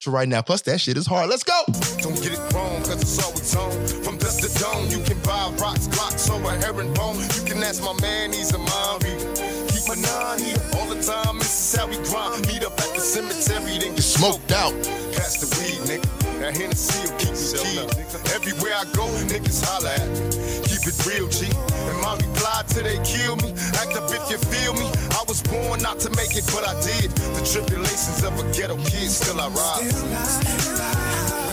to 0.00 0.10
right 0.10 0.28
now. 0.28 0.42
Plus, 0.42 0.62
that 0.62 0.80
shit 0.80 0.96
is 0.96 1.06
hard. 1.06 1.30
Let's 1.30 1.44
go. 1.44 1.62
Don't 1.98 2.22
get 2.22 2.32
it 2.32 2.52
wrong, 2.52 2.82
cause 2.82 3.02
it's 3.02 3.22
always 3.22 3.56
on. 3.56 3.99
From 4.30 4.40
dust 4.40 4.58
to 4.58 4.62
dawn, 4.62 4.90
you 4.90 5.00
can 5.02 5.18
buy 5.20 5.50
rocks, 5.58 5.88
blocks, 5.88 6.28
or 6.30 6.40
a 6.42 6.54
herringbone. 6.62 7.18
You 7.34 7.42
can 7.42 7.62
ask 7.62 7.82
my 7.82 7.94
man, 8.00 8.32
he's 8.32 8.54
a 8.54 8.58
mind 8.58 9.02
reader. 9.02 9.26
Keep 9.66 9.90
a 9.90 9.96
nine 9.98 10.38
here 10.38 10.62
all 10.78 10.86
the 10.86 11.02
time. 11.02 11.38
This 11.38 11.50
is 11.50 11.74
how 11.74 11.88
we 11.88 11.96
grind. 12.06 12.46
Meet 12.46 12.62
up 12.62 12.78
at 12.78 12.94
the 12.94 13.00
cemetery, 13.00 13.78
then 13.78 13.96
get 13.96 14.04
Smoked 14.04 14.52
out. 14.52 14.72
Pass 15.18 15.42
the 15.42 15.50
weed, 15.58 15.82
nigga. 15.82 16.06
That 16.38 16.56
Hennessy 16.56 17.10
will 17.10 17.18
keep 17.18 17.34
me 17.34 17.42
key. 17.58 17.82
Everywhere 18.30 18.78
I 18.78 18.86
go, 18.94 19.10
niggas 19.26 19.66
holla 19.66 19.90
at 19.98 20.06
me. 20.06 20.22
Keep 20.62 20.86
it 20.86 20.94
real, 21.10 21.26
G. 21.26 21.50
And 21.90 21.98
my 21.98 22.14
reply 22.14 22.62
till 22.68 22.84
they 22.84 23.02
kill 23.02 23.34
me. 23.42 23.50
Act 23.82 23.98
up 23.98 24.14
if 24.14 24.30
you 24.30 24.38
feel 24.38 24.74
me. 24.74 24.86
I 25.18 25.24
was 25.26 25.42
born 25.42 25.82
not 25.82 25.98
to 26.06 26.10
make 26.14 26.38
it, 26.38 26.46
but 26.54 26.62
I 26.62 26.78
did. 26.86 27.10
The 27.34 27.42
tribulations 27.42 28.22
of 28.22 28.38
a 28.38 28.46
ghetto 28.54 28.78
kid, 28.86 29.10
still 29.10 29.40
I 29.40 29.48
rise. 29.48 31.49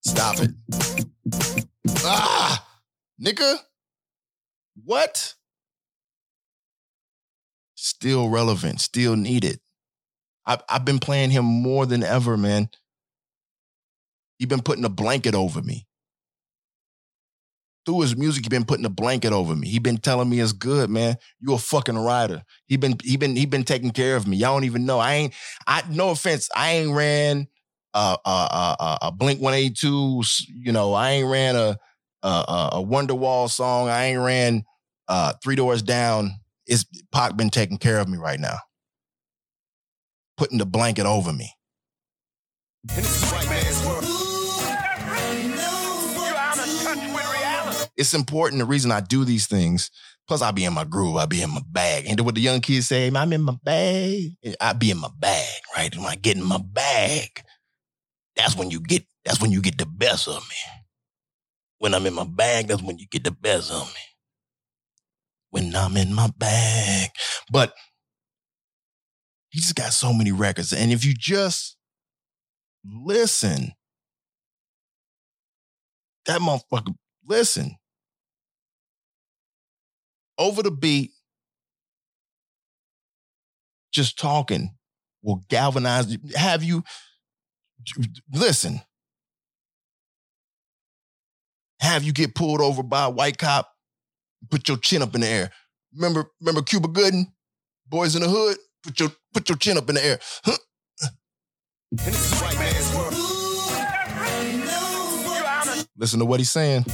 Stop 0.00 0.40
it. 0.40 0.50
Ah, 2.04 2.66
nigga. 3.20 3.56
What? 4.84 5.34
still 8.04 8.28
relevant, 8.28 8.82
still 8.82 9.16
needed. 9.16 9.60
I've, 10.44 10.62
I've 10.68 10.84
been 10.84 10.98
playing 10.98 11.30
him 11.30 11.46
more 11.46 11.86
than 11.86 12.02
ever, 12.02 12.36
man. 12.36 12.68
He's 14.38 14.48
been 14.48 14.60
putting 14.60 14.84
a 14.84 14.90
blanket 14.90 15.34
over 15.34 15.62
me. 15.62 15.86
Through 17.86 18.00
his 18.00 18.16
music, 18.16 18.44
he 18.44 18.48
been 18.48 18.64
putting 18.64 18.86
a 18.86 18.90
blanket 18.90 19.32
over 19.32 19.54
me. 19.54 19.68
He 19.68 19.78
been 19.78 19.98
telling 19.98 20.30
me 20.30 20.40
it's 20.40 20.52
good, 20.52 20.88
man. 20.88 21.16
You 21.40 21.52
a 21.52 21.58
fucking 21.58 21.98
writer. 21.98 22.42
He 22.66 22.78
been 22.78 22.96
he 23.02 23.16
been 23.16 23.36
he 23.36 23.44
been 23.44 23.64
taking 23.64 23.90
care 23.90 24.16
of 24.16 24.26
me. 24.26 24.38
Y'all 24.38 24.54
don't 24.54 24.64
even 24.64 24.86
know. 24.86 24.98
I 24.98 25.14
ain't. 25.14 25.34
I 25.66 25.82
no 25.90 26.10
offense. 26.10 26.48
I 26.56 26.72
ain't 26.72 26.94
ran 26.94 27.46
a 27.92 28.16
a 28.24 28.28
a, 28.30 28.98
a 29.02 29.12
Blink 29.12 29.40
One 29.40 29.52
Eighty 29.52 29.74
Two. 29.74 30.22
You 30.48 30.72
know, 30.72 30.94
I 30.94 31.10
ain't 31.10 31.28
ran 31.28 31.56
a 31.56 31.78
a, 32.22 32.28
a 32.28 32.70
a 32.74 32.84
Wonderwall 32.84 33.50
song. 33.50 33.88
I 33.88 34.06
ain't 34.06 34.20
ran 34.20 34.64
uh, 35.08 35.34
Three 35.42 35.56
Doors 35.56 35.82
Down. 35.82 36.32
It's 36.66 36.86
Pac 37.12 37.36
been 37.36 37.50
taking 37.50 37.76
care 37.76 37.98
of 37.98 38.08
me 38.08 38.16
right 38.16 38.40
now, 38.40 38.56
putting 40.38 40.56
the 40.56 40.66
blanket 40.66 41.04
over 41.04 41.32
me. 41.32 41.52
It's 47.96 48.14
important. 48.14 48.58
The 48.58 48.66
reason 48.66 48.90
I 48.90 49.00
do 49.00 49.24
these 49.24 49.46
things, 49.46 49.90
plus 50.26 50.42
I 50.42 50.50
be 50.50 50.64
in 50.64 50.72
my 50.72 50.84
groove, 50.84 51.16
I 51.16 51.26
be 51.26 51.42
in 51.42 51.50
my 51.50 51.62
bag. 51.70 52.06
And 52.06 52.20
what 52.20 52.34
the 52.34 52.40
young 52.40 52.60
kids 52.60 52.88
say, 52.88 53.10
I'm 53.14 53.32
in 53.32 53.42
my 53.42 53.56
bag. 53.62 54.34
I 54.60 54.72
be 54.72 54.90
in 54.90 54.98
my 54.98 55.10
bag, 55.18 55.60
right? 55.76 55.94
When 55.96 56.06
I 56.06 56.16
get 56.16 56.36
in 56.36 56.44
my 56.44 56.58
bag, 56.58 57.42
that's 58.36 58.56
when 58.56 58.70
you 58.70 58.80
get, 58.80 59.04
that's 59.24 59.40
when 59.40 59.52
you 59.52 59.60
get 59.60 59.78
the 59.78 59.86
best 59.86 60.28
of 60.28 60.42
me. 60.48 60.56
When 61.78 61.94
I'm 61.94 62.06
in 62.06 62.14
my 62.14 62.24
bag, 62.24 62.68
that's 62.68 62.82
when 62.82 62.98
you 62.98 63.06
get 63.10 63.24
the 63.24 63.30
best 63.30 63.70
of 63.70 63.86
me. 63.86 64.00
When 65.50 65.74
I'm 65.76 65.96
in 65.96 66.12
my 66.12 66.30
bag. 66.36 67.10
But 67.50 67.74
he 69.50 69.60
just 69.60 69.76
got 69.76 69.92
so 69.92 70.12
many 70.12 70.32
records. 70.32 70.72
And 70.72 70.90
if 70.90 71.04
you 71.04 71.14
just 71.16 71.76
listen, 72.84 73.72
that 76.26 76.40
motherfucker, 76.40 76.94
listen 77.24 77.76
over 80.38 80.62
the 80.62 80.70
beat, 80.70 81.12
just 83.92 84.18
talking 84.18 84.70
will 85.22 85.44
galvanize 85.48 86.12
you. 86.12 86.18
Have 86.36 86.62
you 86.62 86.84
listen? 88.32 88.80
Have 91.80 92.02
you 92.02 92.12
get 92.12 92.34
pulled 92.34 92.60
over 92.60 92.82
by 92.82 93.04
a 93.04 93.10
white 93.10 93.38
cop? 93.38 93.70
Put 94.50 94.68
your 94.68 94.76
chin 94.76 95.02
up 95.02 95.14
in 95.14 95.22
the 95.22 95.28
air. 95.28 95.50
Remember, 95.94 96.30
remember 96.40 96.62
Cuba 96.62 96.88
Gooding, 96.88 97.32
Boyz 97.90 98.14
n 98.16 98.22
the 98.22 98.28
Hood. 98.28 98.58
Put 98.82 99.00
your 99.00 99.10
put 99.32 99.48
your 99.48 99.56
chin 99.58 99.78
up 99.78 99.88
in 99.88 99.94
the 99.94 100.04
air. 100.04 100.18
Huh? 100.44 100.56
And 101.90 102.00
this 102.00 102.32
is 102.32 102.40
white 102.40 102.58
man's 102.58 102.94
world. 102.94 103.12
You're 105.24 105.46
out 105.46 105.68
of, 105.68 105.88
Listen 105.96 106.18
to 106.18 106.24
what 106.24 106.40
he's 106.40 106.50
saying. 106.50 106.84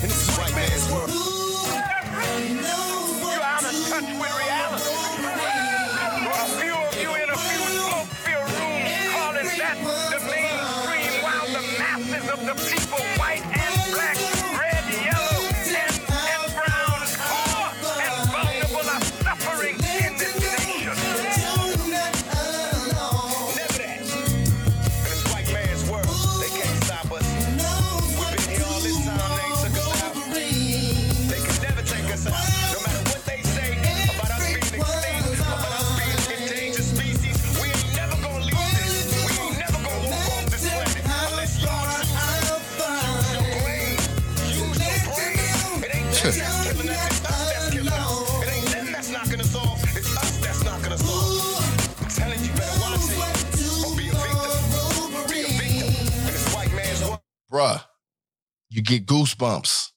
Get 58.91 59.07
goosebumps. 59.07 59.89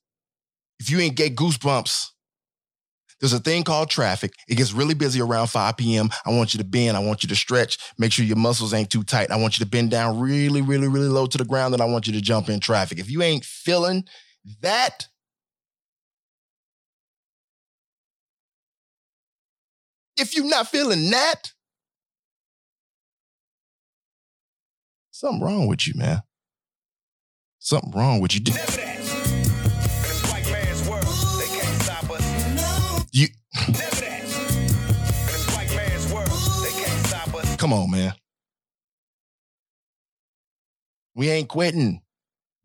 If 0.79 0.89
you 0.89 0.99
ain't 0.99 1.15
get 1.15 1.35
goosebumps, 1.35 2.07
there's 3.19 3.33
a 3.33 3.39
thing 3.39 3.63
called 3.63 3.89
traffic. 3.89 4.33
It 4.47 4.55
gets 4.55 4.73
really 4.73 4.93
busy 4.93 5.21
around 5.21 5.47
5 5.47 5.77
p.m. 5.77 6.09
I 6.25 6.31
want 6.31 6.53
you 6.53 6.57
to 6.57 6.63
bend. 6.63 6.97
I 6.97 6.99
want 6.99 7.23
you 7.23 7.29
to 7.29 7.35
stretch. 7.35 7.77
Make 7.97 8.11
sure 8.11 8.25
your 8.25 8.37
muscles 8.37 8.73
ain't 8.73 8.89
too 8.89 9.03
tight. 9.03 9.31
I 9.31 9.37
want 9.37 9.57
you 9.57 9.65
to 9.65 9.69
bend 9.71 9.91
down 9.91 10.19
really, 10.19 10.61
really, 10.61 10.87
really 10.87 11.07
low 11.07 11.25
to 11.27 11.37
the 11.37 11.45
ground. 11.45 11.73
And 11.73 11.81
I 11.81 11.85
want 11.85 12.05
you 12.05 12.13
to 12.13 12.21
jump 12.21 12.49
in 12.49 12.59
traffic. 12.59 12.99
If 12.99 13.09
you 13.09 13.21
ain't 13.21 13.45
feeling 13.45 14.03
that, 14.61 15.07
if 20.17 20.35
you're 20.35 20.45
not 20.45 20.67
feeling 20.67 21.09
that, 21.11 21.53
something 25.11 25.41
wrong 25.41 25.67
with 25.67 25.87
you, 25.87 25.93
man. 25.95 26.23
Something 27.65 27.91
wrong 27.91 28.19
with 28.19 28.35
you. 28.35 28.41
Never 28.53 28.71
that. 28.71 28.97
And 28.97 30.05
it's 30.05 30.29
white 30.29 30.51
man's 30.51 30.89
world. 30.89 31.05
They 31.39 31.47
can't 31.47 31.81
stop 31.81 32.09
us. 32.09 33.07
You 33.13 33.27
Never 33.69 33.79
that. 33.79 34.21
And 34.21 35.29
it's 35.29 35.55
white 35.55 35.73
man's 35.73 36.11
world. 36.11 36.27
They 36.27 36.83
can't 36.83 37.05
stop 37.07 37.33
us. 37.33 37.55
come 37.55 37.71
on, 37.71 37.89
man. 37.89 38.13
We 41.15 41.29
ain't 41.29 41.47
quitting. 41.47 42.01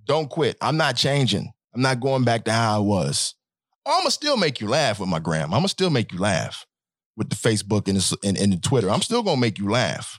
Don't 0.04 0.28
quit. 0.28 0.56
I'm 0.60 0.76
not 0.76 0.96
changing. 0.96 1.52
I'm 1.72 1.80
not 1.80 2.00
going 2.00 2.24
back 2.24 2.42
to 2.46 2.50
how 2.50 2.78
I 2.78 2.80
was. 2.80 3.36
I'm 3.86 4.00
gonna 4.00 4.10
still 4.10 4.36
make 4.36 4.60
you 4.60 4.66
laugh 4.66 4.98
with 4.98 5.08
my 5.08 5.20
gram. 5.20 5.54
I'm 5.54 5.60
gonna 5.60 5.68
still 5.68 5.90
make 5.90 6.10
you 6.10 6.18
laugh 6.18 6.66
with 7.16 7.30
the 7.30 7.36
Facebook 7.36 7.86
and 7.86 7.98
the, 7.98 8.18
and, 8.24 8.36
and 8.36 8.52
the 8.52 8.56
Twitter. 8.56 8.90
I'm 8.90 9.02
still 9.02 9.22
gonna 9.22 9.40
make 9.40 9.58
you 9.58 9.70
laugh. 9.70 10.18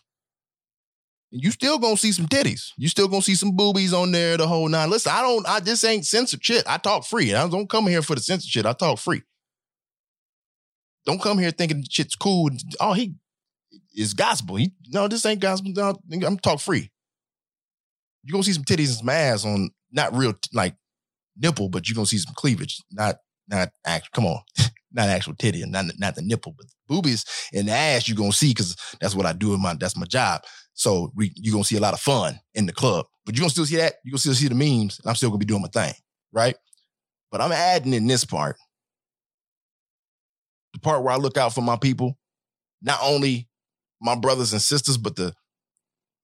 You 1.31 1.51
still 1.51 1.77
gonna 1.77 1.97
see 1.97 2.11
some 2.11 2.25
titties. 2.27 2.71
You 2.77 2.87
still 2.87 3.07
gonna 3.07 3.21
see 3.21 3.35
some 3.35 3.55
boobies 3.55 3.93
on 3.93 4.11
there 4.11 4.35
the 4.37 4.47
whole 4.47 4.67
nine. 4.67 4.89
Listen, 4.89 5.11
I 5.13 5.21
don't. 5.21 5.47
I 5.47 5.59
just 5.59 5.85
ain't 5.85 6.05
censored 6.05 6.43
shit. 6.43 6.63
I 6.67 6.77
talk 6.77 7.05
free. 7.05 7.33
I 7.33 7.47
don't 7.47 7.69
come 7.69 7.87
here 7.87 8.01
for 8.01 8.15
the 8.15 8.21
censored 8.21 8.49
shit. 8.49 8.65
I 8.65 8.73
talk 8.73 8.97
free. 8.97 9.21
Don't 11.05 11.21
come 11.21 11.37
here 11.37 11.51
thinking 11.51 11.83
shit's 11.89 12.15
cool. 12.15 12.49
Oh, 12.79 12.93
he 12.93 13.15
is 13.95 14.13
gospel. 14.13 14.55
He 14.55 14.73
no, 14.87 15.07
this 15.07 15.25
ain't 15.25 15.39
gospel. 15.39 15.71
No, 15.75 15.95
I'm 16.25 16.39
talk 16.39 16.59
free. 16.59 16.89
You 18.23 18.33
gonna 18.33 18.43
see 18.43 18.53
some 18.53 18.63
titties 18.63 18.87
and 18.87 18.97
some 18.97 19.09
ass 19.09 19.45
on 19.45 19.69
not 19.91 20.15
real 20.15 20.33
like 20.53 20.75
nipple, 21.37 21.69
but 21.69 21.87
you 21.87 21.95
gonna 21.95 22.07
see 22.07 22.17
some 22.17 22.33
cleavage. 22.35 22.81
Not 22.91 23.17
not 23.47 23.69
act. 23.85 24.11
Come 24.13 24.25
on, 24.25 24.39
not 24.91 25.09
actual 25.09 25.35
titty 25.35 25.61
and 25.61 25.71
not 25.71 25.85
not 25.99 26.15
the 26.15 26.23
nipple, 26.23 26.55
but 26.57 26.65
boobies 26.87 27.23
and 27.53 27.67
the 27.67 27.71
ass. 27.71 28.07
You 28.07 28.15
gonna 28.15 28.31
see 28.31 28.49
because 28.49 28.75
that's 28.99 29.15
what 29.15 29.25
I 29.27 29.33
do 29.33 29.53
in 29.53 29.61
my 29.61 29.75
that's 29.75 29.97
my 29.97 30.05
job. 30.05 30.41
So 30.79 31.11
we 31.13 31.33
you 31.35 31.51
gonna 31.51 31.65
see 31.65 31.75
a 31.75 31.81
lot 31.81 31.93
of 31.93 31.99
fun 31.99 32.39
in 32.55 32.65
the 32.65 32.71
club, 32.71 33.05
but 33.25 33.35
you're 33.35 33.41
gonna 33.41 33.49
still 33.49 33.65
see 33.65 33.75
that. 33.75 33.95
You're 34.05 34.13
gonna 34.13 34.19
still 34.19 34.33
see 34.33 34.47
the 34.47 34.55
memes. 34.55 34.97
And 34.97 35.09
I'm 35.09 35.15
still 35.15 35.27
gonna 35.29 35.39
be 35.39 35.45
doing 35.45 35.61
my 35.61 35.67
thing, 35.67 35.93
right? 36.31 36.55
But 37.33 37.41
I'm 37.41 37.51
adding 37.51 37.93
in 37.93 38.07
this 38.07 38.23
part, 38.23 38.55
the 40.71 40.79
part 40.79 41.03
where 41.03 41.13
I 41.13 41.17
look 41.17 41.35
out 41.35 41.53
for 41.53 41.59
my 41.59 41.75
people, 41.75 42.17
not 42.81 42.97
only 43.03 43.49
my 44.01 44.15
brothers 44.15 44.53
and 44.53 44.61
sisters, 44.61 44.97
but 44.97 45.17
the 45.17 45.33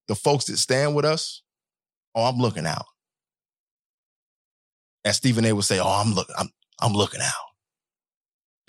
the 0.07 0.15
folks 0.15 0.45
that 0.45 0.55
stand 0.55 0.95
with 0.95 1.03
us. 1.03 1.41
Oh, 2.15 2.23
I'm 2.23 2.37
looking 2.37 2.65
out. 2.65 2.85
As 5.03 5.17
Stephen 5.17 5.43
A 5.43 5.51
would 5.51 5.65
say, 5.65 5.79
"Oh, 5.79 6.01
I'm 6.01 6.13
look, 6.13 6.29
I'm 6.39 6.47
I'm 6.81 6.93
looking 6.93 7.19
out." 7.19 7.33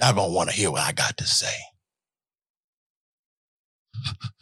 Y'all 0.01 0.15
gonna 0.15 0.33
want 0.33 0.51
to 0.51 0.57
hear 0.57 0.73
what 0.73 0.83
I 0.83 0.91
got 0.91 1.17
to 1.19 1.25
say. 1.27 1.55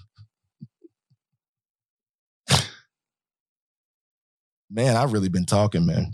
man, 4.75 4.97
I've 4.97 5.13
really 5.13 5.29
been 5.29 5.47
talking, 5.47 5.87
man. 5.87 6.13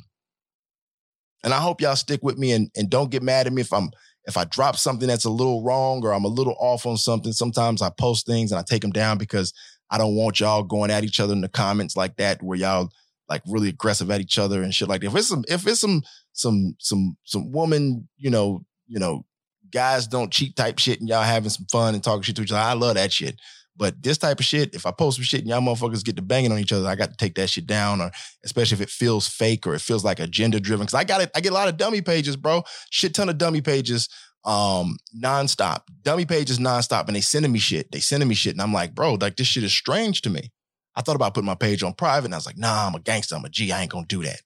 And 1.42 1.54
I 1.54 1.58
hope 1.58 1.80
y'all 1.80 1.96
stick 1.96 2.20
with 2.22 2.38
me 2.38 2.52
and, 2.52 2.70
and 2.76 2.90
don't 2.90 3.10
get 3.10 3.22
mad 3.22 3.46
at 3.46 3.52
me 3.52 3.62
if 3.62 3.72
I'm 3.72 3.90
if 4.24 4.36
I 4.36 4.44
drop 4.44 4.76
something 4.76 5.08
that's 5.08 5.24
a 5.24 5.30
little 5.30 5.62
wrong 5.64 6.04
or 6.04 6.12
I'm 6.12 6.26
a 6.26 6.28
little 6.28 6.54
off 6.60 6.84
on 6.84 6.98
something. 6.98 7.32
Sometimes 7.32 7.80
I 7.80 7.88
post 7.88 8.26
things 8.26 8.52
and 8.52 8.58
I 8.58 8.62
take 8.62 8.82
them 8.82 8.90
down 8.92 9.16
because 9.16 9.54
I 9.90 9.96
don't 9.96 10.14
want 10.14 10.38
y'all 10.38 10.62
going 10.62 10.90
at 10.90 11.04
each 11.04 11.18
other 11.18 11.32
in 11.32 11.40
the 11.40 11.48
comments 11.48 11.96
like 11.96 12.16
that, 12.16 12.42
where 12.42 12.58
y'all 12.58 12.90
like 13.28 13.42
really 13.46 13.70
aggressive 13.70 14.10
at 14.10 14.20
each 14.20 14.38
other 14.38 14.62
and 14.62 14.74
shit 14.74 14.88
like 14.88 15.00
that. 15.00 15.06
If 15.06 15.16
it's 15.16 15.28
some 15.28 15.44
if 15.48 15.66
it's 15.66 15.80
some 15.80 16.02
some 16.32 16.76
some 16.78 17.16
some 17.24 17.50
woman, 17.50 18.08
you 18.18 18.28
know, 18.28 18.62
you 18.86 18.98
know, 18.98 19.24
guys 19.70 20.06
don't 20.06 20.32
cheat 20.32 20.54
type 20.56 20.78
shit 20.78 21.00
and 21.00 21.08
y'all 21.08 21.22
having 21.22 21.50
some 21.50 21.66
fun 21.72 21.94
and 21.94 22.04
talking 22.04 22.22
shit 22.22 22.36
to 22.36 22.42
each 22.42 22.52
other. 22.52 22.60
I 22.60 22.74
love 22.74 22.96
that 22.96 23.12
shit. 23.12 23.40
But 23.76 24.02
this 24.02 24.18
type 24.18 24.40
of 24.40 24.44
shit, 24.44 24.74
if 24.74 24.84
I 24.84 24.90
post 24.90 25.16
some 25.16 25.24
shit 25.24 25.40
and 25.40 25.48
y'all 25.48 25.60
motherfuckers 25.60 26.04
get 26.04 26.16
to 26.16 26.22
banging 26.22 26.52
on 26.52 26.58
each 26.58 26.72
other, 26.72 26.86
I 26.88 26.96
got 26.96 27.10
to 27.10 27.16
take 27.16 27.34
that 27.36 27.48
shit 27.48 27.66
down, 27.66 28.00
or 28.00 28.10
especially 28.44 28.76
if 28.76 28.80
it 28.82 28.90
feels 28.90 29.26
fake 29.26 29.66
or 29.66 29.74
it 29.74 29.80
feels 29.80 30.04
like 30.04 30.20
agenda 30.20 30.60
driven. 30.60 30.86
Cause 30.86 30.94
I 30.94 31.04
got 31.04 31.22
it, 31.22 31.30
I 31.34 31.40
get 31.40 31.52
a 31.52 31.54
lot 31.54 31.68
of 31.68 31.76
dummy 31.76 32.02
pages, 32.02 32.36
bro. 32.36 32.62
Shit 32.90 33.14
ton 33.14 33.28
of 33.28 33.38
dummy 33.38 33.62
pages, 33.62 34.08
um, 34.44 34.98
nonstop. 35.16 35.82
Dummy 36.02 36.26
pages 36.26 36.58
nonstop, 36.58 37.06
and 37.06 37.16
they 37.16 37.20
sending 37.20 37.52
me 37.52 37.58
shit. 37.58 37.90
They 37.90 38.00
sending 38.00 38.28
me 38.28 38.34
shit. 38.34 38.52
And 38.52 38.62
I'm 38.62 38.72
like, 38.72 38.94
bro, 38.94 39.14
like 39.14 39.36
this 39.36 39.46
shit 39.46 39.64
is 39.64 39.72
strange 39.72 40.22
to 40.22 40.30
me. 40.30 40.50
I 40.96 41.02
thought 41.02 41.16
about 41.16 41.34
putting 41.34 41.46
my 41.46 41.54
page 41.54 41.82
on 41.82 41.94
private, 41.94 42.26
and 42.26 42.34
I 42.34 42.38
was 42.38 42.46
like, 42.46 42.58
nah, 42.58 42.86
I'm 42.86 42.94
a 42.94 43.00
gangster, 43.00 43.36
I'm 43.36 43.44
a 43.44 43.48
G, 43.48 43.72
I 43.72 43.82
ain't 43.82 43.90
gonna 43.90 44.06
do 44.06 44.22
that. 44.24 44.40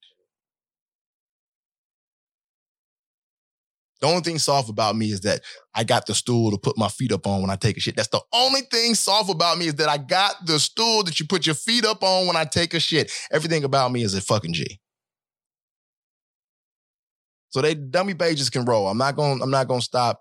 The 4.05 4.11
only 4.11 4.21
thing 4.21 4.39
soft 4.39 4.69
about 4.69 4.97
me 4.97 5.11
is 5.11 5.23
that 5.23 5.41
I 5.75 5.83
got 5.83 6.05
the 6.05 6.15
stool 6.15 6.51
to 6.51 6.59
put 6.59 6.77
my 6.77 6.89
feet 6.89 7.11
up 7.11 7.27
on 7.27 7.41
when 7.41 7.49
I 7.49 7.57
take 7.57 7.79
a 7.79 7.81
shit. 7.81 7.97
That's 7.97 8.09
the 8.09 8.21
only 8.35 8.61
thing 8.61 8.95
soft 8.95 9.31
about 9.31 9.57
me 9.57 9.69
is 9.69 9.77
that 9.77 9.89
I 9.89 9.97
got 9.97 10.45
the 10.45 10.61
stool 10.61 11.05
that 11.05 11.19
you 11.19 11.27
put 11.27 11.47
your 11.47 11.55
feet 11.55 11.87
up 11.87 12.03
on 12.03 12.27
when 12.27 12.37
I 12.37 12.45
take 12.45 12.75
a 12.75 12.81
shit. 12.81 13.11
Everything 13.33 13.65
about 13.65 13.93
me 13.93 14.03
is 14.03 14.13
a 14.15 14.21
fucking 14.21 14.53
G. 14.53 14.79
So 17.49 17.63
they 17.63 17.75
dummy 17.75 18.13
pages 18.13 18.51
can 18.51 18.67
roll. 18.67 18.89
I'm 18.89 18.99
not 18.99 19.17
going. 19.17 19.41
I'm 19.41 19.51
not 19.51 19.69
going 19.69 19.81
to 19.81 19.87
stop. 19.87 20.21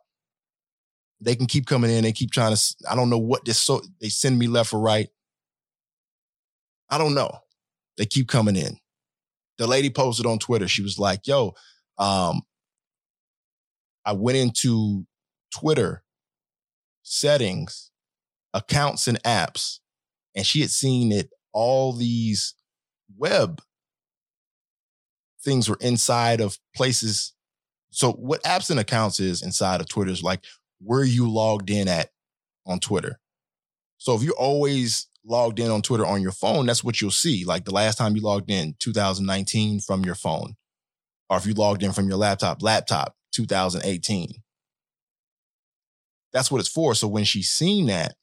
They 1.19 1.35
can 1.35 1.47
keep 1.47 1.65
coming 1.65 1.91
in. 1.91 2.03
They 2.03 2.13
keep 2.13 2.31
trying 2.31 2.55
to. 2.55 2.75
I 2.89 2.95
don't 2.95 3.09
know 3.09 3.17
what 3.17 3.43
this. 3.43 3.61
So 3.61 3.81
they 3.99 4.07
send 4.07 4.39
me 4.39 4.47
left 4.47 4.71
or 4.73 4.79
right. 4.79 5.09
I 6.89 6.97
don't 6.97 7.15
know. 7.15 7.37
They 7.97 8.05
keep 8.05 8.29
coming 8.29 8.55
in. 8.55 8.77
The 9.57 9.67
lady 9.67 9.89
posted 9.89 10.25
on 10.25 10.39
Twitter. 10.39 10.69
She 10.69 10.83
was 10.83 10.97
like, 10.97 11.27
"Yo, 11.27 11.53
um, 11.97 12.43
I 14.05 14.13
went 14.13 14.37
into 14.37 15.05
Twitter 15.57 16.03
settings, 17.03 17.91
accounts, 18.53 19.07
and 19.07 19.21
apps, 19.23 19.79
and 20.35 20.45
she 20.45 20.61
had 20.61 20.71
seen 20.71 21.09
that 21.09 21.29
all 21.51 21.93
these 21.93 22.55
web 23.17 23.61
things 25.43 25.69
were 25.69 25.77
inside 25.81 26.41
of 26.41 26.57
places. 26.75 27.33
So, 27.91 28.13
what 28.13 28.43
apps 28.43 28.69
and 28.71 28.79
accounts 28.79 29.19
is 29.19 29.43
inside 29.43 29.81
of 29.81 29.87
Twitter 29.87 30.11
is 30.11 30.23
like 30.23 30.43
where 30.79 31.03
you 31.03 31.29
logged 31.31 31.69
in 31.69 31.87
at 31.87 32.09
on 32.65 32.79
Twitter. 32.79 33.19
So, 33.97 34.15
if 34.15 34.23
you're 34.23 34.33
always 34.33 35.07
logged 35.25 35.59
in 35.59 35.69
on 35.69 35.81
Twitter 35.81 36.05
on 36.05 36.21
your 36.21 36.31
phone, 36.31 36.65
that's 36.65 36.83
what 36.83 36.99
you'll 36.99 37.11
see. 37.11 37.45
Like 37.45 37.65
the 37.65 37.73
last 37.73 37.97
time 37.97 38.15
you 38.15 38.21
logged 38.21 38.49
in, 38.49 38.75
2019 38.79 39.79
from 39.81 40.03
your 40.03 40.15
phone. 40.15 40.55
Or 41.29 41.37
if 41.37 41.45
you 41.45 41.53
logged 41.53 41.83
in 41.83 41.93
from 41.93 42.07
your 42.07 42.17
laptop, 42.17 42.61
laptop, 42.61 43.15
2018. 43.33 44.29
That's 46.31 46.49
what 46.49 46.59
it's 46.59 46.69
for. 46.69 46.95
So 46.95 47.07
when 47.07 47.25
she 47.25 47.43
seen 47.43 47.87
that 47.87 48.15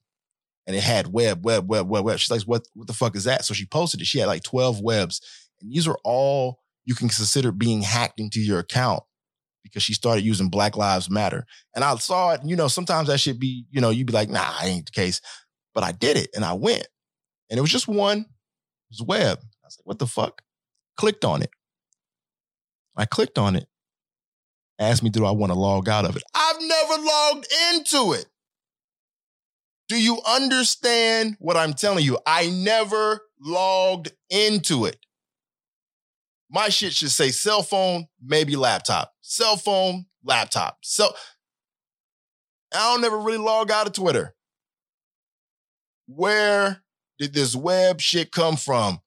and 0.67 0.75
it 0.75 0.83
had 0.83 1.13
web, 1.13 1.45
web, 1.45 1.69
web, 1.69 1.89
web, 1.89 2.05
web, 2.05 2.19
she's 2.19 2.31
like, 2.31 2.43
what, 2.43 2.67
what 2.75 2.87
the 2.87 2.93
fuck 2.93 3.15
is 3.17 3.25
that? 3.25 3.45
So 3.45 3.55
she 3.55 3.67
posted 3.67 4.01
it. 4.01 4.07
She 4.07 4.19
had 4.19 4.27
like 4.27 4.43
12 4.43 4.81
webs. 4.81 5.21
And 5.61 5.71
these 5.71 5.87
are 5.87 5.99
all 6.05 6.61
you 6.85 6.95
can 6.95 7.09
consider 7.09 7.53
being 7.53 7.83
hacked 7.83 8.19
into 8.19 8.41
your 8.41 8.59
account 8.59 9.03
because 9.63 9.83
she 9.83 9.95
started 9.95 10.25
using 10.25 10.49
Black 10.49 10.77
Lives 10.77 11.11
Matter. 11.11 11.47
And 11.75 11.85
I 11.85 11.95
saw 11.97 12.33
it, 12.33 12.41
and 12.41 12.51
you 12.51 12.57
know, 12.57 12.69
sometimes 12.69 13.09
that 13.09 13.21
should 13.21 13.39
be, 13.39 13.67
you 13.71 13.81
know, 13.81 13.91
you'd 13.91 14.07
be 14.07 14.13
like, 14.13 14.31
nah, 14.31 14.55
I 14.61 14.67
ain't 14.67 14.87
the 14.87 14.93
case. 14.93 15.21
But 15.75 15.85
I 15.85 15.93
did 15.93 16.17
it 16.17 16.31
and 16.35 16.45
I 16.45 16.55
went. 16.55 16.87
And 17.49 17.59
it 17.59 17.61
was 17.61 17.71
just 17.71 17.87
one, 17.87 18.19
it 18.19 18.27
was 18.91 19.03
web. 19.03 19.39
I 19.39 19.67
was 19.67 19.79
like, 19.79 19.87
what 19.87 19.99
the 19.99 20.07
fuck? 20.07 20.43
Clicked 20.97 21.25
on 21.25 21.43
it. 21.43 21.51
I 22.97 23.05
clicked 23.05 23.39
on 23.39 23.57
it. 23.57 23.67
Asked 24.81 25.03
me, 25.03 25.11
do 25.11 25.27
I 25.27 25.31
want 25.31 25.53
to 25.53 25.59
log 25.59 25.91
out 25.91 26.07
of 26.07 26.17
it? 26.17 26.23
I've 26.35 26.57
never 26.59 27.03
logged 27.03 27.47
into 27.75 28.15
it. 28.15 28.25
Do 29.91 30.01
you 30.01 30.21
understand 30.27 31.37
what 31.39 31.59
I'm 31.59 31.75
telling 31.75 32.03
you? 32.03 32.19
I 32.27 32.49
never 32.49 33.21
logged 33.39 34.13
into 34.31 34.87
it. 34.87 34.97
My 36.51 36.71
shit 36.71 36.95
should 36.95 37.11
say 37.11 37.31
cell 37.31 37.63
phone, 37.63 38.07
maybe 38.25 38.57
laptop. 38.57 39.13
Cell 39.21 39.59
phone, 39.59 40.07
laptop. 40.25 40.79
So 40.83 41.13
I 42.75 42.93
don't 42.93 43.03
never 43.03 43.19
really 43.19 43.39
log 43.39 43.71
out 43.71 43.87
of 43.87 43.93
Twitter. 43.93 44.35
Where 46.07 46.83
did 47.19 47.35
this 47.35 47.55
web 47.55 48.01
shit 48.01 48.33
come 48.33 48.57
from? 48.57 49.01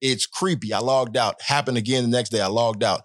It's 0.00 0.26
creepy. 0.26 0.72
I 0.72 0.78
logged 0.78 1.16
out. 1.16 1.42
Happened 1.42 1.76
again 1.76 2.04
the 2.04 2.16
next 2.16 2.30
day. 2.30 2.40
I 2.40 2.46
logged 2.46 2.84
out. 2.84 3.02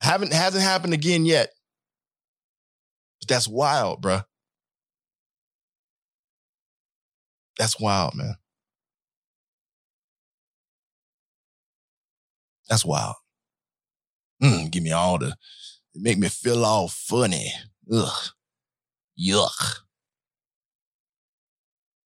Haven't 0.00 0.32
hasn't 0.32 0.62
happened 0.62 0.94
again 0.94 1.26
yet. 1.26 1.50
But 3.20 3.28
that's 3.28 3.48
wild, 3.48 4.02
bruh. 4.02 4.24
That's 7.58 7.78
wild, 7.80 8.14
man. 8.14 8.36
That's 12.68 12.84
wild. 12.84 13.16
Mm, 14.42 14.70
give 14.70 14.82
me 14.82 14.92
all 14.92 15.18
the, 15.18 15.34
make 15.94 16.18
me 16.18 16.28
feel 16.28 16.64
all 16.64 16.88
funny. 16.88 17.50
Ugh. 17.92 18.28
Yuck. 19.20 19.80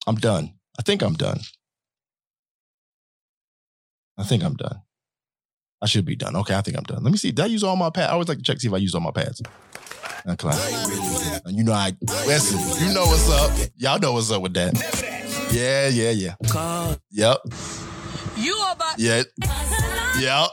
I'm 0.07 0.15
done. 0.17 0.55
I 0.79 0.83
think 0.83 1.03
I'm 1.03 1.15
done. 1.15 1.41
I 4.17 4.25
think 4.25 4.43
I'm 4.43 4.55
done. 4.55 4.81
I 5.83 5.87
should 5.87 6.05
be 6.05 6.15
done. 6.15 6.37
Okay, 6.37 6.55
I 6.55 6.61
think 6.61 6.77
I'm 6.77 6.85
done. 6.85 7.03
Let 7.03 7.11
me 7.11 7.19
see. 7.19 7.33
Did 7.33 7.43
I 7.43 7.47
use 7.47 7.65
all 7.65 7.75
my 7.75 7.91
pads? 7.91 8.09
I 8.09 8.13
always 8.13 8.29
like 8.29 8.39
to 8.39 8.45
check 8.45 8.57
to 8.57 8.61
see 8.61 8.69
if 8.69 8.75
I 8.75 8.77
used 8.77 8.95
all 8.95 9.01
my 9.01 9.11
pads. 9.11 9.43
And 11.45 11.57
you 11.57 11.65
know 11.65 11.73
I 11.73 11.93
listen, 12.27 12.87
you 12.87 12.95
know 12.95 13.05
what's 13.07 13.29
up. 13.29 13.71
Y'all 13.77 13.99
know 13.99 14.13
what's 14.13 14.31
up 14.31 14.43
with 14.43 14.55
that. 14.55 14.75
Yeah, 15.53 15.89
yeah, 15.89 16.11
yeah. 16.11 16.35
Yep. 17.11 17.39
You 18.37 18.63
about 18.71 18.99
Yeah. 18.99 19.25
Yep. 20.21 20.51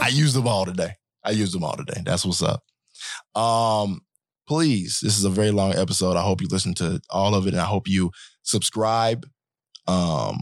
I 0.00 0.08
used 0.12 0.36
them 0.36 0.46
all 0.46 0.64
today. 0.64 0.94
I 1.24 1.32
used 1.32 1.52
them 1.52 1.64
all 1.64 1.76
today. 1.76 2.00
That's 2.04 2.24
what's 2.24 2.42
up. 2.42 2.62
Um, 3.34 4.02
please, 4.46 5.00
this 5.02 5.18
is 5.18 5.24
a 5.24 5.30
very 5.30 5.50
long 5.50 5.74
episode. 5.74 6.16
I 6.16 6.22
hope 6.22 6.40
you 6.40 6.48
listen 6.48 6.74
to 6.74 7.00
all 7.10 7.34
of 7.34 7.46
it 7.46 7.52
and 7.52 7.60
I 7.60 7.66
hope 7.66 7.88
you 7.88 8.12
subscribe, 8.42 9.26
um, 9.86 10.38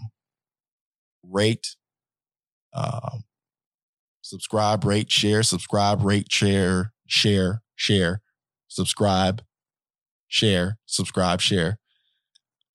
rate, 1.24 1.74
um, 2.74 3.24
subscribe, 4.28 4.84
rate, 4.84 5.10
share, 5.10 5.42
subscribe, 5.42 6.04
rate, 6.04 6.30
share, 6.30 6.92
share, 7.06 7.62
share, 7.76 8.20
subscribe, 8.68 9.40
share, 10.26 10.76
subscribe, 10.84 11.40
share. 11.40 11.78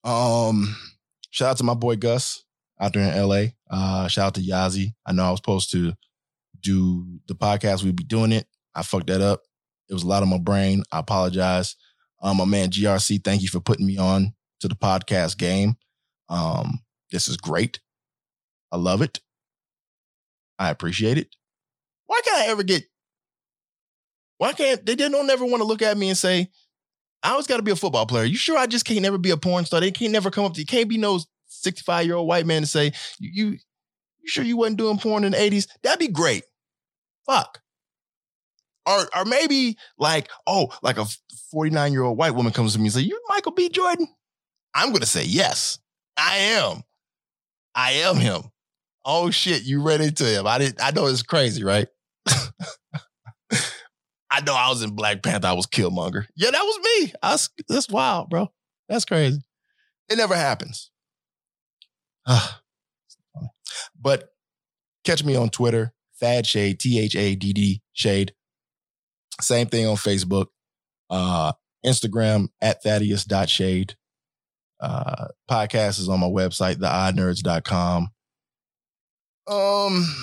Um, 0.04 0.76
shout 1.30 1.52
out 1.52 1.58
to 1.58 1.64
my 1.64 1.76
boy 1.76 1.96
Gus 1.96 2.44
out 2.82 2.94
there 2.94 3.04
in 3.04 3.30
LA. 3.30 3.44
Uh, 3.70 4.08
shout 4.08 4.28
out 4.28 4.36
to 4.36 4.42
Yazi. 4.42 4.96
I 5.06 5.12
know 5.12 5.26
I 5.26 5.30
was 5.30 5.38
supposed 5.38 5.72
to 5.74 5.94
do 6.60 7.06
the 7.28 7.36
podcast. 7.36 7.84
We'd 7.84 7.96
be 7.96 8.04
doing 8.04 8.32
it. 8.32 8.48
I 8.74 8.82
fucked 8.82 9.08
that 9.08 9.22
up. 9.22 9.44
It 9.90 9.94
was 9.94 10.02
a 10.02 10.08
lot 10.08 10.24
on 10.24 10.30
my 10.30 10.40
brain. 10.40 10.82
I 10.92 11.00
apologize. 11.00 11.76
Um, 12.24 12.38
my 12.38 12.46
man 12.46 12.72
GRC, 12.72 13.24
thank 13.24 13.44
you 13.44 13.50
for 13.50 13.60
putting 13.60 13.86
me 13.86 14.00
on 14.00 14.34
to 14.62 14.68
the 14.68 14.76
podcast 14.76 15.38
game. 15.38 15.76
Um, 16.30 16.80
this 17.12 17.28
is 17.28 17.38
great. 17.38 17.80
I 18.72 18.78
love 18.78 19.04
it. 19.04 19.20
I 20.58 20.72
appreciate 20.72 21.20
it. 21.20 21.36
Why 22.14 22.22
can't 22.24 22.48
I 22.48 22.52
ever 22.52 22.62
get? 22.62 22.84
Why 24.38 24.54
can't 24.54 24.86
they? 24.86 24.96
Don't 24.96 25.30
ever 25.32 25.46
want 25.46 25.62
to 25.62 25.68
look 25.68 25.82
at 25.82 25.98
me 25.98 26.10
and 26.10 26.18
say, 26.18 26.48
"I 27.24 27.32
always 27.32 27.48
got 27.48 27.58
to 27.58 27.64
be 27.64 27.72
a 27.72 27.76
football 27.76 28.06
player." 28.06 28.24
You 28.24 28.36
sure 28.36 28.56
I 28.56 28.68
just 28.68 28.86
can't 28.86 29.02
never 29.02 29.18
be 29.18 29.32
a 29.32 29.38
porn 29.38 29.66
star? 29.66 29.80
They 29.80 29.90
can't 29.90 30.12
never 30.12 30.30
come 30.30 30.46
up 30.46 30.54
to 30.54 30.60
you. 30.60 30.66
Can't 30.68 30.88
be 30.88 31.00
no 31.00 31.20
sixty-five 31.48 32.06
year 32.06 32.14
old 32.14 32.28
white 32.28 32.46
man 32.46 32.62
to 32.62 32.68
say, 32.68 32.94
"You, 33.18 33.32
you, 33.34 33.46
you 33.50 34.28
sure 34.28 34.44
you 34.44 34.58
wasn't 34.58 34.78
doing 34.78 35.00
porn 35.00 35.24
in 35.24 35.32
the 35.32 35.42
eighties?" 35.42 35.68
That'd 35.82 35.98
be 35.98 36.08
great. 36.08 36.44
Fuck. 37.26 37.62
Or, 38.86 39.10
or 39.18 39.26
maybe 39.26 39.78
like, 39.98 40.30
oh, 40.46 40.72
like 40.84 41.00
a 41.00 41.06
49 41.50 41.94
year 41.94 42.04
old 42.04 42.18
white 42.18 42.36
woman 42.36 42.54
comes 42.54 42.74
to 42.74 42.80
me 42.80 42.86
and 42.86 42.94
say, 42.94 43.00
You 43.00 43.20
Michael 43.30 43.54
B. 43.54 43.70
Jordan? 43.70 44.08
I'm 44.76 44.92
gonna 44.92 45.06
say 45.06 45.24
yes. 45.24 45.80
I 46.18 46.36
am. 46.38 46.84
I 47.74 47.92
am 47.94 48.18
him. 48.18 48.44
Oh 49.06 49.32
shit, 49.32 49.64
you 49.64 49.82
read 49.82 50.02
into 50.02 50.26
him. 50.26 50.46
I 50.46 50.58
didn't 50.58 50.84
I 50.84 50.92
know 50.92 51.08
it's 51.08 51.24
crazy, 51.24 51.64
right? 51.64 51.88
I 53.52 54.42
know 54.42 54.56
I 54.56 54.70
was 54.70 54.82
in 54.82 54.96
Black 54.96 55.22
Panther, 55.22 55.48
I 55.48 55.54
was 55.54 55.68
Killmonger. 55.68 56.26
Yeah, 56.36 56.52
that 56.52 56.64
was 56.64 56.80
me. 56.84 57.14
Was, 57.22 57.50
that's 57.68 57.90
wild, 57.90 58.30
bro. 58.30 58.52
That's 58.90 59.06
crazy. 59.06 59.42
It 60.10 60.18
never 60.18 60.36
happens. 60.36 60.90
but 64.00 64.30
catch 65.04 65.24
me 65.24 65.36
on 65.36 65.50
Twitter, 65.50 65.94
Thad 66.20 66.48
Shade, 66.48 66.80
T 66.80 67.00
H 67.00 67.16
A 67.16 67.36
D 67.36 67.54
D 67.54 67.82
Shade. 67.94 68.34
Same 69.40 69.68
thing 69.68 69.88
on 69.88 69.96
Facebook. 69.96 70.48
Uh, 71.10 71.54
Instagram 71.86 72.48
at 72.62 72.82
Thaddeus.shade. 72.82 73.96
Uh, 74.80 75.28
podcast 75.50 76.00
is 76.00 76.10
on 76.10 76.20
my 76.20 76.28
website, 76.28 76.76
theoddnerds.com. 76.76 78.10
Um, 79.48 80.16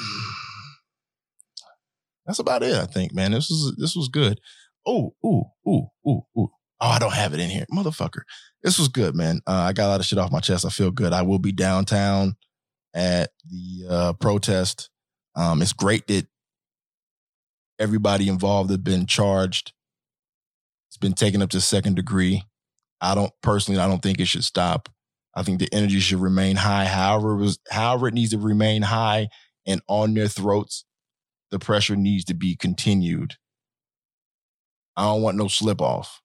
that's 2.30 2.38
about 2.38 2.62
it, 2.62 2.76
I 2.76 2.86
think, 2.86 3.12
man. 3.12 3.32
This 3.32 3.50
was 3.50 3.74
this 3.76 3.96
was 3.96 4.08
good. 4.08 4.40
Oh, 4.86 5.14
ooh, 5.26 5.42
ooh, 5.68 5.88
ooh, 6.08 6.22
ooh. 6.38 6.48
Oh, 6.80 6.88
I 6.88 7.00
don't 7.00 7.12
have 7.12 7.34
it 7.34 7.40
in 7.40 7.50
here. 7.50 7.66
Motherfucker. 7.74 8.22
This 8.62 8.78
was 8.78 8.86
good, 8.86 9.16
man. 9.16 9.40
Uh, 9.48 9.66
I 9.68 9.72
got 9.72 9.86
a 9.86 9.88
lot 9.88 10.00
of 10.00 10.06
shit 10.06 10.18
off 10.18 10.30
my 10.30 10.38
chest. 10.38 10.64
I 10.64 10.68
feel 10.68 10.92
good. 10.92 11.12
I 11.12 11.22
will 11.22 11.40
be 11.40 11.50
downtown 11.50 12.36
at 12.94 13.30
the 13.50 13.86
uh, 13.90 14.12
protest. 14.14 14.90
Um, 15.34 15.60
it's 15.60 15.72
great 15.72 16.06
that 16.06 16.28
everybody 17.80 18.28
involved 18.28 18.70
has 18.70 18.78
been 18.78 19.06
charged. 19.06 19.72
It's 20.88 20.96
been 20.96 21.14
taken 21.14 21.42
up 21.42 21.50
to 21.50 21.60
second 21.60 21.96
degree. 21.96 22.44
I 23.00 23.16
don't 23.16 23.32
personally, 23.42 23.80
I 23.80 23.88
don't 23.88 24.02
think 24.02 24.20
it 24.20 24.26
should 24.26 24.44
stop. 24.44 24.88
I 25.34 25.42
think 25.42 25.58
the 25.58 25.68
energy 25.72 25.98
should 25.98 26.20
remain 26.20 26.54
high. 26.56 26.84
However, 26.84 27.32
it 27.32 27.38
was, 27.38 27.58
however 27.70 28.06
it 28.06 28.14
needs 28.14 28.30
to 28.30 28.38
remain 28.38 28.82
high 28.82 29.28
and 29.66 29.82
on 29.88 30.14
their 30.14 30.28
throats, 30.28 30.84
the 31.50 31.58
pressure 31.58 31.96
needs 31.96 32.24
to 32.26 32.34
be 32.34 32.56
continued. 32.56 33.34
I 34.96 35.04
don't 35.04 35.22
want 35.22 35.36
no 35.36 35.48
slip 35.48 35.80
off. 35.80 36.20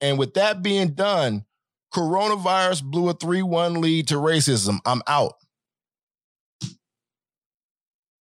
And 0.00 0.18
with 0.18 0.34
that 0.34 0.62
being 0.62 0.88
done, 0.88 1.44
coronavirus 1.94 2.84
blew 2.84 3.08
a 3.08 3.14
3 3.14 3.42
1 3.42 3.80
lead 3.80 4.08
to 4.08 4.16
racism. 4.16 4.78
I'm 4.84 5.02
out. 5.06 5.34